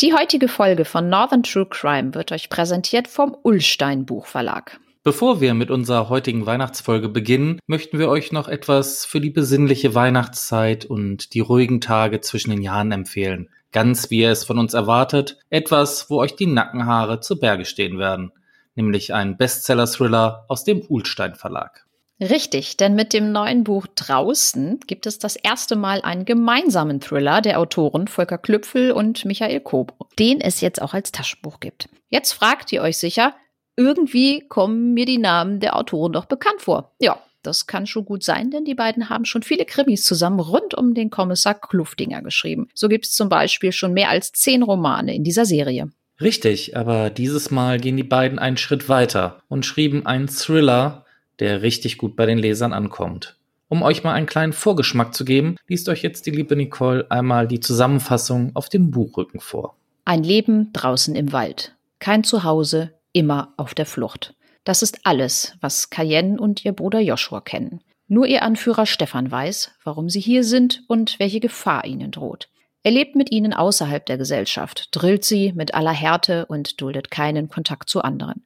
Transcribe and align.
Die 0.00 0.14
heutige 0.14 0.46
Folge 0.46 0.84
von 0.84 1.08
Northern 1.08 1.42
True 1.42 1.66
Crime 1.66 2.14
wird 2.14 2.30
euch 2.30 2.50
präsentiert 2.50 3.08
vom 3.08 3.36
Ullstein 3.42 4.06
Buchverlag. 4.06 4.78
Bevor 5.02 5.40
wir 5.40 5.54
mit 5.54 5.72
unserer 5.72 6.08
heutigen 6.08 6.46
Weihnachtsfolge 6.46 7.08
beginnen, 7.08 7.58
möchten 7.66 7.98
wir 7.98 8.08
euch 8.08 8.30
noch 8.30 8.46
etwas 8.46 9.04
für 9.04 9.20
die 9.20 9.30
besinnliche 9.30 9.96
Weihnachtszeit 9.96 10.84
und 10.84 11.34
die 11.34 11.40
ruhigen 11.40 11.80
Tage 11.80 12.20
zwischen 12.20 12.50
den 12.50 12.62
Jahren 12.62 12.92
empfehlen. 12.92 13.48
Ganz 13.72 14.08
wie 14.08 14.20
ihr 14.20 14.30
es 14.30 14.44
von 14.44 14.60
uns 14.60 14.72
erwartet, 14.72 15.40
etwas, 15.50 16.08
wo 16.08 16.20
euch 16.20 16.36
die 16.36 16.46
Nackenhaare 16.46 17.18
zu 17.18 17.40
Berge 17.40 17.64
stehen 17.64 17.98
werden, 17.98 18.30
nämlich 18.76 19.12
ein 19.14 19.36
Bestseller-Thriller 19.36 20.44
aus 20.46 20.62
dem 20.62 20.80
Ullstein 20.88 21.34
Verlag. 21.34 21.87
Richtig, 22.20 22.76
denn 22.76 22.94
mit 22.96 23.12
dem 23.12 23.30
neuen 23.30 23.62
Buch 23.62 23.86
Draußen 23.94 24.80
gibt 24.86 25.06
es 25.06 25.20
das 25.20 25.36
erste 25.36 25.76
Mal 25.76 26.02
einen 26.02 26.24
gemeinsamen 26.24 27.00
Thriller 27.00 27.40
der 27.40 27.60
Autoren 27.60 28.08
Volker 28.08 28.38
Klüpfel 28.38 28.90
und 28.90 29.24
Michael 29.24 29.60
Kobo, 29.60 30.08
den 30.18 30.40
es 30.40 30.60
jetzt 30.60 30.82
auch 30.82 30.94
als 30.94 31.12
Taschenbuch 31.12 31.60
gibt. 31.60 31.88
Jetzt 32.08 32.32
fragt 32.32 32.72
ihr 32.72 32.82
euch 32.82 32.98
sicher, 32.98 33.34
irgendwie 33.76 34.40
kommen 34.48 34.94
mir 34.94 35.06
die 35.06 35.18
Namen 35.18 35.60
der 35.60 35.76
Autoren 35.76 36.12
doch 36.12 36.24
bekannt 36.24 36.60
vor. 36.60 36.96
Ja, 36.98 37.22
das 37.42 37.68
kann 37.68 37.86
schon 37.86 38.04
gut 38.04 38.24
sein, 38.24 38.50
denn 38.50 38.64
die 38.64 38.74
beiden 38.74 39.08
haben 39.08 39.24
schon 39.24 39.44
viele 39.44 39.64
Krimis 39.64 40.04
zusammen 40.04 40.40
rund 40.40 40.74
um 40.74 40.94
den 40.94 41.10
Kommissar 41.10 41.54
Kluftinger 41.54 42.20
geschrieben. 42.22 42.68
So 42.74 42.88
gibt 42.88 43.06
es 43.06 43.12
zum 43.12 43.28
Beispiel 43.28 43.70
schon 43.70 43.92
mehr 43.92 44.08
als 44.08 44.32
zehn 44.32 44.64
Romane 44.64 45.14
in 45.14 45.22
dieser 45.22 45.44
Serie. 45.44 45.92
Richtig, 46.20 46.76
aber 46.76 47.10
dieses 47.10 47.52
Mal 47.52 47.78
gehen 47.78 47.96
die 47.96 48.02
beiden 48.02 48.40
einen 48.40 48.56
Schritt 48.56 48.88
weiter 48.88 49.40
und 49.46 49.64
schrieben 49.64 50.04
einen 50.04 50.26
Thriller, 50.26 51.04
der 51.40 51.62
richtig 51.62 51.98
gut 51.98 52.16
bei 52.16 52.26
den 52.26 52.38
Lesern 52.38 52.72
ankommt. 52.72 53.36
Um 53.68 53.82
euch 53.82 54.02
mal 54.02 54.14
einen 54.14 54.26
kleinen 54.26 54.54
Vorgeschmack 54.54 55.14
zu 55.14 55.24
geben, 55.24 55.56
liest 55.66 55.88
euch 55.88 56.02
jetzt 56.02 56.26
die 56.26 56.30
liebe 56.30 56.56
Nicole 56.56 57.10
einmal 57.10 57.46
die 57.46 57.60
Zusammenfassung 57.60 58.52
auf 58.54 58.68
dem 58.68 58.90
Buchrücken 58.90 59.40
vor. 59.40 59.76
Ein 60.06 60.22
Leben 60.22 60.72
draußen 60.72 61.14
im 61.14 61.32
Wald. 61.32 61.76
Kein 61.98 62.24
Zuhause, 62.24 62.94
immer 63.12 63.52
auf 63.58 63.74
der 63.74 63.84
Flucht. 63.84 64.34
Das 64.64 64.82
ist 64.82 65.00
alles, 65.04 65.56
was 65.60 65.90
Cayenne 65.90 66.40
und 66.40 66.64
ihr 66.64 66.72
Bruder 66.72 67.00
Joshua 67.00 67.40
kennen. 67.40 67.82
Nur 68.06 68.26
ihr 68.26 68.42
Anführer 68.42 68.86
Stefan 68.86 69.30
weiß, 69.30 69.72
warum 69.84 70.08
sie 70.08 70.20
hier 70.20 70.44
sind 70.44 70.82
und 70.88 71.18
welche 71.18 71.40
Gefahr 71.40 71.84
ihnen 71.84 72.10
droht. 72.10 72.48
Er 72.82 72.92
lebt 72.92 73.16
mit 73.16 73.30
ihnen 73.30 73.52
außerhalb 73.52 74.06
der 74.06 74.16
Gesellschaft, 74.16 74.88
drillt 74.92 75.24
sie 75.24 75.52
mit 75.52 75.74
aller 75.74 75.92
Härte 75.92 76.46
und 76.46 76.80
duldet 76.80 77.10
keinen 77.10 77.50
Kontakt 77.50 77.90
zu 77.90 78.00
anderen. 78.00 78.44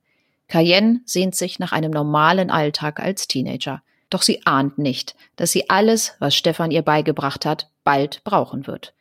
Cayenne 0.52 1.00
sehnt 1.06 1.34
sich 1.34 1.58
nach 1.60 1.72
einem 1.72 1.90
normalen 1.90 2.50
Alltag 2.50 3.00
als 3.00 3.26
Teenager. 3.26 3.82
Doch 4.10 4.20
sie 4.20 4.44
ahnt 4.44 4.76
nicht, 4.76 5.16
dass 5.36 5.50
sie 5.50 5.70
alles, 5.70 6.12
was 6.18 6.34
Stefan 6.34 6.70
ihr 6.70 6.82
beigebracht 6.82 7.46
hat, 7.46 7.70
bald 7.84 8.22
brauchen 8.22 8.66
wird. 8.66 8.92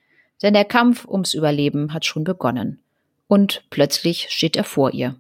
Denn 0.42 0.54
der 0.54 0.64
Kampf 0.64 1.06
ums 1.06 1.34
Überleben 1.34 1.94
hat 1.94 2.06
schon 2.06 2.24
begonnen. 2.24 2.80
Und 3.28 3.66
plötzlich 3.70 4.28
steht 4.30 4.56
er 4.56 4.64
vor 4.64 4.94
ihr. 4.94 5.18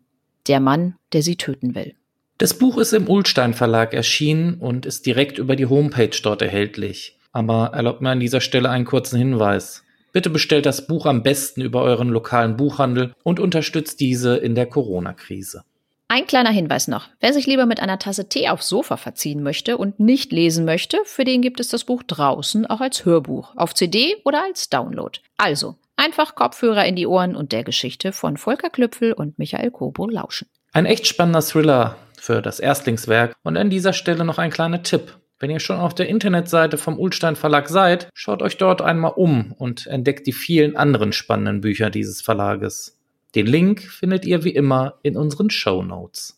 Der 0.47 0.61
Mann, 0.61 0.95
der 1.11 1.21
sie 1.21 1.35
töten 1.35 1.75
will. 1.75 1.95
Das 2.37 2.57
Buch 2.57 2.77
ist 2.77 2.93
im 2.93 3.09
Ulstein 3.09 3.53
Verlag 3.53 3.93
erschienen 3.93 4.53
und 4.53 4.85
ist 4.85 5.05
direkt 5.05 5.37
über 5.37 5.57
die 5.57 5.65
Homepage 5.65 6.17
dort 6.23 6.41
erhältlich. 6.41 7.17
Aber 7.33 7.71
erlaubt 7.73 7.99
mir 7.99 8.11
an 8.11 8.21
dieser 8.21 8.39
Stelle 8.39 8.69
einen 8.69 8.85
kurzen 8.85 9.17
Hinweis. 9.17 9.83
Bitte 10.13 10.29
bestellt 10.29 10.65
das 10.65 10.87
Buch 10.87 11.05
am 11.07 11.23
besten 11.23 11.59
über 11.59 11.81
euren 11.81 12.07
lokalen 12.07 12.55
Buchhandel 12.55 13.13
und 13.21 13.41
unterstützt 13.41 13.99
diese 13.99 14.37
in 14.37 14.55
der 14.55 14.67
Corona-Krise. 14.67 15.65
Ein 16.13 16.27
kleiner 16.27 16.49
Hinweis 16.49 16.89
noch. 16.89 17.07
Wer 17.21 17.31
sich 17.31 17.47
lieber 17.47 17.65
mit 17.65 17.79
einer 17.79 17.97
Tasse 17.97 18.27
Tee 18.27 18.49
aufs 18.49 18.67
Sofa 18.67 18.97
verziehen 18.97 19.43
möchte 19.43 19.77
und 19.77 20.01
nicht 20.01 20.33
lesen 20.33 20.65
möchte, 20.65 20.97
für 21.05 21.23
den 21.23 21.41
gibt 21.41 21.61
es 21.61 21.69
das 21.69 21.85
Buch 21.85 22.03
draußen 22.03 22.65
auch 22.65 22.81
als 22.81 23.05
Hörbuch, 23.05 23.53
auf 23.55 23.73
CD 23.73 24.17
oder 24.25 24.43
als 24.43 24.67
Download. 24.67 25.17
Also, 25.37 25.77
einfach 25.95 26.35
Kopfhörer 26.35 26.85
in 26.85 26.97
die 26.97 27.07
Ohren 27.07 27.33
und 27.33 27.53
der 27.53 27.63
Geschichte 27.63 28.11
von 28.11 28.35
Volker 28.35 28.69
Klüpfel 28.69 29.13
und 29.13 29.39
Michael 29.39 29.71
Kobo 29.71 30.09
lauschen. 30.09 30.49
Ein 30.73 30.85
echt 30.85 31.07
spannender 31.07 31.39
Thriller 31.39 31.95
für 32.19 32.41
das 32.41 32.59
Erstlingswerk 32.59 33.33
und 33.43 33.55
an 33.55 33.69
dieser 33.69 33.93
Stelle 33.93 34.25
noch 34.25 34.37
ein 34.37 34.51
kleiner 34.51 34.83
Tipp. 34.83 35.17
Wenn 35.39 35.49
ihr 35.49 35.61
schon 35.61 35.79
auf 35.79 35.95
der 35.95 36.09
Internetseite 36.09 36.77
vom 36.77 36.99
Ulstein 36.99 37.37
Verlag 37.37 37.69
seid, 37.69 38.09
schaut 38.13 38.41
euch 38.41 38.57
dort 38.57 38.81
einmal 38.81 39.13
um 39.15 39.53
und 39.53 39.87
entdeckt 39.87 40.27
die 40.27 40.33
vielen 40.33 40.75
anderen 40.75 41.13
spannenden 41.13 41.61
Bücher 41.61 41.89
dieses 41.89 42.21
Verlages. 42.21 43.00
Den 43.33 43.45
Link 43.45 43.79
findet 43.81 44.25
ihr 44.25 44.43
wie 44.43 44.49
immer 44.49 44.99
in 45.03 45.15
unseren 45.15 45.49
Show 45.49 45.83
Notes. 45.83 46.37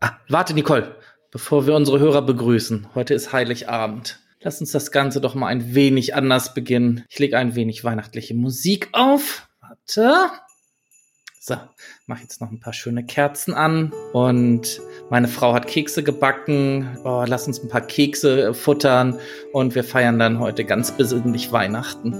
Ah, 0.00 0.12
warte, 0.30 0.54
Nicole, 0.54 0.96
bevor 1.30 1.66
wir 1.66 1.74
unsere 1.74 1.98
Hörer 1.98 2.22
begrüßen. 2.22 2.94
Heute 2.94 3.12
ist 3.12 3.34
Heiligabend. 3.34 4.18
Lass 4.40 4.62
uns 4.62 4.72
das 4.72 4.92
Ganze 4.92 5.20
doch 5.20 5.34
mal 5.34 5.48
ein 5.48 5.74
wenig 5.74 6.14
anders 6.14 6.54
beginnen. 6.54 7.04
Ich 7.10 7.18
lege 7.18 7.36
ein 7.36 7.54
wenig 7.54 7.84
weihnachtliche 7.84 8.32
Musik 8.32 8.88
auf. 8.92 9.49
Warte. 9.96 10.30
So, 11.42 11.54
mach 12.06 12.20
jetzt 12.20 12.40
noch 12.42 12.50
ein 12.50 12.60
paar 12.60 12.74
schöne 12.74 13.04
Kerzen 13.04 13.54
an 13.54 13.92
und 14.12 14.80
meine 15.08 15.26
Frau 15.26 15.54
hat 15.54 15.66
Kekse 15.66 16.02
gebacken. 16.02 16.98
Oh, 17.02 17.24
lass 17.26 17.46
uns 17.46 17.62
ein 17.62 17.68
paar 17.68 17.80
Kekse 17.80 18.52
futtern 18.52 19.18
und 19.52 19.74
wir 19.74 19.82
feiern 19.82 20.18
dann 20.18 20.38
heute 20.38 20.64
ganz 20.64 20.92
besinnlich 20.92 21.50
Weihnachten. 21.50 22.14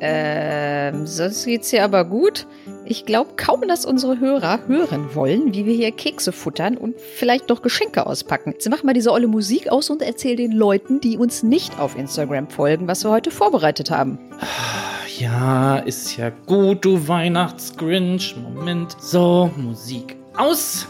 Ähm, 0.00 1.06
sonst 1.06 1.44
geht's 1.44 1.70
hier 1.70 1.84
aber 1.84 2.04
gut. 2.04 2.46
Ich 2.86 3.04
glaube 3.04 3.32
kaum, 3.36 3.68
dass 3.68 3.84
unsere 3.84 4.18
Hörer 4.18 4.66
hören 4.66 5.14
wollen, 5.14 5.52
wie 5.52 5.66
wir 5.66 5.74
hier 5.74 5.92
Kekse 5.92 6.32
futtern 6.32 6.78
und 6.78 6.98
vielleicht 6.98 7.50
noch 7.50 7.60
Geschenke 7.60 8.06
auspacken. 8.06 8.52
Jetzt 8.52 8.68
mach 8.70 8.82
mal 8.82 8.94
diese 8.94 9.12
olle 9.12 9.28
Musik 9.28 9.70
aus 9.70 9.90
und 9.90 10.00
erzähl 10.00 10.36
den 10.36 10.52
Leuten, 10.52 11.00
die 11.00 11.18
uns 11.18 11.42
nicht 11.42 11.78
auf 11.78 11.98
Instagram 11.98 12.48
folgen, 12.48 12.88
was 12.88 13.04
wir 13.04 13.10
heute 13.10 13.30
vorbereitet 13.30 13.90
haben. 13.90 14.18
Ja, 15.18 15.78
ist 15.78 16.16
ja 16.16 16.30
gut, 16.30 16.84
du 16.84 17.08
Weihnachtsgrinch. 17.08 18.36
Moment. 18.36 18.94
So, 19.00 19.50
Musik 19.56 20.14
aus. 20.36 20.86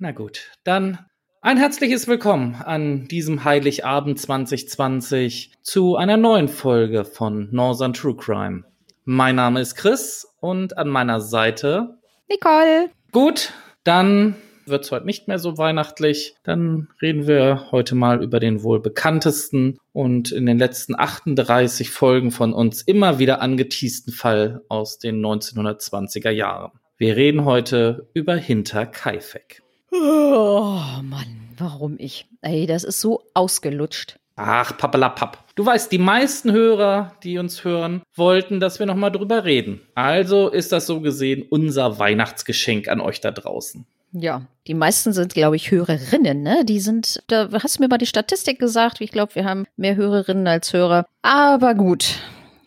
Na 0.00 0.10
gut, 0.10 0.50
dann 0.64 0.98
ein 1.40 1.56
herzliches 1.56 2.08
Willkommen 2.08 2.56
an 2.56 3.06
diesem 3.06 3.44
Heiligabend 3.44 4.18
2020 4.18 5.52
zu 5.62 5.94
einer 5.94 6.16
neuen 6.16 6.48
Folge 6.48 7.04
von 7.04 7.48
Northern 7.52 7.92
True 7.92 8.16
Crime. 8.16 8.64
Mein 9.04 9.36
Name 9.36 9.60
ist 9.60 9.76
Chris 9.76 10.26
und 10.40 10.76
an 10.76 10.88
meiner 10.88 11.20
Seite 11.20 11.96
Nicole. 12.28 12.90
Gut, 13.12 13.52
dann 13.84 14.34
wird 14.66 14.84
es 14.84 14.90
heute 14.90 15.06
nicht 15.06 15.28
mehr 15.28 15.38
so 15.38 15.58
weihnachtlich. 15.58 16.34
Dann 16.42 16.88
reden 17.00 17.26
wir 17.26 17.70
heute 17.70 17.94
mal 17.94 18.22
über 18.22 18.40
den 18.40 18.62
wohl 18.62 18.80
bekanntesten 18.80 19.78
und 19.92 20.32
in 20.32 20.46
den 20.46 20.58
letzten 20.58 20.98
38 20.98 21.90
Folgen 21.90 22.30
von 22.30 22.52
uns 22.52 22.82
immer 22.82 23.18
wieder 23.18 23.40
angeteasten 23.40 24.12
Fall 24.12 24.62
aus 24.68 24.98
den 24.98 25.24
1920er 25.24 26.30
Jahren. 26.30 26.72
Wir 26.98 27.16
reden 27.16 27.44
heute 27.44 28.08
über 28.14 28.36
Hinter 28.36 28.86
Kaifek. 28.86 29.62
Oh 29.90 30.80
Mann, 31.02 31.48
warum 31.58 31.96
ich? 31.98 32.26
Ey, 32.40 32.66
das 32.66 32.84
ist 32.84 33.00
so 33.00 33.22
ausgelutscht. 33.34 34.18
Ach, 34.36 34.76
pappelapapp. 34.78 35.44
Du 35.54 35.66
weißt, 35.66 35.92
die 35.92 35.98
meisten 35.98 36.52
Hörer, 36.52 37.12
die 37.22 37.36
uns 37.38 37.64
hören, 37.64 38.02
wollten, 38.14 38.60
dass 38.60 38.78
wir 38.78 38.86
nochmal 38.86 39.12
drüber 39.12 39.44
reden. 39.44 39.82
Also 39.94 40.48
ist 40.48 40.72
das 40.72 40.86
so 40.86 41.00
gesehen 41.00 41.44
unser 41.48 41.98
Weihnachtsgeschenk 41.98 42.88
an 42.88 43.00
euch 43.00 43.20
da 43.20 43.30
draußen. 43.30 43.86
Ja, 44.12 44.42
die 44.66 44.74
meisten 44.74 45.12
sind, 45.12 45.34
glaube 45.34 45.56
ich, 45.56 45.70
Hörerinnen, 45.70 46.42
ne? 46.42 46.64
Die 46.64 46.80
sind, 46.80 47.22
da 47.28 47.48
hast 47.52 47.78
du 47.78 47.82
mir 47.82 47.88
mal 47.88 47.98
die 47.98 48.06
Statistik 48.06 48.58
gesagt. 48.58 49.00
Ich 49.00 49.10
glaube, 49.10 49.34
wir 49.34 49.44
haben 49.44 49.66
mehr 49.76 49.96
Hörerinnen 49.96 50.46
als 50.46 50.72
Hörer. 50.72 51.06
Aber 51.22 51.74
gut, 51.74 52.18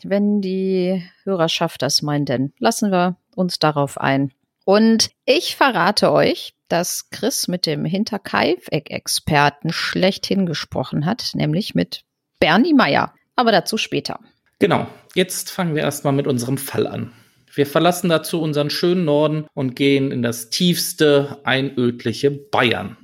wenn 0.03 0.41
die 0.41 1.03
Hörerschaft 1.23 1.81
das 1.81 2.01
meint, 2.01 2.29
dann 2.29 2.51
lassen 2.59 2.91
wir 2.91 3.17
uns 3.35 3.59
darauf 3.59 3.99
ein. 3.99 4.31
Und 4.65 5.11
ich 5.25 5.55
verrate 5.55 6.11
euch, 6.11 6.55
dass 6.67 7.11
Chris 7.11 7.47
mit 7.47 7.67
dem 7.67 7.85
Hinterkaifeck-Experten 7.85 9.71
schlechthin 9.71 10.47
gesprochen 10.47 11.05
hat, 11.05 11.31
nämlich 11.35 11.75
mit 11.75 12.03
Bernie 12.39 12.73
Meyer. 12.73 13.13
Aber 13.35 13.51
dazu 13.51 13.77
später. 13.77 14.19
Genau, 14.57 14.87
jetzt 15.13 15.51
fangen 15.51 15.75
wir 15.75 15.83
erstmal 15.83 16.13
mit 16.13 16.25
unserem 16.25 16.57
Fall 16.57 16.87
an. 16.87 17.11
Wir 17.55 17.65
verlassen 17.65 18.09
dazu 18.09 18.41
unseren 18.41 18.69
schönen 18.69 19.05
Norden 19.05 19.47
und 19.53 19.77
gehen 19.77 20.11
in 20.11 20.21
das 20.21 20.49
tiefste, 20.49 21.39
einödliche 21.45 22.29
Bayern. 22.29 22.97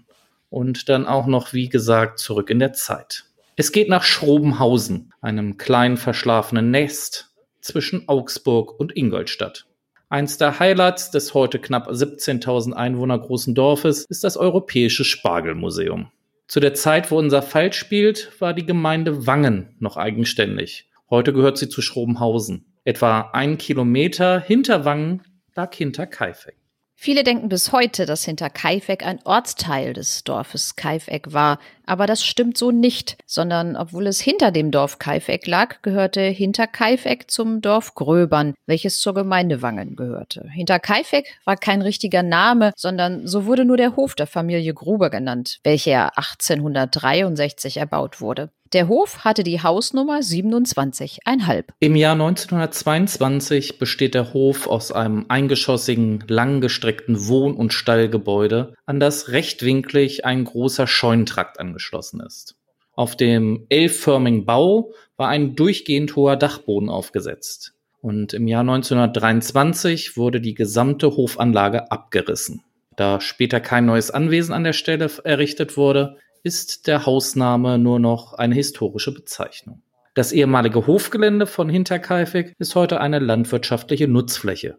Und 0.50 0.89
dann 0.89 1.07
auch 1.07 1.25
noch, 1.25 1.53
wie 1.53 1.69
gesagt, 1.69 2.19
zurück 2.19 2.50
in 2.50 2.59
der 2.59 2.74
Zeit. 2.74 3.24
Es 3.56 3.71
geht 3.71 3.88
nach 3.88 4.03
Schrobenhausen, 4.03 5.13
einem 5.21 5.57
kleinen 5.57 5.95
verschlafenen 5.95 6.69
Nest 6.69 7.31
zwischen 7.62 8.09
Augsburg 8.09 8.77
und 8.77 8.98
Ingolstadt. 8.98 9.68
Eins 10.09 10.38
der 10.38 10.59
Highlights 10.59 11.12
des 11.12 11.33
heute 11.33 11.57
knapp 11.57 11.89
17.000 11.89 12.74
Einwohner 12.74 13.19
großen 13.19 13.56
Dorfes 13.56 14.03
ist 14.03 14.25
das 14.25 14.36
Europäische 14.36 15.06
Spargelmuseum. 15.06 16.12
Zu 16.48 16.59
der 16.59 16.74
Zeit, 16.74 17.09
wo 17.12 17.18
unser 17.18 17.42
Fall 17.42 17.71
spielt, 17.71 18.33
war 18.42 18.53
die 18.53 18.65
Gemeinde 18.65 19.25
Wangen 19.25 19.77
noch 19.80 19.95
eigenständig. 19.95 20.89
Heute 21.09 21.31
gehört 21.31 21.57
sie 21.57 21.69
zu 21.69 21.81
Schrobenhausen. 21.81 22.65
Etwa 22.83 23.29
einen 23.33 23.57
Kilometer 23.57 24.39
hinter 24.39 24.85
Wangen 24.85 25.21
lag 25.55 25.73
Hinterkaifeck. 25.73 26.55
Viele 26.95 27.23
denken 27.23 27.49
bis 27.49 27.71
heute, 27.71 28.05
dass 28.05 28.25
Hinterkaifeck 28.25 29.05
ein 29.05 29.19
Ortsteil 29.23 29.93
des 29.93 30.23
Dorfes 30.23 30.75
Kaifeck 30.75 31.33
war, 31.33 31.59
aber 31.85 32.07
das 32.07 32.23
stimmt 32.23 32.57
so 32.57 32.71
nicht, 32.71 33.17
sondern 33.25 33.75
obwohl 33.75 34.07
es 34.07 34.19
hinter 34.19 34.51
dem 34.51 34.71
Dorf 34.71 34.99
Kaifeck 34.99 35.47
lag, 35.47 35.81
gehörte 35.81 36.21
Hinterkaifeck 36.21 37.29
zum 37.29 37.61
Dorf 37.61 37.95
Gröbern, 37.95 38.53
welches 38.65 38.99
zur 38.99 39.13
Gemeinde 39.13 39.61
Wangen 39.61 39.95
gehörte. 39.95 40.47
Hinterkaifeck 40.51 41.39
war 41.45 41.57
kein 41.57 41.81
richtiger 41.81 42.23
Name, 42.23 42.71
sondern 42.75 43.27
so 43.27 43.45
wurde 43.45 43.65
nur 43.65 43.77
der 43.77 43.95
Hof 43.95 44.15
der 44.15 44.27
Familie 44.27 44.73
Gruber 44.73 45.09
genannt, 45.09 45.59
welcher 45.63 46.17
1863 46.17 47.77
erbaut 47.77 48.21
wurde. 48.21 48.49
Der 48.73 48.87
Hof 48.87 49.25
hatte 49.25 49.43
die 49.43 49.61
Hausnummer 49.61 50.19
27,5. 50.19 51.65
Im 51.81 51.97
Jahr 51.97 52.13
1922 52.13 53.79
besteht 53.79 54.13
der 54.15 54.33
Hof 54.33 54.67
aus 54.67 54.93
einem 54.93 55.25
eingeschossigen, 55.27 56.23
langgestreckten 56.25 57.27
Wohn- 57.27 57.55
und 57.55 57.73
Stallgebäude, 57.73 58.73
an 58.85 59.01
das 59.01 59.27
rechtwinklig 59.29 60.23
ein 60.23 60.45
großer 60.45 60.87
Scheunentrakt 60.87 61.59
angeschlossen 61.71 62.19
ist. 62.21 62.56
Auf 62.94 63.15
dem 63.15 63.65
L-förmigen 63.69 64.45
Bau 64.45 64.91
war 65.15 65.29
ein 65.29 65.56
durchgehend 65.56 66.15
hoher 66.15 66.35
Dachboden 66.35 66.89
aufgesetzt. 66.89 67.73
Und 68.01 68.33
im 68.33 68.47
Jahr 68.47 68.62
1923 68.62 70.18
wurde 70.18 70.41
die 70.41 70.56
gesamte 70.56 71.15
Hofanlage 71.15 71.91
abgerissen. 71.91 72.63
Da 72.97 73.21
später 73.21 73.59
kein 73.59 73.85
neues 73.85 74.12
Anwesen 74.12 74.53
an 74.53 74.63
der 74.63 74.73
Stelle 74.73 75.09
errichtet 75.23 75.77
wurde, 75.77 76.18
ist 76.44 76.88
der 76.88 77.06
Hausname 77.06 77.77
nur 77.77 78.00
noch 78.00 78.33
eine 78.33 78.56
historische 78.56 79.13
Bezeichnung. 79.13 79.81
Das 80.13 80.33
ehemalige 80.33 80.88
Hofgelände 80.88 81.47
von 81.47 81.69
Hinterkaifeck 81.69 82.56
ist 82.57 82.75
heute 82.75 83.00
eine 83.00 83.19
landwirtschaftliche 83.19 84.07
Nutzfläche. 84.07 84.77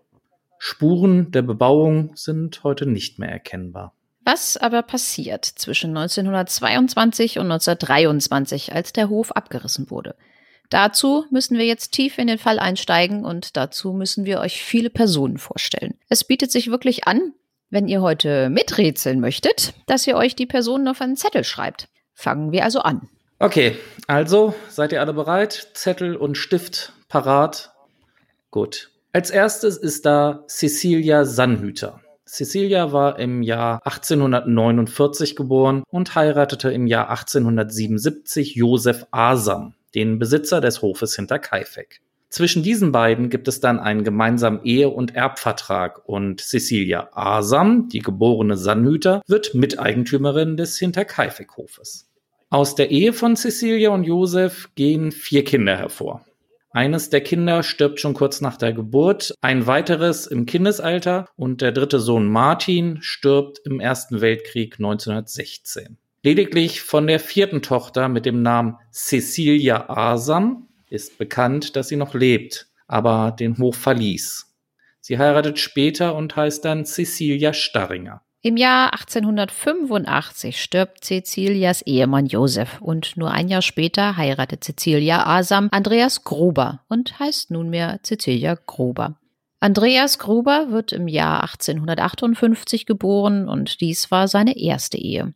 Spuren 0.59 1.31
der 1.31 1.43
Bebauung 1.43 2.13
sind 2.15 2.63
heute 2.65 2.87
nicht 2.87 3.19
mehr 3.19 3.31
erkennbar. 3.31 3.95
Was 4.25 4.57
aber 4.57 4.83
passiert 4.83 5.45
zwischen 5.45 5.97
1922 5.97 7.39
und 7.39 7.51
1923, 7.51 8.73
als 8.73 8.93
der 8.93 9.09
Hof 9.09 9.33
abgerissen 9.33 9.91
wurde? 9.91 10.15
Dazu 10.71 11.27
müssen 11.31 11.59
wir 11.59 11.67
jetzt 11.67 11.93
tief 11.93 12.19
in 12.19 12.29
den 12.29 12.39
Fall 12.39 12.59
einsteigen 12.59 13.25
und 13.25 13.57
dazu 13.57 13.93
müssen 13.93 14.25
wir 14.25 14.41
euch 14.41 14.63
viele 14.63 14.91
Personen 14.91 15.39
vorstellen. 15.39 15.99
Es 16.09 16.25
bietet 16.25 16.51
sich 16.53 16.71
wirklich 16.71 17.07
an, 17.07 17.35
wenn 17.69 17.89
ihr 17.89 18.01
heute 18.01 18.49
miträtseln 18.49 19.21
möchtet, 19.21 19.75
dass 19.87 20.07
ihr 20.07 20.17
euch 20.17 20.37
die 20.37 20.47
Personen 20.47 20.89
auf 20.89 21.01
einen 21.01 21.17
Zettel 21.17 21.45
schreibt. 21.45 21.89
Fangen 22.15 22.53
wir 22.53 22.65
also 22.65 22.81
an. 22.81 23.09
Okay, 23.39 23.77
also 24.07 24.55
seid 24.69 24.93
ihr 24.93 25.01
alle 25.01 25.15
bereit? 25.15 25.71
Zettel 25.75 26.15
und 26.15 26.37
Stift 26.37 26.93
parat? 27.09 27.73
Gut. 28.51 28.91
Als 29.13 29.31
erstes 29.31 29.77
ist 29.77 30.07
da 30.07 30.45
Cecilia 30.47 31.25
Sannhüter. 31.25 32.02
Cecilia 32.33 32.93
war 32.93 33.19
im 33.19 33.43
Jahr 33.43 33.85
1849 33.85 35.37
geboren 35.37 35.83
und 35.91 36.15
heiratete 36.15 36.73
im 36.73 36.87
Jahr 36.87 37.11
1877 37.11 38.55
Josef 38.55 39.05
Asam, 39.11 39.75
den 39.95 40.19
Besitzer 40.19 40.63
des 40.63 40.81
Hofes 40.81 41.15
hinter 41.15 41.39
Kaifeck. 41.39 42.01
Zwischen 42.31 42.63
diesen 42.63 42.91
beiden 42.91 43.29
gibt 43.29 43.49
es 43.49 43.61
dann 43.61 43.79
einen 43.79 44.03
gemeinsamen 44.03 44.65
Ehe- 44.65 44.89
und 44.89 45.15
Erbvertrag 45.15 46.09
und 46.09 46.41
Cecilia 46.41 47.11
Asam, 47.13 47.91
die 47.91 47.99
geborene 47.99 48.57
Sannhüter, 48.57 49.21
wird 49.27 49.55
Miteigentümerin 49.55 50.57
des 50.57 50.79
Hinterkaifeck-Hofes. 50.79 52.09
Aus 52.49 52.75
der 52.75 52.91
Ehe 52.91 53.13
von 53.13 53.37
Cecilia 53.37 53.91
und 53.91 54.05
Josef 54.05 54.71
gehen 54.75 55.13
vier 55.13 55.45
Kinder 55.45 55.77
hervor. 55.77 56.25
Eines 56.75 57.11
der 57.11 57.21
Kinder 57.21 57.63
stirbt 57.63 58.01
schon 58.01 58.15
kurz 58.15 58.41
nach 58.41 58.57
der 58.57 58.73
Geburt, 58.73 59.35
ein 59.43 59.67
weiteres 59.67 60.27
im 60.27 60.47
Kindesalter 60.47 61.29
und 61.37 61.61
der 61.61 61.71
dritte 61.71 62.01
Sohn 62.01 62.27
Martin 62.27 63.03
stirbt 63.03 63.61
im 63.67 63.79
Ersten 63.79 64.23
Weltkrieg 64.23 64.77
1916. 64.79 65.99
Lediglich 66.23 66.81
von 66.81 67.07
der 67.07 67.21
vierten 67.21 67.61
Tochter 67.61 68.09
mit 68.09 68.25
dem 68.25 68.41
Namen 68.41 68.77
Cecilia 68.91 69.91
Asam 69.91 70.69
ist 70.89 71.19
bekannt, 71.19 71.77
dass 71.77 71.89
sie 71.89 71.97
noch 71.97 72.15
lebt, 72.15 72.69
aber 72.87 73.37
den 73.39 73.59
Hof 73.59 73.77
verließ. 73.77 74.47
Sie 75.01 75.19
heiratet 75.19 75.59
später 75.59 76.15
und 76.15 76.37
heißt 76.37 76.65
dann 76.65 76.87
Cecilia 76.87 77.53
Starringer. 77.53 78.23
Im 78.45 78.57
Jahr 78.57 78.93
1885 78.95 80.61
stirbt 80.61 81.05
Cecilias 81.05 81.81
Ehemann 81.83 82.27
Josef 82.27 82.81
und 82.81 83.17
nur 83.17 83.31
ein 83.31 83.47
Jahr 83.47 83.63
später 83.63 84.17
heiratet 84.17 84.65
Cecilia 84.65 85.25
Asam 85.25 85.69
Andreas 85.71 86.25
Gruber 86.25 86.81
und 86.89 87.21
heißt 87.21 87.53
nunmehr 87.53 88.01
Cecilia 88.03 88.59
Gruber. 88.67 89.17
Andreas 89.61 90.19
Gruber 90.19 90.73
wird 90.73 90.91
im 90.91 91.07
Jahr 91.07 91.43
1858 91.43 92.85
geboren 92.85 93.49
und 93.49 93.81
dies 93.81 94.11
war 94.11 94.27
seine 94.27 94.59
erste 94.59 94.99
Ehe. 94.99 95.35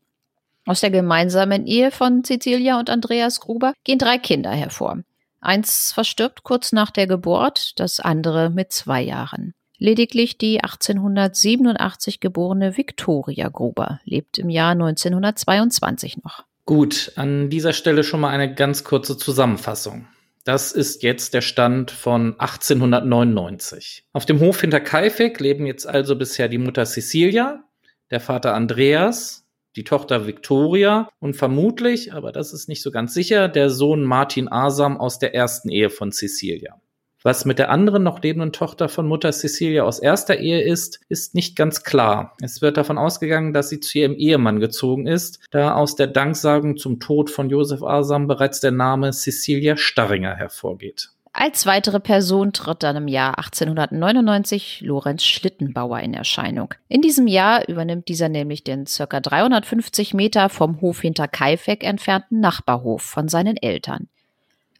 Aus 0.64 0.80
der 0.80 0.90
gemeinsamen 0.90 1.64
Ehe 1.64 1.92
von 1.92 2.24
Cecilia 2.24 2.76
und 2.76 2.90
Andreas 2.90 3.38
Gruber 3.38 3.72
gehen 3.84 4.00
drei 4.00 4.18
Kinder 4.18 4.50
hervor. 4.50 4.98
Eins 5.40 5.92
verstirbt 5.92 6.42
kurz 6.42 6.72
nach 6.72 6.90
der 6.90 7.06
Geburt, 7.06 7.78
das 7.78 8.00
andere 8.00 8.50
mit 8.50 8.72
zwei 8.72 9.00
Jahren. 9.00 9.54
Lediglich 9.78 10.38
die 10.38 10.62
1887 10.62 12.20
geborene 12.20 12.76
Victoria 12.76 13.48
Gruber 13.48 14.00
lebt 14.04 14.38
im 14.38 14.48
Jahr 14.48 14.72
1922 14.72 16.18
noch. 16.24 16.44
Gut, 16.64 17.12
an 17.16 17.50
dieser 17.50 17.72
Stelle 17.72 18.02
schon 18.02 18.20
mal 18.20 18.30
eine 18.30 18.52
ganz 18.52 18.84
kurze 18.84 19.16
Zusammenfassung. 19.16 20.08
Das 20.44 20.72
ist 20.72 21.02
jetzt 21.02 21.34
der 21.34 21.40
Stand 21.40 21.90
von 21.90 22.38
1899. 22.38 24.04
Auf 24.12 24.26
dem 24.26 24.40
Hof 24.40 24.60
hinter 24.60 24.80
Kaifek 24.80 25.40
leben 25.40 25.66
jetzt 25.66 25.86
also 25.86 26.16
bisher 26.16 26.48
die 26.48 26.58
Mutter 26.58 26.86
Cecilia, 26.86 27.64
der 28.10 28.20
Vater 28.20 28.54
Andreas, 28.54 29.44
die 29.74 29.84
Tochter 29.84 30.26
Victoria 30.26 31.08
und 31.18 31.34
vermutlich, 31.34 32.12
aber 32.14 32.32
das 32.32 32.52
ist 32.52 32.68
nicht 32.68 32.82
so 32.82 32.90
ganz 32.90 33.12
sicher, 33.12 33.48
der 33.48 33.70
Sohn 33.70 34.04
Martin 34.04 34.48
Asam 34.50 34.96
aus 34.96 35.18
der 35.18 35.34
ersten 35.34 35.68
Ehe 35.68 35.90
von 35.90 36.12
Cecilia. 36.12 36.80
Was 37.22 37.44
mit 37.44 37.58
der 37.58 37.70
anderen 37.70 38.02
noch 38.02 38.22
lebenden 38.22 38.52
Tochter 38.52 38.88
von 38.88 39.08
Mutter 39.08 39.32
Cecilia 39.32 39.82
aus 39.84 39.98
erster 39.98 40.38
Ehe 40.38 40.62
ist, 40.62 41.00
ist 41.08 41.34
nicht 41.34 41.56
ganz 41.56 41.82
klar. 41.82 42.36
Es 42.40 42.62
wird 42.62 42.76
davon 42.76 42.98
ausgegangen, 42.98 43.52
dass 43.52 43.68
sie 43.68 43.80
zu 43.80 43.98
ihrem 43.98 44.14
Ehemann 44.14 44.60
gezogen 44.60 45.06
ist, 45.06 45.40
da 45.50 45.74
aus 45.74 45.96
der 45.96 46.06
Danksagung 46.06 46.76
zum 46.76 47.00
Tod 47.00 47.30
von 47.30 47.50
Josef 47.50 47.82
Asam 47.82 48.26
bereits 48.26 48.60
der 48.60 48.70
Name 48.70 49.12
Cecilia 49.12 49.76
Starringer 49.76 50.36
hervorgeht. 50.36 51.10
Als 51.38 51.66
weitere 51.66 52.00
Person 52.00 52.54
tritt 52.54 52.82
dann 52.82 52.96
im 52.96 53.08
Jahr 53.08 53.36
1899 53.36 54.80
Lorenz 54.80 55.22
Schlittenbauer 55.22 56.00
in 56.00 56.14
Erscheinung. 56.14 56.72
In 56.88 57.02
diesem 57.02 57.26
Jahr 57.26 57.68
übernimmt 57.68 58.08
dieser 58.08 58.30
nämlich 58.30 58.64
den 58.64 58.86
ca. 58.86 59.20
350 59.20 60.14
Meter 60.14 60.48
vom 60.48 60.80
Hof 60.80 61.02
hinter 61.02 61.28
Kaifeck 61.28 61.84
entfernten 61.84 62.40
Nachbarhof 62.40 63.02
von 63.02 63.28
seinen 63.28 63.58
Eltern. 63.58 64.08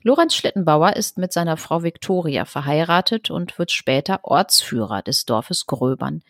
Lorenz 0.07 0.37
Schlittenbauer 0.37 0.95
ist 0.95 1.19
mit 1.19 1.33
seiner 1.33 1.57
Frau 1.57 1.83
Viktoria 1.83 2.45
verheiratet 2.45 3.29
und 3.29 3.59
wird 3.59 3.73
später 3.73 4.21
Ortsführer 4.23 5.03
des 5.03 5.25
Dorfes 5.25 5.67
Gröbern. 5.67 6.23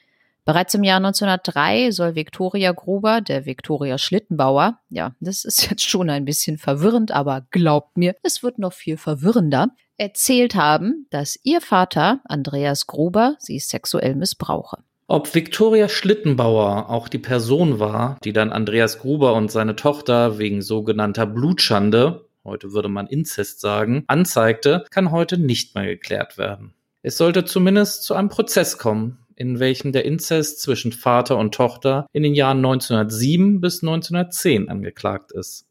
Bereits 0.47 0.73
im 0.73 0.83
Jahr 0.83 0.97
1903 0.97 1.91
soll 1.91 2.15
Viktoria 2.15 2.73
Gruber, 2.73 3.21
der 3.21 3.45
Viktoria 3.45 3.99
Schlittenbauer, 3.99 4.79
ja, 4.89 5.15
das 5.21 5.45
ist 5.45 5.69
jetzt 5.69 5.87
schon 5.87 6.09
ein 6.09 6.25
bisschen 6.25 6.57
verwirrend, 6.57 7.13
aber 7.13 7.43
glaubt 7.51 7.99
mir, 7.99 8.15
es 8.23 8.43
wird 8.43 8.59
noch 8.59 8.73
viel 8.73 8.97
verwirrender, 8.97 9.69
erzählt 9.99 10.55
haben, 10.55 11.07
dass 11.11 11.39
ihr 11.43 11.61
Vater, 11.61 12.21
Andreas 12.25 12.87
Gruber, 12.87 13.37
sie 13.39 13.59
sexuell 13.59 14.15
missbrauche. 14.15 14.79
Ob 15.09 15.35
Viktoria 15.35 15.91
Schlittenbauer 15.91 16.89
auch 16.89 17.09
die 17.09 17.19
Person 17.19 17.79
war, 17.79 18.17
die 18.25 18.33
dann 18.33 18.53
Andreas 18.53 18.99
Gruber 19.01 19.35
und 19.35 19.53
seine 19.53 19.77
Tochter 19.77 20.39
wegen 20.39 20.63
sogenannter 20.63 21.27
Blutschande, 21.27 22.26
heute 22.47 22.73
würde 22.73 22.89
man 22.89 23.07
Inzest 23.07 23.61
sagen, 23.61 24.05
anzeigte, 24.07 24.85
kann 24.91 25.11
heute 25.11 25.39
nicht 25.39 25.75
mehr 25.75 25.87
geklärt 25.87 26.39
werden. 26.39 26.75
Es 27.03 27.19
sollte 27.19 27.45
zumindest 27.45 28.05
zu 28.05 28.15
einem 28.15 28.29
Prozess 28.29 28.79
kommen, 28.79 29.19
in 29.37 29.61
welchem 29.61 29.93
der 29.93 30.05
Inzest 30.05 30.61
zwischen 30.61 30.93
Vater 30.93 31.37
und 31.37 31.55
Tochter 31.55 32.07
in 32.13 32.23
den 32.23 32.35
Jahren 32.35 32.59
1907 32.59 33.61
bis 33.61 33.83
1910 33.83 34.69
angeklagt 34.69 35.33
ist. 35.33 35.67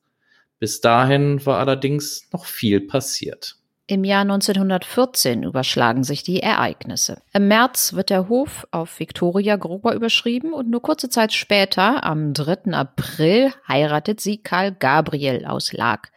Bis 0.59 0.81
dahin 0.81 1.45
war 1.45 1.59
allerdings 1.59 2.29
noch 2.31 2.45
viel 2.45 2.79
passiert. 2.79 3.57
Im 3.87 4.03
Jahr 4.03 4.21
1914 4.21 5.43
überschlagen 5.43 6.03
sich 6.03 6.23
die 6.23 6.39
Ereignisse. 6.39 7.21
Im 7.33 7.47
März 7.47 7.93
wird 7.93 8.09
der 8.09 8.29
Hof 8.29 8.65
auf 8.71 8.99
Victoria 8.99 9.57
Gruber 9.57 9.93
überschrieben 9.93 10.53
und 10.53 10.71
nur 10.71 10.81
kurze 10.81 11.07
Zeit 11.07 11.33
später, 11.33 12.03
am 12.03 12.33
3. 12.33 12.71
April, 12.71 13.51
heiratet 13.67 14.21
sie 14.21 14.37
Karl 14.37 14.71
Gabriel 14.71 15.45
aus 15.45 15.71
Lag. 15.71 16.09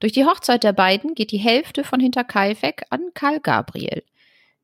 Durch 0.00 0.12
die 0.12 0.24
Hochzeit 0.24 0.62
der 0.62 0.72
beiden 0.72 1.14
geht 1.14 1.32
die 1.32 1.38
Hälfte 1.38 1.82
von 1.82 1.98
Hinterkaifeck 1.98 2.84
an 2.90 3.00
Karl 3.14 3.40
Gabriel. 3.40 4.04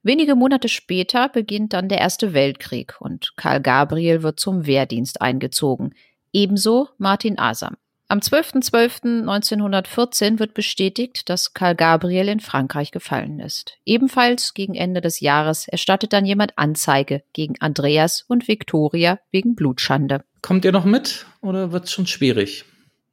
Wenige 0.02 0.36
Monate 0.36 0.68
später 0.68 1.28
beginnt 1.28 1.72
dann 1.72 1.88
der 1.88 1.98
Erste 1.98 2.34
Weltkrieg 2.34 2.94
und 3.00 3.32
Karl 3.36 3.60
Gabriel 3.60 4.22
wird 4.22 4.38
zum 4.38 4.66
Wehrdienst 4.66 5.22
eingezogen. 5.22 5.94
Ebenso 6.32 6.88
Martin 6.98 7.38
Asam. 7.38 7.76
Am 8.06 8.18
12.12.1914 8.18 10.38
wird 10.38 10.52
bestätigt, 10.52 11.30
dass 11.30 11.54
Karl 11.54 11.74
Gabriel 11.74 12.28
in 12.28 12.40
Frankreich 12.40 12.90
gefallen 12.90 13.40
ist. 13.40 13.78
Ebenfalls 13.86 14.52
gegen 14.52 14.74
Ende 14.74 15.00
des 15.00 15.20
Jahres 15.20 15.68
erstattet 15.68 16.12
dann 16.12 16.26
jemand 16.26 16.58
Anzeige 16.58 17.22
gegen 17.32 17.54
Andreas 17.60 18.22
und 18.28 18.46
Viktoria 18.46 19.20
wegen 19.30 19.54
Blutschande. 19.54 20.22
Kommt 20.42 20.66
ihr 20.66 20.72
noch 20.72 20.84
mit 20.84 21.24
oder 21.40 21.72
wird 21.72 21.84
es 21.84 21.92
schon 21.92 22.06
schwierig? 22.06 22.66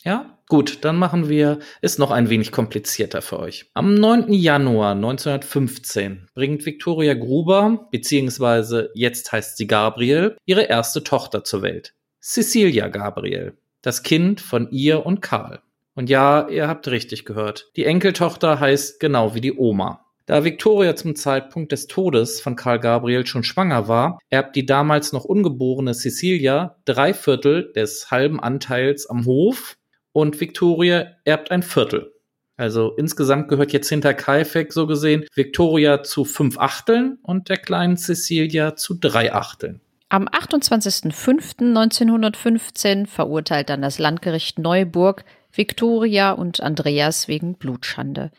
Ja? 0.03 0.37
Gut, 0.51 0.79
dann 0.81 0.97
machen 0.97 1.29
wir 1.29 1.59
es 1.79 1.97
noch 1.97 2.11
ein 2.11 2.29
wenig 2.29 2.51
komplizierter 2.51 3.21
für 3.21 3.39
euch. 3.39 3.71
Am 3.73 3.93
9. 3.93 4.33
Januar 4.33 4.95
1915 4.95 6.27
bringt 6.33 6.65
Viktoria 6.65 7.13
Gruber, 7.13 7.87
beziehungsweise 7.89 8.89
jetzt 8.93 9.31
heißt 9.31 9.55
sie 9.55 9.65
Gabriel, 9.65 10.35
ihre 10.45 10.63
erste 10.63 11.05
Tochter 11.05 11.45
zur 11.45 11.61
Welt. 11.61 11.93
Cecilia 12.19 12.89
Gabriel 12.89 13.53
das 13.81 14.03
Kind 14.03 14.41
von 14.41 14.69
ihr 14.71 15.05
und 15.05 15.21
Karl. 15.21 15.61
Und 15.95 16.09
ja, 16.09 16.49
ihr 16.49 16.67
habt 16.67 16.89
richtig 16.89 17.23
gehört. 17.23 17.71
Die 17.77 17.85
Enkeltochter 17.85 18.59
heißt 18.59 18.99
genau 18.99 19.33
wie 19.33 19.41
die 19.41 19.57
Oma. 19.57 20.05
Da 20.25 20.43
Victoria 20.43 20.97
zum 20.97 21.15
Zeitpunkt 21.15 21.71
des 21.71 21.87
Todes 21.87 22.41
von 22.41 22.57
Karl 22.57 22.81
Gabriel 22.81 23.25
schon 23.25 23.45
schwanger 23.45 23.87
war, 23.87 24.19
erbt 24.29 24.57
die 24.57 24.65
damals 24.65 25.13
noch 25.13 25.23
ungeborene 25.23 25.93
Cecilia 25.93 26.75
drei 26.83 27.13
Viertel 27.13 27.71
des 27.71 28.11
halben 28.11 28.41
Anteils 28.41 29.09
am 29.09 29.25
Hof 29.25 29.77
und 30.13 30.39
Victoria 30.39 31.07
erbt 31.25 31.51
ein 31.51 31.63
Viertel. 31.63 32.13
Also 32.57 32.93
insgesamt 32.95 33.47
gehört 33.47 33.73
jetzt 33.73 33.89
hinter 33.89 34.13
Kaifek 34.13 34.71
so 34.71 34.85
gesehen 34.85 35.25
Victoria 35.33 36.03
zu 36.03 36.25
fünf 36.25 36.59
Achteln 36.59 37.17
und 37.23 37.49
der 37.49 37.57
kleinen 37.57 37.97
Cecilia 37.97 38.75
zu 38.75 38.93
drei 38.93 39.33
Achteln. 39.33 39.81
Am 40.09 40.27
28.05.1915 40.27 43.07
verurteilt 43.07 43.69
dann 43.69 43.81
das 43.81 43.97
Landgericht 43.97 44.59
Neuburg 44.59 45.25
Viktoria 45.53 46.33
und 46.33 46.61
Andreas 46.61 47.27
wegen 47.27 47.55
Blutschande. 47.55 48.29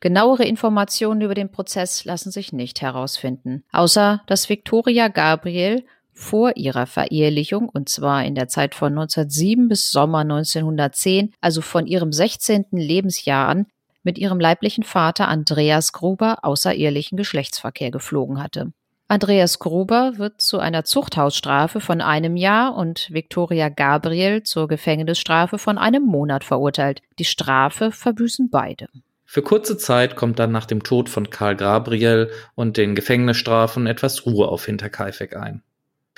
Genauere 0.00 0.44
Informationen 0.44 1.22
über 1.22 1.34
den 1.34 1.50
Prozess 1.50 2.04
lassen 2.04 2.30
sich 2.30 2.52
nicht 2.52 2.82
herausfinden, 2.82 3.64
außer 3.72 4.22
dass 4.26 4.48
Viktoria 4.48 5.08
Gabriel 5.08 5.84
vor 6.18 6.56
ihrer 6.56 6.86
Verehelichung, 6.86 7.68
und 7.68 7.88
zwar 7.88 8.24
in 8.24 8.34
der 8.34 8.48
Zeit 8.48 8.74
von 8.74 8.92
1907 8.92 9.68
bis 9.68 9.90
Sommer 9.90 10.20
1910, 10.20 11.32
also 11.40 11.60
von 11.60 11.86
ihrem 11.86 12.12
16. 12.12 12.66
Lebensjahr 12.72 13.48
an, 13.48 13.66
mit 14.02 14.18
ihrem 14.18 14.40
leiblichen 14.40 14.82
Vater 14.84 15.28
Andreas 15.28 15.92
Gruber 15.92 16.38
außerehelichen 16.42 17.16
Geschlechtsverkehr 17.16 17.90
geflogen 17.90 18.42
hatte. 18.42 18.72
Andreas 19.06 19.58
Gruber 19.58 20.14
wird 20.16 20.40
zu 20.42 20.58
einer 20.58 20.84
Zuchthausstrafe 20.84 21.80
von 21.80 22.00
einem 22.00 22.36
Jahr 22.36 22.74
und 22.74 23.08
Viktoria 23.10 23.70
Gabriel 23.70 24.42
zur 24.42 24.68
Gefängnisstrafe 24.68 25.56
von 25.56 25.78
einem 25.78 26.02
Monat 26.02 26.44
verurteilt. 26.44 27.00
Die 27.18 27.24
Strafe 27.24 27.90
verbüßen 27.90 28.50
beide. 28.50 28.88
Für 29.24 29.42
kurze 29.42 29.78
Zeit 29.78 30.16
kommt 30.16 30.38
dann 30.38 30.52
nach 30.52 30.66
dem 30.66 30.82
Tod 30.82 31.08
von 31.08 31.30
Karl 31.30 31.54
Gabriel 31.56 32.30
und 32.54 32.76
den 32.76 32.94
Gefängnisstrafen 32.94 33.86
etwas 33.86 34.26
Ruhe 34.26 34.48
auf 34.48 34.66
Hinterkaifeck 34.66 35.36
ein. 35.36 35.62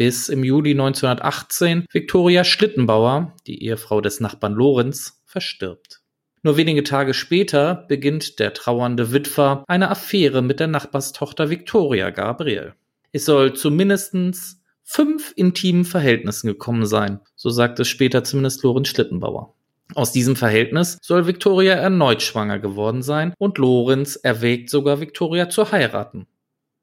Bis 0.00 0.30
im 0.30 0.44
Juli 0.44 0.70
1918 0.70 1.84
Viktoria 1.92 2.42
Schlittenbauer, 2.42 3.36
die 3.46 3.62
Ehefrau 3.64 4.00
des 4.00 4.18
Nachbarn 4.18 4.54
Lorenz, 4.54 5.22
verstirbt. 5.26 6.00
Nur 6.42 6.56
wenige 6.56 6.84
Tage 6.84 7.12
später 7.12 7.84
beginnt 7.86 8.38
der 8.38 8.54
trauernde 8.54 9.12
Witwer 9.12 9.62
eine 9.68 9.90
Affäre 9.90 10.40
mit 10.40 10.58
der 10.58 10.68
Nachbarstochter 10.68 11.50
Viktoria 11.50 12.08
Gabriel. 12.08 12.72
Es 13.12 13.26
soll 13.26 13.52
zu 13.52 13.70
mindestens 13.70 14.62
fünf 14.82 15.34
intimen 15.36 15.84
Verhältnissen 15.84 16.46
gekommen 16.46 16.86
sein, 16.86 17.20
so 17.36 17.50
sagt 17.50 17.78
es 17.78 17.88
später 17.88 18.24
zumindest 18.24 18.62
Lorenz 18.62 18.88
Schlittenbauer. 18.88 19.52
Aus 19.94 20.12
diesem 20.12 20.34
Verhältnis 20.34 20.96
soll 21.02 21.26
Victoria 21.26 21.74
erneut 21.74 22.22
schwanger 22.22 22.58
geworden 22.58 23.02
sein 23.02 23.34
und 23.36 23.58
Lorenz 23.58 24.16
erwägt 24.16 24.70
sogar 24.70 25.02
Victoria 25.02 25.50
zu 25.50 25.70
heiraten. 25.72 26.26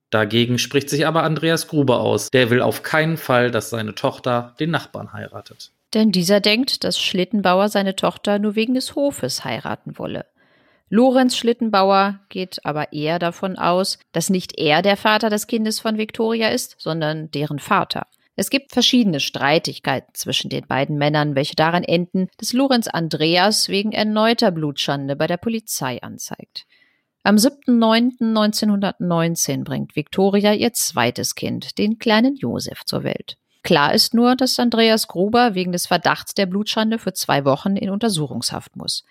Dagegen 0.10 0.58
spricht 0.58 0.90
sich 0.90 1.06
aber 1.06 1.24
Andreas 1.24 1.68
Gruber 1.68 2.00
aus. 2.00 2.30
Der 2.30 2.50
will 2.50 2.62
auf 2.62 2.84
keinen 2.84 3.18
Fall, 3.18 3.52
dass 3.52 3.70
seine 3.70 3.94
Tochter 3.94 4.56
den 4.60 4.72
Nachbarn 4.72 5.14
heiratet. 5.14 5.72
Denn 5.94 6.12
dieser 6.12 6.40
denkt, 6.40 6.84
dass 6.84 7.00
Schlittenbauer 7.00 7.70
seine 7.70 7.96
Tochter 7.96 8.40
nur 8.40 8.56
wegen 8.56 8.74
des 8.74 8.96
Hofes 8.96 9.44
heiraten 9.44 9.98
wolle. 9.98 10.26
Lorenz 10.90 11.36
Schlittenbauer 11.36 12.20
geht 12.30 12.66
aber 12.66 12.94
eher 12.94 13.20
davon 13.20 13.58
aus, 13.58 14.00
dass 14.14 14.30
nicht 14.30 14.58
er 14.58 14.82
der 14.82 14.96
Vater 14.96 15.30
des 15.30 15.48
Kindes 15.48 15.82
von 15.82 15.98
Victoria 15.98 16.50
ist, 16.50 16.76
sondern 16.80 17.30
deren 17.32 17.60
Vater. 17.60 18.08
Es 18.38 18.50
gibt 18.50 18.72
verschiedene 18.72 19.20
Streitigkeiten 19.20 20.14
zwischen 20.14 20.50
den 20.50 20.66
beiden 20.68 20.98
Männern, 20.98 21.36
welche 21.36 21.56
daran 21.56 21.84
enden, 21.84 22.30
dass 22.38 22.54
Lorenz 22.54 22.88
Andreas 22.88 23.68
wegen 23.68 23.92
erneuter 23.92 24.52
Blutschande 24.52 25.16
bei 25.16 25.28
der 25.28 25.38
Polizei 25.38 26.02
anzeigt. 26.02 26.68
Am 27.28 27.36
7.9.1919 27.36 29.66
bringt 29.66 29.98
Victoria 29.98 30.54
ihr 30.54 30.72
zweites 30.72 31.36
Kind, 31.36 31.78
den 31.78 32.00
kleinen 32.00 32.38
Josef, 32.38 32.86
zur 32.86 33.04
Welt. 33.04 33.36
Klar 33.64 33.94
ist 33.94 34.14
nur, 34.14 34.38
dass 34.38 34.58
Andreas 34.60 35.10
Gruber 35.10 35.54
wegen 35.54 35.74
des 35.74 35.88
Verdachts 35.88 36.36
der 36.36 36.46
Blutschande 36.46 37.00
für 37.00 37.12
zwei 37.12 37.44
Wochen 37.44 37.76
in 37.76 37.90
Untersuchungshaft 37.90 38.78
muss. 38.78 39.04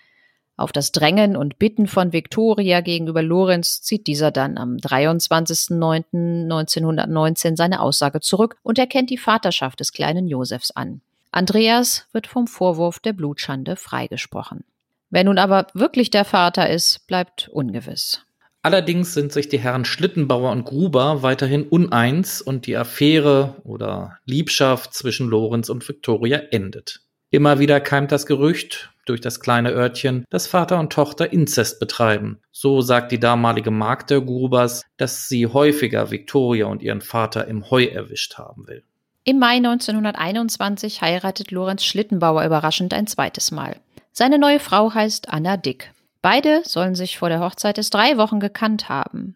Auf 0.55 0.71
das 0.71 0.91
Drängen 0.91 1.37
und 1.37 1.59
Bitten 1.59 1.85
von 1.85 2.11
Viktoria 2.11 2.81
gegenüber 2.81 3.21
Lorenz 3.21 3.83
zieht 3.83 4.07
dieser 4.07 4.31
dann 4.31 4.57
am 4.57 4.77
23.09.1919 4.77 7.55
seine 7.55 7.81
Aussage 7.81 8.19
zurück 8.19 8.57
und 8.63 8.79
erkennt 8.79 9.11
die 9.11 9.19
Vaterschaft 9.19 9.79
des 9.79 9.91
kleinen 9.91 10.27
Josefs 10.27 10.71
an. 10.71 11.01
Andreas 11.31 12.07
wird 12.13 12.25
vom 12.25 12.47
Vorwurf 12.47 12.97
der 12.97 13.13
Blutschande 13.13 13.75
freigesprochen. 13.75 14.63
Wer 15.09 15.23
nun 15.23 15.37
aber 15.37 15.67
wirklich 15.73 16.09
der 16.09 16.25
Vater 16.25 16.69
ist, 16.69 17.07
bleibt 17.07 17.49
ungewiss. 17.49 18.23
Allerdings 18.61 19.13
sind 19.13 19.31
sich 19.31 19.47
die 19.47 19.59
Herren 19.59 19.85
Schlittenbauer 19.85 20.51
und 20.51 20.65
Gruber 20.65 21.23
weiterhin 21.23 21.63
uneins 21.63 22.41
und 22.41 22.65
die 22.65 22.75
Affäre 22.75 23.55
oder 23.63 24.17
Liebschaft 24.25 24.93
zwischen 24.93 25.29
Lorenz 25.29 25.69
und 25.69 25.87
Viktoria 25.87 26.39
endet. 26.51 27.01
Immer 27.29 27.59
wieder 27.59 27.79
keimt 27.79 28.11
das 28.11 28.25
Gerücht 28.25 28.91
durch 29.05 29.21
das 29.21 29.39
kleine 29.39 29.71
Örtchen, 29.71 30.25
dass 30.29 30.47
Vater 30.47 30.79
und 30.79 30.91
Tochter 30.91 31.31
Inzest 31.31 31.79
betreiben. 31.79 32.39
So 32.51 32.81
sagt 32.81 33.11
die 33.11 33.19
damalige 33.19 33.71
Magd 33.71 34.09
der 34.09 34.21
Grubers, 34.21 34.83
dass 34.97 35.29
sie 35.29 35.47
häufiger 35.47 36.11
Viktoria 36.11 36.65
und 36.65 36.81
ihren 36.81 37.01
Vater 37.01 37.47
im 37.47 37.69
Heu 37.69 37.85
erwischt 37.85 38.37
haben 38.37 38.67
will. 38.67 38.83
Im 39.23 39.39
Mai 39.39 39.57
1921 39.57 41.01
heiratet 41.01 41.51
Lorenz 41.51 41.83
Schlittenbauer 41.83 42.45
überraschend 42.45 42.93
ein 42.93 43.07
zweites 43.07 43.51
Mal. 43.51 43.77
Seine 44.19 44.39
neue 44.39 44.59
Frau 44.59 44.95
heißt 44.95 45.29
Anna 45.29 45.57
Dick. 45.57 45.93
Beide 46.23 46.63
sollen 46.63 46.95
sich 46.95 47.19
vor 47.19 47.29
der 47.29 47.39
Hochzeit 47.39 47.77
des 47.77 47.91
drei 47.91 48.17
Wochen 48.17 48.39
gekannt 48.39 48.89
haben. 48.89 49.35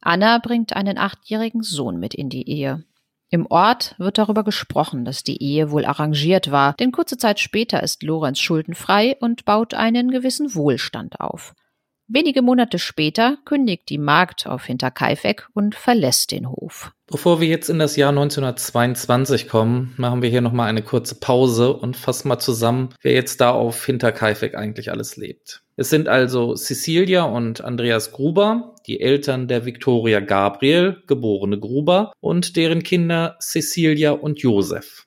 Anna 0.00 0.38
bringt 0.38 0.76
einen 0.76 0.98
achtjährigen 0.98 1.64
Sohn 1.64 1.98
mit 1.98 2.14
in 2.14 2.28
die 2.28 2.48
Ehe. 2.48 2.84
Im 3.30 3.46
Ort 3.46 3.96
wird 3.98 4.18
darüber 4.18 4.44
gesprochen, 4.44 5.04
dass 5.04 5.24
die 5.24 5.42
Ehe 5.42 5.72
wohl 5.72 5.84
arrangiert 5.84 6.52
war, 6.52 6.74
denn 6.74 6.92
kurze 6.92 7.18
Zeit 7.18 7.40
später 7.40 7.82
ist 7.82 8.04
Lorenz 8.04 8.38
schuldenfrei 8.38 9.16
und 9.18 9.44
baut 9.46 9.74
einen 9.74 10.12
gewissen 10.12 10.54
Wohlstand 10.54 11.18
auf. 11.18 11.56
Wenige 12.12 12.42
Monate 12.42 12.80
später 12.80 13.38
kündigt 13.44 13.88
die 13.88 13.96
Magd 13.96 14.44
auf 14.48 14.64
Hinterkaifeck 14.64 15.46
und 15.54 15.76
verlässt 15.76 16.32
den 16.32 16.50
Hof. 16.50 16.90
Bevor 17.06 17.40
wir 17.40 17.46
jetzt 17.46 17.70
in 17.70 17.78
das 17.78 17.94
Jahr 17.94 18.08
1922 18.08 19.46
kommen, 19.46 19.94
machen 19.96 20.20
wir 20.20 20.28
hier 20.28 20.40
nochmal 20.40 20.68
eine 20.68 20.82
kurze 20.82 21.14
Pause 21.14 21.72
und 21.72 21.96
fassen 21.96 22.26
mal 22.26 22.40
zusammen, 22.40 22.88
wer 23.00 23.12
jetzt 23.12 23.40
da 23.40 23.52
auf 23.52 23.86
Hinterkaifeck 23.86 24.56
eigentlich 24.56 24.90
alles 24.90 25.16
lebt. 25.16 25.62
Es 25.76 25.88
sind 25.88 26.08
also 26.08 26.56
Cecilia 26.56 27.22
und 27.22 27.60
Andreas 27.60 28.10
Gruber, 28.10 28.74
die 28.88 29.00
Eltern 29.00 29.46
der 29.46 29.64
Viktoria 29.64 30.18
Gabriel, 30.18 31.04
geborene 31.06 31.60
Gruber, 31.60 32.12
und 32.18 32.56
deren 32.56 32.82
Kinder 32.82 33.36
Cecilia 33.40 34.10
und 34.10 34.40
Josef. 34.40 35.06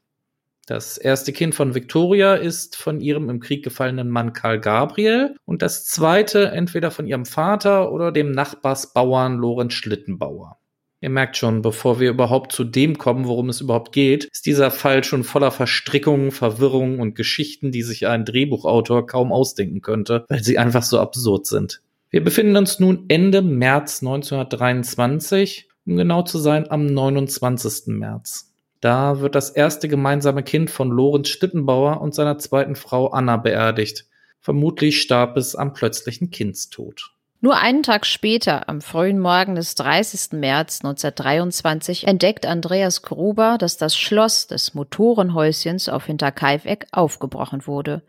Das 0.66 0.98
erste 0.98 1.34
Kind 1.34 1.56
von 1.56 1.76
Victoria 1.76 2.36
ist 2.36 2.78
von 2.78 3.02
ihrem 3.02 3.30
im 3.30 3.42
Krieg 3.42 3.66
gefallenen 3.66 4.10
Mann 4.10 4.32
Karl 4.32 4.62
Gabriel 4.62 5.36
und 5.44 5.62
das 5.62 5.86
zweite 5.86 6.52
entweder 6.52 6.90
von 6.90 7.06
ihrem 7.06 7.26
Vater 7.26 7.92
oder 7.92 8.14
dem 8.14 8.32
Nachbarsbauern 8.32 9.36
Lorenz 9.36 9.74
Schlittenbauer. 9.74 10.58
Ihr 11.02 11.10
merkt 11.10 11.36
schon, 11.36 11.62
bevor 11.62 12.00
wir 12.00 12.10
überhaupt 12.10 12.54
zu 12.54 12.64
dem 12.64 12.98
kommen, 12.98 13.28
worum 13.28 13.50
es 13.50 13.60
überhaupt 13.60 13.92
geht, 13.92 14.24
ist 14.24 14.46
dieser 14.46 14.72
Fall 14.72 15.04
schon 15.04 15.26
voller 15.26 15.52
Verstrickungen, 15.52 16.32
Verwirrungen 16.32 17.02
und 17.02 17.14
Geschichten, 17.14 17.74
die 17.74 17.82
sich 17.82 18.08
ein 18.08 18.24
Drehbuchautor 18.24 19.06
kaum 19.06 19.34
ausdenken 19.34 19.82
könnte, 19.82 20.24
weil 20.30 20.42
sie 20.46 20.58
einfach 20.58 20.84
so 20.84 21.00
absurd 21.00 21.46
sind. 21.46 21.82
Wir 22.10 22.24
befinden 22.24 22.56
uns 22.56 22.80
nun 22.80 23.04
Ende 23.10 23.42
März 23.42 24.02
1923, 24.02 25.68
um 25.86 25.98
genau 25.98 26.22
zu 26.22 26.38
sein 26.38 26.72
am 26.72 26.86
29. 26.86 27.88
März. 27.88 28.53
Da 28.84 29.22
wird 29.22 29.34
das 29.34 29.50
erste 29.50 29.88
gemeinsame 29.88 30.44
Kind 30.44 30.70
von 30.70 30.90
Lorenz 30.90 31.30
Stittenbauer 31.30 32.02
und 32.02 32.14
seiner 32.14 32.38
zweiten 32.38 32.76
Frau 32.76 33.08
Anna 33.08 33.38
beerdigt. 33.38 34.08
Vermutlich 34.42 35.02
starb 35.02 35.38
es 35.38 35.56
am 35.56 35.72
plötzlichen 35.72 36.32
Kindstod. 36.32 37.14
Nur 37.40 37.56
einen 37.56 37.84
Tag 37.84 38.06
später, 38.06 38.68
am 38.68 38.82
frühen 38.82 39.20
Morgen 39.20 39.56
des 39.56 39.76
30. 39.76 40.34
März 40.34 40.82
1923, 40.84 42.08
entdeckt 42.08 42.46
Andreas 42.46 43.04
Gruber, 43.04 43.58
dass 43.58 43.78
das 43.78 43.96
Schloss 43.96 44.48
des 44.48 44.74
Motorenhäuschens 44.74 45.88
auf 45.88 46.08
Hinterkaifeck 46.08 46.88
aufgebrochen 46.92 47.66
wurde. 47.66 48.02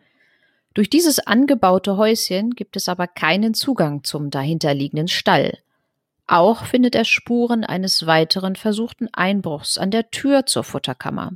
Durch 0.75 0.91
dieses 0.91 1.25
angebaute 1.25 1.97
Häuschen 1.97 2.51
gibt 2.51 2.75
es 2.75 2.89
aber 2.89 3.07
keinen 3.07 3.55
Zugang 3.55 4.03
zum 4.03 4.29
dahinterliegenden 4.31 5.07
Stall. 5.07 5.57
Auch 6.27 6.65
findet 6.65 6.95
er 6.95 7.05
Spuren 7.05 7.65
eines 7.65 8.07
weiteren 8.07 8.57
versuchten 8.57 9.09
Einbruchs 9.13 9.77
an 9.77 9.91
der 9.91 10.11
Tür 10.11 10.47
zur 10.47 10.65
Futterkammer. 10.65 11.33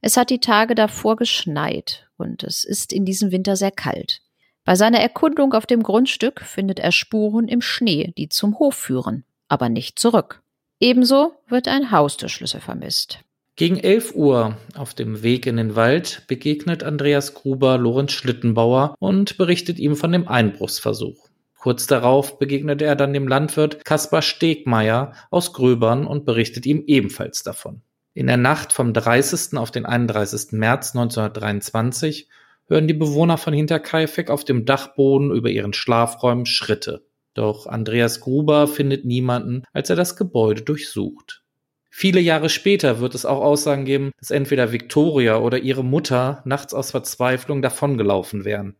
Es 0.00 0.16
hat 0.16 0.30
die 0.30 0.38
Tage 0.38 0.74
davor 0.74 1.16
geschneit 1.16 2.08
und 2.16 2.44
es 2.44 2.64
ist 2.64 2.92
in 2.92 3.04
diesem 3.04 3.32
Winter 3.32 3.56
sehr 3.56 3.72
kalt. 3.72 4.20
Bei 4.64 4.76
seiner 4.76 5.00
Erkundung 5.00 5.54
auf 5.54 5.66
dem 5.66 5.82
Grundstück 5.82 6.42
findet 6.42 6.78
er 6.78 6.92
Spuren 6.92 7.48
im 7.48 7.62
Schnee, 7.62 8.12
die 8.16 8.28
zum 8.28 8.58
Hof 8.58 8.74
führen, 8.74 9.24
aber 9.48 9.68
nicht 9.68 9.98
zurück. 9.98 10.42
Ebenso 10.78 11.32
wird 11.48 11.66
ein 11.66 11.90
Haustürschlüssel 11.90 12.60
vermisst. 12.60 13.20
Gegen 13.56 13.78
11 13.78 14.14
Uhr 14.14 14.56
auf 14.76 14.94
dem 14.94 15.24
Weg 15.24 15.46
in 15.46 15.56
den 15.56 15.74
Wald 15.74 16.22
begegnet 16.28 16.84
Andreas 16.84 17.34
Gruber 17.34 17.76
Lorenz 17.76 18.12
Schlittenbauer 18.12 18.94
und 19.00 19.36
berichtet 19.36 19.80
ihm 19.80 19.96
von 19.96 20.12
dem 20.12 20.28
Einbruchsversuch. 20.28 21.27
Kurz 21.68 21.86
darauf 21.86 22.38
begegnet 22.38 22.80
er 22.80 22.96
dann 22.96 23.12
dem 23.12 23.28
Landwirt 23.28 23.84
Kaspar 23.84 24.22
Stegmeier 24.22 25.12
aus 25.30 25.52
Gröbern 25.52 26.06
und 26.06 26.24
berichtet 26.24 26.64
ihm 26.64 26.82
ebenfalls 26.86 27.42
davon. 27.42 27.82
In 28.14 28.26
der 28.26 28.38
Nacht 28.38 28.72
vom 28.72 28.94
30. 28.94 29.58
auf 29.58 29.70
den 29.70 29.84
31. 29.84 30.52
März 30.52 30.96
1923 30.96 32.30
hören 32.68 32.88
die 32.88 32.94
Bewohner 32.94 33.36
von 33.36 33.52
Hinterkaifeck 33.52 34.30
auf 34.30 34.46
dem 34.46 34.64
Dachboden 34.64 35.30
über 35.30 35.50
ihren 35.50 35.74
Schlafräumen 35.74 36.46
Schritte. 36.46 37.04
Doch 37.34 37.66
Andreas 37.66 38.20
Gruber 38.20 38.66
findet 38.66 39.04
niemanden, 39.04 39.62
als 39.74 39.90
er 39.90 39.96
das 39.96 40.16
Gebäude 40.16 40.62
durchsucht. 40.62 41.42
Viele 41.90 42.20
Jahre 42.20 42.48
später 42.48 43.00
wird 43.00 43.14
es 43.14 43.26
auch 43.26 43.42
Aussagen 43.42 43.84
geben, 43.84 44.12
dass 44.18 44.30
entweder 44.30 44.72
Victoria 44.72 45.36
oder 45.36 45.58
ihre 45.58 45.84
Mutter 45.84 46.40
nachts 46.46 46.72
aus 46.72 46.92
Verzweiflung 46.92 47.60
davongelaufen 47.60 48.46
wären. 48.46 48.76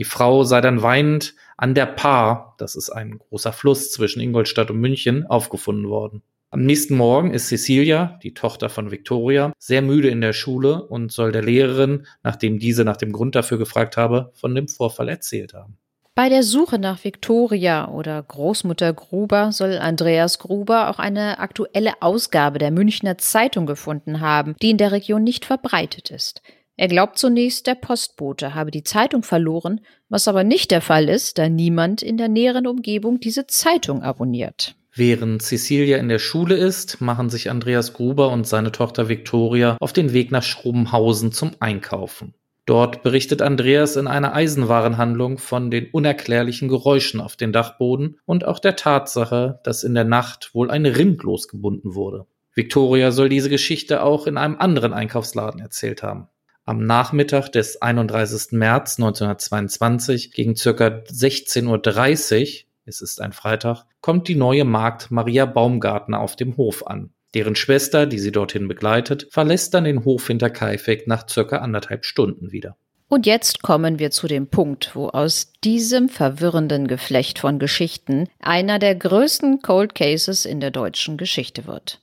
Die 0.00 0.04
Frau 0.04 0.44
sei 0.44 0.62
dann 0.62 0.80
weinend 0.80 1.34
an 1.58 1.74
der 1.74 1.84
Paar, 1.84 2.54
das 2.56 2.74
ist 2.74 2.88
ein 2.88 3.18
großer 3.18 3.52
Fluss 3.52 3.92
zwischen 3.92 4.22
Ingolstadt 4.22 4.70
und 4.70 4.80
München, 4.80 5.26
aufgefunden 5.26 5.90
worden. 5.90 6.22
Am 6.48 6.64
nächsten 6.64 6.96
Morgen 6.96 7.34
ist 7.34 7.48
Cecilia, 7.48 8.18
die 8.22 8.32
Tochter 8.32 8.70
von 8.70 8.90
Victoria, 8.90 9.52
sehr 9.58 9.82
müde 9.82 10.08
in 10.08 10.22
der 10.22 10.32
Schule 10.32 10.86
und 10.86 11.12
soll 11.12 11.32
der 11.32 11.42
Lehrerin, 11.42 12.06
nachdem 12.22 12.58
diese 12.58 12.82
nach 12.86 12.96
dem 12.96 13.12
Grund 13.12 13.34
dafür 13.34 13.58
gefragt 13.58 13.98
habe, 13.98 14.32
von 14.32 14.54
dem 14.54 14.68
Vorfall 14.68 15.10
erzählt 15.10 15.52
haben. 15.52 15.76
Bei 16.14 16.30
der 16.30 16.44
Suche 16.44 16.78
nach 16.78 17.04
Victoria 17.04 17.88
oder 17.88 18.22
Großmutter 18.22 18.94
Gruber 18.94 19.52
soll 19.52 19.76
Andreas 19.76 20.38
Gruber 20.38 20.88
auch 20.88 20.98
eine 20.98 21.40
aktuelle 21.40 22.00
Ausgabe 22.00 22.58
der 22.58 22.70
Münchner 22.70 23.18
Zeitung 23.18 23.66
gefunden 23.66 24.20
haben, 24.20 24.56
die 24.62 24.70
in 24.70 24.78
der 24.78 24.92
Region 24.92 25.24
nicht 25.24 25.44
verbreitet 25.44 26.10
ist. 26.10 26.40
Er 26.80 26.88
glaubt 26.88 27.18
zunächst, 27.18 27.66
der 27.66 27.74
Postbote 27.74 28.54
habe 28.54 28.70
die 28.70 28.84
Zeitung 28.84 29.22
verloren, 29.22 29.82
was 30.08 30.28
aber 30.28 30.44
nicht 30.44 30.70
der 30.70 30.80
Fall 30.80 31.10
ist, 31.10 31.36
da 31.36 31.46
niemand 31.50 32.00
in 32.00 32.16
der 32.16 32.28
näheren 32.28 32.66
Umgebung 32.66 33.20
diese 33.20 33.46
Zeitung 33.46 34.02
abonniert. 34.02 34.76
Während 34.94 35.42
Cecilia 35.42 35.98
in 35.98 36.08
der 36.08 36.18
Schule 36.18 36.56
ist, 36.56 37.02
machen 37.02 37.28
sich 37.28 37.50
Andreas 37.50 37.92
Gruber 37.92 38.30
und 38.30 38.46
seine 38.46 38.72
Tochter 38.72 39.10
Victoria 39.10 39.76
auf 39.78 39.92
den 39.92 40.14
Weg 40.14 40.30
nach 40.30 40.42
Schrobenhausen 40.42 41.32
zum 41.32 41.50
Einkaufen. 41.60 42.32
Dort 42.64 43.02
berichtet 43.02 43.42
Andreas 43.42 43.96
in 43.96 44.06
einer 44.06 44.32
Eisenwarenhandlung 44.32 45.36
von 45.36 45.70
den 45.70 45.90
unerklärlichen 45.90 46.68
Geräuschen 46.68 47.20
auf 47.20 47.36
den 47.36 47.52
Dachboden 47.52 48.16
und 48.24 48.46
auch 48.46 48.58
der 48.58 48.76
Tatsache, 48.76 49.60
dass 49.64 49.84
in 49.84 49.92
der 49.92 50.04
Nacht 50.04 50.54
wohl 50.54 50.70
ein 50.70 50.86
Rind 50.86 51.24
losgebunden 51.24 51.94
wurde. 51.94 52.24
Victoria 52.54 53.10
soll 53.10 53.28
diese 53.28 53.50
Geschichte 53.50 54.02
auch 54.02 54.26
in 54.26 54.38
einem 54.38 54.56
anderen 54.56 54.94
Einkaufsladen 54.94 55.60
erzählt 55.60 56.02
haben. 56.02 56.28
Am 56.70 56.86
Nachmittag 56.86 57.48
des 57.48 57.82
31. 57.82 58.52
März 58.52 58.96
1922 59.00 60.30
gegen 60.30 60.54
circa 60.54 60.86
16.30 60.86 61.64
Uhr, 61.66 62.68
es 62.84 63.00
ist 63.00 63.20
ein 63.20 63.32
Freitag, 63.32 63.86
kommt 64.00 64.28
die 64.28 64.36
neue 64.36 64.64
Magd 64.64 65.10
Maria 65.10 65.46
Baumgartner 65.46 66.20
auf 66.20 66.36
dem 66.36 66.56
Hof 66.56 66.86
an. 66.86 67.10
Deren 67.34 67.56
Schwester, 67.56 68.06
die 68.06 68.20
sie 68.20 68.30
dorthin 68.30 68.68
begleitet, 68.68 69.26
verlässt 69.32 69.74
dann 69.74 69.82
den 69.82 70.04
Hof 70.04 70.28
hinter 70.28 70.48
Kaifek 70.48 71.08
nach 71.08 71.28
circa 71.28 71.56
anderthalb 71.56 72.04
Stunden 72.04 72.52
wieder. 72.52 72.76
Und 73.08 73.26
jetzt 73.26 73.62
kommen 73.62 73.98
wir 73.98 74.12
zu 74.12 74.28
dem 74.28 74.46
Punkt, 74.46 74.94
wo 74.94 75.08
aus 75.08 75.52
diesem 75.64 76.08
verwirrenden 76.08 76.86
Geflecht 76.86 77.40
von 77.40 77.58
Geschichten 77.58 78.28
einer 78.38 78.78
der 78.78 78.94
größten 78.94 79.60
Cold 79.60 79.96
Cases 79.96 80.44
in 80.44 80.60
der 80.60 80.70
deutschen 80.70 81.16
Geschichte 81.16 81.66
wird. 81.66 82.00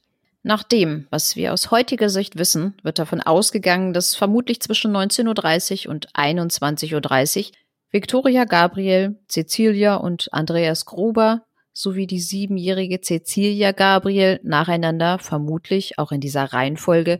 Nach 0.47 0.63
dem, 0.63 1.07
was 1.09 1.35
wir 1.35 1.51
aus 1.51 1.71
heutiger 1.71 2.09
Sicht 2.09 2.37
wissen, 2.37 2.73
wird 2.81 2.99
davon 2.99 3.19
ausgegangen, 3.19 3.91
dass 3.91 4.15
vermutlich 4.15 4.61
zwischen 4.61 4.95
19.30 4.95 5.87
Uhr 5.87 5.91
und 5.91 6.09
21.30 6.13 7.47
Uhr 7.49 7.51
Victoria 7.91 8.45
Gabriel, 8.45 9.19
Cecilia 9.27 9.95
und 9.95 10.29
Andreas 10.31 10.85
Gruber 10.85 11.43
sowie 11.73 12.07
die 12.07 12.21
siebenjährige 12.21 13.01
Cecilia 13.01 13.73
Gabriel 13.73 14.39
nacheinander, 14.41 15.19
vermutlich 15.19 15.99
auch 15.99 16.13
in 16.13 16.21
dieser 16.21 16.45
Reihenfolge, 16.45 17.19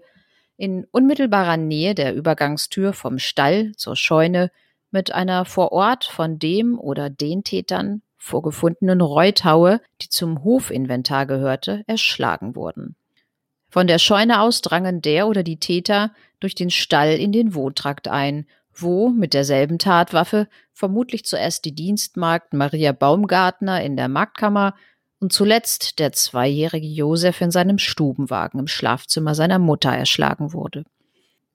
in 0.55 0.85
unmittelbarer 0.91 1.57
Nähe 1.57 1.95
der 1.95 2.15
Übergangstür 2.15 2.93
vom 2.93 3.19
Stall 3.19 3.73
zur 3.75 3.97
Scheune 3.97 4.51
mit 4.89 5.13
einer 5.13 5.43
vor 5.43 5.73
Ort 5.73 6.05
von 6.05 6.39
dem 6.39 6.79
oder 6.79 7.09
den 7.09 7.43
Tätern 7.43 8.03
vorgefundenen 8.15 9.01
Reuthaue, 9.01 9.81
die 10.01 10.07
zum 10.07 10.45
Hofinventar 10.45 11.25
gehörte, 11.25 11.83
erschlagen 11.87 12.55
wurden. 12.55 12.95
Von 13.77 13.85
der 13.85 13.99
Scheune 13.99 14.41
aus 14.41 14.63
drangen 14.63 15.03
der 15.03 15.27
oder 15.27 15.43
die 15.43 15.59
Täter 15.59 16.09
durch 16.39 16.55
den 16.55 16.71
Stall 16.71 17.11
in 17.11 17.31
den 17.31 17.53
Wohntrakt 17.53 18.07
ein 18.07 18.47
wo 18.73 19.09
mit 19.09 19.35
derselben 19.35 19.77
Tatwaffe 19.77 20.47
vermutlich 20.73 21.25
zuerst 21.25 21.63
die 21.63 21.75
Dienstmagd 21.75 22.53
Maria 22.53 22.91
Baumgartner 22.91 23.83
in 23.83 23.95
der 23.95 24.07
Marktkammer 24.07 24.73
und 25.19 25.31
zuletzt 25.31 25.99
der 25.99 26.11
zweijährige 26.11 26.87
Josef 26.87 27.39
in 27.39 27.51
seinem 27.51 27.77
Stubenwagen 27.77 28.59
im 28.59 28.67
Schlafzimmer 28.67 29.35
seiner 29.35 29.59
Mutter 29.59 29.91
erschlagen 29.91 30.53
wurde. 30.53 30.83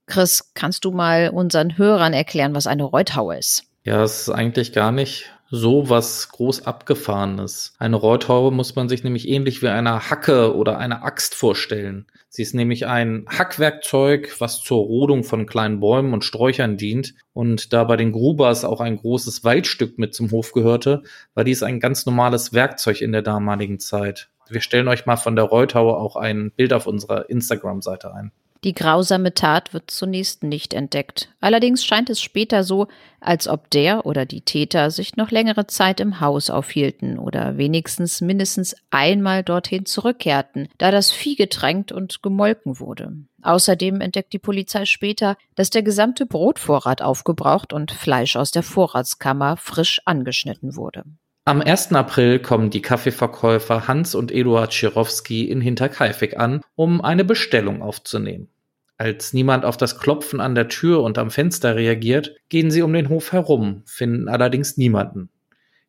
Chris, 0.06 0.52
kannst 0.54 0.84
du 0.84 0.92
mal 0.92 1.28
unseren 1.28 1.76
Hörern 1.76 2.12
erklären, 2.12 2.54
was 2.54 2.68
eine 2.68 2.84
Reuthaue 2.84 3.36
ist? 3.36 3.64
Ja, 3.82 4.00
es 4.04 4.20
ist 4.20 4.30
eigentlich 4.30 4.72
gar 4.72 4.92
nicht 4.92 5.32
so 5.54 5.90
was 5.90 6.30
groß 6.30 6.64
abgefahrenes. 6.66 7.74
Eine 7.78 7.96
Reuthaube 7.96 8.50
muss 8.56 8.74
man 8.74 8.88
sich 8.88 9.04
nämlich 9.04 9.28
ähnlich 9.28 9.60
wie 9.60 9.68
eine 9.68 10.08
Hacke 10.08 10.56
oder 10.56 10.78
eine 10.78 11.02
Axt 11.02 11.34
vorstellen. 11.34 12.06
Sie 12.30 12.40
ist 12.40 12.54
nämlich 12.54 12.86
ein 12.86 13.26
Hackwerkzeug, 13.28 14.40
was 14.40 14.62
zur 14.62 14.78
Rodung 14.78 15.24
von 15.24 15.44
kleinen 15.44 15.80
Bäumen 15.80 16.14
und 16.14 16.24
Sträuchern 16.24 16.78
dient. 16.78 17.12
Und 17.34 17.74
da 17.74 17.84
bei 17.84 17.98
den 17.98 18.12
Grubers 18.12 18.64
auch 18.64 18.80
ein 18.80 18.96
großes 18.96 19.44
Waldstück 19.44 19.98
mit 19.98 20.14
zum 20.14 20.30
Hof 20.30 20.52
gehörte, 20.52 21.02
war 21.34 21.44
dies 21.44 21.62
ein 21.62 21.80
ganz 21.80 22.06
normales 22.06 22.54
Werkzeug 22.54 23.02
in 23.02 23.12
der 23.12 23.20
damaligen 23.20 23.78
Zeit. 23.78 24.30
Wir 24.48 24.62
stellen 24.62 24.88
euch 24.88 25.04
mal 25.04 25.18
von 25.18 25.36
der 25.36 25.44
Reuthaue 25.44 25.98
auch 25.98 26.16
ein 26.16 26.50
Bild 26.56 26.72
auf 26.72 26.86
unserer 26.86 27.28
Instagram-Seite 27.28 28.14
ein. 28.14 28.32
Die 28.64 28.74
grausame 28.74 29.34
Tat 29.34 29.74
wird 29.74 29.90
zunächst 29.90 30.44
nicht 30.44 30.72
entdeckt. 30.72 31.30
Allerdings 31.40 31.84
scheint 31.84 32.08
es 32.10 32.20
später 32.20 32.62
so, 32.62 32.86
als 33.20 33.48
ob 33.48 33.68
der 33.70 34.06
oder 34.06 34.24
die 34.24 34.42
Täter 34.42 34.92
sich 34.92 35.16
noch 35.16 35.32
längere 35.32 35.66
Zeit 35.66 35.98
im 35.98 36.20
Haus 36.20 36.48
aufhielten 36.48 37.18
oder 37.18 37.56
wenigstens 37.56 38.20
mindestens 38.20 38.76
einmal 38.90 39.42
dorthin 39.42 39.84
zurückkehrten, 39.84 40.68
da 40.78 40.92
das 40.92 41.10
Vieh 41.10 41.34
getränkt 41.34 41.90
und 41.90 42.22
gemolken 42.22 42.78
wurde. 42.78 43.16
Außerdem 43.42 44.00
entdeckt 44.00 44.32
die 44.32 44.38
Polizei 44.38 44.84
später, 44.84 45.36
dass 45.56 45.70
der 45.70 45.82
gesamte 45.82 46.24
Brotvorrat 46.24 47.02
aufgebraucht 47.02 47.72
und 47.72 47.90
Fleisch 47.90 48.36
aus 48.36 48.52
der 48.52 48.62
Vorratskammer 48.62 49.56
frisch 49.56 50.00
angeschnitten 50.04 50.76
wurde. 50.76 51.02
Am 51.44 51.60
1. 51.60 51.90
April 51.94 52.38
kommen 52.38 52.70
die 52.70 52.82
Kaffeeverkäufer 52.82 53.88
Hans 53.88 54.14
und 54.14 54.30
Eduard 54.30 54.72
Schirowski 54.72 55.50
in 55.50 55.60
Hinterkaifeck 55.60 56.38
an, 56.38 56.60
um 56.76 57.00
eine 57.00 57.24
Bestellung 57.24 57.82
aufzunehmen. 57.82 58.48
Als 58.96 59.32
niemand 59.32 59.64
auf 59.64 59.76
das 59.76 59.98
Klopfen 59.98 60.38
an 60.38 60.54
der 60.54 60.68
Tür 60.68 61.02
und 61.02 61.18
am 61.18 61.32
Fenster 61.32 61.74
reagiert, 61.74 62.36
gehen 62.48 62.70
sie 62.70 62.82
um 62.82 62.92
den 62.92 63.08
Hof 63.08 63.32
herum, 63.32 63.82
finden 63.86 64.28
allerdings 64.28 64.76
niemanden. 64.76 65.30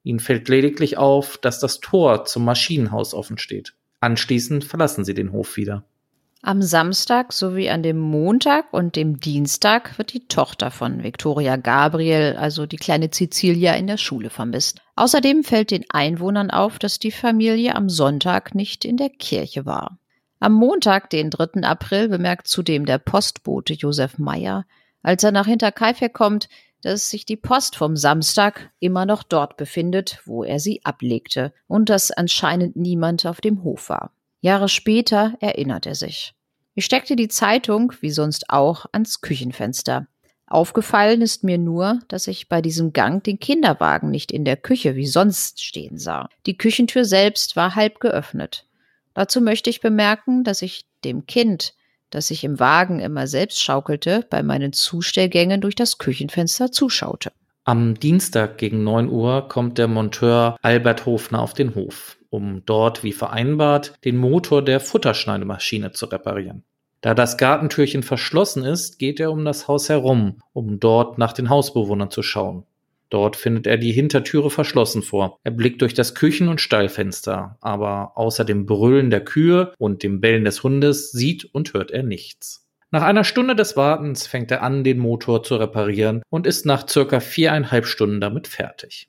Ihnen 0.02 0.20
fällt 0.20 0.50
lediglich 0.50 0.98
auf, 0.98 1.38
dass 1.38 1.60
das 1.60 1.80
Tor 1.80 2.26
zum 2.26 2.46
Maschinenhaus 2.46 3.14
offen 3.14 3.38
steht. 3.38 3.76
Anschließend 4.00 4.64
verlassen 4.64 5.06
sie 5.06 5.14
den 5.14 5.32
Hof 5.32 5.56
wieder. 5.56 5.86
Am 6.46 6.62
Samstag 6.62 7.32
sowie 7.32 7.70
an 7.70 7.84
dem 7.84 7.98
Montag 7.98 8.74
und 8.74 8.98
dem 8.98 9.22
Dienstag 9.22 9.98
wird 9.98 10.12
die 10.12 10.28
Tochter 10.28 10.72
von 10.72 11.02
Viktoria 11.02 11.56
Gabriel, 11.56 12.36
also 12.38 12.66
die 12.66 12.76
kleine 12.76 13.10
Cecilia, 13.12 13.76
in 13.76 13.88
der 13.88 13.96
Schule 13.96 14.30
vermisst. 14.30 14.82
Außerdem 14.98 15.46
fällt 15.46 15.72
den 15.72 15.86
Einwohnern 15.90 16.52
auf, 16.52 16.80
dass 16.80 17.00
die 17.00 17.12
Familie 17.12 17.76
am 17.76 17.88
Sonntag 17.88 18.56
nicht 18.56 18.84
in 18.84 18.98
der 18.98 19.10
Kirche 19.10 19.66
war. 19.66 20.00
Am 20.42 20.52
Montag, 20.52 21.10
den 21.12 21.30
3. 21.30 21.62
April, 21.62 22.10
bemerkt 22.10 22.48
zudem 22.48 22.86
der 22.86 22.98
Postbote 22.98 23.72
Josef 23.72 24.18
Meyer, 24.18 24.66
als 25.02 25.24
er 25.24 25.32
nach 25.32 25.48
Hinterkaifeck 25.48 26.14
kommt, 26.14 26.50
dass 26.82 27.10
sich 27.10 27.24
die 27.24 27.38
Post 27.38 27.78
vom 27.78 27.96
Samstag 27.96 28.70
immer 28.82 29.06
noch 29.06 29.24
dort 29.24 29.56
befindet, 29.56 30.20
wo 30.26 30.44
er 30.44 30.60
sie 30.60 30.84
ablegte 30.84 31.54
und 31.68 31.88
dass 31.88 32.12
anscheinend 32.12 32.76
niemand 32.76 33.26
auf 33.26 33.40
dem 33.40 33.64
Hof 33.64 33.88
war. 33.88 34.12
Jahre 34.44 34.68
später 34.68 35.36
erinnert 35.40 35.86
er 35.86 35.96
sich. 35.96 36.34
Ich 36.76 36.84
steckte 36.84 37.16
die 37.16 37.30
Zeitung, 37.30 37.94
wie 38.02 38.12
sonst 38.12 38.50
auch, 38.50 38.86
ans 38.92 39.22
Küchenfenster. 39.22 40.06
Aufgefallen 40.48 41.22
ist 41.22 41.46
mir 41.46 41.58
nur, 41.58 42.02
dass 42.10 42.28
ich 42.28 42.50
bei 42.50 42.62
diesem 42.62 42.92
Gang 42.92 43.24
den 43.24 43.40
Kinderwagen 43.40 44.12
nicht 44.12 44.34
in 44.34 44.44
der 44.44 44.58
Küche 44.58 44.98
wie 44.98 45.08
sonst 45.08 45.64
stehen 45.64 45.98
sah. 45.98 46.28
Die 46.46 46.58
Küchentür 46.58 47.06
selbst 47.06 47.56
war 47.56 47.76
halb 47.76 48.02
geöffnet. 48.02 48.66
Dazu 49.14 49.40
möchte 49.40 49.70
ich 49.70 49.80
bemerken, 49.80 50.44
dass 50.44 50.62
ich 50.62 50.84
dem 51.06 51.26
Kind, 51.26 51.74
das 52.10 52.28
sich 52.28 52.44
im 52.44 52.60
Wagen 52.60 53.00
immer 53.00 53.28
selbst 53.28 53.64
schaukelte, 53.64 54.26
bei 54.30 54.44
meinen 54.44 54.74
Zustellgängen 54.74 55.62
durch 55.62 55.76
das 55.76 56.00
Küchenfenster 56.00 56.70
zuschaute. 56.70 57.32
Am 57.64 57.98
Dienstag 57.98 58.58
gegen 58.58 58.84
9 58.84 59.08
Uhr 59.08 59.48
kommt 59.48 59.78
der 59.78 59.88
Monteur 59.88 60.58
Albert 60.62 61.06
Hofner 61.06 61.42
auf 61.42 61.54
den 61.54 61.76
Hof, 61.76 62.18
um 62.34 62.64
dort, 62.66 63.04
wie 63.04 63.14
vereinbart, 63.14 63.94
den 64.04 64.18
Motor 64.18 64.64
der 64.64 64.80
Futterschneidemaschine 64.80 65.92
zu 65.92 66.08
reparieren. 66.08 66.64
Da 67.02 67.14
das 67.14 67.38
Gartentürchen 67.38 68.02
verschlossen 68.02 68.66
ist, 68.66 68.98
geht 68.98 69.20
er 69.20 69.32
um 69.32 69.46
das 69.46 69.68
Haus 69.68 69.88
herum, 69.88 70.40
um 70.52 70.80
dort 70.80 71.20
nach 71.20 71.34
den 71.34 71.50
Hausbewohnern 71.50 72.10
zu 72.10 72.24
schauen. 72.24 72.64
Dort 73.10 73.36
findet 73.36 73.68
er 73.68 73.78
die 73.78 73.92
Hintertüre 73.92 74.50
verschlossen 74.50 75.04
vor. 75.04 75.38
Er 75.44 75.52
blickt 75.52 75.84
durch 75.84 75.94
das 75.94 76.16
Küchen- 76.16 76.48
und 76.48 76.60
Stallfenster, 76.60 77.58
aber 77.62 78.14
außer 78.18 78.46
dem 78.46 78.66
Brüllen 78.66 79.12
der 79.12 79.24
Kühe 79.24 79.74
und 79.78 80.02
dem 80.02 80.20
Bellen 80.20 80.46
des 80.46 80.64
Hundes 80.64 81.12
sieht 81.12 81.46
und 81.54 81.74
hört 81.74 81.92
er 81.92 82.02
nichts. 82.02 82.68
Nach 82.90 83.04
einer 83.04 83.26
Stunde 83.26 83.56
des 83.56 83.78
Wartens 83.78 84.26
fängt 84.26 84.50
er 84.50 84.64
an, 84.64 84.84
den 84.84 84.98
Motor 84.98 85.44
zu 85.44 85.58
reparieren 85.58 86.24
und 86.32 86.48
ist 86.48 86.66
nach 86.66 86.88
circa 86.90 87.20
viereinhalb 87.20 87.86
Stunden 87.86 88.22
damit 88.22 88.48
fertig. 88.48 89.08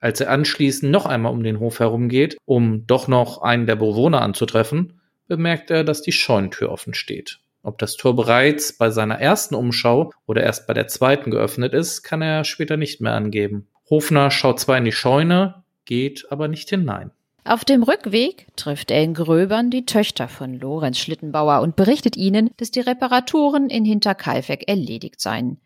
Als 0.00 0.20
er 0.20 0.30
anschließend 0.30 0.92
noch 0.92 1.06
einmal 1.06 1.32
um 1.32 1.42
den 1.42 1.58
Hof 1.58 1.80
herumgeht, 1.80 2.36
um 2.44 2.86
doch 2.86 3.08
noch 3.08 3.42
einen 3.42 3.66
der 3.66 3.76
Bewohner 3.76 4.22
anzutreffen, 4.22 5.00
bemerkt 5.26 5.70
er, 5.70 5.84
dass 5.84 6.02
die 6.02 6.12
Scheunentür 6.12 6.70
offen 6.70 6.94
steht. 6.94 7.40
Ob 7.62 7.78
das 7.78 7.96
Tor 7.96 8.14
bereits 8.14 8.72
bei 8.72 8.90
seiner 8.90 9.18
ersten 9.18 9.54
Umschau 9.54 10.12
oder 10.26 10.42
erst 10.42 10.66
bei 10.66 10.74
der 10.74 10.86
zweiten 10.86 11.30
geöffnet 11.30 11.74
ist, 11.74 12.02
kann 12.02 12.22
er 12.22 12.44
später 12.44 12.76
nicht 12.76 13.00
mehr 13.00 13.12
angeben. 13.12 13.66
Hofner 13.90 14.30
schaut 14.30 14.60
zwar 14.60 14.78
in 14.78 14.84
die 14.84 14.92
Scheune, 14.92 15.64
geht 15.84 16.30
aber 16.30 16.48
nicht 16.48 16.68
hinein. 16.70 17.10
Auf 17.44 17.64
dem 17.64 17.82
Rückweg 17.82 18.46
trifft 18.56 18.90
er 18.90 19.02
in 19.02 19.14
Gröbern 19.14 19.70
die 19.70 19.86
Töchter 19.86 20.28
von 20.28 20.54
Lorenz 20.54 20.98
Schlittenbauer 20.98 21.62
und 21.62 21.76
berichtet 21.76 22.16
ihnen, 22.16 22.50
dass 22.58 22.70
die 22.70 22.80
Reparaturen 22.80 23.70
in 23.70 23.84
Hinterkaifeck 23.84 24.68
erledigt 24.68 25.20
seien. 25.20 25.58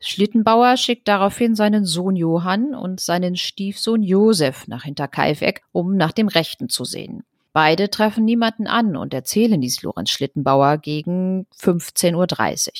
Schlittenbauer 0.00 0.78
schickt 0.78 1.08
daraufhin 1.08 1.54
seinen 1.54 1.84
Sohn 1.84 2.16
Johann 2.16 2.74
und 2.74 3.00
seinen 3.00 3.36
Stiefsohn 3.36 4.02
Josef 4.02 4.66
nach 4.66 4.84
Hinterkaifeck, 4.84 5.62
um 5.72 5.96
nach 5.96 6.12
dem 6.12 6.28
Rechten 6.28 6.70
zu 6.70 6.84
sehen. 6.84 7.22
Beide 7.52 7.90
treffen 7.90 8.24
niemanden 8.24 8.66
an 8.66 8.96
und 8.96 9.12
erzählen 9.12 9.60
dies 9.60 9.82
Lorenz 9.82 10.10
Schlittenbauer 10.10 10.78
gegen 10.78 11.46
15.30 11.58 12.14
Uhr. 12.14 12.72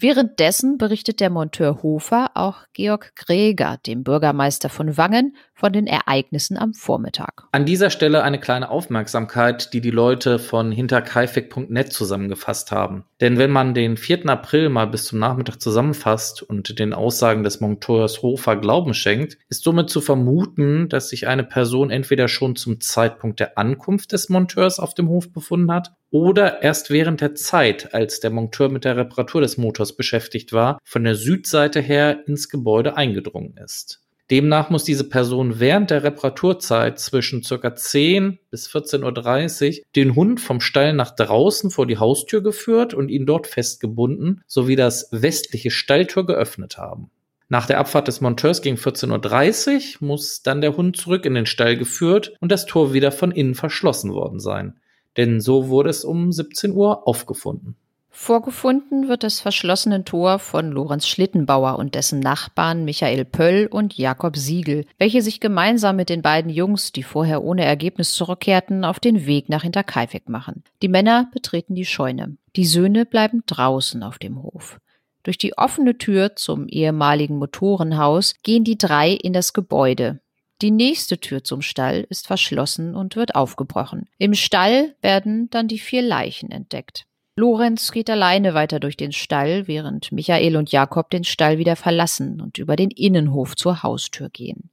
Währenddessen 0.00 0.78
berichtet 0.78 1.20
der 1.20 1.28
Monteur 1.28 1.82
Hofer 1.82 2.30
auch 2.34 2.58
Georg 2.72 3.14
Greger, 3.16 3.78
dem 3.84 4.04
Bürgermeister 4.04 4.68
von 4.68 4.96
Wangen, 4.96 5.36
von 5.58 5.72
den 5.72 5.88
Ereignissen 5.88 6.56
am 6.56 6.72
Vormittag. 6.72 7.44
An 7.50 7.66
dieser 7.66 7.90
Stelle 7.90 8.22
eine 8.22 8.38
kleine 8.38 8.70
Aufmerksamkeit, 8.70 9.72
die 9.72 9.80
die 9.80 9.90
Leute 9.90 10.38
von 10.38 10.70
hinterkaifeck.net 10.70 11.92
zusammengefasst 11.92 12.70
haben. 12.70 13.04
Denn 13.20 13.38
wenn 13.38 13.50
man 13.50 13.74
den 13.74 13.96
4. 13.96 14.28
April 14.28 14.68
mal 14.68 14.86
bis 14.86 15.06
zum 15.06 15.18
Nachmittag 15.18 15.60
zusammenfasst 15.60 16.42
und 16.42 16.78
den 16.78 16.92
Aussagen 16.92 17.42
des 17.42 17.60
Monteurs 17.60 18.22
Hofer 18.22 18.54
Glauben 18.56 18.94
schenkt, 18.94 19.36
ist 19.48 19.64
somit 19.64 19.90
zu 19.90 20.00
vermuten, 20.00 20.88
dass 20.88 21.08
sich 21.08 21.26
eine 21.26 21.42
Person 21.42 21.90
entweder 21.90 22.28
schon 22.28 22.54
zum 22.54 22.80
Zeitpunkt 22.80 23.40
der 23.40 23.58
Ankunft 23.58 24.12
des 24.12 24.28
Monteurs 24.28 24.78
auf 24.78 24.94
dem 24.94 25.08
Hof 25.08 25.32
befunden 25.32 25.72
hat 25.72 25.92
oder 26.10 26.62
erst 26.62 26.90
während 26.90 27.20
der 27.20 27.34
Zeit, 27.34 27.94
als 27.94 28.20
der 28.20 28.30
Monteur 28.30 28.68
mit 28.68 28.84
der 28.84 28.96
Reparatur 28.96 29.40
des 29.40 29.58
Motors 29.58 29.96
beschäftigt 29.96 30.52
war, 30.52 30.78
von 30.84 31.02
der 31.02 31.16
Südseite 31.16 31.80
her 31.80 32.26
ins 32.26 32.48
Gebäude 32.48 32.96
eingedrungen 32.96 33.56
ist. 33.56 34.00
Demnach 34.30 34.68
muss 34.68 34.84
diese 34.84 35.08
Person 35.08 35.58
während 35.58 35.90
der 35.90 36.02
Reparaturzeit 36.02 36.98
zwischen 36.98 37.42
ca. 37.42 37.74
10 37.74 38.38
bis 38.50 38.68
14.30 38.68 39.78
Uhr 39.78 39.84
den 39.96 40.14
Hund 40.14 40.40
vom 40.40 40.60
Stall 40.60 40.92
nach 40.92 41.14
draußen 41.14 41.70
vor 41.70 41.86
die 41.86 41.98
Haustür 41.98 42.42
geführt 42.42 42.92
und 42.92 43.08
ihn 43.08 43.24
dort 43.24 43.46
festgebunden 43.46 44.42
sowie 44.46 44.76
das 44.76 45.08
westliche 45.12 45.70
Stalltor 45.70 46.26
geöffnet 46.26 46.76
haben. 46.76 47.10
Nach 47.48 47.66
der 47.66 47.78
Abfahrt 47.78 48.08
des 48.08 48.20
Monteurs 48.20 48.60
gegen 48.60 48.76
14.30 48.76 50.02
Uhr 50.02 50.08
muss 50.08 50.42
dann 50.42 50.60
der 50.60 50.76
Hund 50.76 50.98
zurück 50.98 51.24
in 51.24 51.34
den 51.34 51.46
Stall 51.46 51.78
geführt 51.78 52.34
und 52.40 52.52
das 52.52 52.66
Tor 52.66 52.92
wieder 52.92 53.10
von 53.10 53.30
innen 53.30 53.54
verschlossen 53.54 54.12
worden 54.12 54.40
sein 54.40 54.78
denn 55.18 55.40
so 55.40 55.68
wurde 55.68 55.90
es 55.90 56.04
um 56.04 56.32
17 56.32 56.72
Uhr 56.72 57.06
aufgefunden. 57.06 57.76
Vorgefunden 58.20 59.08
wird 59.08 59.22
das 59.22 59.38
verschlossene 59.38 60.02
Tor 60.02 60.40
von 60.40 60.72
Lorenz 60.72 61.06
Schlittenbauer 61.06 61.78
und 61.78 61.94
dessen 61.94 62.18
Nachbarn 62.18 62.84
Michael 62.84 63.24
Pöll 63.24 63.68
und 63.70 63.96
Jakob 63.96 64.36
Siegel, 64.36 64.84
welche 64.98 65.22
sich 65.22 65.38
gemeinsam 65.38 65.94
mit 65.94 66.08
den 66.08 66.20
beiden 66.20 66.50
Jungs, 66.50 66.90
die 66.90 67.04
vorher 67.04 67.44
ohne 67.44 67.64
Ergebnis 67.64 68.12
zurückkehrten, 68.14 68.84
auf 68.84 68.98
den 68.98 69.24
Weg 69.24 69.48
nach 69.48 69.62
Hinterkaifeck 69.62 70.28
machen. 70.28 70.64
Die 70.82 70.88
Männer 70.88 71.30
betreten 71.32 71.76
die 71.76 71.86
Scheune. 71.86 72.36
Die 72.56 72.66
Söhne 72.66 73.06
bleiben 73.06 73.44
draußen 73.46 74.02
auf 74.02 74.18
dem 74.18 74.42
Hof. 74.42 74.80
Durch 75.22 75.38
die 75.38 75.56
offene 75.56 75.96
Tür 75.96 76.34
zum 76.34 76.66
ehemaligen 76.66 77.38
Motorenhaus 77.38 78.34
gehen 78.42 78.64
die 78.64 78.76
drei 78.76 79.12
in 79.12 79.32
das 79.32 79.52
Gebäude, 79.52 80.20
die 80.60 80.72
nächste 80.72 81.18
Tür 81.18 81.44
zum 81.44 81.62
Stall 81.62 82.04
ist 82.10 82.26
verschlossen 82.26 82.96
und 82.96 83.14
wird 83.14 83.36
aufgebrochen. 83.36 84.08
Im 84.18 84.34
Stall 84.34 84.96
werden 85.02 85.48
dann 85.50 85.68
die 85.68 85.78
vier 85.78 86.02
Leichen 86.02 86.50
entdeckt. 86.50 87.06
Lorenz 87.38 87.92
geht 87.92 88.10
alleine 88.10 88.52
weiter 88.54 88.80
durch 88.80 88.96
den 88.96 89.12
Stall, 89.12 89.68
während 89.68 90.10
Michael 90.10 90.56
und 90.56 90.72
Jakob 90.72 91.08
den 91.08 91.22
Stall 91.22 91.58
wieder 91.58 91.76
verlassen 91.76 92.40
und 92.40 92.58
über 92.58 92.74
den 92.74 92.90
Innenhof 92.90 93.54
zur 93.54 93.84
Haustür 93.84 94.28
gehen. 94.28 94.70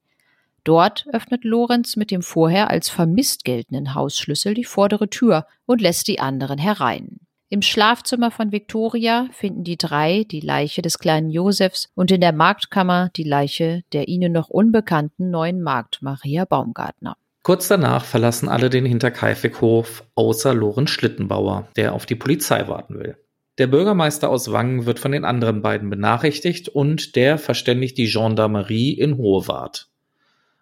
Dort 0.63 1.05
öffnet 1.13 1.43
Lorenz 1.43 1.95
mit 1.95 2.09
dem 2.09 2.23
vorher 2.23 2.71
als 2.71 2.89
vermisst 2.89 3.45
geltenden 3.45 3.93
Hausschlüssel 3.93 4.55
die 4.55 4.63
vordere 4.63 5.11
Tür 5.11 5.45
und 5.67 5.79
lässt 5.79 6.07
die 6.07 6.19
anderen 6.19 6.57
herein. 6.57 7.19
Im 7.49 7.61
Schlafzimmer 7.61 8.31
von 8.31 8.51
Victoria 8.51 9.27
finden 9.31 9.63
die 9.63 9.77
drei 9.77 10.23
die 10.23 10.39
Leiche 10.39 10.81
des 10.81 10.97
kleinen 10.97 11.29
Josefs 11.29 11.91
und 11.93 12.09
in 12.09 12.19
der 12.19 12.33
Marktkammer 12.33 13.11
die 13.15 13.25
Leiche 13.25 13.83
der 13.93 14.07
ihnen 14.07 14.31
noch 14.31 14.49
unbekannten 14.49 15.29
neuen 15.29 15.61
Magd 15.61 16.01
Maria 16.01 16.45
Baumgartner. 16.45 17.15
Kurz 17.45 17.67
danach 17.67 18.05
verlassen 18.05 18.49
alle 18.49 18.71
den 18.71 18.87
Hinterkaifeckhof, 18.87 20.03
außer 20.15 20.55
Lorenz 20.55 20.89
Schlittenbauer, 20.89 21.67
der 21.75 21.93
auf 21.93 22.07
die 22.07 22.15
Polizei 22.15 22.67
warten 22.67 22.97
will. 22.97 23.19
Der 23.59 23.67
Bürgermeister 23.67 24.31
aus 24.31 24.51
Wangen 24.51 24.87
wird 24.87 24.97
von 24.97 25.11
den 25.11 25.25
anderen 25.25 25.61
beiden 25.61 25.91
benachrichtigt 25.91 26.69
und 26.69 27.15
der 27.15 27.37
verständigt 27.37 27.99
die 27.99 28.09
Gendarmerie 28.11 28.93
in 28.93 29.17
Hohewart. 29.17 29.89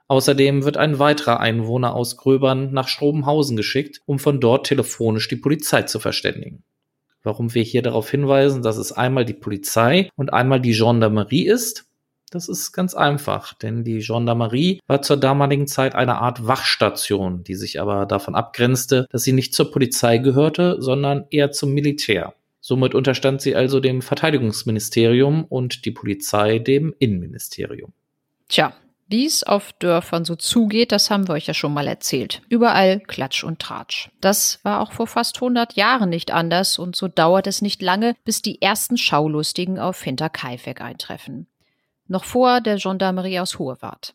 Außerdem 0.10 0.66
wird 0.66 0.76
ein 0.76 1.00
weiterer 1.00 1.40
Einwohner 1.40 1.96
aus 1.96 2.18
Gröbern 2.18 2.74
nach 2.74 2.90
Schrobenhausen 2.90 3.56
geschickt, 3.56 4.02
um 4.06 4.20
von 4.20 4.42
dort 4.42 4.68
telefonisch 4.68 5.30
die 5.30 5.38
Polizei 5.38 5.84
zu 5.84 6.02
verständigen. 6.02 6.64
Warum 7.24 7.54
wir 7.54 7.64
hier 7.64 7.82
darauf 7.82 8.12
hinweisen, 8.12 8.62
dass 8.62 8.76
es 8.76 8.92
einmal 8.92 9.24
die 9.24 9.34
Polizei 9.34 10.10
und 10.18 10.34
einmal 10.34 10.60
die 10.60 10.74
Gendarmerie 10.74 11.48
ist, 11.48 11.86
das 12.34 12.50
ist 12.50 12.72
ganz 12.72 12.94
einfach, 12.94 13.54
denn 13.54 13.84
die 13.84 14.00
Gendarmerie 14.00 14.80
war 14.88 15.02
zur 15.02 15.18
damaligen 15.18 15.68
Zeit 15.68 15.96
eine 15.96 16.16
Art 16.16 16.48
Wachstation, 16.48 17.44
die 17.44 17.56
sich 17.56 17.80
aber 17.80 18.06
davon 18.06 18.36
abgrenzte, 18.36 19.08
dass 19.10 19.24
sie 19.24 19.34
nicht 19.34 19.54
zur 19.54 19.72
Polizei 19.72 20.18
gehörte, 20.18 20.78
sondern 20.80 21.26
eher 21.30 21.52
zum 21.52 21.74
Militär. 21.74 22.34
Somit 22.60 22.96
unterstand 22.96 23.42
sie 23.42 23.56
also 23.56 23.80
dem 23.80 24.02
Verteidigungsministerium 24.02 25.44
und 25.44 25.86
die 25.86 25.92
Polizei 25.92 26.60
dem 26.60 26.96
Innenministerium. 26.98 27.92
Tja, 28.48 28.74
wie 29.08 29.26
es 29.26 29.44
auf 29.44 29.74
Dörfern 29.74 30.26
so 30.26 30.36
zugeht, 30.36 30.92
das 30.92 31.12
haben 31.12 31.28
wir 31.28 31.34
euch 31.34 31.46
ja 31.46 31.54
schon 31.54 31.74
mal 31.74 31.88
erzählt. 31.88 32.42
Überall 32.50 33.00
Klatsch 33.02 33.44
und 33.44 33.60
Tratsch. 33.60 34.10
Das 34.22 34.60
war 34.64 34.80
auch 34.80 34.94
vor 34.94 35.08
fast 35.08 35.36
100 35.38 35.74
Jahren 35.74 36.10
nicht 36.10 36.32
anders 36.32 36.80
und 36.80 36.96
so 36.96 37.08
dauert 37.08 37.46
es 37.46 37.62
nicht 37.62 37.82
lange, 37.82 38.16
bis 38.24 38.42
die 38.42 38.62
ersten 38.62 38.98
Schaulustigen 38.98 39.78
auf 39.78 40.02
Hinterkaifeck 40.02 40.82
eintreffen. 40.82 41.48
Noch 42.08 42.24
vor 42.24 42.62
der 42.62 42.78
Gendarmerie 42.78 43.40
aus 43.40 43.60
Hohewart. 43.60 44.14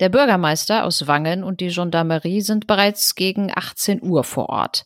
Der 0.00 0.08
Bürgermeister 0.08 0.84
aus 0.84 1.06
Wangen 1.06 1.44
und 1.44 1.60
die 1.60 1.68
Gendarmerie 1.68 2.40
sind 2.40 2.66
bereits 2.66 3.14
gegen 3.14 3.50
18 3.54 4.02
Uhr 4.02 4.24
vor 4.24 4.48
Ort. 4.48 4.84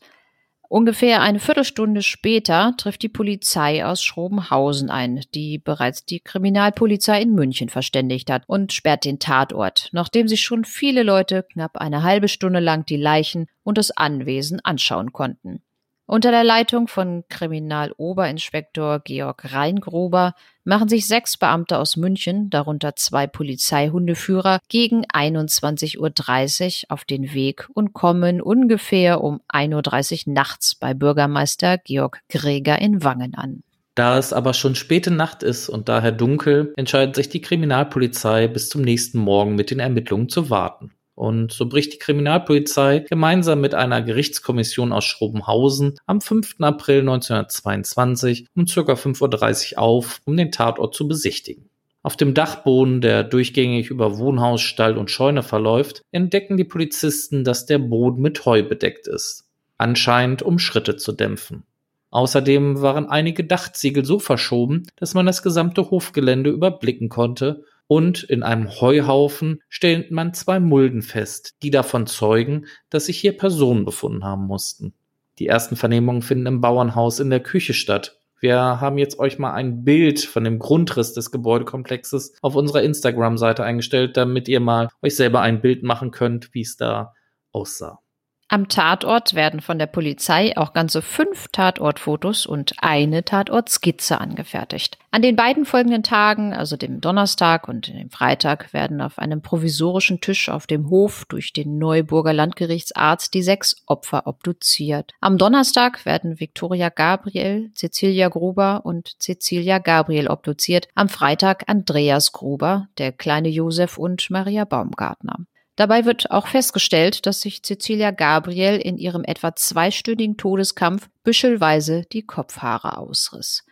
Ungefähr 0.69 1.23
eine 1.23 1.39
Viertelstunde 1.39 2.03
später 2.03 2.75
trifft 2.77 3.03
die 3.03 3.09
Polizei 3.09 3.85
aus 3.85 4.03
Schrobenhausen 4.03 4.91
ein, 4.91 5.23
die 5.33 5.59
bereits 5.59 6.05
die 6.05 6.21
Kriminalpolizei 6.21 7.23
in 7.23 7.35
München 7.35 7.69
verständigt 7.69 8.31
hat 8.31 8.43
und 8.49 8.73
sperrt 8.73 9.05
den 9.05 9.21
Tatort, 9.21 9.89
nachdem 9.93 10.27
sich 10.27 10.43
schon 10.43 10.65
viele 10.65 11.05
Leute 11.05 11.45
knapp 11.53 11.77
eine 11.77 12.03
halbe 12.03 12.27
Stunde 12.27 12.59
lang 12.59 12.85
die 12.85 12.97
Leichen 12.97 13.47
und 13.63 13.79
das 13.79 13.93
Anwesen 13.93 14.61
anschauen 14.65 15.13
konnten. 15.13 15.63
Unter 16.09 16.31
der 16.31 16.45
Leitung 16.45 16.87
von 16.87 17.25
Kriminaloberinspektor 17.29 19.01
Georg 19.01 19.53
Reingruber 19.53 20.35
machen 20.63 20.89
sich 20.89 21.09
sechs 21.09 21.37
Beamte 21.37 21.79
aus 21.79 21.97
München, 21.97 22.49
darunter 22.49 22.95
zwei 22.95 23.27
Polizeihundeführer, 23.27 24.61
gegen 24.69 25.05
21.30 25.07 25.97
Uhr 25.99 26.93
auf 26.93 27.05
den 27.05 27.35
Weg 27.35 27.69
und 27.75 27.93
kommen 27.93 28.41
ungefähr 28.41 29.21
um 29.21 29.41
1.30 29.53 30.29
Uhr 30.29 30.35
nachts 30.35 30.77
bei 30.77 30.95
Bürgermeister 30.95 31.79
Georg 31.79 32.21
Greger 32.29 32.81
in 32.81 33.03
Wangen 33.03 33.35
an. 33.35 33.65
Da 33.97 34.17
es 34.17 34.33
aber 34.33 34.55
schon 34.55 34.77
späte 34.77 35.11
Nacht 35.11 35.43
ist 35.43 35.69
und 35.69 35.89
daher 35.89 36.13
dunkel, 36.13 36.73
entscheidet 36.77 37.17
sich 37.17 37.31
die 37.31 37.41
Kriminalpolizei 37.41 38.47
bis 38.47 38.69
zum 38.69 38.83
nächsten 38.83 39.19
Morgen 39.19 39.57
mit 39.57 39.73
den 39.73 39.81
Ermittlungen 39.81 40.29
zu 40.29 40.51
warten. 40.51 40.93
Und 41.17 41.51
so 41.51 41.67
bricht 41.67 41.95
die 41.95 41.99
Kriminalpolizei 41.99 43.01
gemeinsam 43.09 43.63
mit 43.63 43.75
einer 43.75 44.03
Gerichtskommission 44.03 44.93
aus 44.93 45.07
Schrobenhausen 45.07 45.99
am 46.05 46.21
5. 46.21 46.57
April 46.61 47.01
1922 47.01 48.49
um 48.55 48.67
ca. 48.67 48.93
5.30 48.93 49.73
Uhr 49.73 49.79
auf, 49.79 50.21
um 50.27 50.37
den 50.37 50.53
Tatort 50.53 50.95
zu 50.95 51.09
besichtigen. 51.09 51.71
Auf 52.03 52.19
dem 52.19 52.35
Dachboden, 52.35 53.01
der 53.01 53.25
durchgängig 53.25 53.89
über 53.89 54.19
Wohnhaus, 54.19 54.61
Stall 54.61 54.99
und 54.99 55.11
Scheune 55.11 55.43
verläuft, 55.43 56.03
entdecken 56.13 56.59
die 56.59 56.65
Polizisten, 56.65 57.45
dass 57.45 57.65
der 57.65 57.79
Boden 57.79 58.21
mit 58.21 58.45
Heu 58.45 58.63
bedeckt 58.63 59.09
ist. 59.09 59.49
Anscheinend 59.79 60.43
um 60.43 60.59
Schritte 60.59 60.97
zu 60.97 61.13
dämpfen. 61.13 61.65
Außerdem 62.11 62.83
waren 62.83 63.09
einige 63.09 63.43
Dachziegel 63.45 64.05
so 64.05 64.19
verschoben, 64.19 64.87
dass 64.97 65.15
man 65.15 65.25
das 65.25 65.43
gesamte 65.43 65.91
Hofgelände 65.91 66.51
überblicken 66.51 67.09
konnte 67.09 67.65
und 67.89 68.23
in 68.25 68.43
einem 68.43 68.81
Heuhaufen 68.81 69.63
stellt 69.69 70.11
man 70.11 70.35
zwei 70.35 70.61
Mulden 70.61 71.03
fest, 71.03 71.55
die 71.63 71.71
davon 71.71 72.07
zeugen, 72.07 72.67
dass 72.91 73.07
sich 73.07 73.19
hier 73.19 73.37
Personen 73.37 73.85
befunden 73.85 74.25
haben 74.25 74.47
mussten. 74.47 74.95
Die 75.39 75.47
ersten 75.47 75.77
Vernehmungen 75.77 76.23
finden 76.23 76.47
im 76.47 76.61
Bauernhaus 76.61 77.21
in 77.21 77.31
der 77.31 77.41
Küche 77.41 77.75
statt. 77.75 78.19
Wir 78.41 78.81
haben 78.81 78.99
jetzt 78.99 79.19
euch 79.19 79.39
mal 79.39 79.53
ein 79.53 79.85
Bild 79.85 80.21
von 80.21 80.45
dem 80.45 80.59
Grundriss 80.59 81.15
des 81.15 81.31
Gebäudekomplexes 81.31 82.35
auf 82.43 82.55
unserer 82.55 82.83
Instagram-Seite 82.83 83.65
eingestellt, 83.65 84.17
damit 84.17 84.49
ihr 84.49 84.61
mal 84.61 84.89
euch 85.03 85.17
selber 85.17 85.41
ein 85.41 85.61
Bild 85.61 85.83
machen 85.83 86.11
könnt, 86.11 86.53
wie 86.53 86.61
es 86.61 86.77
da 86.77 87.15
aussah. 87.53 88.01
Am 88.49 88.69
Tatort 88.69 89.35
werden 89.35 89.61
von 89.61 89.77
der 89.77 89.89
Polizei 89.89 90.57
auch 90.57 90.73
ganze 90.73 91.03
fünf 91.03 91.49
Tatortfotos 91.49 92.47
und 92.47 92.75
eine 92.79 93.25
Tatortskizze 93.25 94.21
angefertigt. 94.21 94.99
An 95.11 95.23
den 95.23 95.35
beiden 95.35 95.65
folgenden 95.65 96.05
Tagen, 96.05 96.55
also 96.55 96.77
dem 96.77 97.01
Donnerstag 97.01 97.67
und 97.67 97.89
dem 97.89 98.09
Freitag, 98.09 98.73
werden 98.73 99.01
auf 99.01 99.19
einem 99.19 99.43
provisorischen 99.43 100.21
Tisch 100.21 100.49
auf 100.49 100.69
dem 100.69 100.91
Hof 100.91 101.25
durch 101.25 101.53
den 101.53 101.79
Neuburger 101.79 102.33
Landgerichtsarzt 102.33 103.35
die 103.35 103.43
sechs 103.43 103.83
Opfer 103.87 104.29
obduziert. 104.29 105.13
Am 105.21 105.39
Donnerstag 105.39 106.07
werden 106.07 106.39
Viktoria 106.39 106.91
Gabriel, 106.91 107.73
Cecilia 107.75 108.29
Gruber 108.29 108.83
und 108.85 109.17
Cecilia 109.21 109.79
Gabriel 109.79 110.29
obduziert, 110.29 110.87
am 110.95 111.09
Freitag 111.09 111.65
Andreas 111.67 112.31
Gruber, 112.31 112.87
der 112.99 113.11
kleine 113.11 113.49
Josef 113.49 113.99
und 113.99 114.31
Maria 114.31 114.65
Baumgartner. 114.65 115.47
Dabei 115.77 116.07
wird 116.07 116.31
auch 116.31 116.47
festgestellt, 116.47 117.27
dass 117.27 117.43
sich 117.43 117.63
Cecilia 117.63 118.11
Gabriel 118.11 118.79
in 118.79 118.97
ihrem 118.97 119.25
etwa 119.25 119.55
zweistündigen 119.55 120.39
Todeskampf 120.39 121.11
büschelweise 121.23 122.05
die 122.13 122.23
Kopfhaare 122.23 122.97
ausriss. 122.97 123.63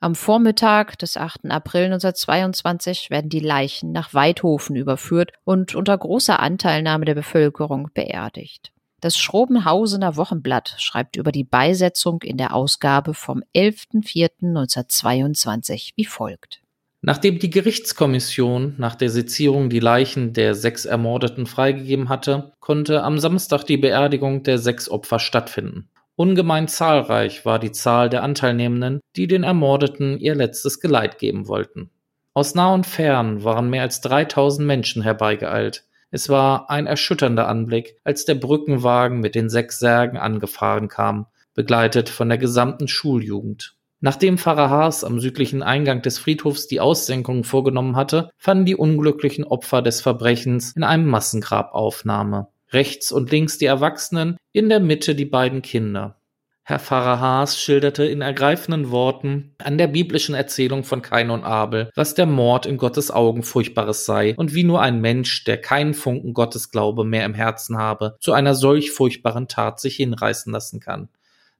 Am 0.00 0.14
Vormittag 0.14 0.96
des 1.00 1.16
8. 1.16 1.50
April 1.50 1.86
1922 1.86 3.10
werden 3.10 3.28
die 3.28 3.40
Leichen 3.40 3.90
nach 3.90 4.14
Weidhofen 4.14 4.76
überführt 4.76 5.32
und 5.42 5.74
unter 5.74 5.98
großer 5.98 6.38
Anteilnahme 6.38 7.04
der 7.04 7.16
Bevölkerung 7.16 7.90
beerdigt. 7.92 8.70
Das 9.00 9.18
Schrobenhausener 9.18 10.14
Wochenblatt 10.14 10.76
schreibt 10.78 11.16
über 11.16 11.32
die 11.32 11.42
Beisetzung 11.42 12.22
in 12.22 12.36
der 12.36 12.54
Ausgabe 12.54 13.14
vom 13.14 13.42
11.04.1922 13.54 15.94
wie 15.96 16.04
folgt. 16.04 16.60
Nachdem 17.00 17.38
die 17.38 17.50
Gerichtskommission 17.50 18.74
nach 18.76 18.96
der 18.96 19.08
Sezierung 19.08 19.70
die 19.70 19.78
Leichen 19.78 20.32
der 20.32 20.54
sechs 20.54 20.84
Ermordeten 20.84 21.46
freigegeben 21.46 22.08
hatte, 22.08 22.52
konnte 22.58 23.04
am 23.04 23.18
Samstag 23.18 23.62
die 23.64 23.76
Beerdigung 23.76 24.42
der 24.42 24.58
sechs 24.58 24.88
Opfer 24.90 25.20
stattfinden. 25.20 25.88
Ungemein 26.16 26.66
zahlreich 26.66 27.44
war 27.44 27.60
die 27.60 27.70
Zahl 27.70 28.08
der 28.08 28.24
Anteilnehmenden, 28.24 28.98
die 29.14 29.28
den 29.28 29.44
Ermordeten 29.44 30.18
ihr 30.18 30.34
letztes 30.34 30.80
Geleit 30.80 31.20
geben 31.20 31.46
wollten. 31.46 31.90
Aus 32.34 32.56
nah 32.56 32.74
und 32.74 32.86
fern 32.86 33.44
waren 33.44 33.70
mehr 33.70 33.82
als 33.82 34.00
3000 34.00 34.66
Menschen 34.66 35.02
herbeigeeilt. 35.02 35.84
Es 36.10 36.28
war 36.28 36.68
ein 36.70 36.86
erschütternder 36.86 37.46
Anblick, 37.46 37.96
als 38.02 38.24
der 38.24 38.34
Brückenwagen 38.34 39.20
mit 39.20 39.36
den 39.36 39.48
sechs 39.48 39.78
Särgen 39.78 40.16
angefahren 40.16 40.88
kam, 40.88 41.26
begleitet 41.54 42.08
von 42.08 42.28
der 42.28 42.38
gesamten 42.38 42.88
Schuljugend. 42.88 43.77
Nachdem 44.00 44.38
Pfarrer 44.38 44.70
Haas 44.70 45.02
am 45.02 45.18
südlichen 45.18 45.60
Eingang 45.60 46.02
des 46.02 46.18
Friedhofs 46.18 46.68
die 46.68 46.78
Aussenkung 46.78 47.42
vorgenommen 47.42 47.96
hatte, 47.96 48.30
fanden 48.36 48.64
die 48.64 48.76
unglücklichen 48.76 49.44
Opfer 49.44 49.82
des 49.82 50.00
Verbrechens 50.00 50.72
in 50.76 50.84
einem 50.84 51.06
Massengrab 51.06 51.74
Aufnahme. 51.74 52.46
Rechts 52.70 53.10
und 53.10 53.32
links 53.32 53.58
die 53.58 53.66
Erwachsenen, 53.66 54.36
in 54.52 54.68
der 54.68 54.78
Mitte 54.78 55.16
die 55.16 55.24
beiden 55.24 55.62
Kinder. 55.62 56.14
Herr 56.62 56.78
Pfarrer 56.78 57.18
Haas 57.18 57.58
schilderte 57.58 58.04
in 58.04 58.20
ergreifenden 58.20 58.90
Worten 58.90 59.54
an 59.58 59.78
der 59.78 59.86
biblischen 59.88 60.34
Erzählung 60.34 60.84
von 60.84 61.02
Kain 61.02 61.30
und 61.30 61.42
Abel, 61.42 61.90
was 61.96 62.14
der 62.14 62.26
Mord 62.26 62.66
in 62.66 62.76
Gottes 62.76 63.10
Augen 63.10 63.42
Furchtbares 63.42 64.04
sei 64.04 64.34
und 64.36 64.54
wie 64.54 64.64
nur 64.64 64.80
ein 64.80 65.00
Mensch, 65.00 65.44
der 65.44 65.56
keinen 65.56 65.94
Funken 65.94 66.34
Gottesglaube 66.34 67.04
mehr 67.04 67.24
im 67.24 67.34
Herzen 67.34 67.78
habe, 67.78 68.16
zu 68.20 68.32
einer 68.32 68.54
solch 68.54 68.92
furchtbaren 68.92 69.48
Tat 69.48 69.80
sich 69.80 69.96
hinreißen 69.96 70.52
lassen 70.52 70.78
kann 70.78 71.08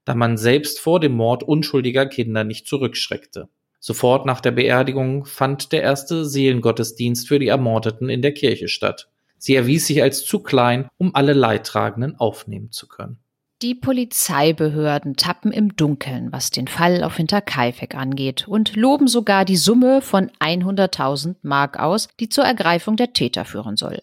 da 0.09 0.14
man 0.14 0.38
selbst 0.38 0.81
vor 0.81 1.01
dem 1.01 1.12
Mord 1.12 1.42
unschuldiger 1.42 2.07
Kinder 2.07 2.42
nicht 2.42 2.66
zurückschreckte. 2.66 3.51
Sofort 3.79 4.25
nach 4.25 4.40
der 4.40 4.53
Beerdigung 4.53 5.27
fand 5.27 5.71
der 5.71 5.83
erste 5.83 6.25
Seelengottesdienst 6.25 7.29
für 7.29 7.38
die 7.38 7.49
Ermordeten 7.49 8.09
in 8.09 8.23
der 8.23 8.33
Kirche 8.33 8.68
statt. 8.68 9.11
Sie 9.37 9.55
erwies 9.55 9.87
sich 9.87 10.03
als 10.03 10.25
zu 10.25 10.42
klein, 10.42 10.88
um 10.97 11.14
alle 11.14 11.35
Leidtragenden 11.35 12.16
aufnehmen 12.18 12.73
zu 12.73 12.88
können. 12.88 13.18
Die 13.61 13.75
Polizeibehörden 13.75 15.16
tappen 15.16 15.53
im 15.53 15.77
Dunkeln, 15.77 16.33
was 16.33 16.51
den 16.51 16.68
Fall 16.68 17.05
auf 17.05 17.16
Hinterkaifeck 17.16 17.94
angeht, 17.94 18.49
und 18.49 18.77
loben 18.77 19.09
sogar 19.09 19.44
die 19.44 19.59
Summe 19.59 20.01
von 20.01 20.31
100.000 20.40 21.37
Mark 21.42 21.79
aus, 21.79 22.09
die 22.18 22.31
zur 22.31 22.44
Ergreifung 22.44 22.97
der 22.97 23.12
Täter 23.12 23.44
führen 23.44 23.77
soll. 23.77 24.01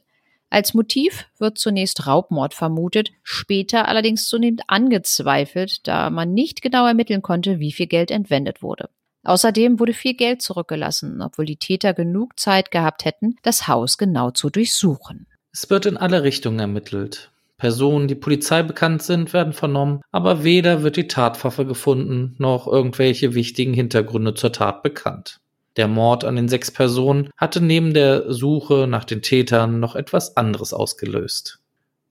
Als 0.56 0.74
Motiv 0.74 1.26
wird 1.38 1.58
zunächst 1.58 2.08
Raubmord 2.08 2.54
vermutet, 2.54 3.12
später 3.24 3.90
allerdings 3.90 4.26
zunehmend 4.30 4.62
angezweifelt, 4.68 5.86
da 5.86 6.10
man 6.10 6.34
nicht 6.34 6.62
genau 6.62 6.88
ermitteln 6.88 7.22
konnte, 7.22 7.60
wie 7.60 7.74
viel 7.74 7.88
Geld 7.88 8.10
entwendet 8.10 8.62
wurde. 8.62 8.88
Außerdem 9.26 9.82
wurde 9.82 9.92
viel 9.92 10.14
Geld 10.14 10.42
zurückgelassen, 10.42 11.22
obwohl 11.22 11.44
die 11.44 11.58
Täter 11.58 11.94
genug 11.94 12.40
Zeit 12.40 12.72
gehabt 12.72 13.04
hätten, 13.04 13.36
das 13.44 13.68
Haus 13.68 13.98
genau 13.98 14.32
zu 14.32 14.50
durchsuchen. 14.50 15.28
Es 15.52 15.70
wird 15.70 15.88
in 15.88 15.98
alle 15.98 16.24
Richtungen 16.24 16.60
ermittelt. 16.60 17.32
Personen, 17.58 18.08
die 18.08 18.16
Polizei 18.16 18.64
bekannt 18.64 19.04
sind, 19.04 19.34
werden 19.34 19.52
vernommen, 19.52 20.04
aber 20.14 20.46
weder 20.46 20.84
wird 20.84 20.96
die 20.96 21.10
Tatwaffe 21.10 21.66
gefunden, 21.66 22.36
noch 22.38 22.66
irgendwelche 22.66 23.36
wichtigen 23.36 23.74
Hintergründe 23.74 24.36
zur 24.36 24.54
Tat 24.54 24.84
bekannt. 24.84 25.42
Der 25.78 25.88
Mord 25.88 26.24
an 26.24 26.36
den 26.36 26.48
sechs 26.48 26.72
Personen 26.72 27.30
hatte 27.36 27.62
neben 27.62 27.94
der 27.94 28.32
Suche 28.32 28.88
nach 28.88 29.04
den 29.04 29.22
Tätern 29.22 29.80
noch 29.80 29.96
etwas 29.96 30.38
anderes 30.38 30.74
ausgelöst, 30.74 31.60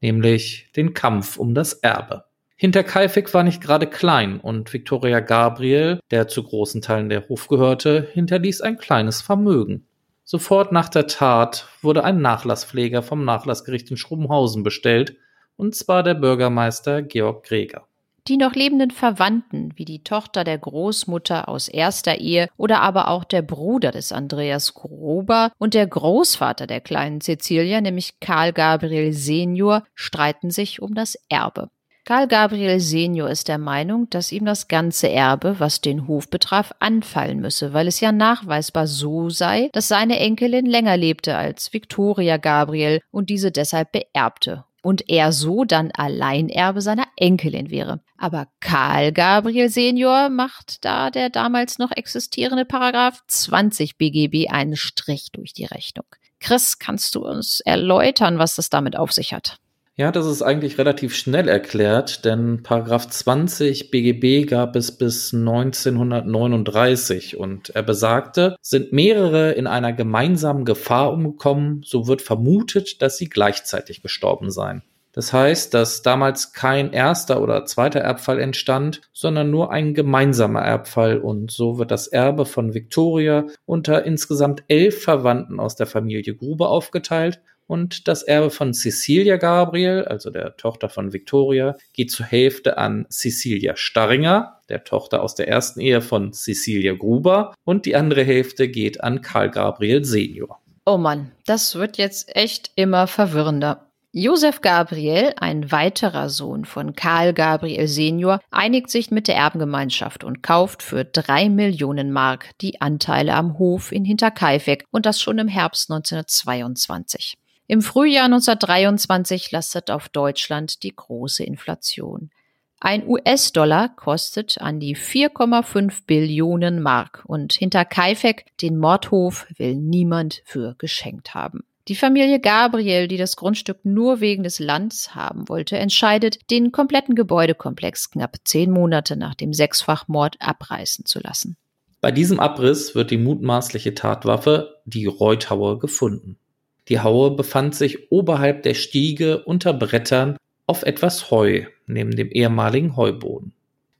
nämlich 0.00 0.68
den 0.76 0.92
Kampf 0.92 1.38
um 1.38 1.54
das 1.54 1.72
Erbe. 1.72 2.24
Hinterkaifeck 2.56 3.32
war 3.34 3.42
nicht 3.42 3.60
gerade 3.60 3.86
klein 3.86 4.38
und 4.38 4.72
Viktoria 4.72 5.20
Gabriel, 5.20 5.98
der 6.10 6.28
zu 6.28 6.42
großen 6.42 6.82
Teilen 6.82 7.08
der 7.08 7.28
Hof 7.28 7.48
gehörte, 7.48 8.08
hinterließ 8.12 8.60
ein 8.60 8.78
kleines 8.78 9.22
Vermögen. 9.22 9.86
Sofort 10.24 10.70
nach 10.70 10.88
der 10.88 11.06
Tat 11.06 11.68
wurde 11.82 12.04
ein 12.04 12.20
Nachlasspfleger 12.20 13.02
vom 13.02 13.24
Nachlassgericht 13.24 13.90
in 13.90 13.96
Schrobenhausen 13.96 14.62
bestellt, 14.62 15.16
und 15.56 15.74
zwar 15.74 16.02
der 16.02 16.14
Bürgermeister 16.14 17.02
Georg 17.02 17.44
Greger. 17.44 17.86
Die 18.26 18.38
noch 18.38 18.54
lebenden 18.54 18.90
Verwandten, 18.90 19.74
wie 19.76 19.84
die 19.84 20.02
Tochter 20.02 20.44
der 20.44 20.56
Großmutter 20.56 21.46
aus 21.46 21.68
erster 21.68 22.20
Ehe 22.20 22.48
oder 22.56 22.80
aber 22.80 23.08
auch 23.08 23.22
der 23.22 23.42
Bruder 23.42 23.90
des 23.90 24.12
Andreas 24.12 24.72
Gruber 24.72 25.52
und 25.58 25.74
der 25.74 25.86
Großvater 25.86 26.66
der 26.66 26.80
kleinen 26.80 27.20
Cecilia, 27.20 27.82
nämlich 27.82 28.20
Karl 28.20 28.54
Gabriel 28.54 29.12
Senior, 29.12 29.84
streiten 29.94 30.50
sich 30.50 30.80
um 30.80 30.94
das 30.94 31.18
Erbe. 31.28 31.68
Karl 32.06 32.26
Gabriel 32.26 32.80
Senior 32.80 33.28
ist 33.28 33.48
der 33.48 33.58
Meinung, 33.58 34.08
dass 34.08 34.32
ihm 34.32 34.46
das 34.46 34.68
ganze 34.68 35.10
Erbe, 35.10 35.56
was 35.58 35.82
den 35.82 36.08
Hof 36.08 36.30
betraf, 36.30 36.72
anfallen 36.78 37.40
müsse, 37.40 37.74
weil 37.74 37.88
es 37.88 38.00
ja 38.00 38.10
nachweisbar 38.10 38.86
so 38.86 39.28
sei, 39.28 39.68
dass 39.74 39.88
seine 39.88 40.18
Enkelin 40.18 40.64
länger 40.64 40.96
lebte 40.96 41.36
als 41.36 41.74
Victoria 41.74 42.38
Gabriel 42.38 43.00
und 43.10 43.28
diese 43.28 43.52
deshalb 43.52 43.92
beerbte 43.92 44.64
und 44.84 45.08
er 45.08 45.32
so 45.32 45.64
dann 45.64 45.90
Alleinerbe 45.92 46.82
seiner 46.82 47.06
Enkelin 47.16 47.70
wäre. 47.70 48.00
Aber 48.18 48.48
Karl 48.60 49.12
Gabriel 49.12 49.70
Senior 49.70 50.28
macht 50.28 50.84
da 50.84 51.10
der 51.10 51.30
damals 51.30 51.78
noch 51.78 51.90
existierende 51.90 52.66
Paragraph 52.66 53.22
20 53.26 53.96
BGB 53.96 54.50
einen 54.50 54.76
Strich 54.76 55.32
durch 55.32 55.54
die 55.54 55.64
Rechnung. 55.64 56.04
Chris, 56.38 56.78
kannst 56.78 57.14
du 57.14 57.24
uns 57.24 57.60
erläutern, 57.60 58.38
was 58.38 58.56
das 58.56 58.68
damit 58.68 58.96
auf 58.96 59.12
sich 59.12 59.32
hat? 59.32 59.58
Ja, 59.96 60.10
das 60.10 60.26
ist 60.26 60.42
eigentlich 60.42 60.78
relativ 60.78 61.14
schnell 61.14 61.46
erklärt, 61.46 62.24
denn 62.24 62.64
Paragraph 62.64 63.08
20 63.08 63.92
BGB 63.92 64.50
gab 64.50 64.74
es 64.74 64.90
bis 64.90 65.32
1939 65.32 67.36
und 67.36 67.70
er 67.70 67.84
besagte, 67.84 68.56
sind 68.60 68.92
mehrere 68.92 69.52
in 69.52 69.68
einer 69.68 69.92
gemeinsamen 69.92 70.64
Gefahr 70.64 71.12
umgekommen, 71.12 71.82
so 71.84 72.08
wird 72.08 72.22
vermutet, 72.22 73.02
dass 73.02 73.18
sie 73.18 73.28
gleichzeitig 73.28 74.02
gestorben 74.02 74.50
seien. 74.50 74.82
Das 75.12 75.32
heißt, 75.32 75.72
dass 75.74 76.02
damals 76.02 76.52
kein 76.52 76.92
erster 76.92 77.40
oder 77.40 77.64
zweiter 77.64 78.00
Erbfall 78.00 78.40
entstand, 78.40 79.00
sondern 79.12 79.52
nur 79.52 79.70
ein 79.70 79.94
gemeinsamer 79.94 80.62
Erbfall 80.62 81.18
und 81.18 81.52
so 81.52 81.78
wird 81.78 81.92
das 81.92 82.08
Erbe 82.08 82.46
von 82.46 82.74
Victoria 82.74 83.46
unter 83.64 84.04
insgesamt 84.04 84.64
elf 84.66 85.04
Verwandten 85.04 85.60
aus 85.60 85.76
der 85.76 85.86
Familie 85.86 86.34
Grube 86.34 86.66
aufgeteilt 86.66 87.40
und 87.66 88.08
das 88.08 88.22
Erbe 88.22 88.50
von 88.50 88.74
Cecilia 88.74 89.36
Gabriel, 89.36 90.04
also 90.04 90.30
der 90.30 90.56
Tochter 90.56 90.88
von 90.88 91.12
Victoria, 91.12 91.76
geht 91.92 92.10
zur 92.10 92.26
Hälfte 92.26 92.78
an 92.78 93.06
Cecilia 93.10 93.76
Starringer, 93.76 94.60
der 94.68 94.84
Tochter 94.84 95.22
aus 95.22 95.34
der 95.34 95.48
ersten 95.48 95.80
Ehe 95.80 96.00
von 96.00 96.32
Cecilia 96.32 96.94
Gruber 96.94 97.54
und 97.64 97.86
die 97.86 97.96
andere 97.96 98.24
Hälfte 98.24 98.68
geht 98.68 99.02
an 99.02 99.22
Karl 99.22 99.50
Gabriel 99.50 100.04
Senior. 100.04 100.60
Oh 100.86 100.98
Mann, 100.98 101.32
das 101.46 101.74
wird 101.76 101.96
jetzt 101.96 102.36
echt 102.36 102.70
immer 102.76 103.06
verwirrender. 103.06 103.90
Josef 104.16 104.60
Gabriel, 104.60 105.32
ein 105.40 105.72
weiterer 105.72 106.28
Sohn 106.28 106.66
von 106.66 106.94
Karl 106.94 107.32
Gabriel 107.32 107.88
Senior, 107.88 108.38
einigt 108.52 108.88
sich 108.88 109.10
mit 109.10 109.26
der 109.26 109.34
Erbengemeinschaft 109.34 110.22
und 110.22 110.40
kauft 110.40 110.84
für 110.84 111.04
drei 111.04 111.48
Millionen 111.48 112.12
Mark 112.12 112.50
die 112.60 112.80
Anteile 112.80 113.34
am 113.34 113.58
Hof 113.58 113.90
in 113.90 114.04
Hinterkaifeck 114.04 114.84
und 114.92 115.04
das 115.04 115.20
schon 115.20 115.38
im 115.38 115.48
Herbst 115.48 115.90
1922. 115.90 117.38
Im 117.66 117.80
Frühjahr 117.80 118.26
1923 118.26 119.50
lastet 119.50 119.90
auf 119.90 120.08
Deutschland 120.10 120.82
die 120.82 120.94
große 120.94 121.44
Inflation. 121.44 122.30
Ein 122.78 123.08
US-Dollar 123.08 123.88
kostet 123.96 124.60
an 124.60 124.78
die 124.78 124.94
4,5 124.94 126.02
Billionen 126.06 126.82
Mark 126.82 127.24
und 127.26 127.54
hinter 127.54 127.86
Kaifek 127.86 128.44
den 128.60 128.76
Mordhof 128.76 129.46
will 129.56 129.76
niemand 129.76 130.42
für 130.44 130.74
geschenkt 130.76 131.34
haben. 131.34 131.64
Die 131.88 131.94
Familie 131.94 132.40
Gabriel, 132.40 133.08
die 133.08 133.16
das 133.16 133.36
Grundstück 133.36 133.84
nur 133.84 134.20
wegen 134.20 134.42
des 134.42 134.58
Lands 134.58 135.14
haben 135.14 135.48
wollte, 135.48 135.78
entscheidet, 135.78 136.50
den 136.50 136.72
kompletten 136.72 137.14
Gebäudekomplex 137.14 138.10
knapp 138.10 138.36
zehn 138.44 138.70
Monate 138.70 139.16
nach 139.16 139.34
dem 139.34 139.54
Sechsfachmord 139.54 140.36
abreißen 140.40 141.06
zu 141.06 141.20
lassen. 141.20 141.56
Bei 142.02 142.10
diesem 142.10 142.38
Abriss 142.40 142.94
wird 142.94 143.10
die 143.10 143.16
mutmaßliche 143.16 143.94
Tatwaffe, 143.94 144.82
die 144.84 145.06
Reuthaue, 145.06 145.78
gefunden. 145.78 146.38
Die 146.88 147.00
Haue 147.00 147.30
befand 147.30 147.74
sich 147.74 148.12
oberhalb 148.12 148.62
der 148.62 148.74
Stiege 148.74 149.42
unter 149.44 149.72
Brettern 149.72 150.36
auf 150.66 150.82
etwas 150.82 151.30
Heu, 151.30 151.64
neben 151.86 152.14
dem 152.14 152.30
ehemaligen 152.30 152.96
Heuboden. 152.96 153.52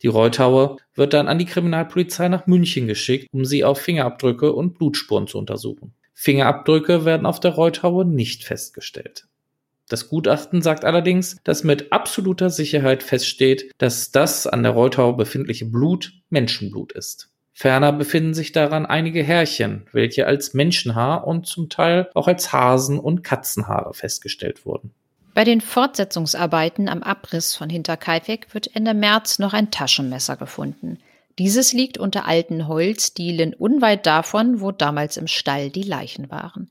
Die 0.03 0.09
Reuthaue 0.09 0.77
wird 0.95 1.15
dann 1.15 1.29
an 1.29 1.39
die 1.39 1.47
Kriminalpolizei 1.47 2.29
nach 2.29 2.47
München 2.47 2.87
geschickt, 2.87 3.29
um 3.33 3.45
sie 3.47 3.65
auf 3.65 3.81
Fingerabdrücke 3.81 4.53
und 4.53 4.75
Blutspuren 4.75 5.27
zu 5.27 5.39
untersuchen. 5.39 5.95
Fingerabdrücke 6.13 7.05
werden 7.05 7.27
auf 7.27 7.41
der 7.41 7.53
Reuthaue 7.53 8.05
nicht 8.05 8.45
festgestellt. 8.45 9.27
Das 9.89 10.09
Gutachten 10.09 10.63
sagt 10.63 10.85
allerdings, 10.85 11.37
dass 11.45 11.65
mit 11.65 11.93
absoluter 11.93 12.51
Sicherheit 12.51 13.03
feststeht, 13.03 13.71
dass 13.79 14.11
das 14.11 14.47
an 14.47 14.63
der 14.63 14.73
Reuthaue 14.73 15.15
befindliche 15.15 15.67
Blut 15.67 16.13
Menschenblut 16.31 16.93
ist. 16.93 17.31
Ferner 17.57 17.93
befinden 17.93 18.35
sich 18.35 18.51
daran 18.51 18.85
einige 18.85 19.23
Härchen, 19.23 19.87
welche 19.93 20.27
als 20.27 20.55
Menschenhaar 20.55 21.25
und 21.25 21.47
zum 21.47 21.69
Teil 21.69 22.11
auch 22.15 22.27
als 22.27 22.53
Hasen- 22.53 22.99
und 22.99 23.23
Katzenhaare 23.23 23.95
festgestellt 23.95 24.67
wurden. 24.67 24.91
Bei 25.35 25.45
den 25.45 25.61
Fortsetzungsarbeiten 25.61 26.89
am 26.89 27.05
Abriss 27.05 27.55
von 27.55 27.71
Hinterkaifeck 27.71 28.53
wird 28.55 28.75
Ende 28.75 28.93
März 28.93 29.39
noch 29.39 29.53
ein 29.53 29.71
Taschenmesser 29.71 30.37
gefunden. 30.37 30.99
Dieses 31.39 31.73
liegt 31.73 31.97
unter 31.97 32.27
alten 32.27 32.67
Holzdielen 32.67 33.55
unweit 33.55 34.05
davon, 34.07 34.61
wo 34.61 34.73
damals 34.73 35.17
im 35.17 35.29
Stall 35.29 35.71
die 35.71 35.83
Leichen 35.83 36.31
waren. 36.31 36.71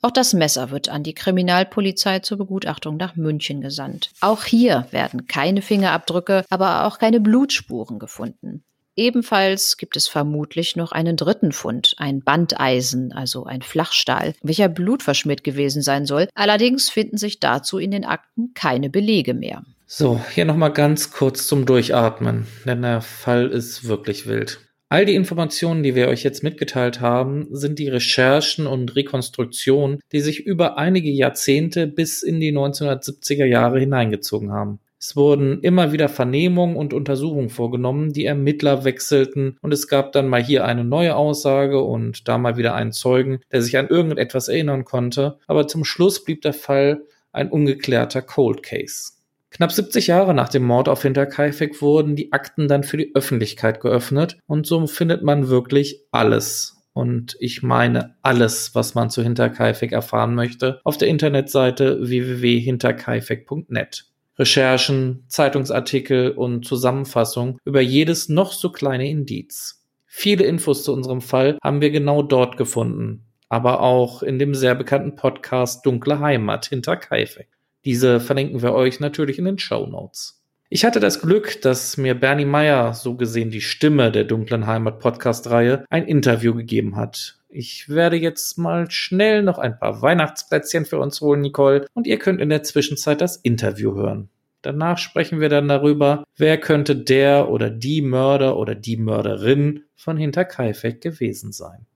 Auch 0.00 0.10
das 0.10 0.34
Messer 0.34 0.70
wird 0.70 0.90
an 0.90 1.02
die 1.02 1.14
Kriminalpolizei 1.14 2.20
zur 2.20 2.38
Begutachtung 2.38 2.98
nach 2.98 3.16
München 3.16 3.62
gesandt. 3.62 4.10
Auch 4.20 4.44
hier 4.44 4.86
werden 4.90 5.26
keine 5.26 5.62
Fingerabdrücke, 5.62 6.44
aber 6.50 6.84
auch 6.84 6.98
keine 6.98 7.20
Blutspuren 7.20 7.98
gefunden. 7.98 8.62
Ebenfalls 8.98 9.76
gibt 9.76 9.96
es 9.96 10.08
vermutlich 10.08 10.74
noch 10.74 10.90
einen 10.90 11.16
dritten 11.16 11.52
Fund, 11.52 11.94
ein 11.98 12.20
Bandeisen, 12.20 13.12
also 13.12 13.44
ein 13.44 13.62
Flachstahl, 13.62 14.34
welcher 14.42 14.68
blutverschmiert 14.68 15.44
gewesen 15.44 15.82
sein 15.82 16.04
soll. 16.04 16.26
Allerdings 16.34 16.90
finden 16.90 17.16
sich 17.16 17.38
dazu 17.38 17.78
in 17.78 17.92
den 17.92 18.04
Akten 18.04 18.54
keine 18.54 18.90
Belege 18.90 19.34
mehr. 19.34 19.62
So, 19.86 20.20
hier 20.34 20.44
nochmal 20.44 20.72
ganz 20.72 21.12
kurz 21.12 21.46
zum 21.46 21.64
Durchatmen, 21.64 22.48
denn 22.66 22.82
der 22.82 23.00
Fall 23.00 23.46
ist 23.46 23.86
wirklich 23.86 24.26
wild. 24.26 24.58
All 24.88 25.06
die 25.06 25.14
Informationen, 25.14 25.84
die 25.84 25.94
wir 25.94 26.08
euch 26.08 26.24
jetzt 26.24 26.42
mitgeteilt 26.42 27.00
haben, 27.00 27.46
sind 27.52 27.78
die 27.78 27.88
Recherchen 27.88 28.66
und 28.66 28.96
Rekonstruktionen, 28.96 30.00
die 30.10 30.20
sich 30.20 30.44
über 30.44 30.76
einige 30.76 31.10
Jahrzehnte 31.10 31.86
bis 31.86 32.24
in 32.24 32.40
die 32.40 32.52
1970er 32.52 33.44
Jahre 33.44 33.78
hineingezogen 33.78 34.50
haben. 34.50 34.80
Es 35.00 35.14
wurden 35.14 35.60
immer 35.60 35.92
wieder 35.92 36.08
Vernehmungen 36.08 36.76
und 36.76 36.92
Untersuchungen 36.92 37.50
vorgenommen, 37.50 38.12
die 38.12 38.24
Ermittler 38.24 38.84
wechselten 38.84 39.56
und 39.62 39.72
es 39.72 39.86
gab 39.86 40.10
dann 40.12 40.26
mal 40.26 40.42
hier 40.42 40.64
eine 40.64 40.84
neue 40.84 41.14
Aussage 41.14 41.80
und 41.80 42.26
da 42.26 42.36
mal 42.36 42.56
wieder 42.56 42.74
einen 42.74 42.92
Zeugen, 42.92 43.40
der 43.52 43.62
sich 43.62 43.78
an 43.78 43.88
irgendetwas 43.88 44.48
erinnern 44.48 44.84
konnte, 44.84 45.38
aber 45.46 45.68
zum 45.68 45.84
Schluss 45.84 46.24
blieb 46.24 46.42
der 46.42 46.52
Fall 46.52 47.02
ein 47.30 47.48
ungeklärter 47.48 48.22
Cold 48.22 48.64
Case. 48.64 49.12
Knapp 49.50 49.72
70 49.72 50.08
Jahre 50.08 50.34
nach 50.34 50.48
dem 50.48 50.64
Mord 50.64 50.88
auf 50.88 51.02
Hinterkaifeck 51.02 51.80
wurden 51.80 52.16
die 52.16 52.32
Akten 52.32 52.68
dann 52.68 52.82
für 52.82 52.96
die 52.96 53.14
Öffentlichkeit 53.14 53.80
geöffnet 53.80 54.38
und 54.46 54.66
so 54.66 54.86
findet 54.86 55.22
man 55.22 55.48
wirklich 55.48 56.02
alles. 56.10 56.74
Und 56.92 57.36
ich 57.38 57.62
meine 57.62 58.16
alles, 58.22 58.74
was 58.74 58.96
man 58.96 59.08
zu 59.08 59.22
Hinterkaifeck 59.22 59.92
erfahren 59.92 60.34
möchte, 60.34 60.80
auf 60.82 60.98
der 60.98 61.06
Internetseite 61.06 62.00
www.hinterkaifeck.net. 62.00 64.08
Recherchen, 64.38 65.24
Zeitungsartikel 65.26 66.30
und 66.30 66.64
Zusammenfassung 66.64 67.58
über 67.64 67.80
jedes 67.80 68.28
noch 68.28 68.52
so 68.52 68.70
kleine 68.70 69.10
Indiz. 69.10 69.84
Viele 70.06 70.44
Infos 70.44 70.84
zu 70.84 70.92
unserem 70.92 71.20
Fall 71.20 71.58
haben 71.62 71.80
wir 71.80 71.90
genau 71.90 72.22
dort 72.22 72.56
gefunden, 72.56 73.26
aber 73.48 73.80
auch 73.80 74.22
in 74.22 74.38
dem 74.38 74.54
sehr 74.54 74.74
bekannten 74.74 75.16
Podcast 75.16 75.84
Dunkle 75.84 76.20
Heimat 76.20 76.66
hinter 76.66 76.96
Kaifek. 76.96 77.48
Diese 77.84 78.20
verlinken 78.20 78.62
wir 78.62 78.74
euch 78.74 79.00
natürlich 79.00 79.38
in 79.38 79.44
den 79.44 79.58
Show 79.58 79.86
Notes. 79.86 80.37
Ich 80.70 80.84
hatte 80.84 81.00
das 81.00 81.22
Glück, 81.22 81.62
dass 81.62 81.96
mir 81.96 82.14
Bernie 82.14 82.44
Meyer, 82.44 82.92
so 82.92 83.14
gesehen 83.14 83.50
die 83.50 83.62
Stimme 83.62 84.12
der 84.12 84.24
Dunklen 84.24 84.66
Heimat 84.66 85.00
Podcast-Reihe, 85.00 85.86
ein 85.88 86.06
Interview 86.06 86.54
gegeben 86.54 86.96
hat. 86.96 87.38
Ich 87.48 87.88
werde 87.88 88.16
jetzt 88.16 88.58
mal 88.58 88.90
schnell 88.90 89.42
noch 89.42 89.56
ein 89.56 89.78
paar 89.78 90.02
Weihnachtsplätzchen 90.02 90.84
für 90.84 90.98
uns 90.98 91.22
holen, 91.22 91.40
Nicole, 91.40 91.86
und 91.94 92.06
ihr 92.06 92.18
könnt 92.18 92.42
in 92.42 92.50
der 92.50 92.64
Zwischenzeit 92.64 93.22
das 93.22 93.38
Interview 93.38 93.94
hören. 93.94 94.28
Danach 94.60 94.98
sprechen 94.98 95.40
wir 95.40 95.48
dann 95.48 95.68
darüber, 95.68 96.24
wer 96.36 96.58
könnte 96.58 96.96
der 96.96 97.48
oder 97.48 97.70
die 97.70 98.02
Mörder 98.02 98.58
oder 98.58 98.74
die 98.74 98.98
Mörderin 98.98 99.84
von 99.96 100.18
Hinterkaifeck 100.18 101.00
gewesen 101.00 101.50
sein. 101.50 101.86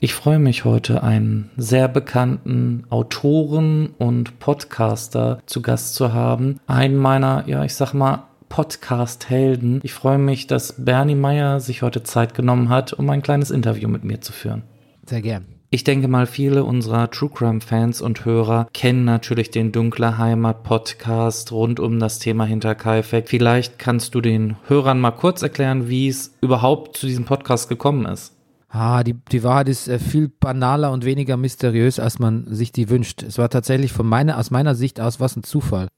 Ich 0.00 0.14
freue 0.14 0.38
mich 0.38 0.64
heute, 0.64 1.02
einen 1.02 1.50
sehr 1.56 1.88
bekannten 1.88 2.84
Autoren 2.88 3.94
und 3.98 4.38
Podcaster 4.38 5.40
zu 5.46 5.60
Gast 5.60 5.96
zu 5.96 6.12
haben. 6.12 6.60
Einen 6.68 6.94
meiner, 6.94 7.48
ja, 7.48 7.64
ich 7.64 7.74
sag 7.74 7.94
mal, 7.94 8.28
Podcast-Helden. 8.48 9.80
Ich 9.82 9.92
freue 9.92 10.18
mich, 10.18 10.46
dass 10.46 10.84
Bernie 10.84 11.16
Meyer 11.16 11.58
sich 11.58 11.82
heute 11.82 12.04
Zeit 12.04 12.34
genommen 12.34 12.68
hat, 12.68 12.92
um 12.92 13.10
ein 13.10 13.22
kleines 13.22 13.50
Interview 13.50 13.88
mit 13.88 14.04
mir 14.04 14.20
zu 14.20 14.32
führen. 14.32 14.62
Sehr 15.04 15.20
gern. 15.20 15.46
Ich 15.70 15.82
denke 15.82 16.06
mal, 16.06 16.26
viele 16.26 16.62
unserer 16.62 17.10
True 17.10 17.30
Crime 17.34 17.60
Fans 17.60 18.00
und 18.00 18.24
Hörer 18.24 18.68
kennen 18.72 19.04
natürlich 19.04 19.50
den 19.50 19.72
Dunkle 19.72 20.16
Heimat 20.16 20.62
Podcast 20.62 21.50
rund 21.50 21.80
um 21.80 21.98
das 21.98 22.20
Thema 22.20 22.44
Hinterkaifeck. 22.44 23.28
Vielleicht 23.28 23.80
kannst 23.80 24.14
du 24.14 24.20
den 24.20 24.58
Hörern 24.68 25.00
mal 25.00 25.10
kurz 25.10 25.42
erklären, 25.42 25.88
wie 25.88 26.06
es 26.06 26.36
überhaupt 26.40 26.96
zu 26.96 27.06
diesem 27.06 27.24
Podcast 27.24 27.68
gekommen 27.68 28.06
ist. 28.06 28.37
Ah, 28.68 29.02
die, 29.02 29.14
die 29.14 29.42
Wahrheit 29.42 29.68
ist 29.68 29.88
äh, 29.88 29.98
viel 29.98 30.28
banaler 30.28 30.92
und 30.92 31.04
weniger 31.04 31.36
mysteriös, 31.36 31.98
als 31.98 32.18
man 32.18 32.52
sich 32.54 32.70
die 32.70 32.90
wünscht. 32.90 33.22
Es 33.22 33.38
war 33.38 33.48
tatsächlich 33.48 33.92
von 33.92 34.06
meiner, 34.06 34.38
aus 34.38 34.50
meiner 34.50 34.74
Sicht 34.74 35.00
aus 35.00 35.20
was 35.20 35.36
ein 35.36 35.42
Zufall. 35.42 35.88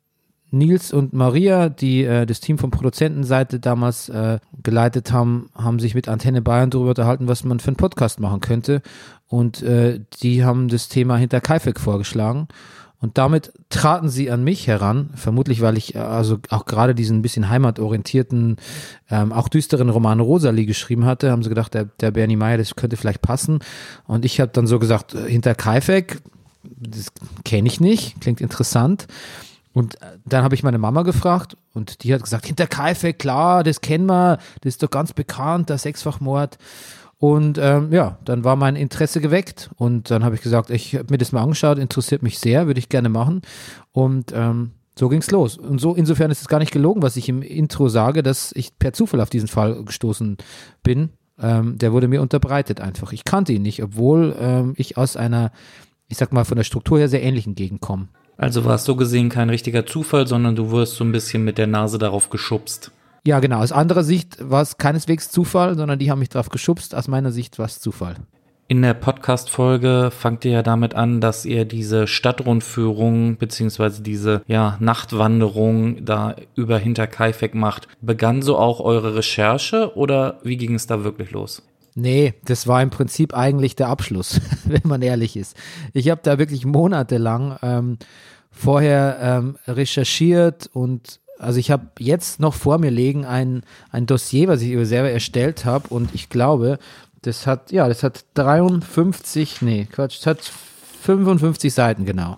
Nils 0.52 0.92
und 0.92 1.12
Maria, 1.12 1.68
die 1.68 2.04
äh, 2.04 2.26
das 2.26 2.40
Team 2.40 2.58
von 2.58 2.70
Produzentenseite 2.70 3.60
damals 3.60 4.08
äh, 4.08 4.38
geleitet 4.62 5.12
haben, 5.12 5.48
haben 5.54 5.78
sich 5.78 5.94
mit 5.94 6.08
Antenne 6.08 6.42
Bayern 6.42 6.70
darüber 6.70 6.90
unterhalten, 6.90 7.28
was 7.28 7.44
man 7.44 7.60
für 7.60 7.68
einen 7.68 7.76
Podcast 7.76 8.20
machen 8.20 8.40
könnte. 8.40 8.82
Und 9.26 9.62
äh, 9.62 10.00
die 10.22 10.44
haben 10.44 10.68
das 10.68 10.88
Thema 10.88 11.16
hinter 11.16 11.40
Kaifek 11.40 11.78
vorgeschlagen. 11.78 12.48
Und 13.00 13.16
damit 13.16 13.52
traten 13.70 14.10
sie 14.10 14.30
an 14.30 14.44
mich 14.44 14.66
heran, 14.66 15.08
vermutlich 15.14 15.62
weil 15.62 15.78
ich 15.78 15.94
äh, 15.94 15.98
also 15.98 16.38
auch 16.50 16.66
gerade 16.66 16.94
diesen 16.94 17.22
bisschen 17.22 17.48
heimatorientierten, 17.48 18.56
ähm, 19.10 19.32
auch 19.32 19.48
düsteren 19.48 19.88
Roman 19.88 20.20
Rosalie 20.20 20.66
geschrieben 20.66 21.06
hatte, 21.06 21.30
haben 21.30 21.42
sie 21.42 21.48
gedacht, 21.48 21.72
der, 21.72 21.86
der 21.86 22.10
Bernie 22.10 22.36
Meyer, 22.36 22.58
das 22.58 22.76
könnte 22.76 22.96
vielleicht 22.96 23.22
passen. 23.22 23.60
Und 24.06 24.24
ich 24.24 24.38
habe 24.40 24.52
dann 24.52 24.66
so 24.66 24.78
gesagt, 24.78 25.14
äh, 25.14 25.28
hinter 25.30 25.54
Kaifek, 25.54 26.20
das 26.62 27.10
kenne 27.44 27.68
ich 27.68 27.80
nicht, 27.80 28.20
klingt 28.20 28.42
interessant. 28.42 29.06
Und 29.72 30.00
äh, 30.02 30.18
dann 30.26 30.44
habe 30.44 30.54
ich 30.54 30.62
meine 30.62 30.78
Mama 30.78 31.02
gefragt 31.02 31.56
und 31.72 32.04
die 32.04 32.12
hat 32.12 32.22
gesagt, 32.22 32.46
hinter 32.46 32.66
Kaifek, 32.66 33.18
klar, 33.18 33.62
das 33.62 33.80
kennen 33.80 34.06
wir, 34.06 34.38
das 34.60 34.74
ist 34.74 34.82
doch 34.82 34.90
ganz 34.90 35.14
bekannt, 35.14 35.70
der 35.70 35.78
Sechsfachmord. 35.78 36.58
Und 37.20 37.58
ähm, 37.58 37.92
ja, 37.92 38.18
dann 38.24 38.44
war 38.44 38.56
mein 38.56 38.76
Interesse 38.76 39.20
geweckt 39.20 39.68
und 39.76 40.10
dann 40.10 40.24
habe 40.24 40.36
ich 40.36 40.40
gesagt, 40.40 40.70
ich 40.70 40.94
habe 40.94 41.08
mir 41.10 41.18
das 41.18 41.32
mal 41.32 41.42
angeschaut, 41.42 41.78
interessiert 41.78 42.22
mich 42.22 42.38
sehr, 42.38 42.66
würde 42.66 42.80
ich 42.80 42.88
gerne 42.88 43.10
machen. 43.10 43.42
Und 43.92 44.32
ähm, 44.34 44.70
so 44.98 45.10
ging's 45.10 45.30
los. 45.30 45.58
Und 45.58 45.82
so 45.82 45.94
insofern 45.94 46.30
ist 46.30 46.40
es 46.40 46.48
gar 46.48 46.60
nicht 46.60 46.72
gelogen, 46.72 47.02
was 47.02 47.18
ich 47.18 47.28
im 47.28 47.42
Intro 47.42 47.90
sage, 47.90 48.22
dass 48.22 48.52
ich 48.56 48.78
per 48.78 48.94
Zufall 48.94 49.20
auf 49.20 49.28
diesen 49.28 49.48
Fall 49.48 49.84
gestoßen 49.84 50.38
bin. 50.82 51.10
Ähm, 51.38 51.76
der 51.76 51.92
wurde 51.92 52.08
mir 52.08 52.22
unterbreitet 52.22 52.80
einfach. 52.80 53.12
Ich 53.12 53.24
kannte 53.24 53.52
ihn 53.52 53.62
nicht, 53.62 53.82
obwohl 53.82 54.34
ähm, 54.40 54.72
ich 54.78 54.96
aus 54.96 55.18
einer, 55.18 55.52
ich 56.08 56.16
sag 56.16 56.32
mal, 56.32 56.46
von 56.46 56.56
der 56.56 56.64
Struktur 56.64 56.98
her 56.98 57.10
sehr 57.10 57.22
ähnlichen 57.22 57.54
Gegend 57.54 57.82
komme. 57.82 58.08
Also 58.38 58.64
war 58.64 58.76
es 58.76 58.84
so 58.84 58.96
gesehen 58.96 59.28
kein 59.28 59.50
richtiger 59.50 59.84
Zufall, 59.84 60.26
sondern 60.26 60.56
du 60.56 60.70
wurdest 60.70 60.94
so 60.94 61.04
ein 61.04 61.12
bisschen 61.12 61.44
mit 61.44 61.58
der 61.58 61.66
Nase 61.66 61.98
darauf 61.98 62.30
geschubst. 62.30 62.92
Ja, 63.26 63.40
genau. 63.40 63.58
Aus 63.60 63.72
anderer 63.72 64.02
Sicht 64.02 64.38
war 64.40 64.62
es 64.62 64.78
keineswegs 64.78 65.30
Zufall, 65.30 65.76
sondern 65.76 65.98
die 65.98 66.10
haben 66.10 66.20
mich 66.20 66.30
darauf 66.30 66.48
geschubst. 66.48 66.94
Aus 66.94 67.08
meiner 67.08 67.32
Sicht 67.32 67.58
war 67.58 67.66
es 67.66 67.80
Zufall. 67.80 68.16
In 68.70 68.82
der 68.82 68.94
Podcast-Folge 68.94 70.12
fangt 70.16 70.44
ihr 70.44 70.52
ja 70.52 70.62
damit 70.62 70.94
an, 70.94 71.20
dass 71.20 71.44
ihr 71.44 71.64
diese 71.64 72.06
Stadtrundführung 72.06 73.36
beziehungsweise 73.36 74.00
diese 74.00 74.42
ja, 74.46 74.76
Nachtwanderung 74.78 76.04
da 76.04 76.36
über 76.54 76.78
Hinterkaifeck 76.78 77.54
macht. 77.54 77.88
Begann 78.00 78.42
so 78.42 78.56
auch 78.56 78.78
eure 78.78 79.16
Recherche 79.16 79.96
oder 79.96 80.38
wie 80.44 80.56
ging 80.56 80.76
es 80.76 80.86
da 80.86 81.02
wirklich 81.02 81.32
los? 81.32 81.64
Nee, 81.96 82.34
das 82.44 82.68
war 82.68 82.80
im 82.80 82.90
Prinzip 82.90 83.34
eigentlich 83.34 83.74
der 83.74 83.88
Abschluss, 83.88 84.40
wenn 84.64 84.82
man 84.84 85.02
ehrlich 85.02 85.36
ist. 85.36 85.56
Ich 85.92 86.08
habe 86.08 86.20
da 86.22 86.38
wirklich 86.38 86.64
monatelang 86.64 87.58
ähm, 87.62 87.98
vorher 88.52 89.18
ähm, 89.20 89.56
recherchiert 89.66 90.70
und 90.72 91.19
also 91.40 91.58
ich 91.58 91.70
habe 91.70 91.86
jetzt 91.98 92.38
noch 92.38 92.54
vor 92.54 92.78
mir 92.78 92.90
liegen 92.90 93.24
ein, 93.24 93.62
ein 93.90 94.06
Dossier, 94.06 94.48
was 94.48 94.62
ich 94.62 94.70
über 94.70 94.84
selber 94.84 95.10
erstellt 95.10 95.64
habe 95.64 95.88
und 95.88 96.14
ich 96.14 96.28
glaube, 96.28 96.78
das 97.22 97.46
hat, 97.46 97.72
ja, 97.72 97.88
das 97.88 98.02
hat 98.02 98.24
53, 98.34 99.62
nee, 99.62 99.86
Quatsch, 99.90 100.18
das 100.18 100.26
hat 100.26 100.52
55 101.02 101.72
Seiten, 101.72 102.04
genau. 102.04 102.36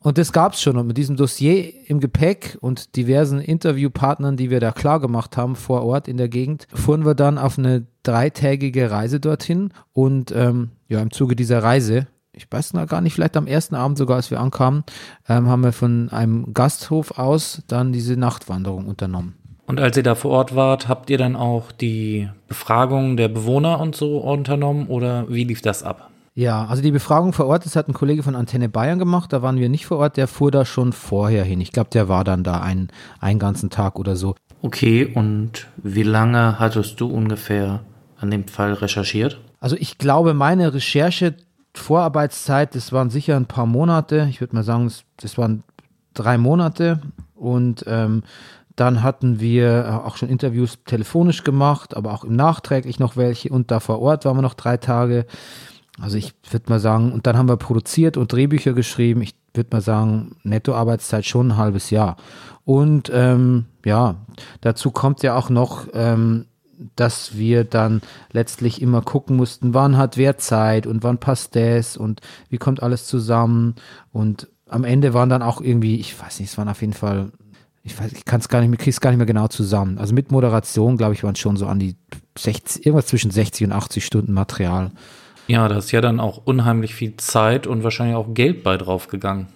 Und 0.00 0.16
das 0.16 0.32
gab 0.32 0.54
es 0.54 0.62
schon. 0.62 0.76
Und 0.76 0.86
mit 0.86 0.96
diesem 0.96 1.16
Dossier 1.16 1.88
im 1.90 2.00
Gepäck 2.00 2.56
und 2.60 2.96
diversen 2.96 3.40
Interviewpartnern, 3.40 4.36
die 4.36 4.48
wir 4.48 4.60
da 4.60 4.70
klar 4.70 5.00
gemacht 5.00 5.36
haben 5.36 5.56
vor 5.56 5.82
Ort 5.82 6.08
in 6.08 6.16
der 6.16 6.28
Gegend, 6.28 6.68
fuhren 6.72 7.04
wir 7.04 7.14
dann 7.14 7.36
auf 7.36 7.58
eine 7.58 7.84
dreitägige 8.04 8.90
Reise 8.90 9.18
dorthin. 9.18 9.72
Und 9.92 10.30
ähm, 10.30 10.70
ja, 10.88 11.02
im 11.02 11.10
Zuge 11.10 11.34
dieser 11.34 11.62
Reise, 11.62 12.06
ich 12.38 12.46
weiß 12.50 12.72
noch 12.74 12.86
gar 12.86 13.00
nicht, 13.00 13.14
vielleicht 13.14 13.36
am 13.36 13.46
ersten 13.46 13.74
Abend 13.74 13.98
sogar, 13.98 14.16
als 14.16 14.30
wir 14.30 14.40
ankamen, 14.40 14.84
ähm, 15.28 15.48
haben 15.48 15.62
wir 15.62 15.72
von 15.72 16.08
einem 16.10 16.54
Gasthof 16.54 17.18
aus 17.18 17.62
dann 17.66 17.92
diese 17.92 18.16
Nachtwanderung 18.16 18.86
unternommen. 18.86 19.34
Und 19.66 19.80
als 19.80 19.96
ihr 19.98 20.02
da 20.02 20.14
vor 20.14 20.30
Ort 20.30 20.54
wart, 20.54 20.88
habt 20.88 21.10
ihr 21.10 21.18
dann 21.18 21.36
auch 21.36 21.72
die 21.72 22.28
Befragung 22.46 23.18
der 23.18 23.28
Bewohner 23.28 23.80
und 23.80 23.94
so 23.94 24.18
unternommen 24.18 24.86
oder 24.86 25.28
wie 25.28 25.44
lief 25.44 25.60
das 25.60 25.82
ab? 25.82 26.08
Ja, 26.34 26.66
also 26.66 26.82
die 26.82 26.92
Befragung 26.92 27.32
vor 27.32 27.46
Ort, 27.46 27.66
das 27.66 27.74
hat 27.74 27.88
ein 27.88 27.94
Kollege 27.94 28.22
von 28.22 28.36
Antenne 28.36 28.68
Bayern 28.68 29.00
gemacht, 29.00 29.32
da 29.32 29.42
waren 29.42 29.58
wir 29.58 29.68
nicht 29.68 29.86
vor 29.86 29.98
Ort, 29.98 30.16
der 30.16 30.28
fuhr 30.28 30.50
da 30.50 30.64
schon 30.64 30.92
vorher 30.92 31.44
hin. 31.44 31.60
Ich 31.60 31.72
glaube, 31.72 31.90
der 31.92 32.08
war 32.08 32.22
dann 32.22 32.44
da 32.44 32.60
einen, 32.60 32.88
einen 33.20 33.40
ganzen 33.40 33.68
Tag 33.70 33.98
oder 33.98 34.14
so. 34.16 34.36
Okay, 34.62 35.04
und 35.04 35.66
wie 35.76 36.04
lange 36.04 36.58
hattest 36.58 37.00
du 37.00 37.08
ungefähr 37.08 37.80
an 38.20 38.30
dem 38.30 38.46
Fall 38.46 38.72
recherchiert? 38.72 39.40
Also 39.60 39.76
ich 39.76 39.98
glaube, 39.98 40.32
meine 40.32 40.72
Recherche 40.72 41.34
Vorarbeitszeit, 41.78 42.74
das 42.74 42.92
waren 42.92 43.10
sicher 43.10 43.36
ein 43.36 43.46
paar 43.46 43.66
Monate. 43.66 44.26
Ich 44.30 44.40
würde 44.40 44.54
mal 44.54 44.64
sagen, 44.64 44.92
das 45.16 45.38
waren 45.38 45.62
drei 46.14 46.38
Monate. 46.38 47.00
Und 47.34 47.84
ähm, 47.86 48.22
dann 48.76 49.02
hatten 49.02 49.40
wir 49.40 49.84
äh, 49.84 50.06
auch 50.06 50.16
schon 50.16 50.28
Interviews 50.28 50.78
telefonisch 50.84 51.42
gemacht, 51.44 51.96
aber 51.96 52.12
auch 52.12 52.24
im 52.24 52.36
nachträglich 52.36 52.98
noch 52.98 53.16
welche. 53.16 53.50
Und 53.50 53.70
da 53.70 53.80
vor 53.80 54.00
Ort 54.00 54.24
waren 54.24 54.36
wir 54.36 54.42
noch 54.42 54.54
drei 54.54 54.76
Tage. 54.76 55.26
Also 56.00 56.16
ich 56.16 56.34
würde 56.50 56.70
mal 56.70 56.80
sagen, 56.80 57.12
und 57.12 57.26
dann 57.26 57.36
haben 57.36 57.48
wir 57.48 57.56
produziert 57.56 58.16
und 58.16 58.32
Drehbücher 58.32 58.72
geschrieben. 58.72 59.22
Ich 59.22 59.34
würde 59.54 59.70
mal 59.72 59.80
sagen, 59.80 60.36
Nettoarbeitszeit 60.44 61.24
schon 61.26 61.48
ein 61.48 61.56
halbes 61.56 61.90
Jahr. 61.90 62.16
Und 62.64 63.10
ähm, 63.12 63.66
ja, 63.84 64.16
dazu 64.60 64.90
kommt 64.90 65.22
ja 65.22 65.36
auch 65.36 65.50
noch, 65.50 65.88
ähm, 65.92 66.46
dass 66.96 67.36
wir 67.36 67.64
dann 67.64 68.02
letztlich 68.32 68.80
immer 68.82 69.02
gucken 69.02 69.36
mussten, 69.36 69.74
wann 69.74 69.96
hat 69.96 70.16
wer 70.16 70.38
Zeit 70.38 70.86
und 70.86 71.02
wann 71.02 71.18
passt 71.18 71.56
das 71.56 71.96
und 71.96 72.20
wie 72.48 72.58
kommt 72.58 72.82
alles 72.82 73.06
zusammen. 73.06 73.74
Und 74.12 74.48
am 74.68 74.84
Ende 74.84 75.14
waren 75.14 75.28
dann 75.28 75.42
auch 75.42 75.60
irgendwie, 75.60 75.96
ich 75.96 76.20
weiß 76.20 76.40
nicht, 76.40 76.50
es 76.50 76.58
waren 76.58 76.68
auf 76.68 76.80
jeden 76.80 76.92
Fall 76.92 77.30
ich 77.88 77.98
weiß, 77.98 78.12
ich 78.12 78.24
kann 78.24 78.40
es 78.40 78.48
gar 78.48 78.60
nicht 78.60 78.68
mehr, 78.68 78.78
krieg's 78.78 79.00
gar 79.00 79.10
nicht 79.10 79.18
mehr 79.18 79.26
genau 79.26 79.48
zusammen. 79.48 79.98
Also 79.98 80.14
mit 80.14 80.30
Moderation, 80.30 80.96
glaube 80.96 81.14
ich, 81.14 81.24
waren 81.24 81.36
schon 81.36 81.56
so 81.56 81.66
an 81.66 81.78
die 81.78 81.96
60, 82.36 82.84
irgendwas 82.84 83.06
zwischen 83.06 83.30
60 83.30 83.66
und 83.66 83.72
80 83.72 84.04
Stunden 84.04 84.32
Material. 84.32 84.90
Ja, 85.46 85.66
da 85.68 85.78
ist 85.78 85.90
ja 85.92 86.00
dann 86.00 86.20
auch 86.20 86.42
unheimlich 86.44 86.94
viel 86.94 87.16
Zeit 87.16 87.66
und 87.66 87.82
wahrscheinlich 87.82 88.16
auch 88.16 88.34
Geld 88.34 88.62
bei 88.62 88.76
drauf 88.76 89.08
gegangen. 89.08 89.48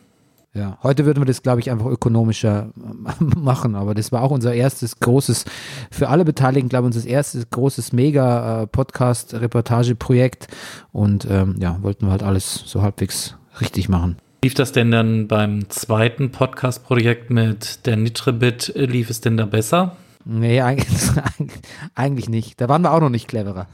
Ja, 0.55 0.76
heute 0.82 1.07
würden 1.07 1.22
wir 1.22 1.24
das, 1.24 1.42
glaube 1.42 1.61
ich, 1.61 1.70
einfach 1.70 1.86
ökonomischer 1.86 2.72
machen, 3.18 3.74
aber 3.74 3.94
das 3.94 4.12
war 4.12 4.20
auch 4.22 4.30
unser 4.30 4.53
erstes 4.53 5.00
großes, 5.00 5.46
für 5.90 6.11
alle 6.11 6.26
Beteiligten, 6.26 6.68
glaube 6.68 6.88
ich, 6.88 6.94
unser 6.94 7.09
erstes 7.09 7.48
großes 7.48 7.94
Mega-Podcast-Reportage-Projekt 7.94 10.48
und 10.92 11.26
ähm, 11.30 11.55
ja, 11.59 11.78
wollten 11.80 12.05
wir 12.07 12.11
halt 12.11 12.22
alles 12.22 12.64
so 12.66 12.82
halbwegs 12.82 13.38
richtig 13.62 13.88
machen. 13.88 14.18
Lief 14.44 14.53
das 14.53 14.72
denn 14.72 14.90
dann 14.90 15.26
beim 15.26 15.70
zweiten 15.70 16.32
Podcast-Projekt 16.32 17.30
mit 17.30 17.86
der 17.86 17.96
Nitribit, 17.96 18.74
lief 18.74 19.09
es 19.09 19.22
denn 19.22 19.38
da 19.38 19.46
besser? 19.46 19.96
Nee, 20.24 20.61
eigentlich, 20.61 21.00
eigentlich 21.94 22.28
nicht. 22.28 22.61
Da 22.61 22.68
waren 22.68 22.82
wir 22.82 22.92
auch 22.92 23.00
noch 23.00 23.09
nicht 23.09 23.26
cleverer. 23.26 23.68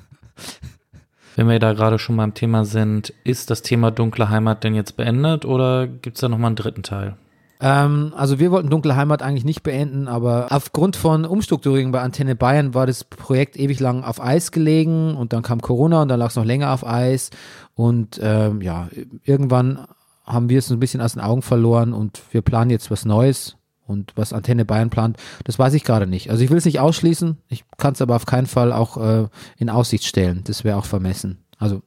Wenn 1.38 1.48
wir 1.48 1.60
da 1.60 1.72
gerade 1.72 2.00
schon 2.00 2.16
beim 2.16 2.34
Thema 2.34 2.64
sind, 2.64 3.14
ist 3.22 3.48
das 3.48 3.62
Thema 3.62 3.92
dunkle 3.92 4.28
Heimat 4.28 4.64
denn 4.64 4.74
jetzt 4.74 4.96
beendet 4.96 5.44
oder 5.44 5.86
gibt 5.86 6.16
es 6.16 6.20
da 6.20 6.28
nochmal 6.28 6.48
einen 6.48 6.56
dritten 6.56 6.82
Teil? 6.82 7.16
Ähm, 7.60 8.12
also 8.16 8.40
wir 8.40 8.50
wollten 8.50 8.70
Dunkle 8.70 8.96
Heimat 8.96 9.22
eigentlich 9.22 9.44
nicht 9.44 9.62
beenden, 9.62 10.08
aber 10.08 10.48
aufgrund 10.50 10.96
von 10.96 11.24
Umstrukturierungen 11.24 11.92
bei 11.92 12.00
Antenne 12.00 12.34
Bayern 12.34 12.74
war 12.74 12.88
das 12.88 13.04
Projekt 13.04 13.56
ewig 13.56 13.78
lang 13.78 14.02
auf 14.02 14.20
Eis 14.20 14.50
gelegen 14.50 15.14
und 15.14 15.32
dann 15.32 15.44
kam 15.44 15.60
Corona 15.60 16.02
und 16.02 16.08
dann 16.08 16.18
lag 16.18 16.30
es 16.30 16.34
noch 16.34 16.44
länger 16.44 16.72
auf 16.72 16.84
Eis 16.84 17.30
und 17.76 18.18
ähm, 18.20 18.60
ja, 18.60 18.88
irgendwann 19.22 19.86
haben 20.24 20.48
wir 20.48 20.58
es 20.58 20.72
ein 20.72 20.80
bisschen 20.80 21.00
aus 21.00 21.12
den 21.12 21.22
Augen 21.22 21.42
verloren 21.42 21.92
und 21.92 22.20
wir 22.32 22.42
planen 22.42 22.70
jetzt 22.70 22.90
was 22.90 23.04
Neues. 23.04 23.57
Und 23.88 24.12
was 24.14 24.32
Antenne 24.32 24.64
Bayern 24.64 24.90
plant, 24.90 25.16
das 25.44 25.58
weiß 25.58 25.74
ich 25.74 25.84
gerade 25.84 26.06
nicht. 26.06 26.30
Also 26.30 26.44
ich 26.44 26.50
will 26.50 26.58
es 26.58 26.64
nicht 26.64 26.80
ausschließen, 26.80 27.38
ich 27.48 27.64
kann 27.76 27.94
es 27.94 28.02
aber 28.02 28.16
auf 28.16 28.26
keinen 28.26 28.46
Fall 28.46 28.72
auch 28.72 28.96
äh, 28.96 29.28
in 29.56 29.70
Aussicht 29.70 30.04
stellen. 30.04 30.42
Das 30.44 30.64
wäre 30.64 30.76
auch 30.76 30.84
vermessen. 30.84 31.38
Also, 31.58 31.82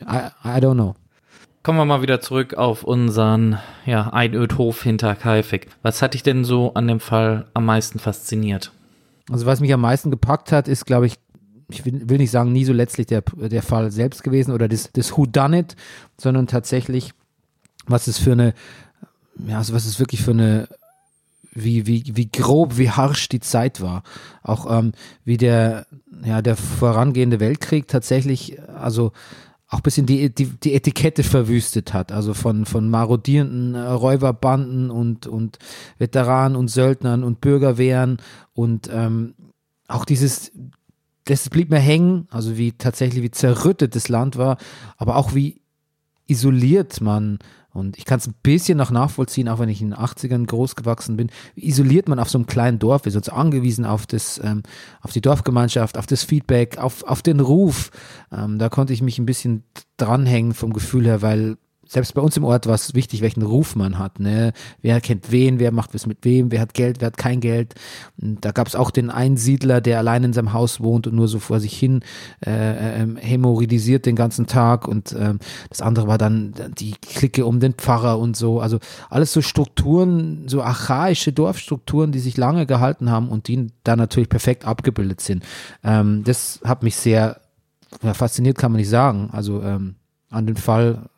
I, 0.00 0.30
I 0.44 0.58
don't 0.58 0.74
know. 0.74 0.94
Kommen 1.62 1.78
wir 1.78 1.84
mal 1.84 2.02
wieder 2.02 2.20
zurück 2.20 2.54
auf 2.54 2.82
unseren 2.82 3.58
ja, 3.86 4.08
Einödhof 4.08 4.82
hinter 4.82 5.14
Kaifek. 5.14 5.68
Was 5.82 6.02
hat 6.02 6.14
dich 6.14 6.24
denn 6.24 6.44
so 6.44 6.74
an 6.74 6.88
dem 6.88 6.98
Fall 6.98 7.46
am 7.54 7.66
meisten 7.66 8.00
fasziniert? 8.00 8.72
Also 9.30 9.46
was 9.46 9.60
mich 9.60 9.72
am 9.72 9.80
meisten 9.80 10.10
gepackt 10.10 10.50
hat, 10.50 10.66
ist, 10.66 10.86
glaube 10.86 11.06
ich, 11.06 11.14
ich 11.68 11.84
will, 11.86 12.08
will, 12.08 12.18
nicht 12.18 12.32
sagen, 12.32 12.50
nie 12.50 12.64
so 12.64 12.72
letztlich 12.72 13.06
der, 13.06 13.22
der 13.22 13.62
Fall 13.62 13.92
selbst 13.92 14.24
gewesen 14.24 14.50
oder 14.50 14.66
das, 14.66 14.90
das 14.92 15.16
Who 15.16 15.26
Done 15.26 15.60
It, 15.60 15.76
sondern 16.18 16.48
tatsächlich 16.48 17.12
was 17.86 18.06
es 18.06 18.18
für 18.18 18.32
eine, 18.32 18.54
ja, 19.46 19.58
also 19.58 19.74
was 19.74 19.86
es 19.86 19.98
wirklich 19.98 20.22
für 20.22 20.32
eine, 20.32 20.68
wie, 21.54 21.86
wie, 21.86 22.04
wie 22.14 22.30
grob, 22.30 22.78
wie 22.78 22.90
harsch 22.90 23.28
die 23.28 23.40
Zeit 23.40 23.80
war. 23.80 24.02
Auch 24.42 24.66
ähm, 24.70 24.92
wie 25.24 25.36
der, 25.36 25.86
ja, 26.24 26.42
der 26.42 26.56
vorangehende 26.56 27.40
Weltkrieg 27.40 27.88
tatsächlich, 27.88 28.58
also 28.68 29.12
auch 29.68 29.78
ein 29.78 29.82
bisschen 29.82 30.06
die, 30.06 30.34
die, 30.34 30.46
die 30.46 30.74
Etikette 30.74 31.22
verwüstet 31.22 31.94
hat. 31.94 32.12
Also 32.12 32.34
von, 32.34 32.66
von 32.66 32.90
marodierenden 32.90 33.74
Räuberbanden 33.74 34.90
und, 34.90 35.26
und 35.26 35.58
Veteranen 35.98 36.56
und 36.56 36.68
Söldnern 36.68 37.24
und 37.24 37.40
Bürgerwehren 37.40 38.18
und 38.52 38.90
ähm, 38.92 39.34
auch 39.88 40.04
dieses, 40.04 40.52
das 41.24 41.48
blieb 41.48 41.70
mir 41.70 41.78
hängen, 41.78 42.26
also 42.30 42.56
wie 42.56 42.72
tatsächlich 42.72 43.22
wie 43.22 43.30
zerrüttet 43.30 43.94
das 43.94 44.08
Land 44.08 44.36
war, 44.36 44.58
aber 44.96 45.16
auch 45.16 45.34
wie 45.34 45.60
isoliert 46.26 47.00
man 47.00 47.38
und 47.72 47.96
ich 47.96 48.04
kann 48.04 48.18
es 48.18 48.26
ein 48.26 48.34
bisschen 48.42 48.76
noch 48.76 48.90
nachvollziehen, 48.90 49.48
auch 49.48 49.58
wenn 49.58 49.68
ich 49.68 49.80
in 49.80 49.90
den 49.90 49.98
80ern 49.98 50.46
groß 50.46 50.76
gewachsen 50.76 51.16
bin. 51.16 51.30
Isoliert 51.54 52.08
man 52.08 52.18
auf 52.18 52.28
so 52.28 52.38
einem 52.38 52.46
kleinen 52.46 52.78
Dorf, 52.78 53.06
ist 53.06 53.16
uns 53.16 53.28
angewiesen 53.28 53.84
auf 53.84 54.06
das, 54.06 54.40
ähm, 54.44 54.62
auf 55.00 55.12
die 55.12 55.22
Dorfgemeinschaft, 55.22 55.96
auf 55.96 56.06
das 56.06 56.22
Feedback, 56.22 56.78
auf, 56.78 57.02
auf 57.04 57.22
den 57.22 57.40
Ruf. 57.40 57.90
Ähm, 58.30 58.58
da 58.58 58.68
konnte 58.68 58.92
ich 58.92 59.00
mich 59.00 59.18
ein 59.18 59.26
bisschen 59.26 59.64
dranhängen 59.96 60.52
vom 60.52 60.72
Gefühl 60.72 61.06
her, 61.06 61.22
weil 61.22 61.56
selbst 61.92 62.14
bei 62.14 62.22
uns 62.22 62.38
im 62.38 62.44
Ort 62.44 62.66
war 62.66 62.74
es 62.74 62.94
wichtig, 62.94 63.20
welchen 63.20 63.42
Ruf 63.42 63.76
man 63.76 63.98
hat. 63.98 64.18
Ne? 64.18 64.54
Wer 64.80 65.00
kennt 65.02 65.30
wen, 65.30 65.60
wer 65.60 65.72
macht 65.72 65.92
was 65.92 66.06
mit 66.06 66.24
wem, 66.24 66.50
wer 66.50 66.60
hat 66.60 66.72
Geld, 66.72 67.00
wer 67.00 67.08
hat 67.08 67.18
kein 67.18 67.40
Geld. 67.40 67.74
Und 68.20 68.42
da 68.42 68.52
gab 68.52 68.66
es 68.66 68.74
auch 68.74 68.90
den 68.90 69.10
Einsiedler, 69.10 69.82
der 69.82 69.98
allein 69.98 70.24
in 70.24 70.32
seinem 70.32 70.54
Haus 70.54 70.80
wohnt 70.80 71.06
und 71.06 71.14
nur 71.14 71.28
so 71.28 71.38
vor 71.38 71.60
sich 71.60 71.78
hin 71.78 72.00
äh, 72.46 73.02
äh, 73.02 73.06
hämorrhoidisiert 73.16 74.06
den 74.06 74.16
ganzen 74.16 74.46
Tag. 74.46 74.88
Und 74.88 75.12
äh, 75.12 75.34
das 75.68 75.82
andere 75.82 76.08
war 76.08 76.16
dann 76.16 76.54
die 76.78 76.92
Clique 76.92 77.44
um 77.44 77.60
den 77.60 77.74
Pfarrer 77.74 78.18
und 78.18 78.38
so. 78.38 78.60
Also 78.60 78.78
alles 79.10 79.34
so 79.34 79.42
Strukturen, 79.42 80.48
so 80.48 80.62
archaische 80.62 81.34
Dorfstrukturen, 81.34 82.10
die 82.10 82.20
sich 82.20 82.38
lange 82.38 82.64
gehalten 82.64 83.10
haben 83.10 83.28
und 83.28 83.48
die 83.48 83.66
da 83.84 83.96
natürlich 83.96 84.30
perfekt 84.30 84.64
abgebildet 84.64 85.20
sind. 85.20 85.44
Ähm, 85.84 86.24
das 86.24 86.60
hat 86.64 86.82
mich 86.82 86.96
sehr 86.96 87.42
ja, 88.02 88.14
fasziniert, 88.14 88.56
kann 88.56 88.72
man 88.72 88.80
nicht 88.80 88.88
sagen. 88.88 89.28
Also 89.32 89.62
ähm, 89.62 89.96
an 90.30 90.46
den 90.46 90.56
Fall 90.56 91.10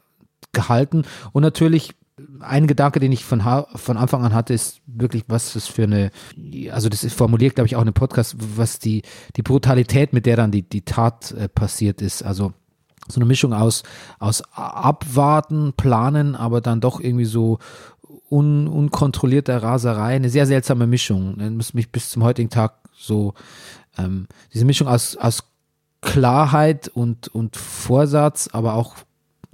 gehalten. 0.55 1.05
Und 1.33 1.43
natürlich 1.43 1.95
ein 2.41 2.67
Gedanke, 2.67 3.01
den 3.01 3.13
ich 3.13 3.25
von, 3.25 3.43
von 3.75 3.97
Anfang 3.97 4.25
an 4.25 4.35
hatte, 4.35 4.55
ist 4.55 4.81
wirklich, 4.87 5.25
was 5.27 5.55
das 5.55 5.67
für 5.67 5.85
eine, 5.85 6.11
also 6.71 6.89
das 6.89 7.03
ist 7.03 7.17
formuliert, 7.17 7.57
glaube 7.57 7.67
ich, 7.67 7.77
auch 7.77 7.81
in 7.81 7.89
einem 7.89 7.95
Podcast, 7.95 8.37
was 8.39 8.79
die, 8.79 9.03
die 9.37 9.43
Brutalität, 9.43 10.13
mit 10.13 10.27
der 10.27 10.37
dann 10.37 10.53
die, 10.53 10.63
die 10.63 10.83
Tat 10.83 11.33
äh, 11.33 11.49
passiert 11.49 12.01
ist. 12.01 12.23
Also 12.23 12.53
so 13.09 13.21
eine 13.21 13.27
Mischung 13.27 13.53
aus, 13.53 13.83
aus 14.19 14.43
Abwarten, 14.53 15.73
Planen, 15.77 16.37
aber 16.37 16.61
dann 16.61 16.81
doch 16.81 17.01
irgendwie 17.01 17.25
so 17.25 17.59
un, 18.31 18.69
unkontrollierter 18.69 19.63
Raserei. 19.63 20.15
Eine 20.15 20.31
sehr 20.31 20.47
seltsame 20.47 20.87
Mischung. 20.87 21.37
Das 21.39 21.51
muss 21.51 21.75
mich 21.75 21.91
bis 21.91 22.11
zum 22.11 22.23
heutigen 22.23 22.51
Tag 22.51 22.75
so, 22.97 23.35
ähm, 23.99 24.27
diese 24.53 24.65
Mischung 24.65 24.89
aus, 24.89 25.17
aus 25.17 25.45
Klarheit 26.01 26.89
und, 26.89 27.29
und 27.29 27.57
Vorsatz, 27.57 28.49
aber 28.53 28.75
auch 28.75 28.95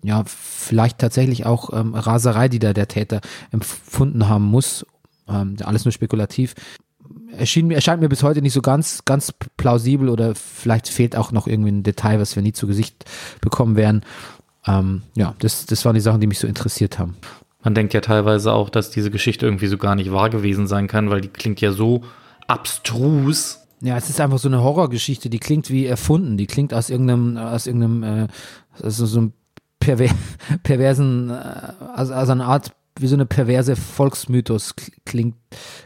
ja, 0.02 0.22
vielleicht 0.26 0.98
tatsächlich 0.98 1.46
auch 1.46 1.70
ähm, 1.72 1.94
Raserei, 1.94 2.48
die 2.48 2.58
da 2.58 2.72
der 2.72 2.88
Täter 2.88 3.20
empfunden 3.50 4.28
haben 4.28 4.44
muss. 4.44 4.86
Ähm, 5.28 5.56
alles 5.62 5.84
nur 5.84 5.92
spekulativ. 5.92 6.54
Erschien 7.36 7.68
mir, 7.68 7.74
erscheint 7.74 8.00
mir 8.00 8.08
bis 8.08 8.22
heute 8.22 8.42
nicht 8.42 8.52
so 8.52 8.62
ganz, 8.62 9.04
ganz 9.04 9.32
plausibel 9.56 10.08
oder 10.08 10.34
vielleicht 10.34 10.88
fehlt 10.88 11.16
auch 11.16 11.32
noch 11.32 11.46
irgendwie 11.46 11.70
ein 11.70 11.82
Detail, 11.82 12.20
was 12.20 12.34
wir 12.34 12.42
nie 12.42 12.52
zu 12.52 12.66
Gesicht 12.66 13.04
bekommen 13.40 13.76
werden. 13.76 14.02
Ähm, 14.66 15.02
ja, 15.14 15.34
das, 15.38 15.66
das 15.66 15.84
waren 15.84 15.94
die 15.94 16.00
Sachen, 16.00 16.20
die 16.20 16.26
mich 16.26 16.38
so 16.38 16.46
interessiert 16.46 16.98
haben. 16.98 17.16
Man 17.62 17.74
denkt 17.74 17.92
ja 17.92 18.00
teilweise 18.00 18.52
auch, 18.52 18.70
dass 18.70 18.90
diese 18.90 19.10
Geschichte 19.10 19.46
irgendwie 19.46 19.66
so 19.66 19.76
gar 19.76 19.94
nicht 19.94 20.12
wahr 20.12 20.30
gewesen 20.30 20.66
sein 20.66 20.86
kann, 20.86 21.10
weil 21.10 21.20
die 21.20 21.28
klingt 21.28 21.60
ja 21.60 21.72
so 21.72 22.02
abstrus. 22.46 23.60
Ja, 23.82 23.96
es 23.96 24.10
ist 24.10 24.20
einfach 24.20 24.38
so 24.38 24.48
eine 24.48 24.62
Horrorgeschichte, 24.62 25.30
die 25.30 25.38
klingt 25.38 25.70
wie 25.70 25.86
erfunden, 25.86 26.36
die 26.36 26.46
klingt 26.46 26.74
aus 26.74 26.90
irgendeinem, 26.90 27.36
aus 27.36 27.66
irgendeinem, 27.66 28.02
äh, 28.02 28.28
also 28.82 29.06
so 29.06 29.20
ein 29.20 29.32
perver 29.80 30.08
perversen, 30.62 31.30
äh, 31.30 31.34
also, 31.94 32.14
also 32.14 32.32
eine 32.32 32.44
Art 32.44 32.72
wie 32.98 33.06
so 33.06 33.16
eine 33.16 33.26
perverse 33.26 33.76
Volksmythos 33.76 34.74
klingt, 35.06 35.36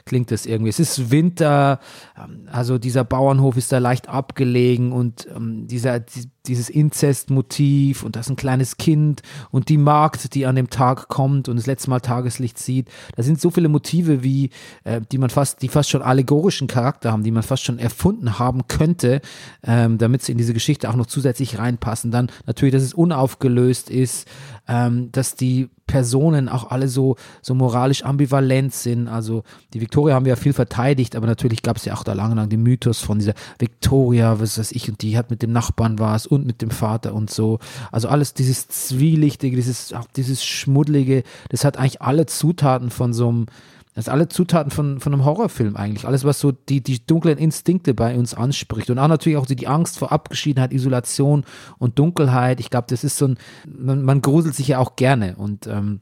klingt 0.05 0.33
es 0.33 0.47
irgendwie. 0.47 0.71
Es 0.71 0.81
ist 0.81 1.11
Winter, 1.11 1.81
ähm, 2.19 2.49
also 2.51 2.79
dieser 2.79 3.05
Bauernhof 3.05 3.57
ist 3.57 3.73
da 3.73 3.79
leicht 3.79 4.09
abgelegen 4.09 4.93
und 4.93 5.27
ähm, 5.35 5.67
dieser, 5.67 6.01
dieses 6.47 6.69
Inzestmotiv 6.69 8.03
und 8.03 8.17
das 8.17 8.27
ist 8.27 8.31
ein 8.31 8.37
kleines 8.37 8.77
Kind 8.77 9.23
und 9.51 9.69
die 9.69 9.79
Magd, 9.79 10.35
die 10.35 10.47
an 10.47 10.57
dem 10.57 10.71
Tag 10.71 11.09
kommt 11.09 11.49
und 11.49 11.57
das 11.57 11.67
letzte 11.67 11.91
Mal 11.91 12.01
Tageslicht 12.01 12.59
sieht. 12.59 12.89
Da 13.17 13.23
sind 13.23 13.41
so 13.41 13.51
viele 13.51 13.69
Motive, 13.69 14.23
wie, 14.23 14.51
äh, 14.85 15.01
die 15.11 15.19
man 15.19 15.31
fast, 15.31 15.63
die 15.63 15.69
fast 15.69 15.91
schon 15.91 16.03
allegorischen 16.03 16.69
Charakter 16.69 17.13
haben, 17.13 17.23
die 17.23 17.31
man 17.31 17.43
fast 17.43 17.65
schon 17.65 17.79
erfunden 17.79 18.39
haben 18.39 18.67
könnte, 18.69 19.21
ähm, 19.63 19.99
damit 19.99 20.23
sie 20.23 20.33
in 20.33 20.39
diese 20.39 20.55
Geschichte 20.55 20.91
auch 20.91 20.97
noch 20.97 21.07
zusätzlich 21.07 21.59
reinpassen. 21.59 22.11
Dann 22.11 22.31
natürlich, 22.47 22.75
dass 22.75 22.83
es 22.83 22.95
unaufgelöst 22.95 23.91
ist, 23.91 24.29
dass 24.67 25.35
die 25.35 25.69
Personen 25.87 26.49
auch 26.49 26.71
alle 26.71 26.89
so, 26.89 27.17
so 27.43 27.55
moralisch 27.55 28.05
ambivalent 28.05 28.73
sind. 28.73 29.09
Also 29.09 29.43
die 29.73 29.81
Victoria 29.81 30.15
haben 30.15 30.25
wir 30.25 30.31
ja 30.31 30.37
viel 30.37 30.53
verteidigt, 30.53 31.17
aber 31.17 31.27
natürlich 31.27 31.63
gab 31.63 31.77
es 31.77 31.85
ja 31.85 31.95
auch 31.95 32.05
da 32.05 32.13
lange 32.13 32.35
lang 32.35 32.49
den 32.49 32.63
Mythos 32.63 33.01
von 33.01 33.19
dieser 33.19 33.35
Victoria, 33.59 34.41
was 34.41 34.59
weiß 34.59 34.73
ich, 34.73 34.89
und 34.89 35.03
die 35.03 35.19
hat 35.19 35.31
mit 35.31 35.43
dem 35.43 35.53
Nachbarn 35.53 35.99
was 35.99 36.27
und 36.27 36.47
mit 36.47 36.63
dem 36.63 36.71
Vater 36.71 37.15
und 37.15 37.31
so. 37.31 37.59
Also 37.91 38.09
alles 38.09 38.35
dieses 38.35 38.69
Zwielichtige, 38.69 39.57
dieses, 39.57 39.93
auch 39.93 40.07
dieses 40.17 40.45
Schmuddlige, 40.45 41.25
das 41.49 41.65
hat 41.65 41.77
eigentlich 41.77 42.03
alle 42.03 42.27
Zutaten 42.27 42.91
von 42.91 43.13
so 43.13 43.29
einem 43.29 43.47
das 43.95 44.09
alle 44.09 44.29
Zutaten 44.29 44.73
von, 44.73 44.99
von 44.99 45.13
einem 45.13 45.25
Horrorfilm 45.25 45.77
eigentlich. 45.77 46.05
Alles, 46.05 46.25
was 46.25 46.41
so 46.41 46.51
die, 46.51 46.81
die 46.81 47.07
dunklen 47.07 47.39
Instinkte 47.39 47.95
bei 47.95 48.17
uns 48.19 48.35
anspricht. 48.35 48.91
Und 48.91 48.99
auch 48.99 49.07
natürlich 49.07 49.39
auch 49.39 49.47
die 49.47 49.69
Angst 49.69 49.99
vor 49.99 50.11
Abgeschiedenheit, 50.11 50.73
Isolation 50.73 51.45
und 51.79 51.97
Dunkelheit. 51.97 52.59
Ich 52.59 52.71
glaube, 52.71 52.89
das 52.89 53.05
ist 53.05 53.17
so 53.17 53.29
ein, 53.29 53.39
man, 53.67 54.03
man 54.03 54.21
gruselt 54.21 54.57
sich 54.57 54.67
ja 54.67 54.79
auch 54.81 54.97
gerne. 54.97 55.37
Und 55.37 55.69
ähm, 55.69 56.01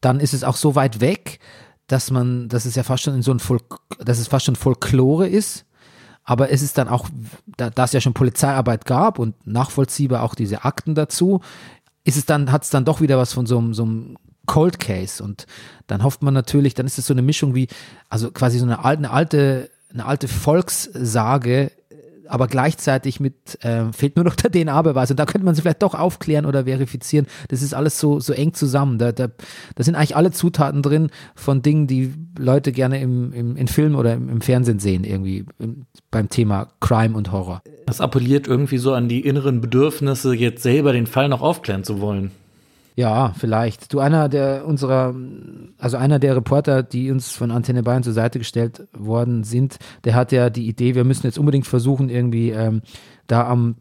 dann 0.00 0.20
ist 0.20 0.32
es 0.32 0.42
auch 0.42 0.56
so 0.56 0.74
weit 0.74 1.02
weg, 1.02 1.38
dass 1.86 2.10
man, 2.10 2.48
dass 2.48 2.64
es 2.64 2.74
ja 2.74 2.82
fast 2.82 3.02
schon 3.02 3.14
in 3.14 3.22
so 3.22 3.32
ein 3.32 3.40
Folk, 3.40 3.64
dass 3.98 4.18
es 4.18 4.28
fast 4.28 4.46
schon 4.46 4.56
Folklore 4.56 5.28
ist. 5.28 5.66
Aber 6.24 6.50
es 6.50 6.62
ist 6.62 6.78
dann 6.78 6.88
auch, 6.88 7.08
da, 7.58 7.68
da 7.68 7.84
es 7.84 7.92
ja 7.92 8.00
schon 8.00 8.14
Polizeiarbeit 8.14 8.86
gab 8.86 9.18
und 9.18 9.46
nachvollziehbar 9.46 10.22
auch 10.22 10.34
diese 10.34 10.64
Akten 10.64 10.94
dazu, 10.94 11.40
ist 12.04 12.16
es 12.16 12.24
dann, 12.24 12.50
hat 12.50 12.64
es 12.64 12.70
dann 12.70 12.86
doch 12.86 13.02
wieder 13.02 13.18
was 13.18 13.34
von 13.34 13.44
so 13.44 13.58
einem, 13.58 13.74
so 13.74 13.82
einem 13.82 14.16
Cold 14.46 14.80
Case. 14.80 15.22
Und 15.22 15.46
dann 15.86 16.02
hofft 16.02 16.22
man 16.22 16.32
natürlich, 16.32 16.72
dann 16.74 16.86
ist 16.86 16.98
es 16.98 17.06
so 17.06 17.14
eine 17.14 17.22
Mischung 17.22 17.54
wie, 17.54 17.68
also 18.08 18.30
quasi 18.30 18.58
so 18.58 18.64
eine 18.64 18.84
alte, 18.84 18.98
eine 18.98 19.10
alte, 19.10 19.70
eine 19.92 20.06
alte 20.06 20.28
Volkssage, 20.28 21.72
aber 22.28 22.46
gleichzeitig 22.46 23.20
mit, 23.20 23.62
äh, 23.64 23.92
fehlt 23.92 24.16
nur 24.16 24.24
noch 24.24 24.36
der 24.36 24.50
DNA-Beweis. 24.50 25.10
Und 25.10 25.18
da 25.18 25.26
könnte 25.26 25.44
man 25.44 25.54
sie 25.54 25.62
vielleicht 25.62 25.82
doch 25.82 25.94
aufklären 25.94 26.46
oder 26.46 26.64
verifizieren. 26.64 27.26
Das 27.48 27.62
ist 27.62 27.74
alles 27.74 27.98
so, 27.98 28.20
so 28.20 28.32
eng 28.32 28.54
zusammen. 28.54 28.98
Da, 28.98 29.12
da, 29.12 29.28
da 29.74 29.84
sind 29.84 29.94
eigentlich 29.94 30.16
alle 30.16 30.30
Zutaten 30.30 30.82
drin 30.82 31.10
von 31.34 31.62
Dingen, 31.62 31.86
die 31.86 32.14
Leute 32.38 32.72
gerne 32.72 33.00
im, 33.00 33.32
im, 33.32 33.56
in 33.56 33.68
Film 33.68 33.94
oder 33.96 34.14
im, 34.14 34.28
im 34.28 34.40
Fernsehen 34.40 34.78
sehen, 34.78 35.04
irgendwie 35.04 35.44
im, 35.58 35.86
beim 36.10 36.28
Thema 36.28 36.68
Crime 36.80 37.16
und 37.16 37.32
Horror. 37.32 37.62
Das 37.86 38.00
appelliert 38.00 38.46
irgendwie 38.46 38.78
so 38.78 38.94
an 38.94 39.08
die 39.08 39.20
inneren 39.20 39.60
Bedürfnisse, 39.60 40.34
jetzt 40.34 40.62
selber 40.62 40.92
den 40.92 41.06
Fall 41.06 41.28
noch 41.28 41.42
aufklären 41.42 41.84
zu 41.84 42.00
wollen. 42.00 42.30
Ja, 42.96 43.32
vielleicht. 43.36 43.92
Du, 43.92 43.98
einer 43.98 44.28
der 44.28 44.64
unserer, 44.66 45.14
also 45.78 45.96
einer 45.96 46.20
der 46.20 46.36
Reporter, 46.36 46.84
die 46.84 47.10
uns 47.10 47.32
von 47.32 47.50
Antenne 47.50 47.82
Bayern 47.82 48.04
zur 48.04 48.12
Seite 48.12 48.38
gestellt 48.38 48.86
worden 48.92 49.42
sind, 49.42 49.78
der 50.04 50.14
hat 50.14 50.30
ja 50.30 50.48
die 50.48 50.68
Idee, 50.68 50.94
wir 50.94 51.02
müssen 51.04 51.26
jetzt 51.26 51.38
unbedingt 51.38 51.66
versuchen, 51.66 52.08
irgendwie 52.08 52.50
ähm, 52.50 52.82
da 53.26 53.48
am 53.48 53.76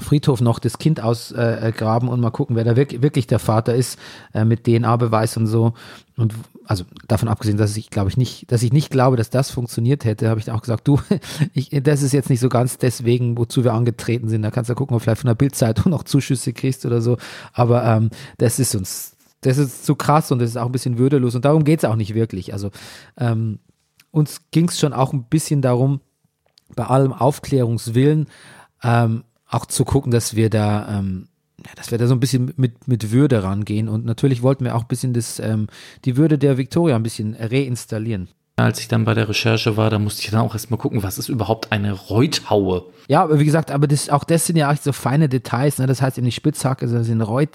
Friedhof 0.00 0.40
noch 0.40 0.58
das 0.58 0.78
Kind 0.78 1.00
ausgraben 1.00 2.08
äh, 2.08 2.10
und 2.10 2.20
mal 2.20 2.30
gucken, 2.30 2.56
wer 2.56 2.64
da 2.64 2.76
wirklich, 2.76 3.02
wirklich 3.02 3.26
der 3.26 3.38
Vater 3.38 3.74
ist, 3.74 3.98
äh, 4.34 4.44
mit 4.44 4.64
DNA-Beweis 4.64 5.36
und 5.36 5.46
so. 5.46 5.72
Und 6.16 6.34
also 6.64 6.84
davon 7.06 7.28
abgesehen, 7.28 7.56
dass 7.56 7.76
ich 7.76 7.90
glaube 7.90 8.10
ich 8.10 8.16
nicht, 8.16 8.50
dass 8.50 8.62
ich 8.62 8.72
nicht 8.72 8.90
glaube, 8.90 9.16
dass 9.16 9.30
das 9.30 9.50
funktioniert 9.50 10.04
hätte, 10.04 10.28
habe 10.28 10.40
ich 10.40 10.50
auch 10.50 10.60
gesagt, 10.60 10.88
du, 10.88 11.00
ich, 11.52 11.70
das 11.82 12.02
ist 12.02 12.12
jetzt 12.12 12.30
nicht 12.30 12.40
so 12.40 12.48
ganz 12.48 12.78
deswegen, 12.78 13.38
wozu 13.38 13.64
wir 13.64 13.72
angetreten 13.72 14.28
sind. 14.28 14.42
Da 14.42 14.50
kannst 14.50 14.70
du 14.70 14.74
gucken, 14.74 14.96
ob 14.96 15.02
vielleicht 15.02 15.20
von 15.20 15.28
der 15.28 15.34
Bildzeitung 15.34 15.90
noch 15.90 16.04
Zuschüsse 16.04 16.52
kriegst 16.52 16.86
oder 16.86 17.00
so. 17.00 17.16
Aber 17.52 17.84
ähm, 17.84 18.10
das 18.38 18.58
ist 18.58 18.74
uns, 18.74 19.16
das 19.40 19.58
ist 19.58 19.84
zu 19.84 19.94
krass 19.94 20.32
und 20.32 20.40
das 20.40 20.50
ist 20.50 20.56
auch 20.56 20.66
ein 20.66 20.72
bisschen 20.72 20.98
würdelos 20.98 21.34
und 21.34 21.44
darum 21.44 21.64
geht 21.64 21.80
es 21.80 21.84
auch 21.84 21.96
nicht 21.96 22.14
wirklich. 22.14 22.52
Also 22.52 22.70
ähm, 23.16 23.60
uns 24.10 24.42
ging 24.50 24.68
es 24.68 24.78
schon 24.78 24.92
auch 24.92 25.12
ein 25.12 25.24
bisschen 25.24 25.62
darum, 25.62 26.00
bei 26.74 26.84
allem 26.84 27.12
Aufklärungswillen 27.12 28.26
ähm, 28.82 29.24
auch 29.48 29.66
zu 29.66 29.84
gucken, 29.84 30.10
dass 30.10 30.36
wir 30.36 30.50
da 30.50 30.98
ähm, 30.98 31.28
ja, 31.64 31.70
dass 31.74 31.90
wir 31.90 31.98
da 31.98 32.06
so 32.06 32.14
ein 32.14 32.20
bisschen 32.20 32.52
mit, 32.56 32.86
mit 32.86 33.10
Würde 33.12 33.42
rangehen. 33.42 33.88
Und 33.88 34.04
natürlich 34.04 34.42
wollten 34.42 34.64
wir 34.64 34.76
auch 34.76 34.82
ein 34.82 34.88
bisschen 34.88 35.14
das, 35.14 35.38
ähm, 35.40 35.68
die 36.04 36.16
Würde 36.16 36.38
der 36.38 36.58
Victoria 36.58 36.96
ein 36.96 37.02
bisschen 37.02 37.34
reinstallieren. 37.34 38.28
Als 38.58 38.80
ich 38.80 38.88
dann 38.88 39.04
bei 39.04 39.12
der 39.12 39.28
Recherche 39.28 39.76
war, 39.76 39.90
da 39.90 39.98
musste 39.98 40.22
ich 40.22 40.30
dann 40.30 40.40
auch 40.40 40.54
erstmal 40.54 40.78
gucken, 40.78 41.02
was 41.02 41.18
ist 41.18 41.28
überhaupt 41.28 41.72
eine 41.72 41.92
Reuthaue? 41.92 42.84
Ja, 43.06 43.22
aber 43.22 43.38
wie 43.38 43.44
gesagt, 43.44 43.70
aber 43.70 43.86
das, 43.86 44.08
auch 44.08 44.24
das 44.24 44.46
sind 44.46 44.56
ja 44.56 44.72
echt 44.72 44.82
so 44.82 44.92
feine 44.92 45.28
Details, 45.28 45.76
ne? 45.78 45.86
Das 45.86 46.00
heißt 46.00 46.16
eben 46.16 46.24
nicht 46.24 46.36
Spitzhacke, 46.36 46.88
sondern 46.88 47.04
sind 47.04 47.20
Reut, 47.20 47.50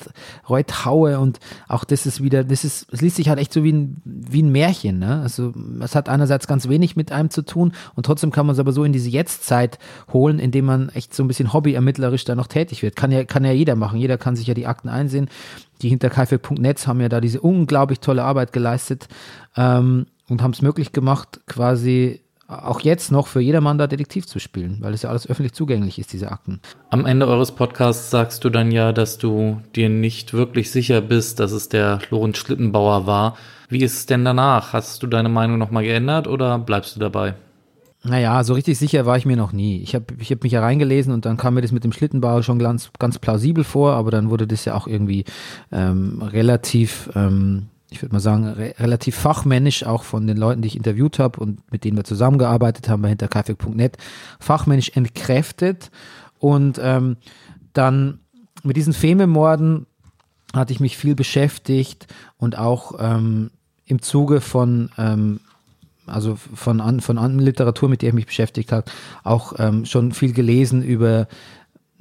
Reuthaue 0.48 1.20
und 1.20 1.40
auch 1.68 1.86
das 1.86 2.06
ist 2.06 2.22
wieder, 2.22 2.44
das 2.44 2.64
ist, 2.64 2.86
es 2.94 3.02
liest 3.02 3.16
sich 3.16 3.30
halt 3.30 3.40
echt 3.40 3.52
so 3.52 3.64
wie 3.64 3.72
ein, 3.74 4.00
wie 4.06 4.44
ein 4.44 4.52
Märchen, 4.52 5.00
ne? 5.00 5.22
Also, 5.24 5.54
es 5.82 5.96
hat 5.96 6.08
einerseits 6.08 6.46
ganz 6.46 6.70
wenig 6.70 6.96
mit 6.96 7.12
einem 7.12 7.32
zu 7.32 7.42
tun 7.42 7.74
und 7.96 8.06
trotzdem 8.06 8.32
kann 8.32 8.46
man 8.46 8.54
es 8.54 8.60
aber 8.60 8.72
so 8.72 8.84
in 8.84 8.94
diese 8.94 9.10
Jetztzeit 9.10 9.80
holen, 10.14 10.38
indem 10.38 10.66
man 10.66 10.90
echt 10.90 11.16
so 11.16 11.24
ein 11.24 11.28
bisschen 11.28 11.52
hobbyermittlerisch 11.52 12.26
da 12.26 12.36
noch 12.36 12.48
tätig 12.48 12.84
wird. 12.84 12.96
Kann 12.96 13.12
ja, 13.12 13.24
kann 13.24 13.44
ja 13.44 13.52
jeder 13.52 13.76
machen. 13.76 13.98
Jeder 13.98 14.20
kann 14.20 14.36
sich 14.36 14.46
ja 14.46 14.54
die 14.54 14.68
Akten 14.68 14.88
einsehen. 14.88 15.30
Die 15.82 15.90
hinter 15.90 16.12
kaifel.net 16.12 16.86
haben 16.86 17.02
ja 17.02 17.10
da 17.10 17.20
diese 17.20 17.42
unglaublich 17.42 18.02
tolle 18.02 18.24
Arbeit 18.24 18.54
geleistet. 18.54 19.08
Ähm, 19.58 20.06
und 20.32 20.42
haben 20.42 20.52
es 20.52 20.62
möglich 20.62 20.94
gemacht, 20.94 21.42
quasi 21.46 22.22
auch 22.48 22.82
jetzt 22.82 23.12
noch 23.12 23.28
für 23.28 23.40
jedermann 23.40 23.78
da 23.78 23.88
Detektiv 23.88 24.26
zu 24.28 24.40
spielen, 24.40 24.78
weil 24.82 24.94
es 24.94 25.04
ja 25.04 25.10
alles 25.10 25.30
öffentlich 25.30 25.54
zugänglich 25.54 26.00
ist, 26.00 26.12
diese 26.12 26.32
Akten. 26.32 26.60
Am 26.90 27.06
Ende 27.06 27.28
eures 27.28 27.54
Podcasts 27.54 28.10
sagst 28.10 28.44
du 28.44 28.50
dann 28.50 28.72
ja, 28.72 28.92
dass 28.92 29.18
du 29.18 29.62
dir 29.76 29.90
nicht 29.90 30.34
wirklich 30.34 30.72
sicher 30.72 31.02
bist, 31.02 31.40
dass 31.40 31.52
es 31.52 31.70
der 31.70 32.00
Lorenz 32.10 32.38
Schlittenbauer 32.38 33.06
war. 33.08 33.38
Wie 33.70 33.84
ist 33.84 33.98
es 33.98 34.06
denn 34.06 34.26
danach? 34.26 34.74
Hast 34.74 35.02
du 35.02 35.08
deine 35.08 35.30
Meinung 35.30 35.58
nochmal 35.58 35.84
geändert 35.84 36.28
oder 36.28 36.60
bleibst 36.60 36.96
du 36.96 37.00
dabei? 37.00 37.36
Naja, 38.04 38.44
so 38.44 38.54
richtig 38.54 38.80
sicher 38.80 39.06
war 39.06 39.16
ich 39.16 39.26
mir 39.26 39.38
noch 39.38 39.54
nie. 39.54 39.82
Ich 39.82 39.94
habe 39.94 40.06
ich 40.18 40.32
hab 40.32 40.44
mich 40.44 40.54
ja 40.54 40.62
reingelesen 40.62 41.14
und 41.14 41.26
dann 41.26 41.38
kam 41.38 41.54
mir 41.54 41.62
das 41.62 41.72
mit 41.72 41.84
dem 41.84 41.94
Schlittenbauer 41.94 42.42
schon 42.42 42.58
ganz, 42.58 42.90
ganz 42.98 43.20
plausibel 43.20 43.64
vor, 43.64 43.94
aber 43.94 44.12
dann 44.12 44.30
wurde 44.30 44.48
das 44.48 44.66
ja 44.66 44.76
auch 44.76 44.88
irgendwie 44.88 45.24
ähm, 45.72 46.22
relativ 46.22 47.12
ähm, 47.16 47.68
ich 47.92 48.02
würde 48.02 48.14
mal 48.16 48.22
sagen, 48.22 48.48
re 48.48 48.74
relativ 48.80 49.16
fachmännisch, 49.16 49.86
auch 49.86 50.04
von 50.04 50.26
den 50.26 50.38
Leuten, 50.38 50.62
die 50.62 50.70
ich 50.70 50.78
interviewt 50.78 51.20
habe 51.20 51.40
und 51.40 51.70
mit 51.72 51.84
denen 51.84 51.98
wir 51.98 52.06
zusammengearbeitet 52.06 52.88
haben 52.88 53.02
bei 53.02 53.10
hinterkaifeck.net, 53.10 53.98
fachmännisch 54.40 54.92
entkräftet. 54.96 55.92
Und 56.40 56.80
ähm, 56.82 57.18
dann 57.74 58.20
mit 58.64 58.78
diesen 58.78 58.94
Fememorden 58.94 59.86
hatte 60.54 60.72
ich 60.74 60.80
mich 60.80 60.98
viel 60.98 61.16
beschäftigt 61.16 62.08
und 62.38 62.58
auch 62.58 62.94
ähm, 63.00 63.52
im 63.86 64.02
Zuge 64.02 64.40
von 64.42 64.90
ähm, 64.98 65.42
also 66.08 66.36
von 66.36 66.82
an, 66.82 67.00
von 67.00 67.18
anderen 67.18 67.46
Literatur, 67.46 67.88
mit 67.88 68.02
der 68.02 68.10
ich 68.10 68.16
mich 68.16 68.26
beschäftigt 68.26 68.72
habe, 68.72 68.90
auch 69.24 69.54
ähm, 69.60 69.86
schon 69.86 70.12
viel 70.12 70.34
gelesen 70.34 70.84
über 70.84 71.28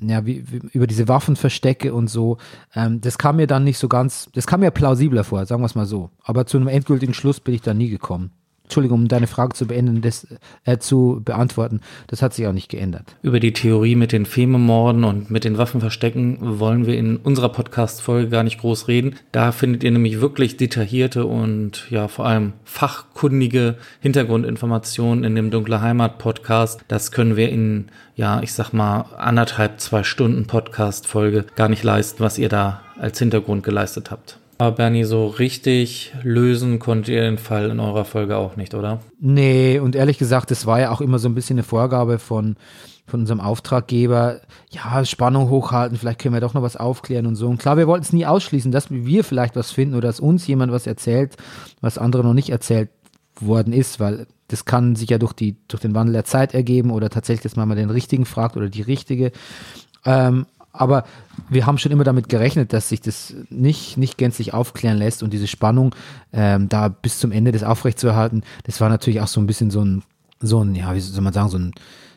ja, 0.02 0.26
wie, 0.26 0.44
wie, 0.50 0.60
über 0.72 0.86
diese 0.86 1.08
Waffenverstecke 1.08 1.92
und 1.94 2.08
so, 2.08 2.38
ähm, 2.74 3.00
das 3.00 3.18
kam 3.18 3.36
mir 3.36 3.46
dann 3.46 3.64
nicht 3.64 3.78
so 3.78 3.88
ganz, 3.88 4.28
das 4.34 4.46
kam 4.46 4.60
mir 4.60 4.70
plausibler 4.70 5.24
vor, 5.24 5.44
sagen 5.46 5.62
wir 5.62 5.66
es 5.66 5.74
mal 5.74 5.86
so. 5.86 6.10
Aber 6.22 6.46
zu 6.46 6.56
einem 6.56 6.68
endgültigen 6.68 7.14
Schluss 7.14 7.40
bin 7.40 7.54
ich 7.54 7.62
da 7.62 7.74
nie 7.74 7.90
gekommen. 7.90 8.32
Entschuldigung, 8.70 9.00
um 9.00 9.08
deine 9.08 9.26
Frage 9.26 9.54
zu 9.54 9.66
beenden, 9.66 10.00
das, 10.00 10.28
äh, 10.64 10.78
zu 10.78 11.20
beantworten, 11.24 11.80
das 12.06 12.22
hat 12.22 12.34
sich 12.34 12.46
auch 12.46 12.52
nicht 12.52 12.68
geändert. 12.68 13.16
Über 13.20 13.40
die 13.40 13.52
Theorie 13.52 13.96
mit 13.96 14.12
den 14.12 14.26
Fememorden 14.26 15.02
und 15.02 15.28
mit 15.28 15.42
den 15.42 15.58
Waffenverstecken 15.58 16.38
wollen 16.60 16.86
wir 16.86 16.96
in 16.96 17.16
unserer 17.16 17.48
Podcast-Folge 17.48 18.28
gar 18.28 18.44
nicht 18.44 18.60
groß 18.60 18.86
reden. 18.86 19.16
Da 19.32 19.50
findet 19.50 19.82
ihr 19.82 19.90
nämlich 19.90 20.20
wirklich 20.20 20.56
detaillierte 20.56 21.26
und 21.26 21.90
ja 21.90 22.06
vor 22.06 22.26
allem 22.26 22.52
fachkundige 22.62 23.74
Hintergrundinformationen 23.98 25.24
in 25.24 25.34
dem 25.34 25.50
Dunkle 25.50 25.82
Heimat 25.82 26.18
Podcast. 26.18 26.84
Das 26.86 27.10
können 27.10 27.34
wir 27.34 27.48
in, 27.48 27.86
ja, 28.14 28.40
ich 28.40 28.52
sag 28.52 28.72
mal, 28.72 29.00
anderthalb, 29.18 29.80
zwei 29.80 30.04
Stunden 30.04 30.46
Podcast-Folge 30.46 31.44
gar 31.56 31.68
nicht 31.68 31.82
leisten, 31.82 32.22
was 32.22 32.38
ihr 32.38 32.48
da 32.48 32.82
als 33.00 33.18
Hintergrund 33.18 33.64
geleistet 33.64 34.12
habt. 34.12 34.39
Aber 34.60 34.72
Bernie, 34.72 35.04
so 35.04 35.26
richtig 35.26 36.12
lösen 36.22 36.80
konntet 36.80 37.08
ihr 37.08 37.22
den 37.22 37.38
Fall 37.38 37.70
in 37.70 37.80
eurer 37.80 38.04
Folge 38.04 38.36
auch 38.36 38.56
nicht, 38.56 38.74
oder? 38.74 39.00
Nee, 39.18 39.78
und 39.78 39.96
ehrlich 39.96 40.18
gesagt, 40.18 40.50
das 40.50 40.66
war 40.66 40.78
ja 40.78 40.90
auch 40.90 41.00
immer 41.00 41.18
so 41.18 41.30
ein 41.30 41.34
bisschen 41.34 41.54
eine 41.54 41.62
Vorgabe 41.62 42.18
von, 42.18 42.56
von 43.06 43.20
unserem 43.20 43.40
Auftraggeber. 43.40 44.42
Ja, 44.70 45.02
Spannung 45.06 45.48
hochhalten, 45.48 45.96
vielleicht 45.96 46.18
können 46.18 46.34
wir 46.34 46.42
doch 46.42 46.52
noch 46.52 46.60
was 46.60 46.76
aufklären 46.76 47.26
und 47.26 47.36
so. 47.36 47.48
Und 47.48 47.56
klar, 47.56 47.78
wir 47.78 47.86
wollten 47.86 48.04
es 48.04 48.12
nie 48.12 48.26
ausschließen, 48.26 48.70
dass 48.70 48.90
wir 48.90 49.24
vielleicht 49.24 49.56
was 49.56 49.70
finden 49.70 49.94
oder 49.94 50.08
dass 50.08 50.20
uns 50.20 50.46
jemand 50.46 50.72
was 50.72 50.86
erzählt, 50.86 51.38
was 51.80 51.96
andere 51.96 52.22
noch 52.22 52.34
nicht 52.34 52.50
erzählt 52.50 52.90
worden 53.40 53.72
ist, 53.72 53.98
weil 53.98 54.26
das 54.48 54.66
kann 54.66 54.94
sich 54.94 55.08
ja 55.08 55.16
durch, 55.16 55.32
die, 55.32 55.56
durch 55.68 55.80
den 55.80 55.94
Wandel 55.94 56.12
der 56.12 56.26
Zeit 56.26 56.52
ergeben 56.52 56.90
oder 56.90 57.08
tatsächlich, 57.08 57.44
dass 57.44 57.56
man 57.56 57.66
mal 57.66 57.76
den 57.76 57.88
Richtigen 57.88 58.26
fragt 58.26 58.58
oder 58.58 58.68
die 58.68 58.82
Richtige. 58.82 59.32
Ähm, 60.04 60.44
aber 60.72 61.04
wir 61.48 61.66
haben 61.66 61.78
schon 61.78 61.92
immer 61.92 62.04
damit 62.04 62.28
gerechnet, 62.28 62.72
dass 62.72 62.88
sich 62.88 63.00
das 63.00 63.34
nicht, 63.48 63.96
nicht 63.96 64.18
gänzlich 64.18 64.54
aufklären 64.54 64.98
lässt 64.98 65.22
und 65.22 65.32
diese 65.32 65.46
Spannung 65.46 65.94
ähm, 66.32 66.68
da 66.68 66.88
bis 66.88 67.18
zum 67.18 67.32
Ende 67.32 67.52
des 67.52 67.64
aufrechtzuerhalten, 67.64 68.42
das 68.64 68.80
war 68.80 68.88
natürlich 68.88 69.20
auch 69.20 69.28
so 69.28 69.40
ein 69.40 69.46
bisschen 69.46 69.70
so 69.70 69.84
ein, 69.84 70.02
so 70.40 70.62
ein, 70.62 70.74
ja, 70.74 70.94
wie 70.94 71.00
soll 71.00 71.22
man 71.22 71.32
sagen, 71.32 71.48
so 71.48 71.58
ein, 71.58 71.72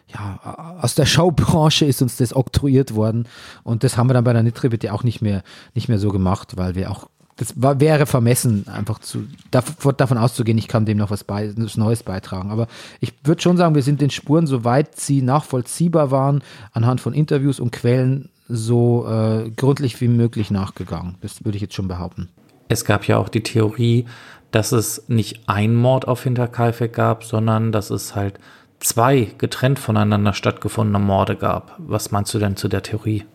ja, 0.08 0.78
aus 0.82 0.96
der 0.96 1.06
Schaubranche 1.06 1.86
ist 1.86 2.02
uns 2.02 2.18
das 2.18 2.36
oktroyiert 2.36 2.94
worden 2.94 3.28
und 3.64 3.84
das 3.84 3.98
haben 3.98 4.08
wir 4.08 4.14
dann 4.14 4.24
bei 4.24 4.34
der 4.34 4.44
Nitre 4.44 4.70
bitte 4.70 4.94
auch 4.94 5.04
nicht 5.04 5.22
mehr, 5.22 5.44
nicht 5.74 5.90
mehr 5.90 6.00
so 6.00 6.10
gemacht, 6.10 6.56
weil 6.58 6.76
wir 6.76 6.92
auch 6.92 7.08
das 7.36 7.60
war, 7.62 7.80
wäre 7.80 8.06
vermessen, 8.06 8.68
einfach 8.68 9.00
zu, 9.00 9.28
davon 9.50 10.18
auszugehen, 10.18 10.58
ich 10.58 10.68
kann 10.68 10.86
dem 10.86 10.98
noch 10.98 11.10
was, 11.10 11.24
bei, 11.24 11.52
was 11.58 11.78
Neues 11.78 12.04
beitragen. 12.04 12.52
Aber 12.52 12.68
ich 13.00 13.14
würde 13.24 13.42
schon 13.42 13.58
sagen, 13.58 13.76
wir 13.76 13.82
sind 13.82 14.02
den 14.02 14.12
Spuren, 14.12 14.46
soweit 14.46 15.00
sie 15.00 15.22
nachvollziehbar 15.22 16.12
waren, 16.12 16.44
anhand 16.74 17.02
von 17.02 17.14
Interviews 17.14 17.60
und 17.60 17.72
Quellen 17.72 18.30
so 18.48 19.08
äh, 19.08 19.50
gründlich 19.52 20.00
wie 20.02 20.08
möglich 20.08 20.52
nachgegangen. 20.52 21.16
Das 21.22 21.44
würde 21.44 21.56
ich 21.56 21.62
jetzt 21.62 21.76
schon 21.76 21.88
behaupten. 21.88 22.30
Es 22.70 22.86
gab 22.86 23.08
ja 23.08 23.18
auch 23.18 23.30
die 23.30 23.44
Theorie, 23.44 24.06
dass 24.52 24.72
es 24.72 25.06
nicht 25.08 25.48
ein 25.48 25.76
Mord 25.76 26.08
auf 26.08 26.24
Hinterkaifeck 26.24 26.94
gab, 26.94 27.24
sondern 27.24 27.72
dass 27.72 27.90
es 27.90 28.16
halt 28.16 28.40
zwei 28.80 29.30
getrennt 29.38 29.80
voneinander 29.80 30.34
stattgefundene 30.34 31.00
Morde 31.00 31.36
gab. 31.36 31.76
Was 31.80 32.12
meinst 32.12 32.34
du 32.34 32.40
denn 32.40 32.56
zu 32.56 32.68
der 32.68 32.84
Theorie? 32.84 33.26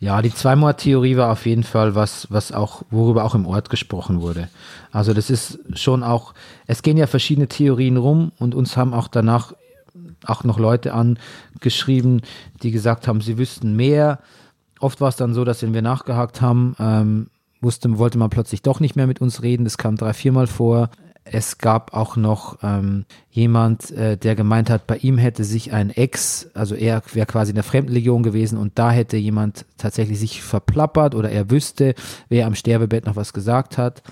Ja, 0.00 0.20
die 0.20 0.34
Zweimord-Theorie 0.34 1.16
war 1.16 1.30
auf 1.30 1.46
jeden 1.46 1.62
Fall 1.62 1.94
was, 1.94 2.26
was 2.30 2.52
auch, 2.52 2.82
worüber 2.90 3.24
auch 3.24 3.34
im 3.34 3.46
Ort 3.46 3.70
gesprochen 3.70 4.20
wurde. 4.20 4.48
Also 4.92 5.14
das 5.14 5.30
ist 5.30 5.58
schon 5.74 6.02
auch, 6.02 6.34
es 6.66 6.82
gehen 6.82 6.96
ja 6.96 7.06
verschiedene 7.06 7.48
Theorien 7.48 7.96
rum 7.96 8.32
und 8.38 8.54
uns 8.54 8.76
haben 8.76 8.92
auch 8.92 9.08
danach 9.08 9.54
auch 10.26 10.44
noch 10.44 10.58
Leute 10.58 10.92
angeschrieben, 10.92 12.22
die 12.62 12.70
gesagt 12.70 13.08
haben, 13.08 13.20
sie 13.20 13.38
wüssten 13.38 13.76
mehr. 13.76 14.18
Oft 14.80 15.00
war 15.00 15.08
es 15.08 15.16
dann 15.16 15.34
so, 15.34 15.44
dass 15.44 15.62
wenn 15.62 15.74
wir 15.74 15.82
nachgehakt 15.82 16.40
haben, 16.40 16.76
ähm, 16.78 17.26
wusste, 17.60 17.98
wollte 17.98 18.18
man 18.18 18.30
plötzlich 18.30 18.62
doch 18.62 18.80
nicht 18.80 18.96
mehr 18.96 19.06
mit 19.06 19.20
uns 19.20 19.42
reden. 19.42 19.64
Das 19.64 19.78
kam 19.78 19.96
drei, 19.96 20.12
viermal 20.12 20.46
vor. 20.46 20.90
Es 21.24 21.56
gab 21.56 21.94
auch 21.94 22.16
noch 22.16 22.58
ähm, 22.62 23.06
jemand, 23.30 23.90
äh, 23.92 24.18
der 24.18 24.34
gemeint 24.34 24.68
hat, 24.68 24.86
bei 24.86 24.98
ihm 24.98 25.16
hätte 25.16 25.42
sich 25.42 25.72
ein 25.72 25.88
Ex, 25.88 26.50
also 26.52 26.74
er 26.74 27.02
wäre 27.14 27.26
quasi 27.26 27.50
in 27.50 27.54
der 27.54 27.64
Fremdenlegion 27.64 28.22
gewesen 28.22 28.58
und 28.58 28.78
da 28.78 28.90
hätte 28.90 29.16
jemand 29.16 29.64
tatsächlich 29.78 30.18
sich 30.20 30.42
verplappert 30.42 31.14
oder 31.14 31.30
er 31.30 31.50
wüsste, 31.50 31.94
wer 32.28 32.46
am 32.46 32.54
Sterbebett 32.54 33.06
noch 33.06 33.16
was 33.16 33.32
gesagt 33.32 33.78
hat. 33.78 34.02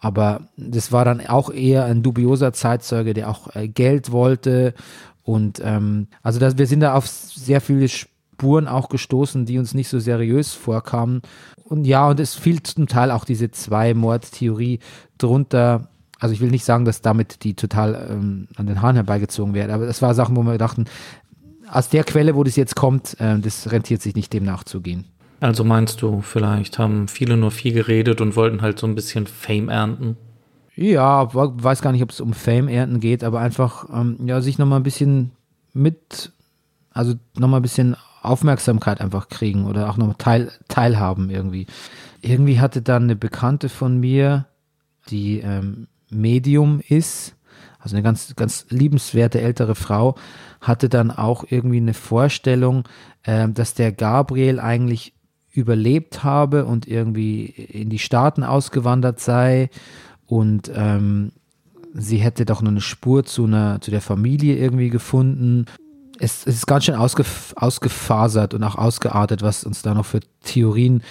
Aber 0.00 0.48
das 0.56 0.90
war 0.90 1.04
dann 1.04 1.24
auch 1.24 1.50
eher 1.50 1.84
ein 1.84 2.02
dubioser 2.02 2.52
Zeitzeuge, 2.52 3.14
der 3.14 3.30
auch 3.30 3.54
äh, 3.54 3.68
Geld 3.68 4.10
wollte. 4.10 4.74
Und 5.22 5.60
ähm, 5.64 6.08
also 6.22 6.40
das, 6.40 6.58
wir 6.58 6.66
sind 6.66 6.80
da 6.80 6.94
auf 6.94 7.06
sehr 7.06 7.60
viele 7.60 7.88
Spuren 8.36 8.68
auch 8.68 8.90
gestoßen, 8.90 9.46
die 9.46 9.58
uns 9.58 9.72
nicht 9.72 9.88
so 9.88 9.98
seriös 9.98 10.52
vorkamen. 10.52 11.22
Und 11.64 11.86
ja, 11.86 12.06
und 12.10 12.20
es 12.20 12.34
fiel 12.34 12.62
zum 12.62 12.86
Teil 12.86 13.10
auch 13.10 13.24
diese 13.24 13.50
Zwei-Mord-Theorie 13.50 14.80
drunter. 15.16 15.88
Also 16.20 16.34
ich 16.34 16.42
will 16.42 16.50
nicht 16.50 16.64
sagen, 16.64 16.84
dass 16.84 17.00
damit 17.00 17.44
die 17.44 17.54
total 17.54 18.08
ähm, 18.10 18.48
an 18.56 18.66
den 18.66 18.82
Haaren 18.82 18.96
herbeigezogen 18.96 19.54
werden, 19.54 19.70
aber 19.72 19.86
das 19.86 20.02
war 20.02 20.14
Sachen, 20.14 20.36
wo 20.36 20.42
wir 20.42 20.58
dachten, 20.58 20.84
aus 21.70 21.88
der 21.88 22.04
Quelle, 22.04 22.34
wo 22.34 22.44
das 22.44 22.56
jetzt 22.56 22.76
kommt, 22.76 23.18
äh, 23.20 23.38
das 23.38 23.72
rentiert 23.72 24.02
sich 24.02 24.14
nicht, 24.14 24.32
dem 24.34 24.44
nachzugehen. 24.44 25.06
Also 25.40 25.64
meinst 25.64 26.02
du, 26.02 26.20
vielleicht 26.20 26.78
haben 26.78 27.08
viele 27.08 27.36
nur 27.38 27.50
viel 27.50 27.72
geredet 27.72 28.20
und 28.20 28.36
wollten 28.36 28.60
halt 28.60 28.78
so 28.78 28.86
ein 28.86 28.94
bisschen 28.94 29.26
Fame 29.26 29.70
ernten? 29.70 30.16
Ja, 30.74 31.32
weiß 31.32 31.80
gar 31.80 31.92
nicht, 31.92 32.02
ob 32.02 32.10
es 32.10 32.20
um 32.20 32.34
Fame 32.34 32.68
ernten 32.68 33.00
geht, 33.00 33.24
aber 33.24 33.40
einfach, 33.40 33.88
ähm, 33.92 34.18
ja, 34.26 34.42
sich 34.42 34.58
nochmal 34.58 34.80
ein 34.80 34.84
bisschen 34.84 35.32
mit, 35.72 36.32
also 36.92 37.14
nochmal 37.38 37.60
ein 37.60 37.62
bisschen 37.62 37.96
Aufmerksamkeit 38.26 39.00
einfach 39.00 39.28
kriegen 39.28 39.66
oder 39.66 39.90
auch 39.90 39.96
noch 39.96 40.14
teil, 40.14 40.50
teilhaben 40.68 41.30
irgendwie. 41.30 41.66
Irgendwie 42.20 42.60
hatte 42.60 42.82
dann 42.82 43.04
eine 43.04 43.16
Bekannte 43.16 43.68
von 43.68 43.98
mir, 43.98 44.46
die 45.08 45.40
ähm, 45.40 45.88
Medium 46.10 46.80
ist, 46.86 47.34
also 47.78 47.96
eine 47.96 48.02
ganz, 48.02 48.34
ganz 48.36 48.66
liebenswerte 48.70 49.40
ältere 49.40 49.74
Frau, 49.74 50.16
hatte 50.60 50.88
dann 50.88 51.10
auch 51.10 51.44
irgendwie 51.48 51.76
eine 51.76 51.94
Vorstellung, 51.94 52.84
äh, 53.22 53.48
dass 53.48 53.74
der 53.74 53.92
Gabriel 53.92 54.58
eigentlich 54.60 55.14
überlebt 55.52 56.22
habe 56.22 56.66
und 56.66 56.86
irgendwie 56.86 57.46
in 57.46 57.88
die 57.88 57.98
Staaten 57.98 58.44
ausgewandert 58.44 59.20
sei 59.20 59.70
und 60.26 60.70
ähm, 60.74 61.32
sie 61.94 62.18
hätte 62.18 62.44
doch 62.44 62.60
noch 62.60 62.70
eine 62.70 62.80
Spur 62.82 63.24
zu 63.24 63.44
einer 63.44 63.80
zu 63.80 63.90
der 63.90 64.02
Familie 64.02 64.56
irgendwie 64.56 64.90
gefunden 64.90 65.66
es, 66.18 66.46
es 66.46 66.56
ist 66.56 66.66
ganz 66.66 66.84
schön 66.84 66.94
ausgef 66.94 67.54
ausgefasert 67.56 68.54
und 68.54 68.62
auch 68.64 68.76
ausgeartet, 68.76 69.42
was 69.42 69.64
uns 69.64 69.82
da 69.82 69.94
noch 69.94 70.06
für 70.06 70.20
Theorien 70.44 71.02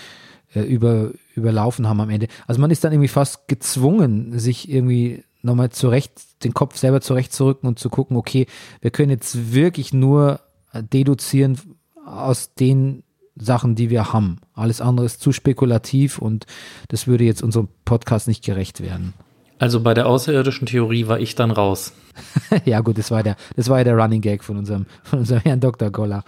äh, 0.53 0.61
über, 0.61 1.11
überlaufen 1.35 1.87
haben 1.87 2.01
am 2.01 2.09
Ende. 2.09 2.27
Also 2.47 2.61
man 2.61 2.71
ist 2.71 2.83
dann 2.83 2.91
irgendwie 2.91 3.07
fast 3.07 3.47
gezwungen, 3.47 4.37
sich 4.39 4.69
irgendwie 4.69 5.23
nochmal 5.41 5.69
zurecht, 5.69 6.43
den 6.43 6.53
Kopf 6.53 6.77
selber 6.77 7.01
zurechtzurücken 7.01 7.67
und 7.67 7.79
zu 7.79 7.89
gucken, 7.89 8.17
okay, 8.17 8.47
wir 8.81 8.91
können 8.91 9.11
jetzt 9.11 9.53
wirklich 9.53 9.93
nur 9.93 10.41
äh, 10.73 10.83
deduzieren 10.83 11.59
aus 12.05 12.53
den 12.53 13.03
Sachen, 13.35 13.75
die 13.75 13.89
wir 13.89 14.13
haben. 14.13 14.39
Alles 14.53 14.81
andere 14.81 15.05
ist 15.05 15.21
zu 15.21 15.31
spekulativ 15.31 16.19
und 16.19 16.45
das 16.87 17.05
würde 17.05 17.25
jetzt 17.25 17.43
unserem 17.43 17.67
Podcast 17.83 18.27
nicht 18.27 18.43
gerecht 18.43 18.81
werden. 18.81 19.13
Also 19.57 19.79
bei 19.79 19.93
der 19.93 20.07
außerirdischen 20.07 20.67
Theorie 20.67 21.07
war 21.07 21.19
ich 21.19 21.35
dann 21.35 21.51
raus. 21.51 21.93
ja 22.65 22.81
gut, 22.81 22.97
das 22.97 23.11
war 23.11 23.23
der, 23.23 23.35
das 23.55 23.69
war 23.69 23.77
ja 23.79 23.83
der 23.83 23.97
Running 23.97 24.21
Gag 24.21 24.43
von 24.43 24.57
unserem, 24.57 24.85
von 25.03 25.19
unserem 25.19 25.41
Herrn 25.41 25.59
Dr. 25.59 25.89
Goller. 25.91 26.23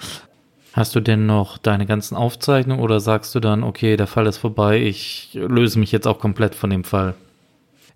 Hast 0.74 0.96
du 0.96 1.00
denn 1.00 1.26
noch 1.26 1.58
deine 1.58 1.88
ganzen 1.88 2.16
Aufzeichnungen 2.16 2.84
oder 2.84 3.00
sagst 3.00 3.34
du 3.34 3.40
dann, 3.40 3.64
okay, 3.64 3.98
der 3.98 4.06
Fall 4.06 4.28
ist 4.28 4.38
vorbei, 4.38 4.80
ich 4.80 5.32
löse 5.34 5.80
mich 5.80 5.92
jetzt 5.92 6.08
auch 6.08 6.20
komplett 6.20 6.54
von 6.54 6.70
dem 6.70 6.84
Fall? 6.84 7.16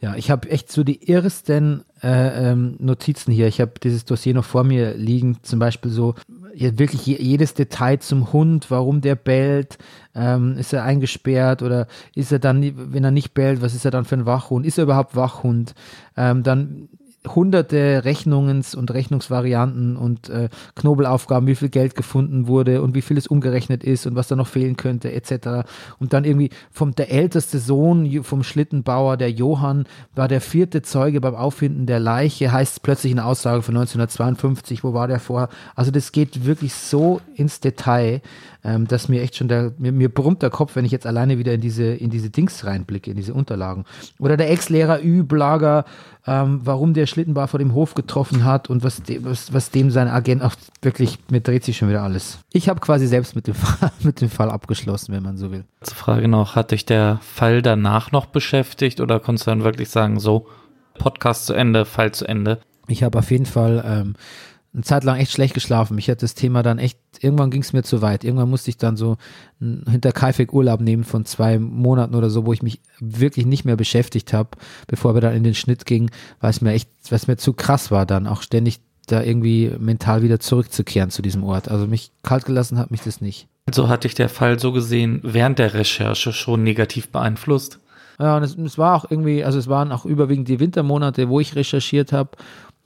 Ja, 0.01 0.15
ich 0.15 0.31
habe 0.31 0.49
echt 0.49 0.71
so 0.71 0.83
die 0.83 1.11
irrsten 1.11 1.83
äh, 2.01 2.51
ähm, 2.51 2.75
Notizen 2.79 3.31
hier. 3.31 3.47
Ich 3.47 3.61
habe 3.61 3.73
dieses 3.83 4.03
Dossier 4.03 4.33
noch 4.33 4.45
vor 4.45 4.63
mir 4.63 4.95
liegen, 4.95 5.37
zum 5.43 5.59
Beispiel 5.59 5.91
so 5.91 6.15
ja, 6.55 6.77
wirklich 6.79 7.05
jedes 7.05 7.53
Detail 7.53 7.99
zum 7.99 8.33
Hund, 8.33 8.71
warum 8.71 9.01
der 9.01 9.13
bellt, 9.13 9.77
ähm, 10.15 10.57
ist 10.57 10.73
er 10.73 10.83
eingesperrt 10.83 11.61
oder 11.61 11.87
ist 12.15 12.31
er 12.31 12.39
dann, 12.39 12.93
wenn 12.93 13.03
er 13.03 13.11
nicht 13.11 13.33
bellt, 13.33 13.61
was 13.61 13.75
ist 13.75 13.85
er 13.85 13.91
dann 13.91 14.05
für 14.05 14.15
ein 14.15 14.25
Wachhund? 14.25 14.65
Ist 14.65 14.77
er 14.77 14.83
überhaupt 14.83 15.15
Wachhund? 15.15 15.73
Ähm, 16.17 16.43
dann 16.43 16.89
hunderte 17.27 18.03
Rechnungens- 18.03 18.75
und 18.75 18.91
Rechnungsvarianten 18.91 19.95
und 19.95 20.29
äh, 20.29 20.49
Knobelaufgaben, 20.75 21.47
wie 21.47 21.55
viel 21.55 21.69
Geld 21.69 21.95
gefunden 21.95 22.47
wurde 22.47 22.81
und 22.81 22.95
wie 22.95 23.01
viel 23.01 23.17
es 23.17 23.27
umgerechnet 23.27 23.83
ist 23.83 24.07
und 24.07 24.15
was 24.15 24.27
da 24.27 24.35
noch 24.35 24.47
fehlen 24.47 24.75
könnte, 24.75 25.11
etc. 25.11 25.67
Und 25.99 26.13
dann 26.13 26.25
irgendwie 26.25 26.49
vom 26.71 26.95
der 26.95 27.11
älteste 27.11 27.59
Sohn 27.59 28.23
vom 28.23 28.43
Schlittenbauer, 28.43 29.17
der 29.17 29.31
Johann, 29.31 29.85
war 30.15 30.27
der 30.27 30.41
vierte 30.41 30.81
Zeuge 30.81 31.21
beim 31.21 31.35
Auffinden 31.35 31.85
der 31.85 31.99
Leiche, 31.99 32.51
heißt 32.51 32.81
plötzlich 32.81 33.11
eine 33.11 33.25
Aussage 33.25 33.61
von 33.61 33.75
1952, 33.75 34.83
wo 34.83 34.93
war 34.93 35.07
der 35.07 35.19
vor? 35.19 35.49
Also 35.75 35.91
das 35.91 36.11
geht 36.11 36.45
wirklich 36.45 36.73
so 36.73 37.21
ins 37.35 37.59
Detail, 37.59 38.21
ähm, 38.63 38.87
dass 38.87 39.09
mir 39.09 39.21
echt 39.21 39.35
schon 39.35 39.47
der, 39.47 39.73
mir, 39.77 39.91
mir 39.91 40.09
brummt 40.09 40.41
der 40.41 40.49
Kopf, 40.49 40.75
wenn 40.75 40.85
ich 40.85 40.91
jetzt 40.91 41.07
alleine 41.07 41.37
wieder 41.37 41.53
in 41.53 41.61
diese, 41.61 41.85
in 41.85 42.09
diese 42.09 42.29
Dings 42.29 42.65
reinblicke, 42.65 43.11
in 43.11 43.17
diese 43.17 43.33
Unterlagen. 43.33 43.85
Oder 44.19 44.37
der 44.37 44.51
Ex-Lehrer 44.51 45.03
Ü-Blager, 45.03 45.85
ähm, 46.27 46.61
warum 46.63 46.93
der 46.93 47.07
Schlittenbauer 47.07 47.47
vor 47.47 47.59
dem 47.59 47.73
Hof 47.73 47.95
getroffen 47.95 48.45
hat 48.45 48.69
und 48.69 48.83
was, 48.83 49.01
de, 49.01 49.23
was, 49.23 49.53
was 49.53 49.71
dem 49.71 49.89
sein 49.89 50.07
Agent 50.07 50.43
auch 50.43 50.53
wirklich, 50.81 51.17
mir 51.29 51.41
dreht 51.41 51.63
sich 51.63 51.77
schon 51.77 51.89
wieder 51.89 52.03
alles. 52.03 52.39
Ich 52.53 52.69
habe 52.69 52.79
quasi 52.79 53.07
selbst 53.07 53.35
mit 53.35 53.47
dem, 53.47 53.55
Fall, 53.55 53.91
mit 54.03 54.21
dem 54.21 54.29
Fall 54.29 54.49
abgeschlossen, 54.49 55.13
wenn 55.13 55.23
man 55.23 55.37
so 55.37 55.51
will. 55.51 55.65
Zur 55.81 55.97
Frage 55.97 56.27
noch, 56.27 56.55
hat 56.55 56.71
dich 56.71 56.85
der 56.85 57.19
Fall 57.21 57.61
danach 57.61 58.11
noch 58.11 58.27
beschäftigt 58.27 59.01
oder 59.01 59.19
konntest 59.19 59.47
du 59.47 59.51
dann 59.51 59.63
wirklich 59.63 59.89
sagen, 59.89 60.19
so, 60.19 60.47
Podcast 60.99 61.45
zu 61.45 61.53
Ende, 61.53 61.85
Fall 61.85 62.11
zu 62.11 62.27
Ende? 62.27 62.59
Ich 62.87 63.03
habe 63.03 63.17
auf 63.17 63.31
jeden 63.31 63.45
Fall 63.45 63.83
ähm, 63.85 64.15
eine 64.73 64.83
Zeit 64.83 65.03
lang 65.03 65.17
echt 65.17 65.31
schlecht 65.31 65.53
geschlafen. 65.53 65.97
Ich 65.97 66.09
hatte 66.09 66.21
das 66.21 66.33
Thema 66.33 66.63
dann 66.63 66.79
echt, 66.79 66.97
irgendwann 67.19 67.51
ging 67.51 67.61
es 67.61 67.73
mir 67.73 67.83
zu 67.83 68.01
weit. 68.01 68.23
Irgendwann 68.23 68.49
musste 68.49 68.69
ich 68.69 68.77
dann 68.77 68.95
so 68.95 69.17
hinter 69.59 70.13
Kaifek 70.13 70.53
Urlaub 70.53 70.79
nehmen 70.79 71.03
von 71.03 71.25
zwei 71.25 71.59
Monaten 71.59 72.15
oder 72.15 72.29
so, 72.29 72.45
wo 72.45 72.53
ich 72.53 72.63
mich 72.63 72.79
wirklich 72.99 73.45
nicht 73.45 73.65
mehr 73.65 73.75
beschäftigt 73.75 74.31
habe, 74.31 74.51
bevor 74.87 75.13
wir 75.13 75.21
dann 75.21 75.35
in 75.35 75.43
den 75.43 75.55
Schnitt 75.55 75.85
gingen, 75.85 76.09
weil 76.39 76.51
es 76.51 76.61
mir 76.61 76.71
echt, 76.71 76.89
was 77.09 77.27
mir 77.27 77.35
zu 77.35 77.53
krass 77.53 77.91
war 77.91 78.05
dann, 78.05 78.27
auch 78.27 78.41
ständig 78.41 78.79
da 79.07 79.21
irgendwie 79.21 79.71
mental 79.77 80.21
wieder 80.21 80.39
zurückzukehren 80.39 81.09
zu 81.09 81.21
diesem 81.21 81.43
Ort. 81.43 81.69
Also 81.69 81.85
mich 81.85 82.11
kalt 82.23 82.45
gelassen 82.45 82.77
hat 82.77 82.91
mich 82.91 83.01
das 83.01 83.19
nicht. 83.19 83.47
Also 83.65 83.89
hat 83.89 84.05
dich 84.05 84.15
der 84.15 84.29
Fall 84.29 84.57
so 84.59 84.71
gesehen 84.71 85.19
während 85.23 85.59
der 85.59 85.73
Recherche 85.73 86.31
schon 86.31 86.63
negativ 86.63 87.09
beeinflusst? 87.09 87.79
Ja, 88.19 88.37
und 88.37 88.43
es, 88.43 88.55
es 88.55 88.77
war 88.77 88.95
auch 88.95 89.09
irgendwie, 89.09 89.43
also 89.43 89.57
es 89.57 89.67
waren 89.67 89.91
auch 89.91 90.05
überwiegend 90.05 90.47
die 90.47 90.59
Wintermonate, 90.59 91.27
wo 91.27 91.39
ich 91.39 91.55
recherchiert 91.55 92.13
habe 92.13 92.31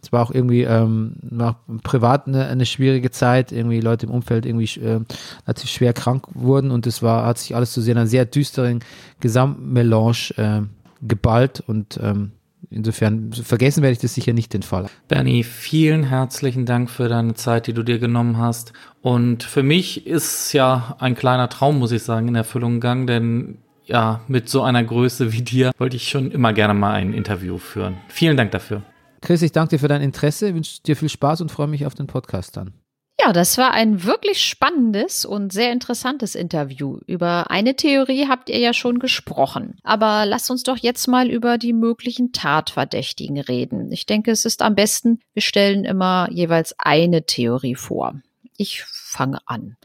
es 0.05 0.11
war 0.11 0.21
auch 0.21 0.31
irgendwie 0.31 0.61
ähm, 0.61 1.13
nach 1.23 1.55
privat 1.81 2.27
eine, 2.27 2.45
eine, 2.45 2.67
schwierige 2.67 3.09
Zeit, 3.09 3.51
irgendwie 3.51 3.79
Leute 3.79 4.05
im 4.05 4.11
Umfeld 4.11 4.45
irgendwie 4.45 4.79
äh, 4.79 4.99
relativ 5.47 5.69
schwer 5.69 5.93
krank 5.93 6.27
wurden 6.35 6.69
und 6.69 6.85
es 6.85 7.01
war, 7.01 7.25
hat 7.25 7.39
sich 7.39 7.55
alles 7.55 7.73
zu 7.73 7.81
sehr 7.81 7.95
einer 7.95 8.05
sehr 8.05 8.25
düsteren 8.25 8.81
Gesamtmelange 9.19 10.29
äh, 10.37 10.61
geballt 11.01 11.63
und 11.65 11.99
ähm, 12.03 12.33
insofern 12.69 13.33
vergessen 13.33 13.81
werde 13.81 13.93
ich 13.93 13.99
das 13.99 14.13
sicher 14.13 14.33
nicht 14.33 14.53
den 14.53 14.61
Fall. 14.61 14.85
Bernie, 15.07 15.43
vielen 15.43 16.03
herzlichen 16.03 16.67
Dank 16.67 16.91
für 16.91 17.09
deine 17.09 17.33
Zeit, 17.33 17.65
die 17.65 17.73
du 17.73 17.81
dir 17.81 17.97
genommen 17.97 18.37
hast. 18.37 18.73
Und 19.01 19.41
für 19.41 19.63
mich 19.63 20.05
ist 20.05 20.53
ja 20.53 20.95
ein 20.99 21.15
kleiner 21.15 21.49
Traum, 21.49 21.79
muss 21.79 21.91
ich 21.91 22.03
sagen, 22.03 22.27
in 22.27 22.35
Erfüllung 22.35 22.75
gegangen, 22.75 23.07
denn 23.07 23.57
ja, 23.85 24.21
mit 24.27 24.49
so 24.49 24.61
einer 24.61 24.83
Größe 24.83 25.31
wie 25.31 25.41
dir 25.41 25.71
wollte 25.77 25.95
ich 25.95 26.09
schon 26.09 26.31
immer 26.31 26.53
gerne 26.53 26.73
mal 26.73 26.93
ein 26.93 27.13
Interview 27.13 27.57
führen. 27.57 27.97
Vielen 28.07 28.37
Dank 28.37 28.51
dafür. 28.51 28.83
Chris, 29.25 29.41
ich 29.41 29.51
danke 29.51 29.71
dir 29.71 29.79
für 29.79 29.87
dein 29.87 30.03
Interesse, 30.03 30.53
wünsche 30.53 30.83
dir 30.83 30.95
viel 30.95 31.09
Spaß 31.09 31.41
und 31.41 31.51
freue 31.51 31.65
mich 31.65 31.87
auf 31.87 31.95
den 31.95 32.05
Podcast 32.05 32.57
dann. 32.57 32.75
Ja, 33.19 33.33
das 33.33 33.57
war 33.57 33.71
ein 33.71 34.03
wirklich 34.03 34.39
spannendes 34.39 35.25
und 35.25 35.51
sehr 35.51 35.71
interessantes 35.71 36.35
Interview. 36.35 36.99
Über 37.07 37.49
eine 37.49 37.75
Theorie 37.75 38.27
habt 38.27 38.51
ihr 38.51 38.59
ja 38.59 38.71
schon 38.71 38.99
gesprochen. 38.99 39.79
Aber 39.81 40.27
lasst 40.27 40.51
uns 40.51 40.61
doch 40.61 40.77
jetzt 40.77 41.07
mal 41.07 41.31
über 41.31 41.57
die 41.57 41.73
möglichen 41.73 42.33
Tatverdächtigen 42.33 43.39
reden. 43.39 43.91
Ich 43.91 44.05
denke, 44.05 44.29
es 44.29 44.45
ist 44.45 44.61
am 44.61 44.75
besten, 44.75 45.21
wir 45.33 45.41
stellen 45.41 45.85
immer 45.85 46.29
jeweils 46.29 46.75
eine 46.77 47.25
Theorie 47.25 47.75
vor. 47.75 48.21
Ich 48.57 48.83
fange 48.83 49.39
an. 49.47 49.75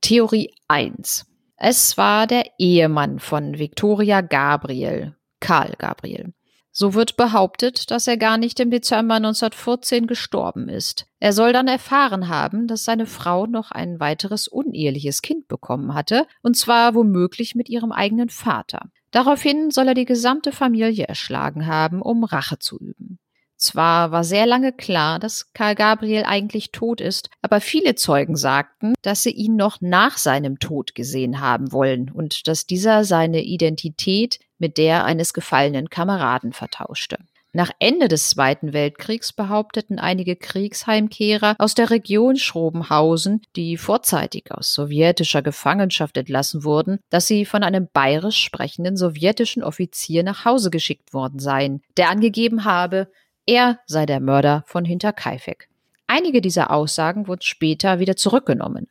Theorie 0.00 0.54
1. 0.68 1.26
Es 1.56 1.98
war 1.98 2.28
der 2.28 2.44
Ehemann 2.58 3.18
von 3.18 3.58
Victoria 3.58 4.20
Gabriel, 4.20 5.16
Karl 5.40 5.72
Gabriel. 5.76 6.32
So 6.78 6.92
wird 6.92 7.16
behauptet, 7.16 7.90
dass 7.90 8.06
er 8.06 8.18
gar 8.18 8.36
nicht 8.36 8.60
im 8.60 8.70
Dezember 8.70 9.14
1914 9.14 10.06
gestorben 10.06 10.68
ist. 10.68 11.06
Er 11.20 11.32
soll 11.32 11.54
dann 11.54 11.68
erfahren 11.68 12.28
haben, 12.28 12.66
dass 12.66 12.84
seine 12.84 13.06
Frau 13.06 13.46
noch 13.46 13.70
ein 13.70 13.98
weiteres 13.98 14.46
uneheliches 14.46 15.22
Kind 15.22 15.48
bekommen 15.48 15.94
hatte, 15.94 16.26
und 16.42 16.54
zwar 16.54 16.94
womöglich 16.94 17.54
mit 17.54 17.70
ihrem 17.70 17.92
eigenen 17.92 18.28
Vater. 18.28 18.90
Daraufhin 19.10 19.70
soll 19.70 19.88
er 19.88 19.94
die 19.94 20.04
gesamte 20.04 20.52
Familie 20.52 21.06
erschlagen 21.06 21.66
haben, 21.66 22.02
um 22.02 22.24
Rache 22.24 22.58
zu 22.58 22.78
üben. 22.78 23.20
Zwar 23.56 24.10
war 24.10 24.22
sehr 24.22 24.46
lange 24.46 24.72
klar, 24.72 25.18
dass 25.18 25.52
Karl 25.52 25.74
Gabriel 25.74 26.24
eigentlich 26.24 26.72
tot 26.72 27.00
ist, 27.00 27.30
aber 27.40 27.60
viele 27.60 27.94
Zeugen 27.94 28.36
sagten, 28.36 28.94
dass 29.02 29.22
sie 29.22 29.30
ihn 29.30 29.56
noch 29.56 29.80
nach 29.80 30.18
seinem 30.18 30.58
Tod 30.58 30.94
gesehen 30.94 31.40
haben 31.40 31.72
wollen 31.72 32.10
und 32.10 32.48
dass 32.48 32.66
dieser 32.66 33.04
seine 33.04 33.42
Identität 33.42 34.40
mit 34.58 34.78
der 34.78 35.04
eines 35.04 35.32
gefallenen 35.32 35.88
Kameraden 35.88 36.52
vertauschte. 36.52 37.18
Nach 37.56 37.70
Ende 37.78 38.08
des 38.08 38.28
Zweiten 38.28 38.74
Weltkriegs 38.74 39.32
behaupteten 39.32 39.98
einige 39.98 40.36
Kriegsheimkehrer 40.36 41.54
aus 41.58 41.72
der 41.72 41.88
Region 41.88 42.36
Schrobenhausen, 42.36 43.40
die 43.56 43.78
vorzeitig 43.78 44.52
aus 44.52 44.74
sowjetischer 44.74 45.40
Gefangenschaft 45.40 46.18
entlassen 46.18 46.64
wurden, 46.64 46.98
dass 47.08 47.26
sie 47.26 47.46
von 47.46 47.62
einem 47.62 47.88
bayerisch 47.90 48.42
sprechenden 48.42 48.98
sowjetischen 48.98 49.62
Offizier 49.62 50.22
nach 50.22 50.44
Hause 50.44 50.68
geschickt 50.68 51.14
worden 51.14 51.38
seien, 51.38 51.80
der 51.96 52.10
angegeben 52.10 52.66
habe, 52.66 53.08
er 53.46 53.78
sei 53.86 54.06
der 54.06 54.20
Mörder 54.20 54.64
von 54.66 54.84
Hinterkaifeck. 54.84 55.68
Einige 56.06 56.40
dieser 56.40 56.70
Aussagen 56.70 57.26
wurden 57.28 57.42
später 57.42 57.98
wieder 57.98 58.16
zurückgenommen. 58.16 58.88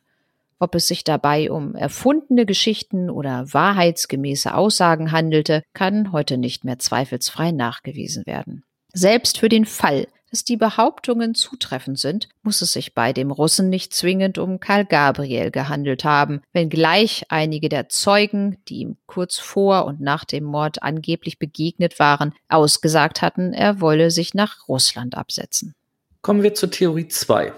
Ob 0.58 0.74
es 0.74 0.88
sich 0.88 1.04
dabei 1.04 1.50
um 1.50 1.74
erfundene 1.74 2.46
Geschichten 2.46 3.10
oder 3.10 3.52
wahrheitsgemäße 3.52 4.54
Aussagen 4.54 5.12
handelte, 5.12 5.62
kann 5.74 6.12
heute 6.12 6.38
nicht 6.38 6.64
mehr 6.64 6.78
zweifelsfrei 6.78 7.52
nachgewiesen 7.52 8.24
werden. 8.26 8.64
Selbst 8.92 9.38
für 9.38 9.50
den 9.50 9.66
Fall, 9.66 10.06
dass 10.30 10.44
die 10.44 10.56
Behauptungen 10.56 11.34
zutreffend 11.34 11.98
sind, 11.98 12.28
muss 12.42 12.62
es 12.62 12.72
sich 12.72 12.94
bei 12.94 13.12
dem 13.12 13.30
Russen 13.30 13.68
nicht 13.68 13.94
zwingend 13.94 14.38
um 14.38 14.60
Karl 14.60 14.84
Gabriel 14.84 15.50
gehandelt 15.50 16.04
haben, 16.04 16.42
wenngleich 16.52 17.24
einige 17.28 17.68
der 17.68 17.88
Zeugen, 17.88 18.58
die 18.68 18.78
ihm 18.78 18.96
kurz 19.06 19.38
vor 19.38 19.84
und 19.84 20.00
nach 20.00 20.24
dem 20.24 20.44
Mord 20.44 20.82
angeblich 20.82 21.38
begegnet 21.38 21.98
waren, 21.98 22.34
ausgesagt 22.48 23.22
hatten, 23.22 23.52
er 23.52 23.80
wolle 23.80 24.10
sich 24.10 24.34
nach 24.34 24.68
Russland 24.68 25.16
absetzen. 25.16 25.74
Kommen 26.22 26.42
wir 26.42 26.54
zur 26.54 26.70
Theorie 26.70 27.08
2. 27.08 27.52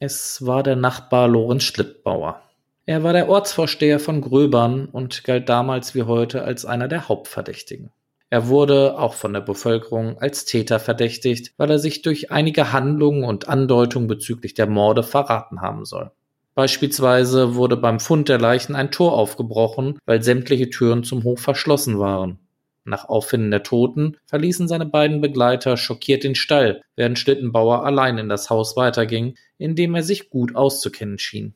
Es 0.00 0.44
war 0.44 0.64
der 0.64 0.74
Nachbar 0.74 1.28
Lorenz 1.28 1.62
Schlittbauer. 1.62 2.42
Er 2.84 3.04
war 3.04 3.12
der 3.12 3.28
Ortsvorsteher 3.28 4.00
von 4.00 4.20
Gröbern 4.20 4.86
und 4.86 5.22
galt 5.22 5.48
damals 5.48 5.94
wie 5.94 6.02
heute 6.02 6.42
als 6.42 6.64
einer 6.64 6.88
der 6.88 7.08
Hauptverdächtigen. 7.08 7.92
Er 8.32 8.48
wurde 8.48 8.98
auch 8.98 9.12
von 9.12 9.34
der 9.34 9.42
Bevölkerung 9.42 10.16
als 10.16 10.46
Täter 10.46 10.80
verdächtigt, 10.80 11.52
weil 11.58 11.70
er 11.70 11.78
sich 11.78 12.00
durch 12.00 12.30
einige 12.30 12.72
Handlungen 12.72 13.24
und 13.24 13.46
Andeutungen 13.46 14.08
bezüglich 14.08 14.54
der 14.54 14.66
Morde 14.66 15.02
verraten 15.02 15.60
haben 15.60 15.84
soll. 15.84 16.12
Beispielsweise 16.54 17.56
wurde 17.56 17.76
beim 17.76 18.00
Fund 18.00 18.30
der 18.30 18.38
Leichen 18.38 18.74
ein 18.74 18.90
Tor 18.90 19.12
aufgebrochen, 19.12 19.98
weil 20.06 20.22
sämtliche 20.22 20.70
Türen 20.70 21.04
zum 21.04 21.24
Hof 21.24 21.40
verschlossen 21.40 21.98
waren. 21.98 22.38
Nach 22.84 23.06
Auffinden 23.06 23.50
der 23.50 23.64
Toten 23.64 24.16
verließen 24.24 24.66
seine 24.66 24.86
beiden 24.86 25.20
Begleiter 25.20 25.76
schockiert 25.76 26.24
den 26.24 26.34
Stall, 26.34 26.80
während 26.96 27.18
Schlittenbauer 27.18 27.84
allein 27.84 28.16
in 28.16 28.30
das 28.30 28.48
Haus 28.48 28.78
weiterging, 28.78 29.34
in 29.58 29.76
dem 29.76 29.94
er 29.94 30.02
sich 30.02 30.30
gut 30.30 30.56
auszukennen 30.56 31.18
schien. 31.18 31.52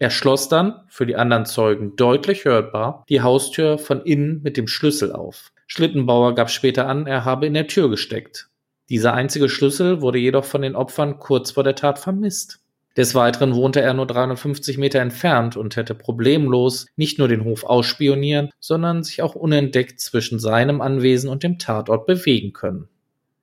Er 0.00 0.10
schloss 0.10 0.48
dann, 0.48 0.80
für 0.88 1.06
die 1.06 1.14
anderen 1.14 1.46
Zeugen 1.46 1.94
deutlich 1.94 2.46
hörbar, 2.46 3.04
die 3.08 3.20
Haustür 3.20 3.78
von 3.78 4.02
innen 4.02 4.42
mit 4.42 4.56
dem 4.56 4.66
Schlüssel 4.66 5.12
auf. 5.12 5.52
Schlittenbauer 5.66 6.34
gab 6.34 6.50
später 6.50 6.86
an, 6.88 7.06
er 7.06 7.24
habe 7.24 7.46
in 7.46 7.54
der 7.54 7.66
Tür 7.66 7.90
gesteckt. 7.90 8.48
Dieser 8.88 9.14
einzige 9.14 9.48
Schlüssel 9.48 10.00
wurde 10.00 10.18
jedoch 10.18 10.44
von 10.44 10.62
den 10.62 10.76
Opfern 10.76 11.18
kurz 11.18 11.50
vor 11.50 11.64
der 11.64 11.74
Tat 11.74 11.98
vermisst. 11.98 12.60
Des 12.96 13.14
Weiteren 13.14 13.54
wohnte 13.54 13.82
er 13.82 13.92
nur 13.92 14.06
350 14.06 14.78
Meter 14.78 15.00
entfernt 15.00 15.56
und 15.56 15.76
hätte 15.76 15.94
problemlos 15.94 16.86
nicht 16.96 17.18
nur 17.18 17.28
den 17.28 17.44
Hof 17.44 17.64
ausspionieren, 17.64 18.50
sondern 18.58 19.02
sich 19.02 19.20
auch 19.20 19.34
unentdeckt 19.34 20.00
zwischen 20.00 20.38
seinem 20.38 20.80
Anwesen 20.80 21.28
und 21.28 21.42
dem 21.42 21.58
Tatort 21.58 22.06
bewegen 22.06 22.54
können. 22.54 22.88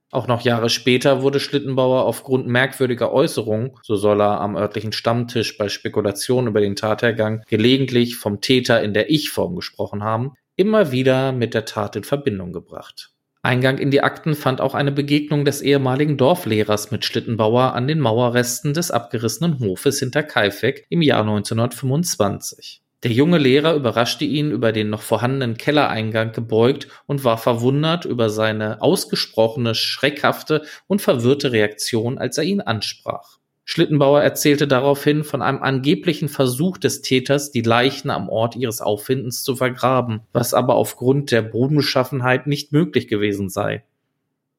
Auch 0.09 0.27
noch 0.27 0.41
Jahre 0.41 0.69
später 0.69 1.23
wurde 1.23 1.39
Schlittenbauer 1.39 2.05
aufgrund 2.05 2.47
merkwürdiger 2.47 3.11
Äußerungen, 3.11 3.71
so 3.81 3.95
soll 3.95 4.21
er 4.21 4.41
am 4.41 4.55
örtlichen 4.55 4.91
Stammtisch 4.91 5.57
bei 5.57 5.69
Spekulationen 5.69 6.49
über 6.49 6.61
den 6.61 6.75
Tathergang 6.75 7.43
gelegentlich 7.47 8.15
vom 8.15 8.39
Täter 8.39 8.81
in 8.81 8.93
der 8.93 9.09
Ich-Form 9.09 9.55
gesprochen 9.55 10.03
haben, 10.03 10.33
immer 10.55 10.91
wieder 10.91 11.31
mit 11.31 11.53
der 11.53 11.65
Tat 11.65 11.95
in 11.95 12.03
Verbindung 12.03 12.53
gebracht. 12.53 13.11
Eingang 13.41 13.77
in 13.77 13.91
die 13.91 14.01
Akten 14.01 14.35
fand 14.35 14.61
auch 14.61 14.73
eine 14.73 14.93
Begegnung 14.93 15.43
des 15.43 15.61
ehemaligen 15.61 16.15
Dorflehrers 16.15 16.91
mit 16.91 17.03
Schlittenbauer 17.03 17.73
an 17.73 17.87
den 17.87 17.99
Mauerresten 17.99 18.73
des 18.73 18.89
abgerissenen 18.89 19.59
Hofes 19.59 19.99
hinter 19.99 20.23
Kaifeck 20.23 20.85
im 20.89 21.01
Jahr 21.01 21.21
1925. 21.21 22.81
Der 23.03 23.11
junge 23.11 23.37
Lehrer 23.37 23.75
überraschte 23.75 24.23
ihn 24.23 24.49
über 24.51 24.71
den 24.71 24.89
noch 24.89 25.01
vorhandenen 25.01 25.57
Kellereingang 25.57 26.31
gebeugt 26.31 26.87
und 27.05 27.25
war 27.25 27.37
verwundert 27.37 28.05
über 28.05 28.29
seine 28.29 28.81
ausgesprochene, 28.81 29.75
schreckhafte 29.75 30.63
und 30.87 31.01
verwirrte 31.01 31.51
Reaktion, 31.51 32.17
als 32.17 32.37
er 32.37 32.45
ihn 32.45 32.61
ansprach. 32.61 33.39
Schlittenbauer 33.65 34.21
erzählte 34.21 34.67
daraufhin 34.67 35.23
von 35.23 35.41
einem 35.41 35.63
angeblichen 35.63 36.27
Versuch 36.27 36.77
des 36.77 37.01
Täters, 37.01 37.51
die 37.51 37.61
Leichen 37.61 38.09
am 38.09 38.27
Ort 38.27 38.55
ihres 38.55 38.81
Auffindens 38.81 39.43
zu 39.43 39.55
vergraben, 39.55 40.21
was 40.33 40.53
aber 40.53 40.75
aufgrund 40.75 41.31
der 41.31 41.41
Bodenbeschaffenheit 41.41 42.45
nicht 42.45 42.73
möglich 42.73 43.07
gewesen 43.07 43.49
sei. 43.49 43.83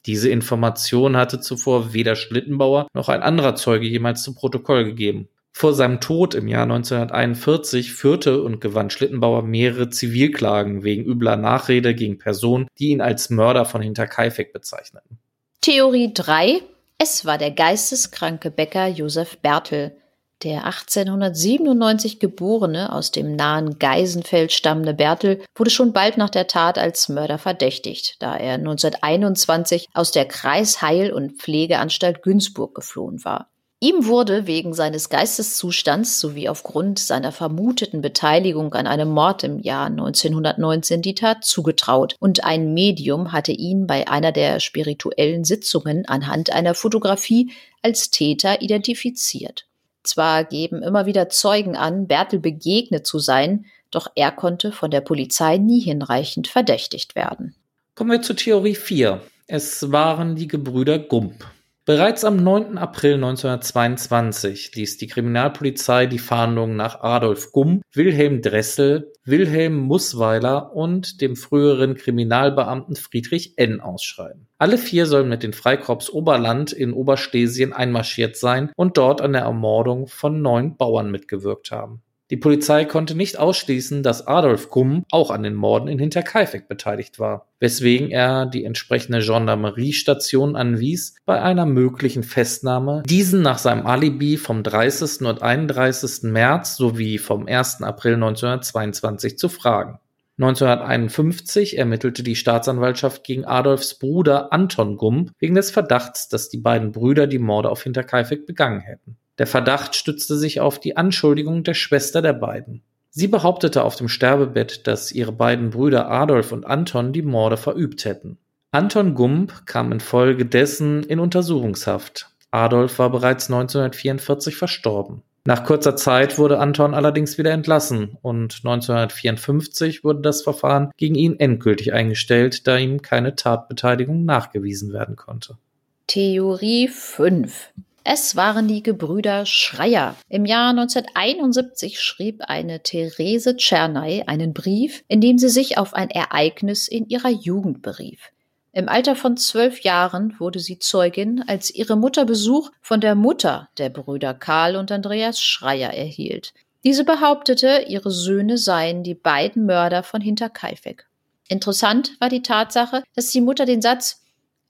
Diese 0.06 0.28
Information 0.30 1.16
hatte 1.16 1.40
zuvor 1.40 1.92
weder 1.92 2.16
Schlittenbauer 2.16 2.88
noch 2.94 3.08
ein 3.08 3.22
anderer 3.22 3.56
Zeuge 3.56 3.86
jemals 3.86 4.22
zu 4.22 4.34
Protokoll 4.34 4.84
gegeben. 4.84 5.28
Vor 5.52 5.72
seinem 5.72 6.00
Tod 6.00 6.34
im 6.34 6.48
Jahr 6.48 6.64
1941 6.64 7.92
führte 7.92 8.42
und 8.42 8.60
gewann 8.60 8.90
Schlittenbauer 8.90 9.42
mehrere 9.42 9.88
Zivilklagen 9.88 10.82
wegen 10.82 11.04
übler 11.04 11.36
Nachrede 11.36 11.94
gegen 11.94 12.18
Personen, 12.18 12.66
die 12.78 12.88
ihn 12.88 13.00
als 13.00 13.30
Mörder 13.30 13.64
von 13.64 13.80
Hinterkaifeck 13.80 14.52
bezeichneten. 14.52 15.18
Theorie 15.60 16.12
3. 16.12 16.60
Es 16.98 17.24
war 17.24 17.38
der 17.38 17.50
geisteskranke 17.50 18.50
Bäcker 18.50 18.86
Josef 18.86 19.38
Bertel. 19.38 19.96
Der 20.42 20.66
1897 20.66 22.20
geborene, 22.20 22.92
aus 22.92 23.10
dem 23.10 23.34
nahen 23.34 23.78
Geisenfeld 23.78 24.52
stammende 24.52 24.92
Bertel 24.92 25.42
wurde 25.54 25.70
schon 25.70 25.92
bald 25.92 26.18
nach 26.18 26.30
der 26.30 26.46
Tat 26.46 26.76
als 26.76 27.08
Mörder 27.08 27.38
verdächtigt, 27.38 28.16
da 28.20 28.36
er 28.36 28.54
1921 28.54 29.88
aus 29.94 30.10
der 30.10 30.26
Kreisheil- 30.26 31.12
und 31.12 31.40
Pflegeanstalt 31.40 32.22
Günzburg 32.22 32.74
geflohen 32.74 33.24
war. 33.24 33.53
Ihm 33.84 34.06
wurde 34.06 34.46
wegen 34.46 34.72
seines 34.72 35.10
Geisteszustands 35.10 36.18
sowie 36.18 36.48
aufgrund 36.48 36.98
seiner 36.98 37.32
vermuteten 37.32 38.00
Beteiligung 38.00 38.72
an 38.72 38.86
einem 38.86 39.10
Mord 39.10 39.44
im 39.44 39.60
Jahr 39.60 39.88
1919 39.88 41.02
die 41.02 41.14
Tat 41.14 41.44
zugetraut 41.44 42.16
und 42.18 42.44
ein 42.44 42.72
Medium 42.72 43.30
hatte 43.30 43.52
ihn 43.52 43.86
bei 43.86 44.08
einer 44.08 44.32
der 44.32 44.58
spirituellen 44.60 45.44
Sitzungen 45.44 46.06
anhand 46.06 46.50
einer 46.50 46.74
Fotografie 46.74 47.52
als 47.82 48.08
Täter 48.08 48.62
identifiziert. 48.62 49.66
Zwar 50.02 50.44
geben 50.44 50.82
immer 50.82 51.04
wieder 51.04 51.28
Zeugen 51.28 51.76
an, 51.76 52.06
Bertel 52.06 52.38
begegnet 52.38 53.06
zu 53.06 53.18
sein, 53.18 53.66
doch 53.90 54.06
er 54.14 54.32
konnte 54.32 54.72
von 54.72 54.90
der 54.90 55.02
Polizei 55.02 55.58
nie 55.58 55.80
hinreichend 55.80 56.48
verdächtigt 56.48 57.16
werden. 57.16 57.54
Kommen 57.94 58.12
wir 58.12 58.22
zur 58.22 58.36
Theorie 58.36 58.76
4. 58.76 59.20
Es 59.46 59.92
waren 59.92 60.36
die 60.36 60.48
Gebrüder 60.48 60.98
Gump. 60.98 61.44
Bereits 61.86 62.24
am 62.24 62.36
9. 62.36 62.78
April 62.78 63.16
1922 63.16 64.74
ließ 64.74 64.96
die 64.96 65.06
Kriminalpolizei 65.06 66.06
die 66.06 66.18
Fahndung 66.18 66.76
nach 66.76 67.02
Adolf 67.02 67.52
Gumm, 67.52 67.82
Wilhelm 67.92 68.40
Dressel, 68.40 69.12
Wilhelm 69.26 69.76
Mussweiler 69.80 70.74
und 70.74 71.20
dem 71.20 71.36
früheren 71.36 71.94
Kriminalbeamten 71.94 72.96
Friedrich 72.96 73.58
N. 73.58 73.82
ausschreiben. 73.82 74.46
Alle 74.56 74.78
vier 74.78 75.04
sollen 75.04 75.28
mit 75.28 75.42
den 75.42 75.52
Freikorps 75.52 76.08
Oberland 76.08 76.72
in 76.72 76.94
Oberstesien 76.94 77.74
einmarschiert 77.74 78.38
sein 78.38 78.72
und 78.76 78.96
dort 78.96 79.20
an 79.20 79.34
der 79.34 79.42
Ermordung 79.42 80.06
von 80.06 80.40
neun 80.40 80.78
Bauern 80.78 81.10
mitgewirkt 81.10 81.70
haben. 81.70 82.03
Die 82.30 82.38
Polizei 82.38 82.86
konnte 82.86 83.14
nicht 83.14 83.38
ausschließen, 83.38 84.02
dass 84.02 84.26
Adolf 84.26 84.70
Gumm 84.70 85.04
auch 85.10 85.30
an 85.30 85.42
den 85.42 85.54
Morden 85.54 85.88
in 85.88 85.98
Hinterkaifeck 85.98 86.68
beteiligt 86.68 87.18
war, 87.18 87.48
weswegen 87.60 88.10
er 88.10 88.46
die 88.46 88.64
entsprechende 88.64 89.20
Gendarmeriestation 89.20 90.56
anwies, 90.56 91.16
bei 91.26 91.42
einer 91.42 91.66
möglichen 91.66 92.22
Festnahme 92.22 93.02
diesen 93.06 93.42
nach 93.42 93.58
seinem 93.58 93.86
Alibi 93.86 94.38
vom 94.38 94.62
30. 94.62 95.26
und 95.26 95.42
31. 95.42 96.22
März 96.22 96.76
sowie 96.76 97.18
vom 97.18 97.46
1. 97.46 97.82
April 97.82 98.14
1922 98.14 99.36
zu 99.36 99.50
fragen. 99.50 99.98
1951 100.38 101.78
ermittelte 101.78 102.22
die 102.22 102.36
Staatsanwaltschaft 102.36 103.22
gegen 103.22 103.44
Adolfs 103.44 103.98
Bruder 103.98 104.52
Anton 104.52 104.96
Gump 104.96 105.30
wegen 105.38 105.54
des 105.54 105.70
Verdachts, 105.70 106.28
dass 106.28 106.48
die 106.48 106.58
beiden 106.58 106.90
Brüder 106.90 107.26
die 107.26 107.38
Morde 107.38 107.70
auf 107.70 107.82
Hinterkaifeck 107.82 108.46
begangen 108.46 108.80
hätten. 108.80 109.18
Der 109.38 109.46
Verdacht 109.46 109.96
stützte 109.96 110.36
sich 110.36 110.60
auf 110.60 110.78
die 110.78 110.96
Anschuldigung 110.96 111.64
der 111.64 111.74
Schwester 111.74 112.22
der 112.22 112.34
beiden. 112.34 112.82
Sie 113.10 113.28
behauptete 113.28 113.84
auf 113.84 113.96
dem 113.96 114.08
Sterbebett, 114.08 114.86
dass 114.86 115.12
ihre 115.12 115.32
beiden 115.32 115.70
Brüder 115.70 116.10
Adolf 116.10 116.52
und 116.52 116.66
Anton 116.66 117.12
die 117.12 117.22
Morde 117.22 117.56
verübt 117.56 118.04
hätten. 118.04 118.38
Anton 118.72 119.14
Gump 119.14 119.66
kam 119.66 119.92
infolgedessen 119.92 121.04
in 121.04 121.20
Untersuchungshaft. 121.20 122.30
Adolf 122.50 122.98
war 122.98 123.10
bereits 123.10 123.46
1944 123.46 124.56
verstorben. 124.56 125.22
Nach 125.46 125.62
kurzer 125.62 125.94
Zeit 125.94 126.38
wurde 126.38 126.58
Anton 126.58 126.94
allerdings 126.94 127.36
wieder 127.36 127.52
entlassen 127.52 128.16
und 128.22 128.62
1954 128.64 130.02
wurde 130.02 130.22
das 130.22 130.42
Verfahren 130.42 130.90
gegen 130.96 131.16
ihn 131.16 131.38
endgültig 131.38 131.92
eingestellt, 131.92 132.66
da 132.66 132.78
ihm 132.78 133.02
keine 133.02 133.36
Tatbeteiligung 133.36 134.24
nachgewiesen 134.24 134.92
werden 134.92 135.16
konnte. 135.16 135.58
Theorie 136.06 136.88
5 136.88 137.72
es 138.06 138.36
waren 138.36 138.68
die 138.68 138.82
Gebrüder 138.82 139.46
Schreier. 139.46 140.14
Im 140.28 140.44
Jahr 140.44 140.70
1971 140.70 141.98
schrieb 142.00 142.42
eine 142.46 142.82
Therese 142.82 143.56
Czernay 143.56 144.24
einen 144.26 144.52
Brief, 144.52 145.02
in 145.08 145.22
dem 145.22 145.38
sie 145.38 145.48
sich 145.48 145.78
auf 145.78 145.94
ein 145.94 146.10
Ereignis 146.10 146.86
in 146.86 147.08
ihrer 147.08 147.30
Jugend 147.30 147.80
berief. 147.80 148.30
Im 148.72 148.90
Alter 148.90 149.16
von 149.16 149.38
zwölf 149.38 149.80
Jahren 149.80 150.34
wurde 150.38 150.58
sie 150.58 150.78
Zeugin, 150.78 151.44
als 151.46 151.74
ihre 151.74 151.96
Mutter 151.96 152.26
Besuch 152.26 152.70
von 152.82 153.00
der 153.00 153.14
Mutter 153.14 153.70
der 153.78 153.88
Brüder 153.88 154.34
Karl 154.34 154.76
und 154.76 154.92
Andreas 154.92 155.40
Schreier 155.40 155.94
erhielt. 155.94 156.52
Diese 156.84 157.04
behauptete, 157.04 157.86
ihre 157.88 158.10
Söhne 158.10 158.58
seien 158.58 159.02
die 159.02 159.14
beiden 159.14 159.64
Mörder 159.64 160.02
von 160.02 160.20
Hinterkaifeck. 160.20 161.06
Interessant 161.48 162.12
war 162.20 162.28
die 162.28 162.42
Tatsache, 162.42 163.02
dass 163.14 163.30
die 163.30 163.40
Mutter 163.40 163.64
den 163.64 163.80
Satz 163.80 164.23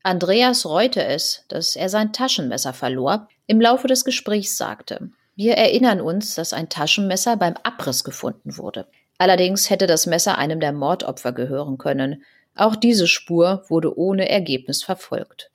Andreas 0.05 0.67
reute 0.67 1.03
es, 1.03 1.47
dass 1.49 1.77
er 1.77 1.89
sein 1.89 2.13
Taschenmesser 2.13 2.75
verlor, 2.75 3.27
im 3.47 3.59
Laufe 3.59 3.89
des 3.89 4.05
Gesprächs 4.05 4.59
sagte. 4.59 5.09
Wir 5.35 5.55
erinnern 5.55 6.03
uns, 6.03 6.35
dass 6.35 6.53
ein 6.53 6.69
Taschenmesser 6.69 7.39
beim 7.39 7.55
Abriss 7.63 8.05
gefunden 8.05 8.59
wurde. 8.59 8.87
Allerdings 9.17 9.71
hätte 9.71 9.87
das 9.87 10.05
Messer 10.05 10.37
einem 10.37 10.61
der 10.61 10.73
Mordopfer 10.73 11.33
gehören 11.33 11.79
können. 11.79 12.23
Auch 12.55 12.77
diese 12.77 13.09
Spur 13.09 13.65
wurde 13.69 13.99
ohne 13.99 14.29
Ergebnis 14.29 14.83
verfolgt. 14.83 15.51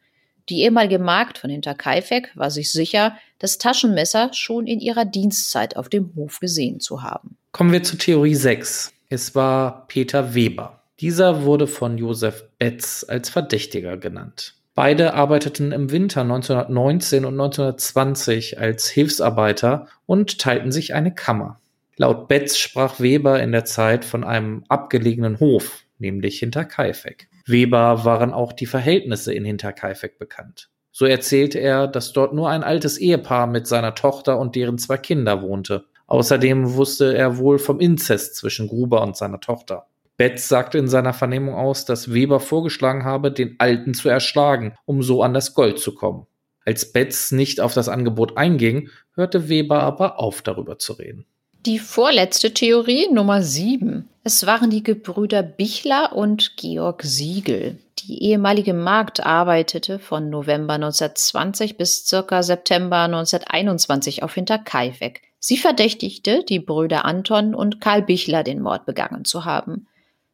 Die 0.50 0.64
ehemalige 0.64 0.98
Magd 0.98 1.38
von 1.38 1.52
Hinterkaifeck 1.52 2.36
war 2.36 2.50
sich 2.50 2.72
sicher, 2.72 3.16
das 3.38 3.60
Taschenmesser 3.60 4.34
schon 4.34 4.66
in 4.66 4.80
ihrer 4.80 5.06
Dienstzeit 5.06 5.78
auf 5.78 5.90
dem 5.90 6.16
Hof 6.16 6.40
gesehen 6.40 6.80
zu 6.80 7.04
haben. 7.04 7.38
Kommen 7.52 7.72
wir 7.72 7.84
zu 7.84 7.98
Theorie 7.98 8.34
6. 8.34 8.94
Es 9.10 9.36
war 9.36 9.86
Peter 9.88 10.34
Weber. 10.34 10.79
Dieser 11.00 11.44
wurde 11.44 11.66
von 11.68 11.98
Josef 11.98 12.44
Betz 12.58 13.06
als 13.08 13.30
Verdächtiger 13.30 13.96
genannt. 13.96 14.56
Beide 14.76 15.14
arbeiteten 15.14 15.72
im 15.72 15.92
Winter 15.92 16.22
1919 16.22 17.24
und 17.24 17.40
1920 17.40 18.60
als 18.60 18.90
Hilfsarbeiter 18.90 19.88
und 20.06 20.40
teilten 20.40 20.74
sich 20.74 20.94
eine 20.94 21.14
Kammer. 21.14 21.60
Laut 21.96 22.28
Betz 22.28 22.58
sprach 22.58 23.00
Weber 23.00 23.42
in 23.42 23.52
der 23.54 23.66
Zeit 23.66 24.04
von 24.04 24.24
einem 24.24 24.64
abgelegenen 24.68 25.40
Hof, 25.40 25.84
nämlich 26.00 26.40
Hinterkaifeck. 26.40 27.30
Weber 27.46 28.04
waren 28.04 28.34
auch 28.34 28.52
die 28.52 28.66
Verhältnisse 28.66 29.34
in 29.34 29.46
Hinterkaifeck 29.46 30.20
bekannt. 30.20 30.70
So 30.92 31.06
erzählte 31.06 31.60
er, 31.60 31.88
dass 31.88 32.12
dort 32.12 32.34
nur 32.34 32.50
ein 32.50 32.64
altes 32.64 32.98
Ehepaar 32.98 33.48
mit 33.48 33.68
seiner 33.68 33.96
Tochter 33.96 34.38
und 34.38 34.56
deren 34.56 34.78
zwei 34.78 34.98
Kinder 34.98 35.42
wohnte. 35.42 35.86
Außerdem 36.08 36.74
wusste 36.74 37.16
er 37.16 37.38
wohl 37.38 37.60
vom 37.60 37.80
Inzest 37.80 38.36
zwischen 38.36 38.68
Gruber 38.68 39.02
und 39.02 39.16
seiner 39.16 39.40
Tochter. 39.40 39.89
Betz 40.20 40.50
sagte 40.50 40.78
in 40.78 40.90
seiner 40.90 41.14
Vernehmung 41.14 41.56
aus, 41.56 41.86
dass 41.86 42.14
Weber 42.14 42.42
vorgeschlagen 42.42 43.06
habe, 43.06 43.32
den 43.32 43.56
Alten 43.58 43.94
zu 43.94 44.10
erschlagen, 44.10 44.74
um 44.84 45.02
so 45.02 45.24
an 45.24 45.34
das 45.34 45.54
Gold 45.54 45.80
zu 45.80 45.96
kommen. 45.96 46.28
Als 46.66 46.92
Betz 46.92 47.32
nicht 47.32 47.62
auf 47.62 47.74
das 47.74 47.88
Angebot 47.88 48.36
einging, 48.36 48.90
hörte 49.16 49.48
Weber 49.48 49.82
aber 49.82 50.20
auf, 50.20 50.42
darüber 50.42 50.78
zu 50.78 50.92
reden. 50.92 51.26
Die 51.66 51.80
vorletzte 51.80 52.54
Theorie, 52.54 53.08
Nummer 53.10 53.42
7. 53.42 54.10
Es 54.26 54.46
waren 54.46 54.70
die 54.70 54.84
Gebrüder 54.84 55.42
Bichler 55.42 56.14
und 56.14 56.58
Georg 56.58 57.04
Siegel. 57.04 57.78
Die 58.00 58.22
ehemalige 58.22 58.74
Magd 58.74 59.26
arbeitete 59.26 60.00
von 60.00 60.30
November 60.30 60.74
1920 60.74 61.78
bis 61.78 62.06
circa 62.06 62.44
September 62.44 63.04
1921 63.04 64.22
auf 64.22 64.34
Hinterkaifeck. 64.34 65.22
Sie 65.40 65.56
verdächtigte 65.56 66.44
die 66.44 66.60
Brüder 66.60 67.06
Anton 67.06 67.56
und 67.56 67.80
Karl 67.80 68.02
Bichler 68.02 68.44
den 68.44 68.62
Mord 68.62 68.86
begangen 68.86 69.24
zu 69.24 69.46
haben. 69.46 69.88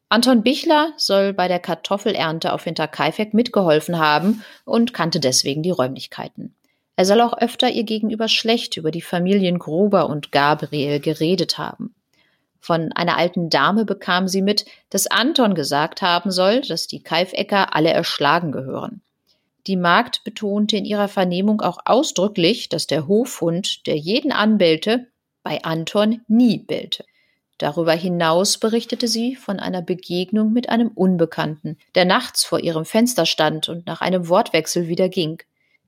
Anton 0.08 0.44
Bichler 0.44 0.94
soll 0.98 1.34
bei 1.34 1.48
der 1.48 1.60
Kartoffelernte 1.60 2.54
auf 2.54 2.64
Hinterkaifeck 2.64 3.34
mitgeholfen 3.34 3.98
haben 3.98 4.44
und 4.64 4.94
kannte 4.94 5.20
deswegen 5.20 5.64
die 5.64 5.72
Räumlichkeiten. 5.72 6.56
Er 6.96 7.06
soll 7.06 7.22
auch 7.22 7.38
öfter 7.38 7.70
ihr 7.70 7.84
gegenüber 7.84 8.28
schlecht 8.28 8.78
über 8.78 8.92
die 8.92 9.02
Familien 9.02 9.60
Gruber 9.60 10.08
und 10.08 10.32
Gabriel 10.32 11.00
geredet 11.00 11.58
haben. 11.58 11.96
Von 12.60 12.92
einer 12.94 13.18
alten 13.18 13.50
Dame 13.50 13.86
bekam 13.86 14.28
sie 14.28 14.42
mit, 14.42 14.66
dass 14.90 15.08
Anton 15.08 15.56
gesagt 15.56 16.02
haben 16.02 16.32
soll, 16.32 16.62
dass 16.62 16.88
die 16.88 17.04
Kaifecker 17.04 17.76
alle 17.76 17.90
erschlagen 17.90 18.52
gehören. 18.52 19.02
Die 19.68 19.76
Magd 19.76 20.24
betonte 20.24 20.78
in 20.78 20.86
ihrer 20.86 21.08
Vernehmung 21.08 21.62
auch 21.62 21.80
ausdrücklich, 21.86 22.70
dass 22.70 22.88
der 22.88 23.08
Hofhund, 23.08 23.88
der 23.88 23.98
jeden 23.98 24.32
anbellte, 24.32 25.08
bei 25.44 25.64
Anton 25.64 26.22
nie 26.28 26.60
bellte. 26.60 27.06
Darüber 27.58 27.94
hinaus 27.94 28.58
berichtete 28.58 29.08
sie 29.08 29.36
von 29.36 29.60
einer 29.60 29.82
Begegnung 29.82 30.52
mit 30.52 30.70
einem 30.70 30.90
Unbekannten, 30.90 31.78
der 31.96 32.06
nachts 32.06 32.44
vor 32.44 32.60
ihrem 32.60 32.86
Fenster 32.86 33.26
stand 33.26 33.70
und 33.70 33.86
nach 33.86 34.02
einem 34.02 34.28
Wortwechsel 34.28 34.88
wieder 34.88 35.08
ging. 35.08 35.42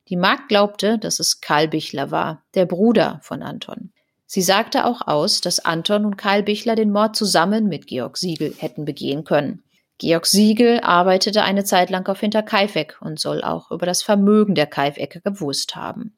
Die 0.08 0.16
Magd 0.16 0.48
glaubte, 0.48 0.98
dass 0.98 1.20
es 1.20 1.42
Karl 1.42 1.68
Bichler 1.68 2.12
war, 2.12 2.44
der 2.56 2.66
Bruder 2.66 3.20
von 3.22 3.44
Anton. 3.44 3.92
Sie 4.26 4.42
sagte 4.42 4.86
auch 4.86 5.08
aus, 5.08 5.42
dass 5.42 5.64
Anton 5.64 6.06
und 6.06 6.18
Karl 6.18 6.44
Bichler 6.44 6.76
den 6.76 6.92
Mord 6.92 7.16
zusammen 7.16 7.68
mit 7.68 7.88
Georg 7.88 8.18
Siegel 8.18 8.54
hätten 8.58 8.86
begehen 8.86 9.24
können. 9.24 9.64
Georg 10.00 10.26
Siegel 10.26 10.82
arbeitete 10.82 11.44
eine 11.44 11.64
Zeit 11.64 11.90
lang 11.90 12.08
auf 12.08 12.20
Hinterkaifeck 12.20 12.98
und 13.02 13.20
soll 13.20 13.42
auch 13.44 13.72
über 13.72 13.86
das 13.86 14.04
Vermögen 14.04 14.54
der 14.54 14.68
Kaifecker 14.68 15.22
gewusst 15.22 15.76
haben. 15.76 16.17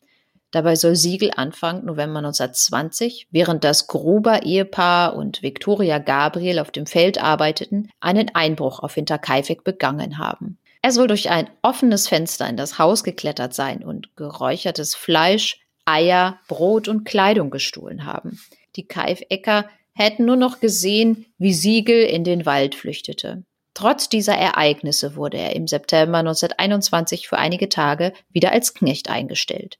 Dabei 0.51 0.75
soll 0.75 0.95
Siegel 0.95 1.31
Anfang 1.35 1.85
November 1.85 2.19
1920, 2.19 3.27
während 3.29 3.63
das 3.63 3.87
Gruber 3.87 4.43
Ehepaar 4.43 5.15
und 5.15 5.43
Viktoria 5.43 5.99
Gabriel 5.99 6.59
auf 6.59 6.71
dem 6.71 6.87
Feld 6.87 7.21
arbeiteten, 7.21 7.89
einen 7.99 8.33
Einbruch 8.33 8.79
auf 8.79 8.95
Hinterkaifeck 8.95 9.63
begangen 9.63 10.17
haben. 10.17 10.57
Er 10.81 10.91
soll 10.91 11.07
durch 11.07 11.29
ein 11.29 11.49
offenes 11.61 12.07
Fenster 12.07 12.47
in 12.49 12.57
das 12.57 12.79
Haus 12.79 13.03
geklettert 13.03 13.53
sein 13.53 13.83
und 13.83 14.15
geräuchertes 14.15 14.95
Fleisch, 14.95 15.59
Eier, 15.85 16.39
Brot 16.47 16.87
und 16.87 17.03
Kleidung 17.03 17.49
gestohlen 17.49 18.05
haben. 18.05 18.39
Die 18.75 18.87
Kaifecker 18.87 19.65
hätten 19.93 20.25
nur 20.25 20.37
noch 20.37 20.59
gesehen, 20.59 21.25
wie 21.37 21.53
Siegel 21.53 22.03
in 22.03 22.23
den 22.23 22.45
Wald 22.45 22.75
flüchtete. 22.75 23.43
Trotz 23.73 24.09
dieser 24.09 24.35
Ereignisse 24.35 25.15
wurde 25.15 25.37
er 25.37 25.55
im 25.55 25.67
September 25.67 26.19
1921 26.19 27.27
für 27.27 27.37
einige 27.37 27.69
Tage 27.69 28.13
wieder 28.29 28.51
als 28.51 28.73
Knecht 28.73 29.09
eingestellt. 29.09 29.77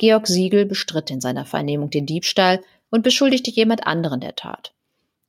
Georg 0.00 0.26
Siegel 0.26 0.64
bestritt 0.64 1.10
in 1.10 1.20
seiner 1.20 1.44
Vernehmung 1.44 1.90
den 1.90 2.06
Diebstahl 2.06 2.62
und 2.88 3.02
beschuldigte 3.02 3.50
jemand 3.50 3.86
anderen 3.86 4.20
der 4.20 4.34
Tat. 4.34 4.72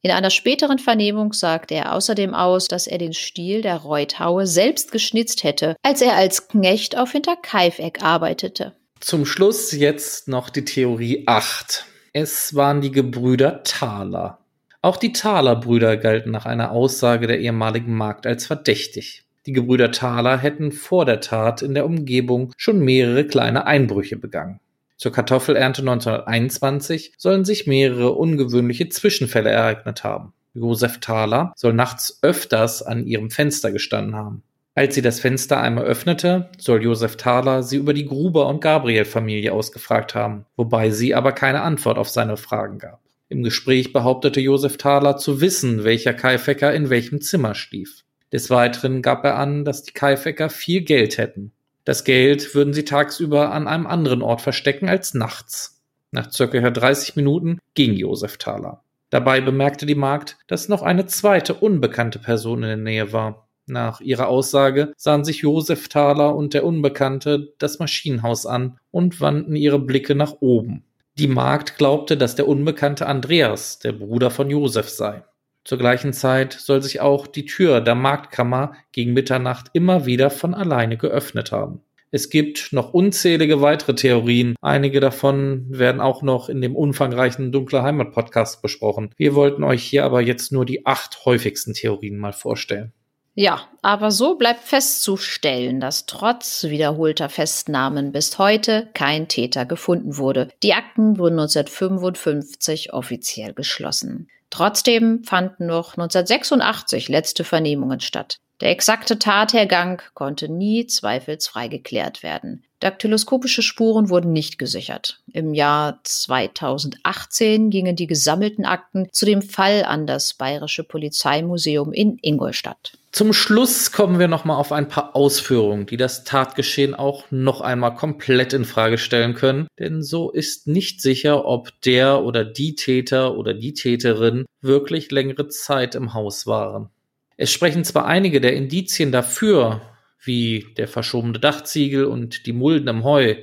In 0.02 0.12
einer 0.12 0.30
späteren 0.30 0.80
Vernehmung 0.80 1.34
sagte 1.34 1.76
er 1.76 1.94
außerdem 1.94 2.34
aus, 2.34 2.70
dass 2.70 2.88
er 2.88 2.98
den 2.98 3.14
Stiel 3.14 3.62
der 3.62 3.76
Reuthaue 3.76 4.48
selbst 4.48 4.94
geschnitzt 4.94 5.44
hätte, 5.44 5.76
als 5.84 6.02
er 6.02 6.16
als 6.16 6.48
Knecht 6.48 6.98
auf 6.98 7.12
Hinterkaifeck 7.12 8.02
arbeitete. 8.02 8.74
Zum 9.02 9.26
Schluss 9.26 9.74
jetzt 9.74 10.30
noch 10.30 10.50
die 10.50 10.64
Theorie 10.64 11.26
8. 11.28 11.86
Es 12.14 12.56
waren 12.56 12.80
die 12.80 12.92
Gebrüder 12.92 13.64
Thaler. 13.64 14.40
Auch 14.82 14.96
die 14.96 15.12
Thaler-Brüder 15.12 15.98
galten 15.98 16.32
nach 16.32 16.46
einer 16.46 16.72
Aussage 16.72 17.28
der 17.28 17.42
ehemaligen 17.42 17.94
Magd 17.94 18.26
als 18.26 18.46
verdächtig. 18.46 19.26
Die 19.48 19.54
Gebrüder 19.54 19.92
Thaler 19.92 20.38
hätten 20.38 20.72
vor 20.72 21.06
der 21.06 21.20
Tat 21.20 21.62
in 21.62 21.74
der 21.74 21.86
Umgebung 21.86 22.54
schon 22.58 22.80
mehrere 22.80 23.26
kleine 23.26 23.66
Einbrüche 23.66 24.16
begangen. 24.16 24.60
Zur 24.98 25.12
Kartoffelernte 25.12 25.82
1921 25.82 27.14
sollen 27.18 27.44
sich 27.44 27.66
mehrere 27.66 28.12
ungewöhnliche 28.12 28.90
Zwischenfälle 28.90 29.50
ereignet 29.50 30.04
haben. 30.04 30.34
Josef 30.54 31.00
Thaler 31.00 31.54
soll 31.56 31.74
nachts 31.74 32.20
öfters 32.22 32.84
an 32.84 33.08
ihrem 33.08 33.32
Fenster 33.32 33.72
gestanden 33.72 34.16
haben. 34.16 34.44
Als 34.76 34.94
sie 34.94 35.02
das 35.02 35.20
Fenster 35.20 35.60
einmal 35.60 35.86
öffnete, 35.86 36.50
soll 36.60 36.84
Josef 36.84 37.16
Thaler 37.16 37.64
sie 37.64 37.78
über 37.78 37.94
die 37.94 38.06
Gruber- 38.06 38.48
und 38.48 38.62
Gabriel-Familie 38.62 39.52
ausgefragt 39.54 40.14
haben, 40.14 40.46
wobei 40.56 40.92
sie 40.92 41.16
aber 41.16 41.32
keine 41.32 41.62
Antwort 41.62 41.98
auf 41.98 42.10
seine 42.10 42.38
Fragen 42.38 42.78
gab. 42.78 43.02
Im 43.28 43.44
Gespräch 43.44 43.94
behauptete 43.94 44.40
Josef 44.40 44.78
Thaler 44.78 45.18
zu 45.18 45.42
wissen, 45.42 45.84
welcher 45.84 46.14
Kaifecker 46.14 46.74
in 46.74 46.90
welchem 46.90 47.22
Zimmer 47.22 47.56
schlief. 47.56 48.04
Des 48.32 48.50
Weiteren 48.50 49.02
gab 49.02 49.26
er 49.26 49.38
an, 49.38 49.66
dass 49.66 49.84
die 49.84 49.92
Kaifecker 49.92 50.50
viel 50.50 50.82
Geld 50.82 51.18
hätten. 51.18 51.52
Das 51.84 52.04
Geld 52.04 52.54
würden 52.56 52.74
sie 52.74 52.86
tagsüber 52.86 53.52
an 53.52 53.68
einem 53.68 53.88
anderen 53.88 54.22
Ort 54.22 54.42
verstecken 54.42 54.88
als 54.88 55.14
nachts. 55.14 55.82
Nach 56.12 56.32
circa 56.32 56.70
30 56.70 57.16
Minuten 57.16 57.60
ging 57.74 57.94
Josef 57.94 58.38
Thaler. 58.38 58.84
Dabei 59.10 59.42
bemerkte 59.42 59.86
die 59.86 59.96
Magd, 59.96 60.38
dass 60.48 60.70
noch 60.70 60.84
eine 60.84 61.06
zweite 61.06 61.56
unbekannte 61.56 62.20
Person 62.20 62.64
in 62.64 62.70
der 62.70 62.78
Nähe 62.78 63.14
war. 63.14 63.48
Nach 63.66 64.02
ihrer 64.02 64.28
Aussage 64.28 64.94
sahen 64.98 65.24
sich 65.24 65.40
Josef 65.40 65.90
Thaler 65.90 66.36
und 66.36 66.54
der 66.54 66.66
Unbekannte 66.66 67.54
das 67.58 67.80
Maschinenhaus 67.80 68.46
an 68.46 68.78
und 68.92 69.22
wandten 69.22 69.56
ihre 69.56 69.80
Blicke 69.80 70.16
nach 70.16 70.36
oben. 70.40 70.84
Die 71.18 71.28
Magd 71.28 71.78
glaubte, 71.78 72.18
dass 72.18 72.36
der 72.36 72.48
Unbekannte 72.48 73.06
Andreas, 73.06 73.80
der 73.80 73.92
Bruder 73.92 74.32
von 74.32 74.50
Josef, 74.50 74.90
sei. 74.90 75.24
Zur 75.64 75.78
gleichen 75.78 76.14
Zeit 76.14 76.54
soll 76.54 76.82
sich 76.82 77.02
auch 77.02 77.28
die 77.28 77.46
Tür 77.46 77.82
der 77.82 77.96
Marktkammer 77.96 78.74
gegen 78.92 79.14
Mitternacht 79.14 79.68
immer 79.74 80.06
wieder 80.06 80.30
von 80.30 80.54
alleine 80.54 80.98
geöffnet 80.98 81.52
haben. 81.52 81.82
Es 82.14 82.30
gibt 82.30 82.74
noch 82.74 82.94
unzählige 82.94 83.62
weitere 83.62 83.96
Theorien. 83.96 84.56
Einige 84.60 85.00
davon 85.00 85.66
werden 85.70 86.02
auch 86.02 86.24
noch 86.24 86.50
in 86.50 86.62
dem 86.62 86.76
umfangreichen 86.76 87.54
Dunkle 87.54 87.84
Heimat 87.84 88.12
Podcast 88.12 88.62
besprochen. 88.62 89.12
Wir 89.16 89.34
wollten 89.34 89.64
euch 89.64 89.84
hier 89.84 90.04
aber 90.04 90.20
jetzt 90.20 90.52
nur 90.52 90.66
die 90.66 90.86
acht 90.86 91.24
häufigsten 91.26 91.74
Theorien 91.74 92.18
mal 92.18 92.34
vorstellen. 92.34 92.92
Ja, 93.34 93.70
aber 93.82 94.12
so 94.12 94.36
bleibt 94.36 94.60
festzustellen, 94.60 95.80
dass 95.80 96.06
trotz 96.06 96.66
wiederholter 96.66 97.30
Festnahmen 97.30 98.12
bis 98.12 98.38
heute 98.38 98.90
kein 98.94 99.30
Täter 99.30 99.66
gefunden 99.66 100.18
wurde. 100.18 100.50
Die 100.64 100.74
Akten 100.74 101.18
wurden 101.18 101.40
1955 101.40 102.92
offiziell 102.92 103.54
geschlossen. 103.54 104.28
Trotzdem 104.52 105.24
fanden 105.24 105.66
noch 105.66 105.94
1986 105.94 107.10
letzte 107.10 107.44
Vernehmungen 107.44 108.02
statt. 108.02 108.38
Der 108.60 108.70
exakte 108.70 109.18
Tathergang 109.18 110.02
konnte 110.14 110.48
nie 110.50 110.86
zweifelsfrei 110.86 111.68
geklärt 111.68 112.22
werden. 112.22 112.64
Daktyloskopische 112.82 113.62
Spuren 113.62 114.10
wurden 114.10 114.34
nicht 114.34 114.58
gesichert. 114.58 115.22
Im 115.32 115.54
Jahr 115.54 116.00
2018 116.04 117.70
gingen 117.70 117.96
die 117.96 118.08
gesammelten 118.08 118.66
Akten 118.66 119.08
zu 119.12 119.26
dem 119.26 119.44
Fall 119.44 119.84
an 119.84 120.08
das 120.08 120.34
Bayerische 120.34 120.84
Polizeimuseum 120.84 121.94
in 121.94 122.18
Ingolstadt. 122.22 122.94
Zum 123.12 123.34
Schluss 123.34 123.92
kommen 123.92 124.20
wir 124.20 124.28
noch 124.28 124.46
mal 124.46 124.56
auf 124.56 124.72
ein 124.72 124.88
paar 124.88 125.16
Ausführungen, 125.16 125.86
die 125.86 125.98
das 125.98 126.24
Tatgeschehen 126.24 126.96
auch 126.96 127.26
noch 127.30 127.62
einmal 127.62 127.94
komplett 127.94 128.54
in 128.54 128.66
Frage 128.66 128.98
stellen 128.98 129.36
können, 129.36 129.68
denn 129.78 130.02
so 130.02 130.32
ist 130.32 130.66
nicht 130.68 131.02
sicher, 131.02 131.46
ob 131.46 131.70
der 131.82 132.24
oder 132.24 132.46
die 132.46 132.74
Täter 132.74 133.38
oder 133.38 133.54
die 133.54 133.74
Täterin 133.74 134.46
wirklich 134.62 135.12
längere 135.12 135.50
Zeit 135.50 135.94
im 135.94 136.14
Haus 136.16 136.48
waren. 136.48 136.90
Es 137.38 137.52
sprechen 137.52 137.84
zwar 137.84 138.06
einige 138.06 138.40
der 138.40 138.56
Indizien 138.56 139.12
dafür, 139.12 139.82
wie 140.24 140.68
der 140.78 140.88
verschobene 140.88 141.40
Dachziegel 141.40 142.06
und 142.06 142.46
die 142.46 142.54
Mulden 142.54 142.88
im 142.88 143.04
Heu. 143.04 143.36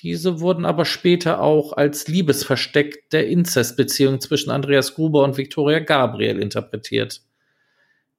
Diese 0.00 0.40
wurden 0.40 0.64
aber 0.64 0.84
später 0.84 1.40
auch 1.40 1.72
als 1.72 2.08
Liebesversteck 2.08 3.10
der 3.10 3.28
Inzestbeziehung 3.28 4.20
zwischen 4.20 4.50
Andreas 4.50 4.94
Gruber 4.94 5.22
und 5.22 5.36
Victoria 5.36 5.78
Gabriel 5.78 6.38
interpretiert. 6.38 7.22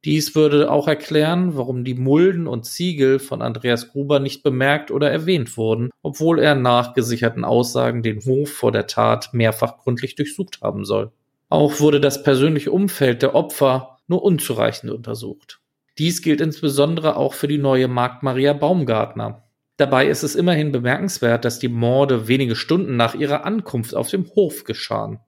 Dies 0.06 0.36
würde 0.36 0.70
auch 0.70 0.90
erklären, 0.90 1.56
warum 1.56 1.86
die 1.86 1.94
Mulden 1.94 2.46
und 2.46 2.66
Ziegel 2.66 3.20
von 3.20 3.42
Andreas 3.42 3.90
Gruber 3.92 4.20
nicht 4.20 4.44
bemerkt 4.44 4.92
oder 4.92 5.10
erwähnt 5.10 5.56
wurden, 5.56 5.92
obwohl 6.02 6.40
er 6.40 6.56
nach 6.56 6.94
gesicherten 6.94 7.46
Aussagen 7.46 8.04
den 8.04 8.20
Hof 8.26 8.52
vor 8.52 8.74
der 8.74 8.88
Tat 8.88 9.34
mehrfach 9.34 9.78
gründlich 9.78 10.16
durchsucht 10.16 10.60
haben 10.62 10.84
soll. 10.84 11.12
Auch 11.48 11.80
wurde 11.80 12.02
das 12.02 12.22
persönliche 12.22 12.72
Umfeld 12.72 13.22
der 13.22 13.34
Opfer 13.34 14.00
nur 14.08 14.24
unzureichend 14.24 14.92
untersucht. 14.92 15.62
Dies 15.98 16.22
gilt 16.22 16.42
insbesondere 16.42 17.16
auch 17.16 17.34
für 17.34 17.48
die 17.48 17.58
neue 17.58 17.88
Magd 17.88 18.24
Maria 18.24 18.54
Baumgartner. 18.54 19.44
Dabei 19.78 20.08
ist 20.08 20.24
es 20.24 20.36
immerhin 20.36 20.72
bemerkenswert, 20.72 21.46
dass 21.46 21.60
die 21.60 21.68
Morde 21.68 22.28
wenige 22.28 22.56
Stunden 22.56 22.96
nach 22.96 23.16
ihrer 23.16 23.46
Ankunft 23.46 23.96
auf 23.96 24.10
dem 24.10 24.28
Hof 24.36 24.64
geschahen. 24.64 25.20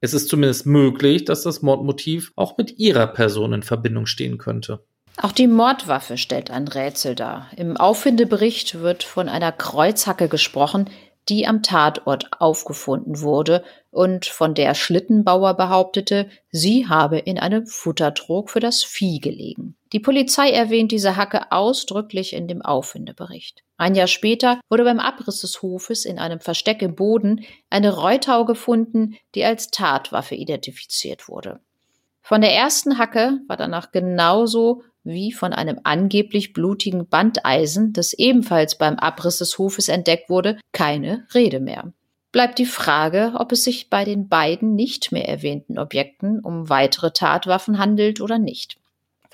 Es 0.00 0.14
ist 0.14 0.28
zumindest 0.28 0.66
möglich, 0.66 1.24
dass 1.24 1.42
das 1.42 1.62
Mordmotiv 1.62 2.32
auch 2.36 2.58
mit 2.58 2.78
ihrer 2.78 3.06
Person 3.06 3.52
in 3.52 3.62
Verbindung 3.62 4.06
stehen 4.06 4.38
könnte. 4.38 4.84
Auch 5.16 5.32
die 5.32 5.46
Mordwaffe 5.46 6.18
stellt 6.18 6.50
ein 6.50 6.68
Rätsel 6.68 7.14
dar. 7.14 7.48
Im 7.56 7.76
Auffindebericht 7.76 8.80
wird 8.80 9.04
von 9.04 9.28
einer 9.28 9.52
Kreuzhacke 9.52 10.28
gesprochen, 10.28 10.90
die 11.28 11.46
am 11.46 11.62
Tatort 11.62 12.30
aufgefunden 12.38 13.20
wurde 13.20 13.64
und 13.90 14.26
von 14.26 14.54
der 14.54 14.74
Schlittenbauer 14.74 15.54
behauptete, 15.54 16.28
sie 16.50 16.86
habe 16.88 17.18
in 17.18 17.38
einem 17.38 17.66
Futtertrog 17.66 18.50
für 18.50 18.60
das 18.60 18.84
Vieh 18.84 19.20
gelegen. 19.20 19.76
Die 19.94 20.00
Polizei 20.00 20.50
erwähnt 20.50 20.90
diese 20.90 21.16
Hacke 21.16 21.52
ausdrücklich 21.52 22.32
in 22.32 22.48
dem 22.48 22.62
Auffindebericht. 22.62 23.62
Ein 23.76 23.94
Jahr 23.94 24.08
später 24.08 24.60
wurde 24.68 24.82
beim 24.82 24.98
Abriss 24.98 25.42
des 25.42 25.62
Hofes 25.62 26.04
in 26.04 26.18
einem 26.18 26.40
Versteck 26.40 26.82
im 26.82 26.96
Boden 26.96 27.44
eine 27.70 27.94
Reutau 27.94 28.44
gefunden, 28.44 29.14
die 29.36 29.44
als 29.44 29.70
Tatwaffe 29.70 30.34
identifiziert 30.34 31.28
wurde. 31.28 31.60
Von 32.22 32.40
der 32.40 32.52
ersten 32.52 32.98
Hacke 32.98 33.38
war 33.46 33.56
danach 33.56 33.92
genauso 33.92 34.82
wie 35.04 35.30
von 35.30 35.52
einem 35.52 35.78
angeblich 35.84 36.54
blutigen 36.54 37.06
Bandeisen, 37.06 37.92
das 37.92 38.14
ebenfalls 38.14 38.76
beim 38.76 38.96
Abriss 38.96 39.38
des 39.38 39.58
Hofes 39.58 39.86
entdeckt 39.86 40.28
wurde, 40.28 40.58
keine 40.72 41.24
Rede 41.34 41.60
mehr. 41.60 41.92
Bleibt 42.32 42.58
die 42.58 42.66
Frage, 42.66 43.34
ob 43.36 43.52
es 43.52 43.62
sich 43.62 43.90
bei 43.90 44.04
den 44.04 44.28
beiden 44.28 44.74
nicht 44.74 45.12
mehr 45.12 45.28
erwähnten 45.28 45.78
Objekten 45.78 46.40
um 46.40 46.68
weitere 46.68 47.12
Tatwaffen 47.12 47.78
handelt 47.78 48.20
oder 48.20 48.40
nicht. 48.40 48.76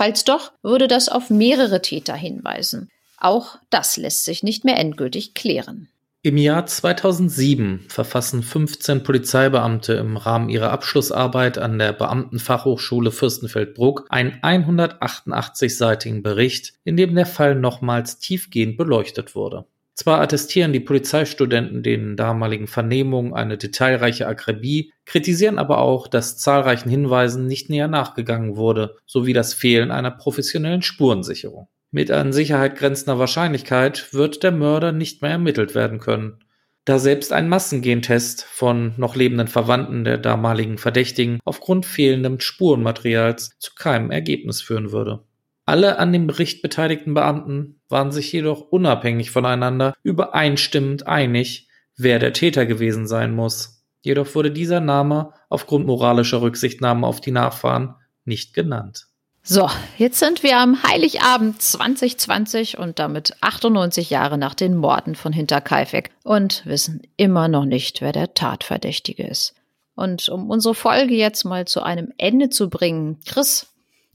Falls 0.01 0.25
doch, 0.25 0.53
würde 0.63 0.89
das 0.89 1.11
auf 1.11 1.29
mehrere 1.29 1.83
Täter 1.83 2.15
hinweisen. 2.15 2.89
Auch 3.19 3.59
das 3.69 3.99
lässt 3.99 4.25
sich 4.25 4.43
nicht 4.43 4.65
mehr 4.65 4.79
endgültig 4.79 5.35
klären. 5.35 5.91
Im 6.23 6.39
Jahr 6.39 6.65
2007 6.65 7.85
verfassen 7.87 8.43
15 8.43 9.03
Polizeibeamte 9.03 9.93
im 9.93 10.17
Rahmen 10.17 10.49
ihrer 10.49 10.71
Abschlussarbeit 10.71 11.59
an 11.59 11.79
der 11.79 11.93
Beamtenfachhochschule 11.93 13.11
Fürstenfeldbruck 13.11 14.07
einen 14.09 14.41
188-seitigen 14.41 16.23
Bericht, 16.23 16.73
in 16.85 16.97
dem 16.97 17.15
der 17.15 17.27
Fall 17.27 17.55
nochmals 17.55 18.19
tiefgehend 18.19 18.79
beleuchtet 18.79 19.35
wurde. 19.35 19.67
Zwar 19.95 20.21
attestieren 20.21 20.73
die 20.73 20.81
Polizeistudenten 20.81 21.83
den 21.83 22.17
damaligen 22.17 22.67
Vernehmungen 22.67 23.35
eine 23.35 23.59
detailreiche 23.59 24.27
Akribie, 24.27 24.93
kritisieren 25.05 25.59
aber 25.59 25.79
auch, 25.79 26.09
dass 26.09 26.39
zahlreichen 26.39 26.89
Hinweisen 26.89 27.47
nicht 27.47 27.69
näher 27.69 27.89
nachgegangen 27.89 28.57
wurde, 28.57 28.97
sowie 29.07 29.33
das 29.33 29.53
Fehlen 29.53 29.91
einer 29.91 30.11
professionellen 30.11 30.83
Spurensicherung. 30.83 31.69
Mit 31.91 32.11
an 32.11 32.33
Sicherheit 32.33 32.77
grenzender 32.77 33.19
Wahrscheinlichkeit 33.19 34.15
wird 34.15 34.43
der 34.43 34.53
Mörder 34.53 34.93
nicht 34.93 35.23
mehr 35.23 35.33
ermittelt 35.33 35.75
werden 35.75 35.99
können, 35.99 36.39
da 36.85 36.99
selbst 36.99 37.33
ein 37.33 37.49
Massengentest 37.49 38.45
von 38.45 38.95
noch 38.97 39.17
lebenden 39.17 39.49
Verwandten 39.49 40.05
der 40.05 40.19
damaligen 40.19 40.79
Verdächtigen 40.79 41.41
aufgrund 41.45 41.85
fehlendem 41.85 42.41
Spurenmaterials 42.41 43.59
zu 43.59 43.75
keinem 43.75 44.11
Ergebnis 44.11 44.63
führen 44.63 44.93
würde. 44.93 45.25
Alle 45.71 46.01
an 46.01 46.13
dem 46.13 46.27
Bericht 46.27 46.63
beteiligten 46.63 47.15
Beamten 47.15 47.81
waren 47.89 48.11
sich 48.11 48.33
jedoch 48.33 48.73
unabhängig 48.73 49.31
voneinander 49.31 49.95
übereinstimmend 50.03 51.07
einig, 51.07 51.69
wer 51.97 52.19
der 52.19 52.33
Täter 52.33 52.67
gewesen 52.67 53.07
sein 53.07 53.37
muss. 53.37 53.85
Jedoch 54.01 54.35
wurde 54.35 54.51
dieser 54.51 54.81
Name 54.81 55.33
aufgrund 55.49 55.87
moralischer 55.87 56.43
Rücksichtnahme 56.43 57.07
auf 57.07 57.21
die 57.21 57.31
Nachfahren 57.31 57.95
nicht 58.25 58.53
genannt. 58.53 59.07
So, 59.45 59.71
jetzt 59.97 60.19
sind 60.19 60.43
wir 60.43 60.59
am 60.59 60.83
Heiligabend 60.83 61.63
2020 61.63 62.77
und 62.77 62.99
damit 62.99 63.37
98 63.41 64.11
Jahre 64.11 64.39
nach 64.39 64.55
den 64.55 64.75
Morden 64.75 65.15
von 65.15 65.33
Hinterkaifeck 65.33 66.11
und 66.25 66.67
wissen 66.67 67.03
immer 67.17 67.47
noch 67.47 67.65
nicht, 67.65 68.01
wer 68.01 68.11
der 68.11 68.35
Tatverdächtige 68.35 69.23
ist. 69.25 69.55
Und 69.95 70.29
um 70.31 70.51
unsere 70.51 70.75
Folge 70.75 71.15
jetzt 71.15 71.45
mal 71.45 71.69
zu 71.69 71.81
einem 71.81 72.13
Ende 72.19 72.51
zu 72.51 72.69
bringen, 72.71 73.21
Chris, 73.25 73.70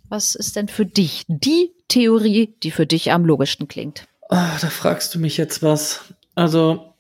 was 0.10 0.36
ist 0.36 0.56
denn 0.56 0.68
für 0.68 0.86
dich 0.86 1.26
die 1.28 1.72
Theorie, 1.88 2.56
die 2.64 2.72
für 2.72 2.86
dich 2.86 3.12
am 3.12 3.26
logischsten 3.26 3.68
klingt? 3.68 4.08
Oh, 4.30 4.36
da 4.62 4.70
fragst 4.70 5.14
du 5.14 5.20
mich 5.20 5.38
jetzt 5.38 5.62
was. 5.62 6.14
Also, 6.34 6.94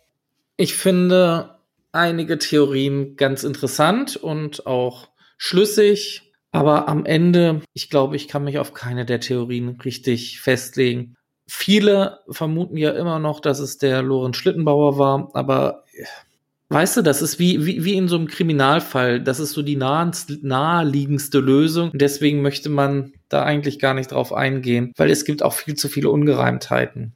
ich 0.58 0.76
finde 0.76 1.58
einige 1.92 2.38
Theorien 2.38 3.16
ganz 3.16 3.44
interessant 3.44 4.16
und 4.16 4.68
auch 4.68 5.10
schlüssig. 5.38 6.34
Aber 6.52 6.88
am 6.88 7.06
Ende, 7.06 7.62
ich 7.74 7.90
glaube, 7.90 8.16
ich 8.16 8.28
kann 8.28 8.46
mich 8.46 8.60
auf 8.60 8.74
keine 8.74 9.06
der 9.06 9.20
Theorien 9.20 9.78
richtig 9.84 10.40
festlegen. 10.40 11.16
Viele 11.48 12.20
vermuten 12.30 12.78
ja 12.78 12.92
immer 12.92 13.20
noch, 13.20 13.40
dass 13.40 13.60
es 13.60 13.78
der 13.78 14.02
Lorenz 14.02 14.38
Schlittenbauer 14.38 14.98
war, 14.98 15.32
aber 15.34 15.84
weißt 16.70 16.98
du, 16.98 17.02
das 17.02 17.22
ist 17.22 17.40
wie, 17.40 17.66
wie, 17.66 17.84
wie 17.84 17.96
in 17.96 18.08
so 18.08 18.16
einem 18.16 18.28
Kriminalfall. 18.28 19.22
Das 19.22 19.40
ist 19.40 19.52
so 19.52 19.62
die 19.62 19.76
naheliegendste 19.76 21.40
Lösung. 21.40 21.92
Deswegen 21.94 22.42
möchte 22.42 22.70
man 22.70 23.14
da 23.30 23.44
eigentlich 23.44 23.80
gar 23.80 23.94
nicht 23.94 24.12
drauf 24.12 24.34
eingehen, 24.34 24.94
weil 24.98 25.10
es 25.10 25.26
gibt 25.26 25.44
auch 25.44 25.54
viel 25.54 25.76
zu 25.76 25.90
viele 25.90 26.10
Ungereimtheiten. 26.10 27.14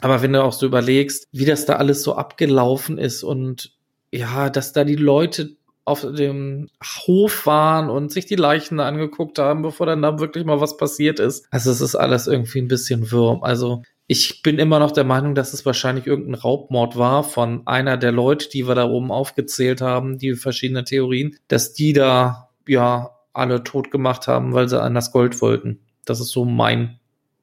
Aber 0.00 0.22
wenn 0.22 0.32
du 0.32 0.42
auch 0.42 0.52
so 0.52 0.66
überlegst, 0.66 1.28
wie 1.32 1.44
das 1.44 1.66
da 1.66 1.76
alles 1.76 2.02
so 2.02 2.14
abgelaufen 2.14 2.98
ist 2.98 3.22
und 3.22 3.72
ja, 4.12 4.50
dass 4.50 4.72
da 4.72 4.84
die 4.84 4.96
Leute 4.96 5.56
auf 5.84 6.02
dem 6.02 6.68
Hof 7.06 7.46
waren 7.46 7.90
und 7.90 8.12
sich 8.12 8.26
die 8.26 8.36
Leichen 8.36 8.80
angeguckt 8.80 9.38
haben, 9.38 9.62
bevor 9.62 9.86
dann 9.86 10.02
da 10.02 10.18
wirklich 10.18 10.44
mal 10.44 10.60
was 10.60 10.76
passiert 10.76 11.18
ist. 11.18 11.46
Also 11.50 11.70
es 11.70 11.80
ist 11.80 11.96
alles 11.96 12.26
irgendwie 12.26 12.60
ein 12.60 12.68
bisschen 12.68 13.10
wirr. 13.10 13.40
Also 13.42 13.82
ich 14.12 14.42
bin 14.42 14.58
immer 14.58 14.80
noch 14.80 14.90
der 14.90 15.04
Meinung, 15.04 15.36
dass 15.36 15.52
es 15.52 15.64
wahrscheinlich 15.64 16.08
irgendein 16.08 16.34
Raubmord 16.34 16.96
war 16.96 17.22
von 17.22 17.64
einer 17.68 17.96
der 17.96 18.10
Leute, 18.10 18.48
die 18.48 18.66
wir 18.66 18.74
da 18.74 18.88
oben 18.88 19.12
aufgezählt 19.12 19.80
haben, 19.80 20.18
die 20.18 20.34
verschiedenen 20.34 20.84
Theorien, 20.84 21.36
dass 21.46 21.74
die 21.74 21.92
da 21.92 22.50
ja 22.66 23.10
alle 23.32 23.62
tot 23.62 23.92
gemacht 23.92 24.26
haben, 24.26 24.52
weil 24.52 24.68
sie 24.68 24.82
an 24.82 24.96
das 24.96 25.12
Gold 25.12 25.40
wollten. 25.40 25.78
Das 26.06 26.18
ist 26.18 26.30
so 26.30 26.44
mein 26.44 26.98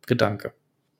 Gedanke. 0.07 0.51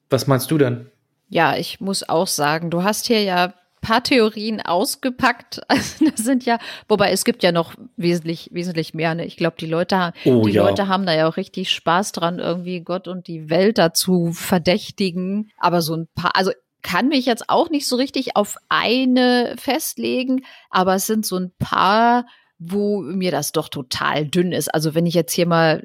Was 0.10 0.26
meinst 0.26 0.50
du 0.52 0.58
denn? 0.58 0.90
Ja, 1.28 1.58
ich 1.58 1.82
muss 1.82 2.08
auch 2.08 2.28
sagen, 2.28 2.70
du 2.70 2.84
hast 2.84 3.08
hier 3.08 3.24
ja 3.24 3.54
paar 3.82 4.04
Theorien 4.04 4.62
ausgepackt. 4.62 5.62
Also 5.70 6.06
das 6.06 6.24
sind 6.24 6.46
ja, 6.46 6.58
wobei 6.88 7.12
es 7.12 7.24
gibt 7.24 7.44
ja 7.44 7.52
noch 7.52 7.76
wesentlich, 7.98 8.50
wesentlich 8.52 8.94
mehr. 8.94 9.14
Ne? 9.16 9.26
Ich 9.26 9.38
glaube, 9.38 9.58
die 9.60 9.68
Leute, 9.68 10.14
oh, 10.26 10.44
die 10.44 10.54
ja. 10.54 10.64
Leute 10.64 10.88
haben 10.88 11.06
da 11.06 11.14
ja 11.14 11.28
auch 11.28 11.38
richtig 11.38 11.72
Spaß 11.72 12.14
dran, 12.14 12.40
irgendwie 12.40 12.82
Gott 12.82 13.08
und 13.08 13.28
die 13.28 13.50
Welt 13.50 13.78
dazu 13.78 14.32
verdächtigen. 14.34 15.52
Aber 15.58 15.82
so 15.82 15.96
ein 15.96 16.08
paar, 16.16 16.36
also 16.36 16.52
kann 16.82 17.10
mich 17.10 17.26
jetzt 17.26 17.50
auch 17.50 17.70
nicht 17.70 17.88
so 17.88 17.96
richtig 17.96 18.36
auf 18.36 18.56
eine 18.70 19.56
festlegen, 19.58 20.46
aber 20.70 20.96
es 20.96 21.06
sind 21.06 21.26
so 21.26 21.38
ein 21.38 21.52
paar 21.60 22.26
wo 22.60 23.02
mir 23.02 23.30
das 23.30 23.52
doch 23.52 23.70
total 23.70 24.26
dünn 24.26 24.52
ist. 24.52 24.74
Also 24.74 24.96
wenn 24.96 25.06
ich 25.06 25.14
jetzt 25.14 25.32
hier 25.32 25.46
mal 25.46 25.80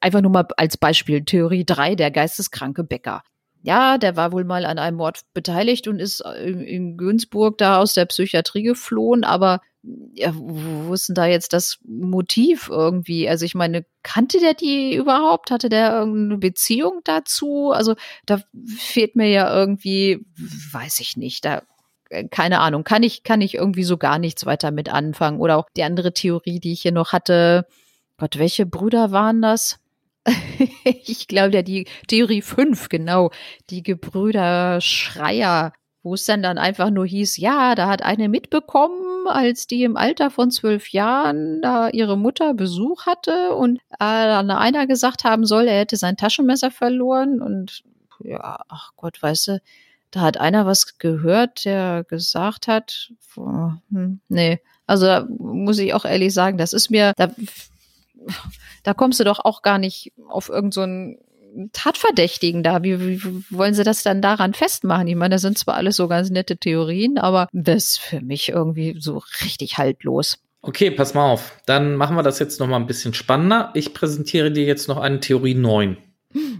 einfach 0.00 0.22
nur 0.22 0.30
mal 0.30 0.46
als 0.56 0.78
Beispiel 0.78 1.22
Theorie 1.22 1.66
3, 1.66 1.96
der 1.96 2.10
geisteskranke 2.10 2.82
Bäcker 2.82 3.22
ja, 3.62 3.96
der 3.96 4.16
war 4.16 4.32
wohl 4.32 4.44
mal 4.44 4.64
an 4.64 4.78
einem 4.78 4.96
Mord 4.96 5.20
beteiligt 5.34 5.88
und 5.88 6.00
ist 6.00 6.20
äh, 6.20 6.50
in, 6.50 6.60
in 6.60 6.96
Günzburg 6.96 7.58
da 7.58 7.78
aus 7.78 7.94
der 7.94 8.06
Psychiatrie 8.06 8.62
geflohen, 8.62 9.24
aber 9.24 9.60
ja, 10.14 10.32
wo 10.34 10.94
ist 10.94 11.08
denn 11.08 11.14
da 11.14 11.26
jetzt 11.26 11.52
das 11.52 11.78
Motiv 11.84 12.68
irgendwie? 12.70 13.28
Also 13.28 13.44
ich 13.44 13.54
meine, 13.54 13.84
kannte 14.04 14.38
der 14.38 14.54
die 14.54 14.94
überhaupt? 14.94 15.50
Hatte 15.50 15.68
der 15.68 15.92
irgendeine 15.92 16.38
Beziehung 16.38 17.00
dazu? 17.02 17.72
Also 17.72 17.96
da 18.24 18.40
fehlt 18.76 19.16
mir 19.16 19.28
ja 19.28 19.52
irgendwie, 19.52 20.24
weiß 20.72 21.00
ich 21.00 21.16
nicht, 21.16 21.44
da 21.44 21.62
äh, 22.10 22.28
keine 22.28 22.60
Ahnung, 22.60 22.84
kann 22.84 23.02
ich, 23.02 23.24
kann 23.24 23.40
ich 23.40 23.54
irgendwie 23.54 23.82
so 23.82 23.96
gar 23.96 24.18
nichts 24.20 24.46
weiter 24.46 24.70
mit 24.70 24.88
anfangen. 24.88 25.40
Oder 25.40 25.58
auch 25.58 25.66
die 25.76 25.82
andere 25.82 26.12
Theorie, 26.12 26.60
die 26.60 26.72
ich 26.72 26.82
hier 26.82 26.92
noch 26.92 27.12
hatte. 27.12 27.66
Gott, 28.18 28.38
welche 28.38 28.66
Brüder 28.66 29.10
waren 29.10 29.42
das? 29.42 29.80
ich 30.84 31.28
glaube 31.28 31.54
ja 31.54 31.62
die 31.62 31.86
Theorie 32.06 32.42
5, 32.42 32.88
genau, 32.88 33.30
die 33.70 33.82
Gebrüder 33.82 34.80
Schreier, 34.80 35.72
wo 36.02 36.14
es 36.14 36.24
dann 36.24 36.42
dann 36.42 36.58
einfach 36.58 36.90
nur 36.90 37.06
hieß, 37.06 37.36
ja, 37.38 37.74
da 37.74 37.88
hat 37.88 38.02
eine 38.02 38.28
mitbekommen, 38.28 39.26
als 39.28 39.66
die 39.66 39.84
im 39.84 39.96
Alter 39.96 40.30
von 40.30 40.50
zwölf 40.50 40.90
Jahren 40.90 41.62
da 41.62 41.88
ihre 41.88 42.16
Mutter 42.16 42.54
Besuch 42.54 43.06
hatte 43.06 43.54
und 43.54 43.78
äh, 43.92 43.98
dann 43.98 44.50
einer 44.50 44.86
gesagt 44.86 45.24
haben 45.24 45.44
soll, 45.44 45.66
er 45.66 45.80
hätte 45.80 45.96
sein 45.96 46.16
Taschenmesser 46.16 46.70
verloren 46.70 47.40
und 47.40 47.82
ja, 48.24 48.60
ach 48.68 48.92
Gott, 48.96 49.20
weißt 49.20 49.48
du, 49.48 49.62
da 50.10 50.20
hat 50.20 50.38
einer 50.38 50.66
was 50.66 50.98
gehört, 50.98 51.64
der 51.64 52.04
gesagt 52.04 52.68
hat, 52.68 53.12
hm, 53.34 54.20
nee, 54.28 54.60
also 54.86 55.06
da 55.06 55.26
muss 55.38 55.78
ich 55.78 55.94
auch 55.94 56.04
ehrlich 56.04 56.34
sagen, 56.34 56.58
das 56.58 56.72
ist 56.72 56.90
mir, 56.90 57.12
da 57.16 57.30
da 58.82 58.94
kommst 58.94 59.20
du 59.20 59.24
doch 59.24 59.40
auch 59.44 59.62
gar 59.62 59.78
nicht 59.78 60.12
auf 60.28 60.48
irgendeinen 60.48 61.16
so 61.16 61.68
Tatverdächtigen 61.72 62.62
da. 62.62 62.82
Wie, 62.82 63.00
wie, 63.00 63.44
wollen 63.50 63.74
sie 63.74 63.84
das 63.84 64.02
dann 64.02 64.22
daran 64.22 64.54
festmachen? 64.54 65.06
Ich 65.06 65.16
meine, 65.16 65.34
das 65.34 65.42
sind 65.42 65.58
zwar 65.58 65.74
alles 65.74 65.96
so 65.96 66.08
ganz 66.08 66.30
nette 66.30 66.56
Theorien, 66.56 67.18
aber 67.18 67.48
das 67.52 67.84
ist 67.84 67.98
für 67.98 68.20
mich 68.20 68.48
irgendwie 68.48 68.96
so 68.98 69.22
richtig 69.44 69.78
haltlos. 69.78 70.38
Okay, 70.62 70.90
pass 70.90 71.14
mal 71.14 71.28
auf. 71.28 71.60
Dann 71.66 71.96
machen 71.96 72.16
wir 72.16 72.22
das 72.22 72.38
jetzt 72.38 72.60
noch 72.60 72.68
mal 72.68 72.76
ein 72.76 72.86
bisschen 72.86 73.14
spannender. 73.14 73.70
Ich 73.74 73.94
präsentiere 73.94 74.52
dir 74.52 74.64
jetzt 74.64 74.88
noch 74.88 74.98
eine 74.98 75.20
Theorie 75.20 75.54
9. 75.54 75.96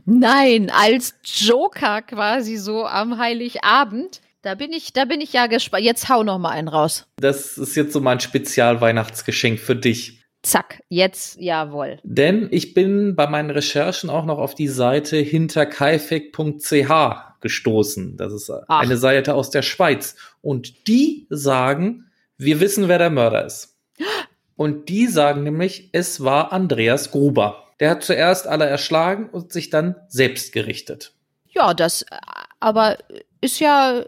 Nein, 0.04 0.70
als 0.70 1.14
Joker 1.24 2.02
quasi 2.02 2.56
so 2.56 2.84
am 2.84 3.18
Heiligabend. 3.18 4.20
Da 4.42 4.56
bin 4.56 4.72
ich, 4.72 4.92
da 4.92 5.04
bin 5.04 5.20
ich 5.20 5.32
ja 5.32 5.46
gespannt. 5.46 5.84
Jetzt 5.84 6.08
hau 6.08 6.24
noch 6.24 6.38
mal 6.38 6.50
einen 6.50 6.66
raus. 6.66 7.06
Das 7.16 7.56
ist 7.56 7.76
jetzt 7.76 7.92
so 7.92 8.00
mein 8.00 8.18
Spezialweihnachtsgeschenk 8.18 9.60
für 9.60 9.76
dich. 9.76 10.21
Zack, 10.42 10.82
jetzt 10.88 11.40
jawohl. 11.40 11.98
Denn 12.02 12.48
ich 12.50 12.74
bin 12.74 13.14
bei 13.14 13.28
meinen 13.28 13.50
Recherchen 13.50 14.10
auch 14.10 14.24
noch 14.24 14.38
auf 14.38 14.56
die 14.56 14.68
Seite 14.68 15.16
hinterkaifeck.ch 15.16 16.90
gestoßen. 17.40 18.16
Das 18.16 18.32
ist 18.32 18.50
Ach. 18.50 18.80
eine 18.80 18.96
Seite 18.96 19.34
aus 19.34 19.50
der 19.50 19.62
Schweiz. 19.62 20.16
Und 20.40 20.88
die 20.88 21.26
sagen, 21.30 22.10
wir 22.38 22.60
wissen, 22.60 22.88
wer 22.88 22.98
der 22.98 23.10
Mörder 23.10 23.44
ist. 23.44 23.76
Und 24.56 24.88
die 24.88 25.06
sagen 25.06 25.44
nämlich, 25.44 25.90
es 25.92 26.24
war 26.24 26.52
Andreas 26.52 27.10
Gruber. 27.10 27.68
Der 27.80 27.90
hat 27.90 28.02
zuerst 28.02 28.46
alle 28.46 28.66
erschlagen 28.66 29.28
und 29.30 29.52
sich 29.52 29.70
dann 29.70 29.96
selbst 30.08 30.52
gerichtet. 30.52 31.14
Ja, 31.48 31.74
das 31.74 32.04
aber 32.60 32.98
ist 33.40 33.60
ja 33.60 34.04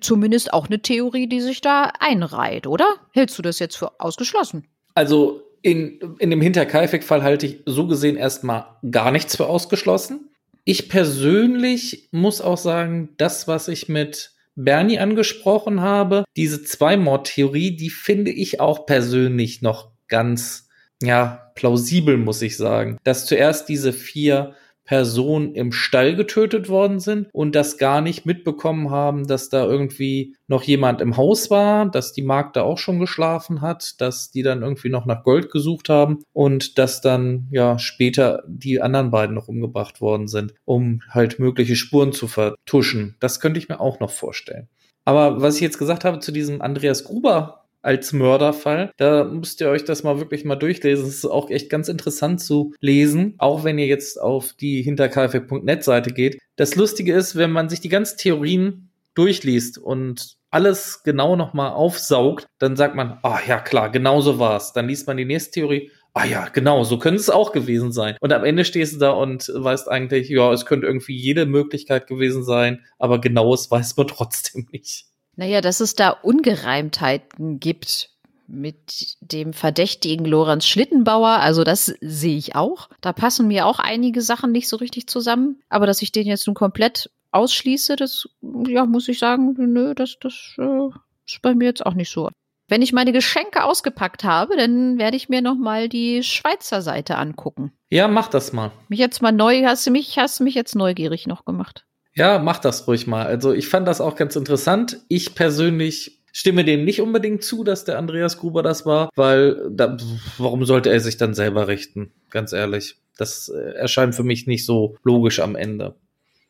zumindest 0.00 0.52
auch 0.52 0.66
eine 0.66 0.80
Theorie, 0.82 1.28
die 1.28 1.40
sich 1.40 1.60
da 1.60 1.92
einreiht, 2.00 2.66
oder? 2.66 2.96
Hältst 3.12 3.38
du 3.38 3.42
das 3.42 3.58
jetzt 3.58 3.76
für 3.76 4.00
ausgeschlossen? 4.00 4.66
Also 4.94 5.42
in, 5.62 6.16
in 6.18 6.30
dem 6.30 6.40
Hinterkaifeck-Fall 6.40 7.22
halte 7.22 7.46
ich 7.46 7.60
so 7.66 7.86
gesehen 7.86 8.16
erstmal 8.16 8.66
gar 8.90 9.10
nichts 9.10 9.36
für 9.36 9.46
ausgeschlossen. 9.46 10.30
Ich 10.64 10.88
persönlich 10.88 12.08
muss 12.12 12.40
auch 12.40 12.58
sagen, 12.58 13.10
das, 13.16 13.48
was 13.48 13.68
ich 13.68 13.88
mit 13.88 14.32
Bernie 14.54 14.98
angesprochen 14.98 15.80
habe, 15.80 16.24
diese 16.36 16.62
Zweimord-Theorie, 16.62 17.76
die 17.76 17.90
finde 17.90 18.30
ich 18.30 18.60
auch 18.60 18.86
persönlich 18.86 19.62
noch 19.62 19.90
ganz, 20.08 20.68
ja, 21.02 21.50
plausibel, 21.54 22.16
muss 22.16 22.42
ich 22.42 22.56
sagen. 22.56 22.98
Dass 23.02 23.26
zuerst 23.26 23.68
diese 23.68 23.92
vier 23.92 24.54
Personen 24.84 25.54
im 25.54 25.72
Stall 25.72 26.16
getötet 26.16 26.68
worden 26.68 27.00
sind 27.00 27.28
und 27.32 27.54
das 27.54 27.78
gar 27.78 28.00
nicht 28.00 28.26
mitbekommen 28.26 28.90
haben, 28.90 29.26
dass 29.26 29.48
da 29.48 29.64
irgendwie 29.64 30.36
noch 30.48 30.62
jemand 30.62 31.00
im 31.00 31.16
Haus 31.16 31.50
war, 31.50 31.86
dass 31.86 32.12
die 32.12 32.22
Magd 32.22 32.56
da 32.56 32.62
auch 32.62 32.78
schon 32.78 32.98
geschlafen 32.98 33.60
hat, 33.60 34.00
dass 34.00 34.30
die 34.30 34.42
dann 34.42 34.62
irgendwie 34.62 34.88
noch 34.90 35.06
nach 35.06 35.22
Gold 35.22 35.50
gesucht 35.50 35.88
haben 35.88 36.24
und 36.32 36.78
dass 36.78 37.00
dann 37.00 37.48
ja 37.50 37.78
später 37.78 38.42
die 38.46 38.80
anderen 38.80 39.10
beiden 39.10 39.34
noch 39.34 39.48
umgebracht 39.48 40.00
worden 40.00 40.28
sind, 40.28 40.54
um 40.64 41.02
halt 41.08 41.38
mögliche 41.38 41.76
Spuren 41.76 42.12
zu 42.12 42.26
vertuschen. 42.26 43.16
Das 43.20 43.40
könnte 43.40 43.58
ich 43.58 43.68
mir 43.68 43.80
auch 43.80 44.00
noch 44.00 44.10
vorstellen. 44.10 44.68
Aber 45.04 45.40
was 45.42 45.56
ich 45.56 45.62
jetzt 45.62 45.78
gesagt 45.78 46.04
habe 46.04 46.20
zu 46.20 46.32
diesem 46.32 46.62
Andreas 46.62 47.04
Gruber 47.04 47.61
als 47.82 48.12
Mörderfall. 48.12 48.92
Da 48.96 49.24
müsst 49.24 49.60
ihr 49.60 49.68
euch 49.68 49.84
das 49.84 50.02
mal 50.02 50.18
wirklich 50.18 50.44
mal 50.44 50.56
durchlesen. 50.56 51.06
Es 51.06 51.16
ist 51.16 51.24
auch 51.26 51.50
echt 51.50 51.68
ganz 51.68 51.88
interessant 51.88 52.40
zu 52.40 52.72
lesen, 52.80 53.34
auch 53.38 53.64
wenn 53.64 53.78
ihr 53.78 53.86
jetzt 53.86 54.20
auf 54.20 54.52
die 54.54 54.82
hinterkfw.net 54.82 55.84
Seite 55.84 56.12
geht. 56.12 56.38
Das 56.56 56.76
Lustige 56.76 57.14
ist, 57.14 57.36
wenn 57.36 57.50
man 57.50 57.68
sich 57.68 57.80
die 57.80 57.88
ganzen 57.88 58.18
Theorien 58.18 58.90
durchliest 59.14 59.78
und 59.78 60.36
alles 60.50 61.02
genau 61.02 61.34
nochmal 61.36 61.72
aufsaugt, 61.72 62.46
dann 62.58 62.76
sagt 62.76 62.94
man, 62.94 63.18
ah 63.22 63.40
ja 63.46 63.58
klar, 63.58 63.90
genau 63.90 64.20
so 64.20 64.38
war's. 64.38 64.72
Dann 64.72 64.88
liest 64.88 65.06
man 65.06 65.16
die 65.16 65.24
nächste 65.24 65.50
Theorie, 65.52 65.90
ah 66.14 66.24
ja, 66.24 66.48
genau, 66.48 66.84
so 66.84 66.98
könnte 66.98 67.20
es 67.20 67.30
auch 67.30 67.52
gewesen 67.52 67.92
sein. 67.92 68.16
Und 68.20 68.32
am 68.32 68.44
Ende 68.44 68.64
stehst 68.64 68.94
du 68.94 68.98
da 68.98 69.10
und 69.12 69.50
weißt 69.54 69.88
eigentlich, 69.90 70.28
ja, 70.28 70.52
es 70.52 70.66
könnte 70.66 70.86
irgendwie 70.86 71.16
jede 71.16 71.46
Möglichkeit 71.46 72.06
gewesen 72.06 72.44
sein, 72.44 72.84
aber 72.98 73.20
genaues 73.20 73.70
weiß 73.70 73.96
man 73.96 74.06
trotzdem 74.08 74.68
nicht. 74.72 75.06
Naja, 75.36 75.60
dass 75.60 75.80
es 75.80 75.94
da 75.94 76.10
Ungereimtheiten 76.10 77.58
gibt 77.58 78.10
mit 78.46 79.16
dem 79.20 79.54
verdächtigen 79.54 80.26
Lorenz 80.26 80.66
Schlittenbauer, 80.66 81.40
also 81.40 81.64
das 81.64 81.86
sehe 82.00 82.36
ich 82.36 82.54
auch. 82.54 82.90
Da 83.00 83.12
passen 83.12 83.48
mir 83.48 83.66
auch 83.66 83.78
einige 83.78 84.20
Sachen 84.20 84.52
nicht 84.52 84.68
so 84.68 84.76
richtig 84.76 85.06
zusammen. 85.06 85.62
Aber 85.70 85.86
dass 85.86 86.02
ich 86.02 86.12
den 86.12 86.26
jetzt 86.26 86.46
nun 86.46 86.54
komplett 86.54 87.10
ausschließe, 87.30 87.96
das, 87.96 88.28
ja, 88.68 88.84
muss 88.84 89.08
ich 89.08 89.18
sagen, 89.18 89.54
nö, 89.56 89.94
das, 89.94 90.18
das 90.20 90.54
äh, 90.58 90.88
ist 91.26 91.40
bei 91.40 91.54
mir 91.54 91.66
jetzt 91.66 91.86
auch 91.86 91.94
nicht 91.94 92.10
so. 92.10 92.28
Wenn 92.68 92.82
ich 92.82 92.92
meine 92.92 93.12
Geschenke 93.12 93.64
ausgepackt 93.64 94.24
habe, 94.24 94.56
dann 94.56 94.98
werde 94.98 95.16
ich 95.16 95.28
mir 95.28 95.42
noch 95.42 95.56
mal 95.56 95.88
die 95.88 96.22
Schweizer 96.22 96.82
Seite 96.82 97.16
angucken. 97.16 97.72
Ja, 97.90 98.08
mach 98.08 98.28
das 98.28 98.52
mal. 98.52 98.70
Mich 98.88 98.98
jetzt 98.98 99.22
mal 99.22 99.32
neu, 99.32 99.64
hast 99.64 99.86
du 99.86 99.90
mich, 99.90 100.18
hast 100.18 100.40
du 100.40 100.44
mich 100.44 100.54
jetzt 100.54 100.74
neugierig 100.74 101.26
noch 101.26 101.44
gemacht? 101.44 101.84
Ja, 102.14 102.38
mach 102.38 102.58
das 102.58 102.86
ruhig 102.86 103.06
mal. 103.06 103.26
Also 103.26 103.52
ich 103.52 103.68
fand 103.68 103.88
das 103.88 104.00
auch 104.00 104.16
ganz 104.16 104.36
interessant. 104.36 105.00
Ich 105.08 105.34
persönlich 105.34 106.20
stimme 106.32 106.64
dem 106.64 106.84
nicht 106.84 107.00
unbedingt 107.00 107.44
zu, 107.44 107.64
dass 107.64 107.84
der 107.84 107.98
Andreas 107.98 108.38
Gruber 108.38 108.62
das 108.62 108.84
war, 108.84 109.10
weil 109.14 109.70
da, 109.70 109.96
warum 110.38 110.64
sollte 110.64 110.90
er 110.90 111.00
sich 111.00 111.16
dann 111.16 111.34
selber 111.34 111.68
richten? 111.68 112.12
Ganz 112.30 112.52
ehrlich. 112.52 112.96
Das 113.16 113.48
äh, 113.48 113.74
erscheint 113.74 114.14
für 114.14 114.24
mich 114.24 114.46
nicht 114.46 114.64
so 114.64 114.96
logisch 115.04 115.40
am 115.40 115.56
Ende. 115.56 115.96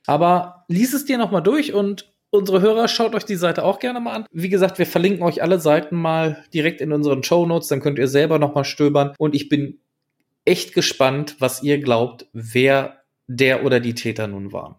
Aber 0.06 0.64
lies 0.68 0.94
es 0.94 1.04
dir 1.04 1.18
nochmal 1.18 1.42
durch 1.42 1.74
und 1.74 2.12
unsere 2.30 2.60
Hörer, 2.60 2.88
schaut 2.88 3.14
euch 3.14 3.24
die 3.24 3.36
Seite 3.36 3.64
auch 3.64 3.78
gerne 3.78 4.00
mal 4.00 4.12
an. 4.12 4.26
Wie 4.32 4.48
gesagt, 4.48 4.78
wir 4.78 4.86
verlinken 4.86 5.22
euch 5.22 5.42
alle 5.42 5.60
Seiten 5.60 5.96
mal 5.96 6.42
direkt 6.54 6.80
in 6.80 6.92
unseren 6.92 7.22
Show 7.22 7.46
Notes, 7.46 7.68
dann 7.68 7.80
könnt 7.80 7.98
ihr 7.98 8.08
selber 8.08 8.38
noch 8.38 8.54
mal 8.54 8.64
stöbern. 8.64 9.14
Und 9.18 9.34
ich 9.34 9.48
bin 9.48 9.80
echt 10.44 10.74
gespannt, 10.74 11.36
was 11.40 11.62
ihr 11.62 11.78
glaubt, 11.78 12.26
wer 12.32 13.02
der 13.26 13.64
oder 13.64 13.80
die 13.80 13.94
Täter 13.94 14.26
nun 14.26 14.52
waren. 14.52 14.76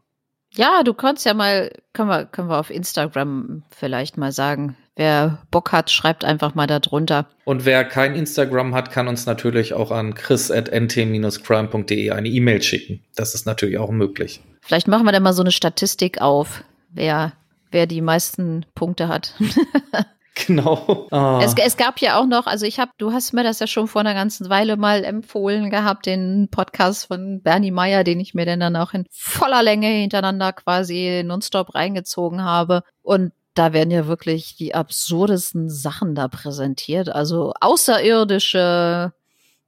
Ja, 0.56 0.84
du 0.84 0.94
kannst 0.94 1.26
ja 1.26 1.34
mal, 1.34 1.72
können 1.94 2.10
wir, 2.10 2.26
können 2.26 2.50
wir 2.50 2.60
auf 2.60 2.70
Instagram 2.70 3.64
vielleicht 3.70 4.18
mal 4.18 4.32
sagen. 4.32 4.76
Wer 4.96 5.40
Bock 5.50 5.72
hat, 5.72 5.90
schreibt 5.90 6.24
einfach 6.24 6.54
mal 6.54 6.68
da 6.68 6.80
drunter. 6.80 7.26
Und 7.46 7.66
wer 7.66 7.84
kein 7.84 8.14
Instagram 8.14 8.76
hat, 8.76 8.92
kann 8.92 9.08
uns 9.08 9.26
natürlich 9.26 9.74
auch 9.74 9.90
an 9.90 10.14
chris.nt-crime.de 10.14 12.12
eine 12.12 12.30
E-Mail 12.30 12.62
schicken. 12.62 13.04
Das 13.16 13.34
ist 13.34 13.48
natürlich 13.48 13.80
auch 13.80 13.90
möglich. 13.90 14.42
Vielleicht 14.62 14.88
machen 14.88 15.06
wir 15.06 15.12
da 15.12 15.20
mal 15.20 15.34
so 15.34 15.42
eine 15.42 15.52
Statistik 15.52 16.22
auf, 16.22 16.64
wer 16.92 17.34
wer 17.74 17.88
die 17.88 18.02
meisten 18.02 18.66
Punkte 18.76 19.10
hat. 19.10 19.34
Genau. 20.48 21.08
Ah. 21.12 21.42
Es, 21.44 21.54
es, 21.56 21.78
gab 21.78 22.00
ja 22.00 22.20
auch 22.20 22.26
noch, 22.26 22.48
also 22.48 22.66
ich 22.66 22.80
habe, 22.80 22.92
du 22.98 23.14
hast 23.14 23.34
mir 23.34 23.44
das 23.44 23.60
ja 23.60 23.68
schon 23.68 23.88
vor 23.88 24.02
einer 24.02 24.16
ganzen 24.16 24.50
Weile 24.50 24.78
mal 24.78 25.04
empfohlen 25.04 25.70
gehabt, 25.70 26.08
den 26.08 26.48
Podcast 26.50 27.06
von 27.06 27.42
Bernie 27.44 27.72
Meyer, 27.72 28.04
den 28.04 28.20
ich 28.20 28.34
mir 28.34 28.46
dann 28.46 28.76
auch 28.76 28.94
in 28.94 29.06
voller 29.12 29.62
Länge 29.62 29.88
hintereinander 29.88 30.52
quasi 30.54 31.22
nonstop 31.24 31.76
reingezogen 31.76 32.44
habe. 32.44 32.82
Und 33.04 33.32
da 33.54 33.74
werden 33.74 33.92
ja 33.92 34.08
wirklich 34.08 34.56
die 34.56 34.74
absurdesten 34.74 35.70
Sachen 35.70 36.16
da 36.16 36.28
präsentiert. 36.28 37.10
Also 37.10 37.54
außerirdische, 37.62 39.14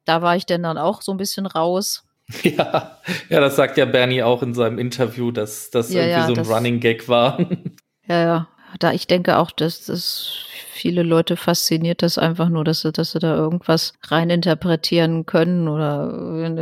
da 0.05 0.21
war 0.21 0.35
ich 0.35 0.45
denn 0.47 0.63
dann 0.63 0.79
auch 0.79 1.01
so 1.01 1.11
ein 1.11 1.17
bisschen 1.17 1.45
raus. 1.45 2.03
Ja, 2.41 2.97
ja, 3.29 3.39
das 3.39 3.55
sagt 3.55 3.77
ja 3.77 3.85
Bernie 3.85 4.23
auch 4.23 4.41
in 4.41 4.55
seinem 4.55 4.79
Interview, 4.79 5.29
dass 5.29 5.69
das 5.69 5.93
ja, 5.93 6.01
irgendwie 6.01 6.19
ja, 6.19 6.25
so 6.25 6.31
ein 6.31 6.35
das, 6.37 6.49
Running 6.49 6.79
Gag 6.79 7.07
war. 7.07 7.37
Ja, 8.07 8.21
ja. 8.21 8.47
Da 8.79 8.91
ich 8.91 9.07
denke 9.07 9.37
auch, 9.37 9.51
dass 9.51 9.85
das 9.85 10.45
viele 10.75 11.03
Leute 11.03 11.37
fasziniert 11.37 12.01
das 12.01 12.17
einfach 12.17 12.49
nur, 12.49 12.63
dass 12.63 12.81
sie, 12.81 12.91
dass 12.91 13.11
sie 13.11 13.19
da 13.19 13.35
irgendwas 13.35 13.93
reininterpretieren 14.03 15.25
können 15.25 15.67
oder 15.67 16.07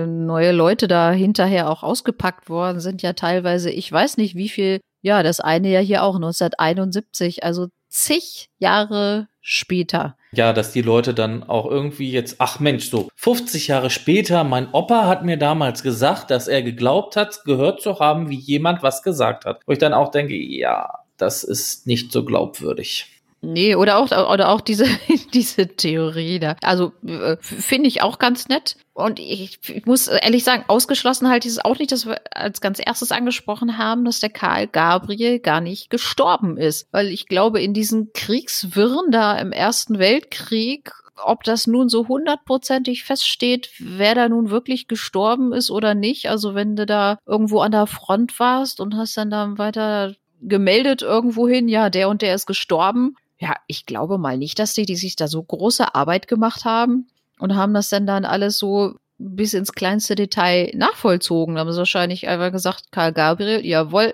neue 0.06 0.52
Leute 0.52 0.88
da 0.88 1.12
hinterher 1.12 1.70
auch 1.70 1.84
ausgepackt 1.84 2.50
worden 2.50 2.80
sind 2.80 3.02
ja 3.02 3.14
teilweise, 3.14 3.72
ich 3.72 3.92
weiß 3.92 4.18
nicht 4.18 4.36
wie 4.36 4.50
viel, 4.50 4.80
ja, 5.02 5.24
das 5.24 5.40
eine 5.40 5.70
ja 5.70 5.80
hier 5.80 6.04
auch 6.04 6.16
1971, 6.16 7.44
also 7.44 7.68
zig 7.90 8.50
Jahre 8.60 9.28
später. 9.42 10.16
Ja, 10.32 10.54
dass 10.54 10.72
die 10.72 10.82
Leute 10.82 11.14
dann 11.14 11.44
auch 11.44 11.70
irgendwie 11.70 12.12
jetzt, 12.12 12.38
ach 12.40 12.60
Mensch, 12.60 12.90
so 12.90 13.10
50 13.16 13.68
Jahre 13.68 13.90
später, 13.90 14.44
mein 14.44 14.72
Opa 14.72 15.06
hat 15.06 15.24
mir 15.24 15.38
damals 15.38 15.84
gesagt, 15.84 16.32
dass 16.32 16.48
er 16.48 16.64
geglaubt 16.64 17.16
hat, 17.16 17.44
gehört 17.44 17.82
zu 17.82 18.00
haben, 18.00 18.30
wie 18.30 18.40
jemand 18.40 18.82
was 18.82 19.04
gesagt 19.04 19.46
hat. 19.46 19.62
Wo 19.66 19.74
ich 19.74 19.80
dann 19.80 19.94
auch 19.94 20.10
denke, 20.10 20.36
ja, 20.36 21.03
das 21.18 21.44
ist 21.44 21.88
nicht 21.88 22.12
so 22.12 22.26
glaubwürdig. 22.26 23.08
Nee, 23.46 23.76
oder 23.76 23.98
auch, 23.98 24.10
oder 24.32 24.50
auch 24.50 24.62
diese, 24.62 24.86
diese 25.34 25.68
Theorie 25.68 26.40
da. 26.40 26.56
Also 26.62 26.94
äh, 27.06 27.36
finde 27.42 27.90
ich 27.90 28.02
auch 28.02 28.18
ganz 28.18 28.48
nett. 28.48 28.78
Und 28.94 29.20
ich, 29.20 29.60
ich, 29.68 29.86
muss 29.86 30.08
ehrlich 30.08 30.46
sagen, 30.46 30.64
ausgeschlossen 30.68 31.30
halt 31.30 31.44
dieses 31.44 31.60
auch 31.60 31.78
nicht, 31.78 31.92
dass 31.92 32.06
wir 32.06 32.22
als 32.32 32.62
ganz 32.62 32.80
erstes 32.84 33.12
angesprochen 33.12 33.78
haben, 33.78 34.06
dass 34.06 34.22
der 34.22 34.30
Karl 34.30 34.68
Gabriel 34.68 35.40
gar 35.40 35.60
nicht 35.60 35.90
gestorben 35.90 36.56
ist. 36.58 36.88
Weil 36.92 37.08
ich 37.08 37.28
glaube, 37.28 37.62
in 37.62 37.74
diesen 37.74 38.14
Kriegswirren 38.14 39.12
da 39.12 39.38
im 39.38 39.52
Ersten 39.52 40.00
Weltkrieg 40.00 40.92
ob 41.26 41.44
das 41.44 41.68
nun 41.68 41.90
so 41.90 42.08
hundertprozentig 42.08 43.04
feststeht, 43.04 43.70
wer 43.80 44.16
da 44.16 44.30
nun 44.30 44.50
wirklich 44.50 44.88
gestorben 44.88 45.54
ist 45.54 45.70
oder 45.70 45.94
nicht. 45.94 46.30
Also 46.30 46.56
wenn 46.56 46.76
du 46.76 46.86
da 46.86 47.20
irgendwo 47.26 47.60
an 47.60 47.72
der 47.72 47.88
Front 47.88 48.40
warst 48.40 48.80
und 48.80 48.96
hast 48.96 49.16
dann 49.16 49.30
da 49.30 49.58
weiter 49.58 50.16
gemeldet 50.48 51.02
irgendwohin, 51.02 51.68
ja, 51.68 51.90
der 51.90 52.10
und 52.10 52.22
der 52.22 52.36
ist 52.36 52.46
gestorben. 52.46 53.16
Ja, 53.40 53.56
ich 53.68 53.86
glaube 53.86 54.18
mal 54.18 54.38
nicht, 54.38 54.60
dass 54.60 54.74
die, 54.74 54.86
die 54.86 54.96
sich 54.96 55.16
da 55.16 55.28
so 55.28 55.42
große 55.42 55.96
Arbeit 55.96 56.28
gemacht 56.28 56.66
haben 56.66 57.08
und 57.40 57.56
haben 57.56 57.74
das 57.74 57.90
dann 57.90 58.06
dann 58.06 58.26
alles 58.26 58.58
so 58.58 58.96
bis 59.18 59.54
ins 59.54 59.74
kleinste 59.74 60.16
Detail 60.16 60.72
nachvollzogen. 60.76 61.56
Da 61.56 61.62
haben 61.62 61.72
sie 61.72 61.78
wahrscheinlich 61.78 62.28
einfach 62.28 62.52
gesagt, 62.52 62.92
Karl 62.92 63.14
Gabriel, 63.14 63.66
jawohl, 63.66 64.14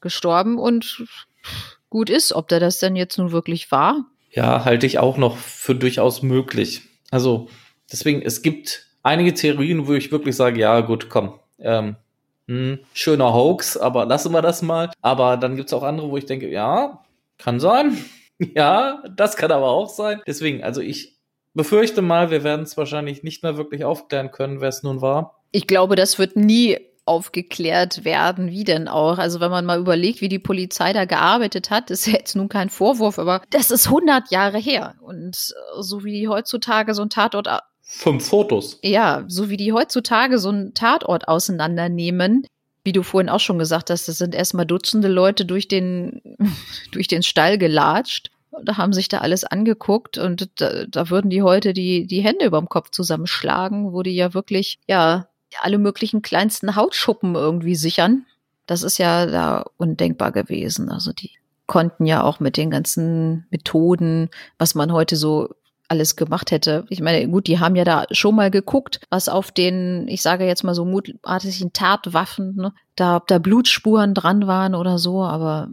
gestorben 0.00 0.58
und 0.58 1.04
gut 1.90 2.10
ist. 2.10 2.32
Ob 2.32 2.48
der 2.48 2.60
das 2.60 2.78
denn 2.78 2.96
jetzt 2.96 3.18
nun 3.18 3.32
wirklich 3.32 3.70
war? 3.70 4.04
Ja, 4.30 4.64
halte 4.64 4.86
ich 4.86 4.98
auch 4.98 5.16
noch 5.16 5.36
für 5.36 5.74
durchaus 5.74 6.22
möglich. 6.22 6.82
Also, 7.10 7.48
deswegen, 7.90 8.22
es 8.22 8.42
gibt 8.42 8.86
einige 9.02 9.34
Theorien, 9.34 9.86
wo 9.86 9.92
ich 9.92 10.10
wirklich 10.10 10.36
sage, 10.36 10.60
ja, 10.60 10.80
gut, 10.80 11.08
komm, 11.08 11.38
ähm, 11.58 11.96
hm, 12.48 12.78
schöner 12.92 13.32
Hoax, 13.32 13.76
aber 13.76 14.04
lassen 14.06 14.32
wir 14.32 14.42
das 14.42 14.62
mal. 14.62 14.90
Aber 15.00 15.36
dann 15.36 15.56
gibt 15.56 15.68
es 15.68 15.72
auch 15.72 15.82
andere, 15.82 16.10
wo 16.10 16.16
ich 16.16 16.26
denke, 16.26 16.48
ja, 16.48 17.02
kann 17.38 17.60
sein. 17.60 17.96
ja, 18.38 19.02
das 19.16 19.36
kann 19.36 19.52
aber 19.52 19.68
auch 19.68 19.88
sein. 19.88 20.20
Deswegen, 20.26 20.62
also 20.62 20.80
ich 20.80 21.16
befürchte 21.54 22.02
mal, 22.02 22.30
wir 22.30 22.44
werden 22.44 22.62
es 22.62 22.76
wahrscheinlich 22.76 23.22
nicht 23.22 23.42
mehr 23.42 23.56
wirklich 23.56 23.84
aufklären 23.84 24.30
können, 24.30 24.60
wer 24.60 24.68
es 24.68 24.82
nun 24.82 25.00
war. 25.00 25.40
Ich 25.52 25.66
glaube, 25.66 25.96
das 25.96 26.18
wird 26.18 26.36
nie 26.36 26.78
aufgeklärt 27.06 28.04
werden, 28.04 28.50
wie 28.50 28.64
denn 28.64 28.88
auch. 28.88 29.18
Also 29.18 29.40
wenn 29.40 29.50
man 29.50 29.66
mal 29.66 29.78
überlegt, 29.78 30.20
wie 30.20 30.28
die 30.28 30.38
Polizei 30.38 30.92
da 30.92 31.04
gearbeitet 31.04 31.70
hat, 31.70 31.90
ist 31.90 32.06
jetzt 32.06 32.34
nun 32.34 32.48
kein 32.48 32.70
Vorwurf, 32.70 33.18
aber 33.18 33.42
das 33.50 33.70
ist 33.70 33.86
100 33.86 34.30
Jahre 34.30 34.58
her. 34.58 34.94
Und 35.00 35.54
so 35.80 36.04
wie 36.04 36.28
heutzutage 36.28 36.94
so 36.94 37.02
ein 37.02 37.10
Tatort 37.10 37.48
Fünf 37.86 38.26
Fotos. 38.28 38.78
Ja, 38.82 39.24
so 39.28 39.50
wie 39.50 39.58
die 39.58 39.72
heutzutage 39.72 40.38
so 40.38 40.48
einen 40.48 40.72
Tatort 40.72 41.28
auseinandernehmen, 41.28 42.46
wie 42.82 42.92
du 42.92 43.02
vorhin 43.02 43.28
auch 43.28 43.40
schon 43.40 43.58
gesagt 43.58 43.90
hast, 43.90 44.08
das 44.08 44.18
sind 44.18 44.34
erstmal 44.34 44.66
Dutzende 44.66 45.08
Leute 45.08 45.44
durch 45.44 45.68
den, 45.68 46.22
durch 46.92 47.08
den 47.08 47.22
Stall 47.22 47.58
gelatscht. 47.58 48.30
Da 48.62 48.78
haben 48.78 48.92
sich 48.92 49.08
da 49.08 49.18
alles 49.18 49.44
angeguckt 49.44 50.16
und 50.16 50.48
da, 50.60 50.86
da 50.86 51.10
würden 51.10 51.28
die 51.28 51.42
heute 51.42 51.72
die, 51.72 52.06
die 52.06 52.20
Hände 52.20 52.46
überm 52.46 52.68
Kopf 52.68 52.90
zusammenschlagen, 52.90 53.92
wo 53.92 54.02
die 54.02 54.14
ja 54.14 54.32
wirklich, 54.32 54.78
ja, 54.86 55.28
alle 55.60 55.78
möglichen 55.78 56.22
kleinsten 56.22 56.76
Hautschuppen 56.76 57.34
irgendwie 57.34 57.76
sichern. 57.76 58.26
Das 58.66 58.82
ist 58.82 58.98
ja 58.98 59.26
da 59.26 59.64
undenkbar 59.76 60.32
gewesen. 60.32 60.88
Also 60.88 61.12
die 61.12 61.32
konnten 61.66 62.06
ja 62.06 62.22
auch 62.22 62.40
mit 62.40 62.56
den 62.56 62.70
ganzen 62.70 63.46
Methoden, 63.50 64.30
was 64.58 64.74
man 64.74 64.92
heute 64.92 65.16
so 65.16 65.50
alles 65.94 66.16
gemacht 66.16 66.50
hätte. 66.50 66.84
Ich 66.88 67.00
meine, 67.00 67.26
gut, 67.28 67.46
die 67.46 67.60
haben 67.60 67.76
ja 67.76 67.84
da 67.84 68.04
schon 68.10 68.34
mal 68.34 68.50
geguckt, 68.50 69.00
was 69.10 69.28
auf 69.28 69.52
den, 69.52 70.08
ich 70.08 70.22
sage 70.22 70.44
jetzt 70.44 70.64
mal 70.64 70.74
so 70.74 70.84
mutartigen 70.84 71.72
Tatwaffen, 71.72 72.56
ne, 72.56 72.72
da, 72.96 73.16
ob 73.16 73.28
da 73.28 73.38
Blutspuren 73.38 74.12
dran 74.12 74.46
waren 74.46 74.74
oder 74.74 74.98
so, 74.98 75.22
aber 75.22 75.68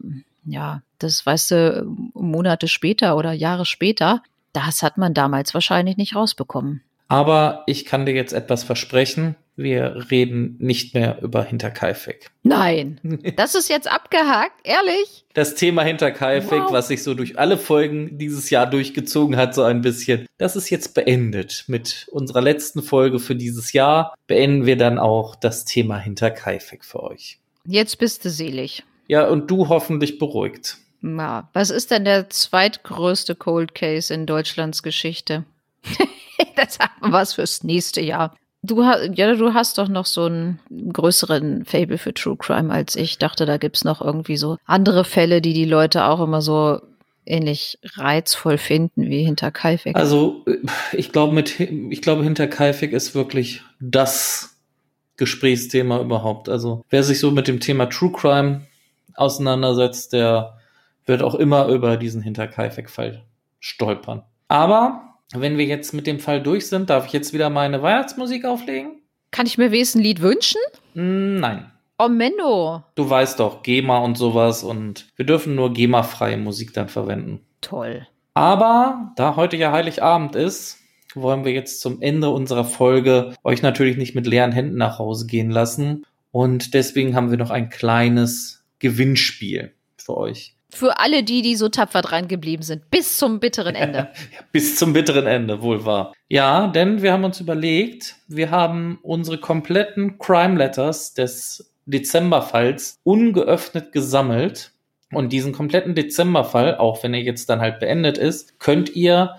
ja, 0.45 0.81
das 0.99 1.25
weißt 1.25 1.51
du 1.51 1.85
Monate 2.13 2.67
später 2.67 3.17
oder 3.17 3.31
Jahre 3.31 3.65
später, 3.65 4.21
das 4.53 4.83
hat 4.83 4.97
man 4.97 5.13
damals 5.13 5.53
wahrscheinlich 5.53 5.97
nicht 5.97 6.15
rausbekommen. 6.15 6.81
Aber 7.07 7.63
ich 7.65 7.85
kann 7.85 8.05
dir 8.05 8.13
jetzt 8.13 8.33
etwas 8.33 8.63
versprechen. 8.63 9.35
Wir 9.55 10.07
reden 10.09 10.55
nicht 10.59 10.93
mehr 10.93 11.21
über 11.21 11.43
Hinterkaifeck. 11.43 12.31
Nein, 12.43 12.99
das 13.35 13.53
ist 13.53 13.69
jetzt 13.69 13.91
abgehakt, 13.91 14.55
ehrlich. 14.63 15.25
Das 15.33 15.55
Thema 15.55 15.83
Hinterkaifeck, 15.83 16.63
wow. 16.63 16.71
was 16.71 16.87
sich 16.87 17.03
so 17.03 17.13
durch 17.13 17.37
alle 17.37 17.57
Folgen 17.57 18.17
dieses 18.17 18.49
Jahr 18.49 18.65
durchgezogen 18.65 19.37
hat, 19.37 19.53
so 19.53 19.63
ein 19.63 19.81
bisschen, 19.81 20.25
das 20.37 20.55
ist 20.55 20.69
jetzt 20.69 20.93
beendet. 20.93 21.65
Mit 21.67 22.07
unserer 22.11 22.41
letzten 22.41 22.81
Folge 22.81 23.19
für 23.19 23.35
dieses 23.35 23.73
Jahr 23.73 24.15
beenden 24.27 24.65
wir 24.65 24.77
dann 24.77 24.97
auch 24.97 25.35
das 25.35 25.65
Thema 25.65 25.97
Hinterkaifeck 25.97 26.83
für 26.85 27.03
euch. 27.03 27.39
Jetzt 27.65 27.99
bist 27.99 28.25
du 28.25 28.29
selig. 28.29 28.83
Ja, 29.07 29.27
und 29.27 29.51
du 29.51 29.67
hoffentlich 29.67 30.17
beruhigt. 30.17 30.77
Na, 31.01 31.49
was 31.53 31.71
ist 31.71 31.91
denn 31.91 32.05
der 32.05 32.29
zweitgrößte 32.29 33.35
Cold 33.35 33.75
Case 33.75 34.13
in 34.13 34.25
Deutschlands 34.25 34.83
Geschichte? 34.83 35.43
das 36.55 36.79
haben 36.79 36.93
wir 37.01 37.11
was 37.11 37.33
fürs 37.33 37.63
nächste 37.63 38.01
Jahr. 38.01 38.35
Du, 38.63 38.85
ha 38.85 39.03
ja, 39.03 39.33
du 39.33 39.53
hast 39.53 39.79
doch 39.79 39.87
noch 39.87 40.05
so 40.05 40.25
einen 40.25 40.59
größeren 40.69 41.65
Fable 41.65 41.97
für 41.97 42.13
True 42.13 42.37
Crime 42.37 42.71
als 42.71 42.95
ich. 42.95 43.17
dachte, 43.17 43.45
da 43.45 43.57
gibt's 43.57 43.83
noch 43.83 44.01
irgendwie 44.01 44.37
so 44.37 44.57
andere 44.65 45.03
Fälle, 45.03 45.41
die 45.41 45.53
die 45.53 45.65
Leute 45.65 46.05
auch 46.05 46.19
immer 46.19 46.41
so 46.41 46.79
ähnlich 47.25 47.79
reizvoll 47.95 48.57
finden 48.57 49.09
wie 49.09 49.23
hinter 49.23 49.51
Kaifek. 49.51 49.95
Also 49.95 50.45
ich 50.91 51.11
glaube, 51.11 51.33
mit 51.33 51.59
ich 51.59 52.01
glaube, 52.01 52.23
hinter 52.23 52.47
Kaifek 52.47 52.93
ist 52.93 53.15
wirklich 53.15 53.63
das 53.79 54.57
Gesprächsthema 55.17 55.99
überhaupt. 55.99 56.47
Also 56.49 56.83
wer 56.89 57.03
sich 57.03 57.19
so 57.19 57.31
mit 57.31 57.47
dem 57.47 57.59
Thema 57.59 57.87
True 57.87 58.11
Crime 58.11 58.61
auseinandersetzt, 59.15 60.13
der 60.13 60.57
wird 61.05 61.23
auch 61.23 61.35
immer 61.35 61.67
über 61.67 61.97
diesen 61.97 62.21
hinter 62.21 62.47
Kaifek-Fall 62.47 63.23
stolpern. 63.59 64.23
Aber 64.47 65.10
wenn 65.33 65.57
wir 65.57 65.65
jetzt 65.65 65.93
mit 65.93 66.07
dem 66.07 66.19
Fall 66.19 66.41
durch 66.41 66.67
sind, 66.67 66.89
darf 66.89 67.05
ich 67.05 67.13
jetzt 67.13 67.33
wieder 67.33 67.49
meine 67.49 67.81
Weihnachtsmusik 67.81 68.45
auflegen? 68.45 69.01
Kann 69.31 69.45
ich 69.45 69.57
mir 69.57 69.71
wenigstens 69.71 70.01
ein 70.01 70.03
Lied 70.03 70.21
wünschen? 70.21 70.61
Mm, 70.93 71.39
nein. 71.39 71.71
Oh, 71.97 72.09
Menno. 72.09 72.83
Du 72.95 73.09
weißt 73.09 73.39
doch, 73.39 73.63
GEMA 73.63 73.99
und 73.99 74.17
sowas 74.17 74.63
und 74.63 75.07
wir 75.15 75.25
dürfen 75.25 75.55
nur 75.55 75.71
GEMA-freie 75.71 76.37
Musik 76.37 76.73
dann 76.73 76.89
verwenden. 76.89 77.41
Toll. 77.61 78.07
Aber 78.33 79.13
da 79.17 79.35
heute 79.35 79.55
ja 79.55 79.71
Heiligabend 79.71 80.35
ist, 80.35 80.79
wollen 81.13 81.45
wir 81.45 81.51
jetzt 81.51 81.81
zum 81.81 82.01
Ende 82.01 82.29
unserer 82.29 82.65
Folge 82.65 83.35
euch 83.43 83.61
natürlich 83.61 83.97
nicht 83.97 84.15
mit 84.15 84.25
leeren 84.25 84.51
Händen 84.51 84.77
nach 84.77 84.99
Hause 84.99 85.27
gehen 85.27 85.51
lassen. 85.51 86.05
Und 86.31 86.73
deswegen 86.73 87.15
haben 87.15 87.29
wir 87.29 87.37
noch 87.37 87.51
ein 87.51 87.69
kleines 87.69 88.63
Gewinnspiel 88.79 89.73
für 89.97 90.17
euch. 90.17 90.55
Für 90.73 90.99
alle 90.99 91.23
die, 91.23 91.41
die 91.41 91.55
so 91.55 91.69
tapfer 91.69 92.01
dran 92.01 92.27
geblieben 92.27 92.63
sind, 92.63 92.89
bis 92.89 93.17
zum 93.17 93.39
bitteren 93.39 93.75
Ende. 93.75 94.09
bis 94.51 94.77
zum 94.77 94.93
bitteren 94.93 95.27
Ende, 95.27 95.61
wohl 95.61 95.85
wahr. 95.85 96.13
Ja, 96.29 96.67
denn 96.67 97.01
wir 97.01 97.11
haben 97.11 97.25
uns 97.25 97.39
überlegt, 97.41 98.15
wir 98.27 98.51
haben 98.51 98.99
unsere 99.01 99.37
kompletten 99.37 100.17
Crime 100.17 100.57
Letters 100.57 101.13
des 101.13 101.73
Dezemberfalls 101.85 102.99
ungeöffnet 103.03 103.91
gesammelt. 103.91 104.71
Und 105.13 105.33
diesen 105.33 105.51
kompletten 105.51 105.93
Dezemberfall, 105.93 106.77
auch 106.77 107.03
wenn 107.03 107.13
er 107.13 107.21
jetzt 107.21 107.49
dann 107.49 107.59
halt 107.59 107.79
beendet 107.81 108.17
ist, 108.17 108.59
könnt 108.59 108.95
ihr 108.95 109.35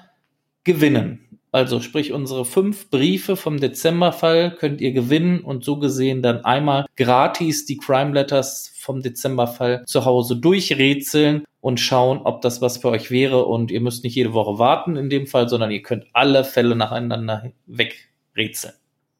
gewinnen. 0.64 1.31
Also 1.53 1.81
sprich, 1.81 2.12
unsere 2.12 2.47
fünf 2.47 2.89
Briefe 2.89 3.37
vom 3.37 3.61
Dezemberfall 3.61 4.57
könnt 4.57 4.81
ihr 4.81 4.93
gewinnen 4.93 5.41
und 5.41 5.65
so 5.65 5.79
gesehen 5.79 6.23
dann 6.23 6.47
einmal 6.47 6.87
gratis 6.97 7.66
die 7.66 7.77
Crime 7.77 8.12
Letters 8.12 8.73
vom 8.79 9.03
Dezemberfall 9.03 9.85
zu 9.87 10.07
Hause 10.07 10.37
durchrätseln 10.37 11.45
und 11.61 11.79
schauen, 11.79 12.23
ob 12.24 12.41
das 12.41 12.62
was 12.62 12.79
für 12.79 12.89
euch 12.89 13.11
wäre. 13.11 13.45
Und 13.45 13.70
ihr 13.70 13.83
müsst 13.83 14.03
nicht 14.03 14.16
jede 14.16 14.33
Woche 14.33 14.59
warten 14.59 14.97
in 14.97 15.11
dem 15.11 15.27
Fall, 15.27 15.51
sondern 15.51 15.70
ihr 15.70 15.83
könnt 15.83 16.07
alle 16.15 16.43
Fälle 16.45 16.74
nacheinander 16.74 17.53
wegrätseln. 17.66 18.74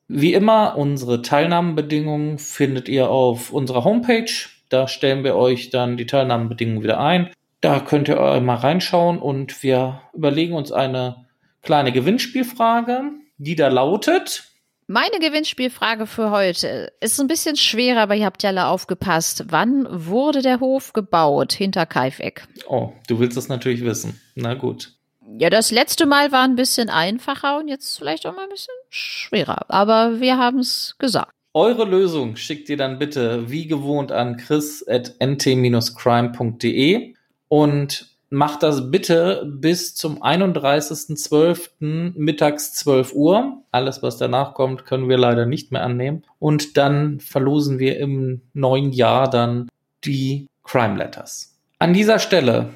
Wie 0.09 0.33
immer, 0.33 0.77
unsere 0.79 1.21
Teilnahmebedingungen 1.21 2.39
findet 2.39 2.89
ihr 2.89 3.11
auf 3.11 3.53
unserer 3.53 3.85
Homepage. 3.85 4.33
Da 4.71 4.89
stellen 4.89 5.23
wir 5.23 5.37
euch 5.37 5.69
dann 5.69 5.99
die 5.99 6.07
Teilnahmebedingungen 6.07 6.83
wieder 6.83 6.99
ein. 6.99 7.31
Da 7.61 7.79
könnt 7.79 8.09
ihr 8.09 8.41
mal 8.41 8.57
reinschauen 8.57 9.19
und 9.19 9.63
wir 9.63 10.01
überlegen 10.15 10.55
uns 10.55 10.73
eine 10.73 11.27
kleine 11.63 11.93
Gewinnspielfrage, 11.93 13.13
die 13.39 13.57
da 13.57 13.69
lautet. 13.69 14.45
Meine 14.89 15.21
Gewinnspielfrage 15.21 16.07
für 16.07 16.31
heute 16.31 16.93
ist 17.01 17.21
ein 17.21 17.29
bisschen 17.29 17.57
schwerer, 17.57 18.01
aber 18.01 18.15
ihr 18.15 18.27
habt 18.27 18.43
ja 18.43 18.51
alle 18.51 18.67
aufgepasst. 18.67 19.45
Wann 19.49 19.87
wurde 19.89 20.43
der 20.43 20.61
Hof 20.61 20.93
gebaut 20.93 21.53
hinter 21.53 21.87
Kaifeck? 21.87 22.47
Oh, 22.69 22.93
du 23.09 23.19
willst 23.19 23.37
das 23.37 23.49
natürlich 23.49 23.85
wissen. 23.85 24.21
Na 24.35 24.55
gut. 24.55 24.93
Ja, 25.39 25.51
das 25.51 25.71
letzte 25.71 26.05
Mal 26.05 26.33
war 26.33 26.43
ein 26.43 26.57
bisschen 26.57 26.91
einfacher 26.91 27.59
und 27.59 27.69
jetzt 27.69 27.97
vielleicht 27.97 28.27
auch 28.27 28.35
mal 28.35 28.43
ein 28.43 28.51
bisschen 28.51 28.75
schwerer. 28.91 29.65
Aber 29.69 30.21
wir 30.21 30.37
haben 30.37 30.59
es 30.59 30.97
gesagt. 30.99 31.33
Eure 31.55 31.85
Lösung 31.85 32.37
schickt 32.37 32.69
ihr 32.69 32.77
dann 32.77 32.99
bitte 32.99 33.51
wie 33.51 33.67
gewohnt 33.67 34.11
an 34.11 34.37
chris.nt-crime.de 34.37 37.15
und 37.49 38.12
macht 38.33 38.63
das 38.63 38.91
bitte 38.91 39.45
bis 39.47 39.95
zum 39.95 40.23
31.12. 40.23 42.15
mittags 42.17 42.73
12 42.73 43.13
Uhr. 43.13 43.63
Alles, 43.71 44.03
was 44.03 44.17
danach 44.17 44.55
kommt, 44.55 44.87
können 44.87 45.09
wir 45.11 45.19
leider 45.19 45.45
nicht 45.45 45.71
mehr 45.71 45.83
annehmen. 45.83 46.25
Und 46.39 46.79
dann 46.79 47.21
verlosen 47.21 47.79
wir 47.79 47.99
im 47.99 48.41
neuen 48.55 48.91
Jahr 48.93 49.29
dann 49.29 49.69
die 50.05 50.49
Crime 50.65 50.97
Letters. 50.97 51.59
An 51.79 51.93
dieser 51.93 52.19
Stelle 52.19 52.71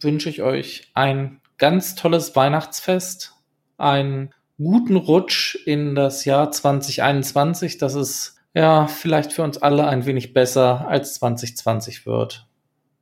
wünsche 0.00 0.28
ich 0.28 0.42
euch 0.42 0.90
ein 0.94 1.40
ganz 1.56 1.94
tolles 1.94 2.34
Weihnachtsfest, 2.34 3.32
einen 3.78 4.34
guten 4.58 4.96
Rutsch 4.96 5.54
in 5.66 5.94
das 5.94 6.24
Jahr 6.24 6.50
2021, 6.50 7.78
dass 7.78 7.94
es 7.94 8.36
ja 8.54 8.88
vielleicht 8.88 9.32
für 9.32 9.44
uns 9.44 9.58
alle 9.58 9.86
ein 9.86 10.04
wenig 10.04 10.32
besser 10.32 10.88
als 10.88 11.14
2020 11.14 12.06
wird. 12.06 12.48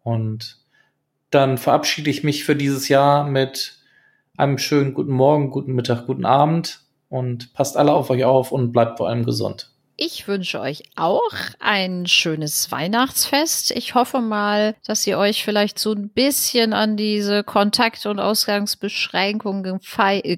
Und 0.03 0.64
dann 1.35 1.59
verabschiede 1.59 2.11
ich 2.11 2.25
mich 2.25 2.45
für 2.45 2.57
dieses 2.57 2.89
Jahr 2.89 3.25
mit 3.25 3.79
einem 4.37 4.59
schönen 4.59 4.95
guten 4.95 5.13
Morgen, 5.13 5.51
guten 5.51 5.73
Mittag, 5.73 6.07
guten 6.07 6.25
Abend 6.25 6.81
und 7.09 7.53
passt 7.55 7.77
alle 7.77 7.93
auf 7.93 8.11
euch 8.11 8.25
auf 8.25 8.53
und 8.53 8.73
bleibt 8.73 8.99
vor 8.99 9.09
allem 9.09 9.25
gesund. 9.25 9.71
Ich 9.97 10.27
wünsche 10.27 10.61
euch 10.61 10.83
auch 10.97 11.33
ein 11.61 12.07
schönes 12.07 12.73
Weihnachtsfest. 12.73 13.71
Ich 13.71 13.95
hoffe 13.95 14.21
mal, 14.21 14.75
dass 14.85 15.07
ihr 15.07 15.19
euch 15.19 15.45
vielleicht 15.45 15.79
so 15.79 15.93
ein 15.93 16.09
bisschen 16.09 16.73
an 16.73 16.97
diese 16.97 17.45
Kontakt- 17.45 18.05
und 18.07 18.19
Ausgangsbeschränkungen 18.19 19.79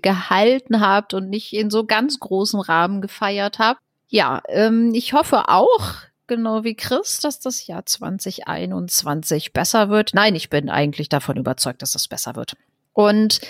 gehalten 0.02 0.80
habt 0.80 1.14
und 1.14 1.30
nicht 1.30 1.54
in 1.54 1.70
so 1.70 1.86
ganz 1.86 2.20
großem 2.20 2.60
Rahmen 2.60 3.00
gefeiert 3.00 3.58
habt. 3.58 3.80
Ja, 4.08 4.42
ähm, 4.48 4.92
ich 4.94 5.14
hoffe 5.14 5.48
auch, 5.48 5.94
genau 6.26 6.64
wie 6.64 6.74
Chris, 6.74 7.20
dass 7.20 7.40
das 7.40 7.66
Jahr 7.66 7.86
2021 7.86 9.52
besser 9.52 9.88
wird. 9.88 10.14
Nein, 10.14 10.34
ich 10.34 10.50
bin 10.50 10.68
eigentlich 10.70 11.08
davon 11.08 11.36
überzeugt, 11.36 11.82
dass 11.82 11.94
es 11.94 12.08
besser 12.08 12.36
wird. 12.36 12.56
Und 12.92 13.40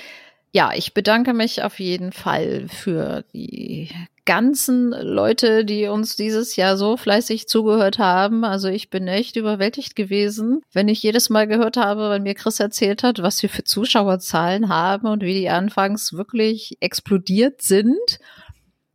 ja, 0.53 0.73
ich 0.75 0.95
bedanke 0.95 1.35
mich 1.35 1.63
auf 1.63 1.81
jeden 1.81 2.13
Fall 2.13 2.67
für 2.69 3.25
die 3.35 3.91
ganzen 4.25 4.91
Leute, 4.91 5.65
die 5.65 5.87
uns 5.87 6.17
dieses 6.17 6.57
Jahr 6.57 6.77
so 6.77 6.97
fleißig 6.97 7.47
zugehört 7.47 7.99
haben. 7.99 8.45
Also 8.45 8.69
ich 8.69 8.91
bin 8.91 9.07
echt 9.07 9.37
überwältigt 9.37 9.97
gewesen, 9.97 10.63
wenn 10.73 10.89
ich 10.89 11.03
jedes 11.03 11.31
Mal 11.31 11.47
gehört 11.47 11.77
habe, 11.77 12.11
wenn 12.11 12.23
mir 12.23 12.35
Chris 12.35 12.59
erzählt 12.59 13.03
hat, 13.03 13.23
was 13.23 13.43
wir 13.43 13.49
für 13.49 13.65
Zuschauerzahlen 13.65 14.69
haben 14.69 15.07
und 15.07 15.23
wie 15.23 15.35
die 15.35 15.49
anfangs 15.49 16.15
wirklich 16.15 16.77
explodiert 16.81 17.63
sind. 17.63 18.19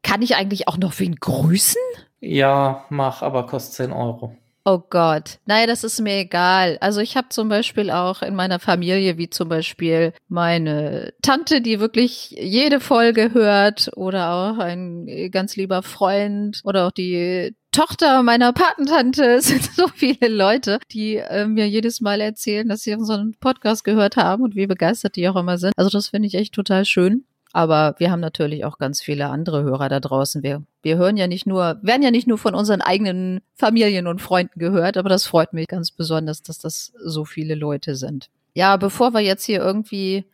Kann 0.04 0.22
ich 0.22 0.36
eigentlich 0.36 0.68
auch 0.68 0.78
noch 0.78 1.00
wen 1.00 1.16
grüßen? 1.16 1.82
Ja, 2.22 2.86
mach, 2.90 3.22
aber 3.22 3.46
kostet 3.46 3.90
10 3.90 3.92
Euro. 3.92 4.36
Oh 4.64 4.78
Gott. 4.78 5.40
Naja, 5.48 5.66
das 5.66 5.84
ist 5.84 6.00
mir 6.02 6.18
egal. 6.20 6.78
Also 6.82 7.02
ich 7.02 7.18
habe 7.18 7.30
zum 7.30 7.50
Beispiel 7.50 7.90
auch 7.90 8.22
in 8.22 8.36
meiner 8.36 8.60
Familie, 8.60 9.18
wie 9.18 9.28
zum 9.28 9.50
Beispiel 9.50 10.14
meine 10.28 11.14
Tante, 11.24 11.62
die 11.62 11.80
wirklich 11.80 12.30
jede 12.40 12.80
Folge 12.80 13.34
hört, 13.34 13.90
oder 13.96 14.32
auch 14.34 14.60
ein 14.60 15.08
ganz 15.32 15.56
lieber 15.56 15.82
Freund 15.82 16.62
oder 16.64 16.86
auch 16.88 16.92
die 16.92 17.56
Tochter 17.72 18.22
meiner 18.22 18.54
Patentante. 18.54 19.24
Es 19.24 19.46
sind 19.48 19.64
so 19.64 19.88
viele 19.88 20.28
Leute, 20.28 20.80
die 20.92 21.16
äh, 21.16 21.48
mir 21.48 21.68
jedes 21.68 22.00
Mal 22.00 22.22
erzählen, 22.22 22.68
dass 22.68 22.84
sie 22.84 22.94
unseren 22.94 23.36
Podcast 23.40 23.84
gehört 23.84 24.16
haben 24.16 24.44
und 24.44 24.56
wie 24.56 24.68
begeistert 24.68 25.16
die 25.16 25.28
auch 25.28 25.38
immer 25.38 25.58
sind. 25.58 25.74
Also 25.76 25.90
das 25.90 26.10
finde 26.10 26.28
ich 26.28 26.36
echt 26.36 26.54
total 26.54 26.86
schön. 26.86 27.26
Aber 27.54 27.96
wir 27.98 28.12
haben 28.12 28.20
natürlich 28.20 28.64
auch 28.66 28.78
ganz 28.78 29.02
viele 29.02 29.28
andere 29.28 29.64
Hörer 29.64 29.90
da 29.90 30.00
draußen. 30.00 30.42
Wir, 30.44 30.64
wir 30.82 30.98
hören 30.98 31.18
ja 31.18 31.28
nicht 31.28 31.46
nur, 31.46 31.80
werden 31.82 32.02
ja 32.02 32.12
nicht 32.12 32.28
nur 32.28 32.38
von 32.38 32.56
unseren 32.56 32.82
eigenen 32.82 33.42
Familien 33.56 34.08
und 34.08 34.22
Freunden 34.22 34.60
gehört, 34.60 34.98
aber 34.98 35.10
das 35.10 35.26
freut 35.26 35.54
mich 35.54 35.68
ganz 35.68 35.92
besonders, 35.92 36.44
dass 36.44 36.60
das 36.60 36.94
so 37.04 37.26
viele 37.26 37.56
Leute 37.56 37.96
sind. 37.96 38.30
Ja, 38.54 38.78
bevor 38.78 39.14
wir 39.14 39.22
jetzt 39.22 39.44
hier 39.46 39.60
irgendwie 39.60 40.26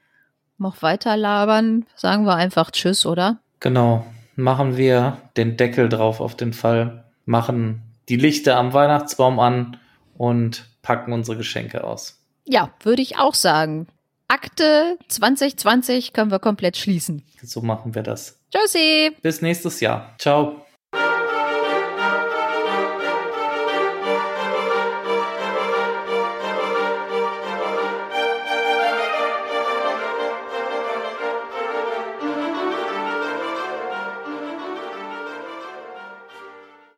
noch 0.57 0.81
weiter 0.81 1.17
labern, 1.17 1.85
sagen 1.95 2.25
wir 2.25 2.35
einfach 2.35 2.71
Tschüss, 2.71 3.05
oder? 3.05 3.39
Genau. 3.59 4.05
Machen 4.35 4.77
wir 4.77 5.17
den 5.35 5.57
Deckel 5.57 5.89
drauf 5.89 6.21
auf 6.21 6.35
den 6.35 6.53
Fall, 6.53 7.05
machen 7.25 7.81
die 8.07 8.17
Lichter 8.17 8.57
am 8.57 8.73
Weihnachtsbaum 8.73 9.39
an 9.39 9.77
und 10.15 10.65
packen 10.83 11.11
unsere 11.11 11.37
Geschenke 11.37 11.83
aus. 11.83 12.23
Ja, 12.45 12.71
würde 12.81 13.01
ich 13.01 13.17
auch 13.17 13.33
sagen. 13.33 13.87
Akte 14.27 14.97
2020 15.07 16.13
können 16.13 16.31
wir 16.31 16.39
komplett 16.39 16.77
schließen. 16.77 17.23
So 17.41 17.61
machen 17.61 17.95
wir 17.95 18.03
das. 18.03 18.39
Tschüssi. 18.51 19.15
Bis 19.21 19.41
nächstes 19.41 19.79
Jahr. 19.79 20.15
Ciao. 20.19 20.66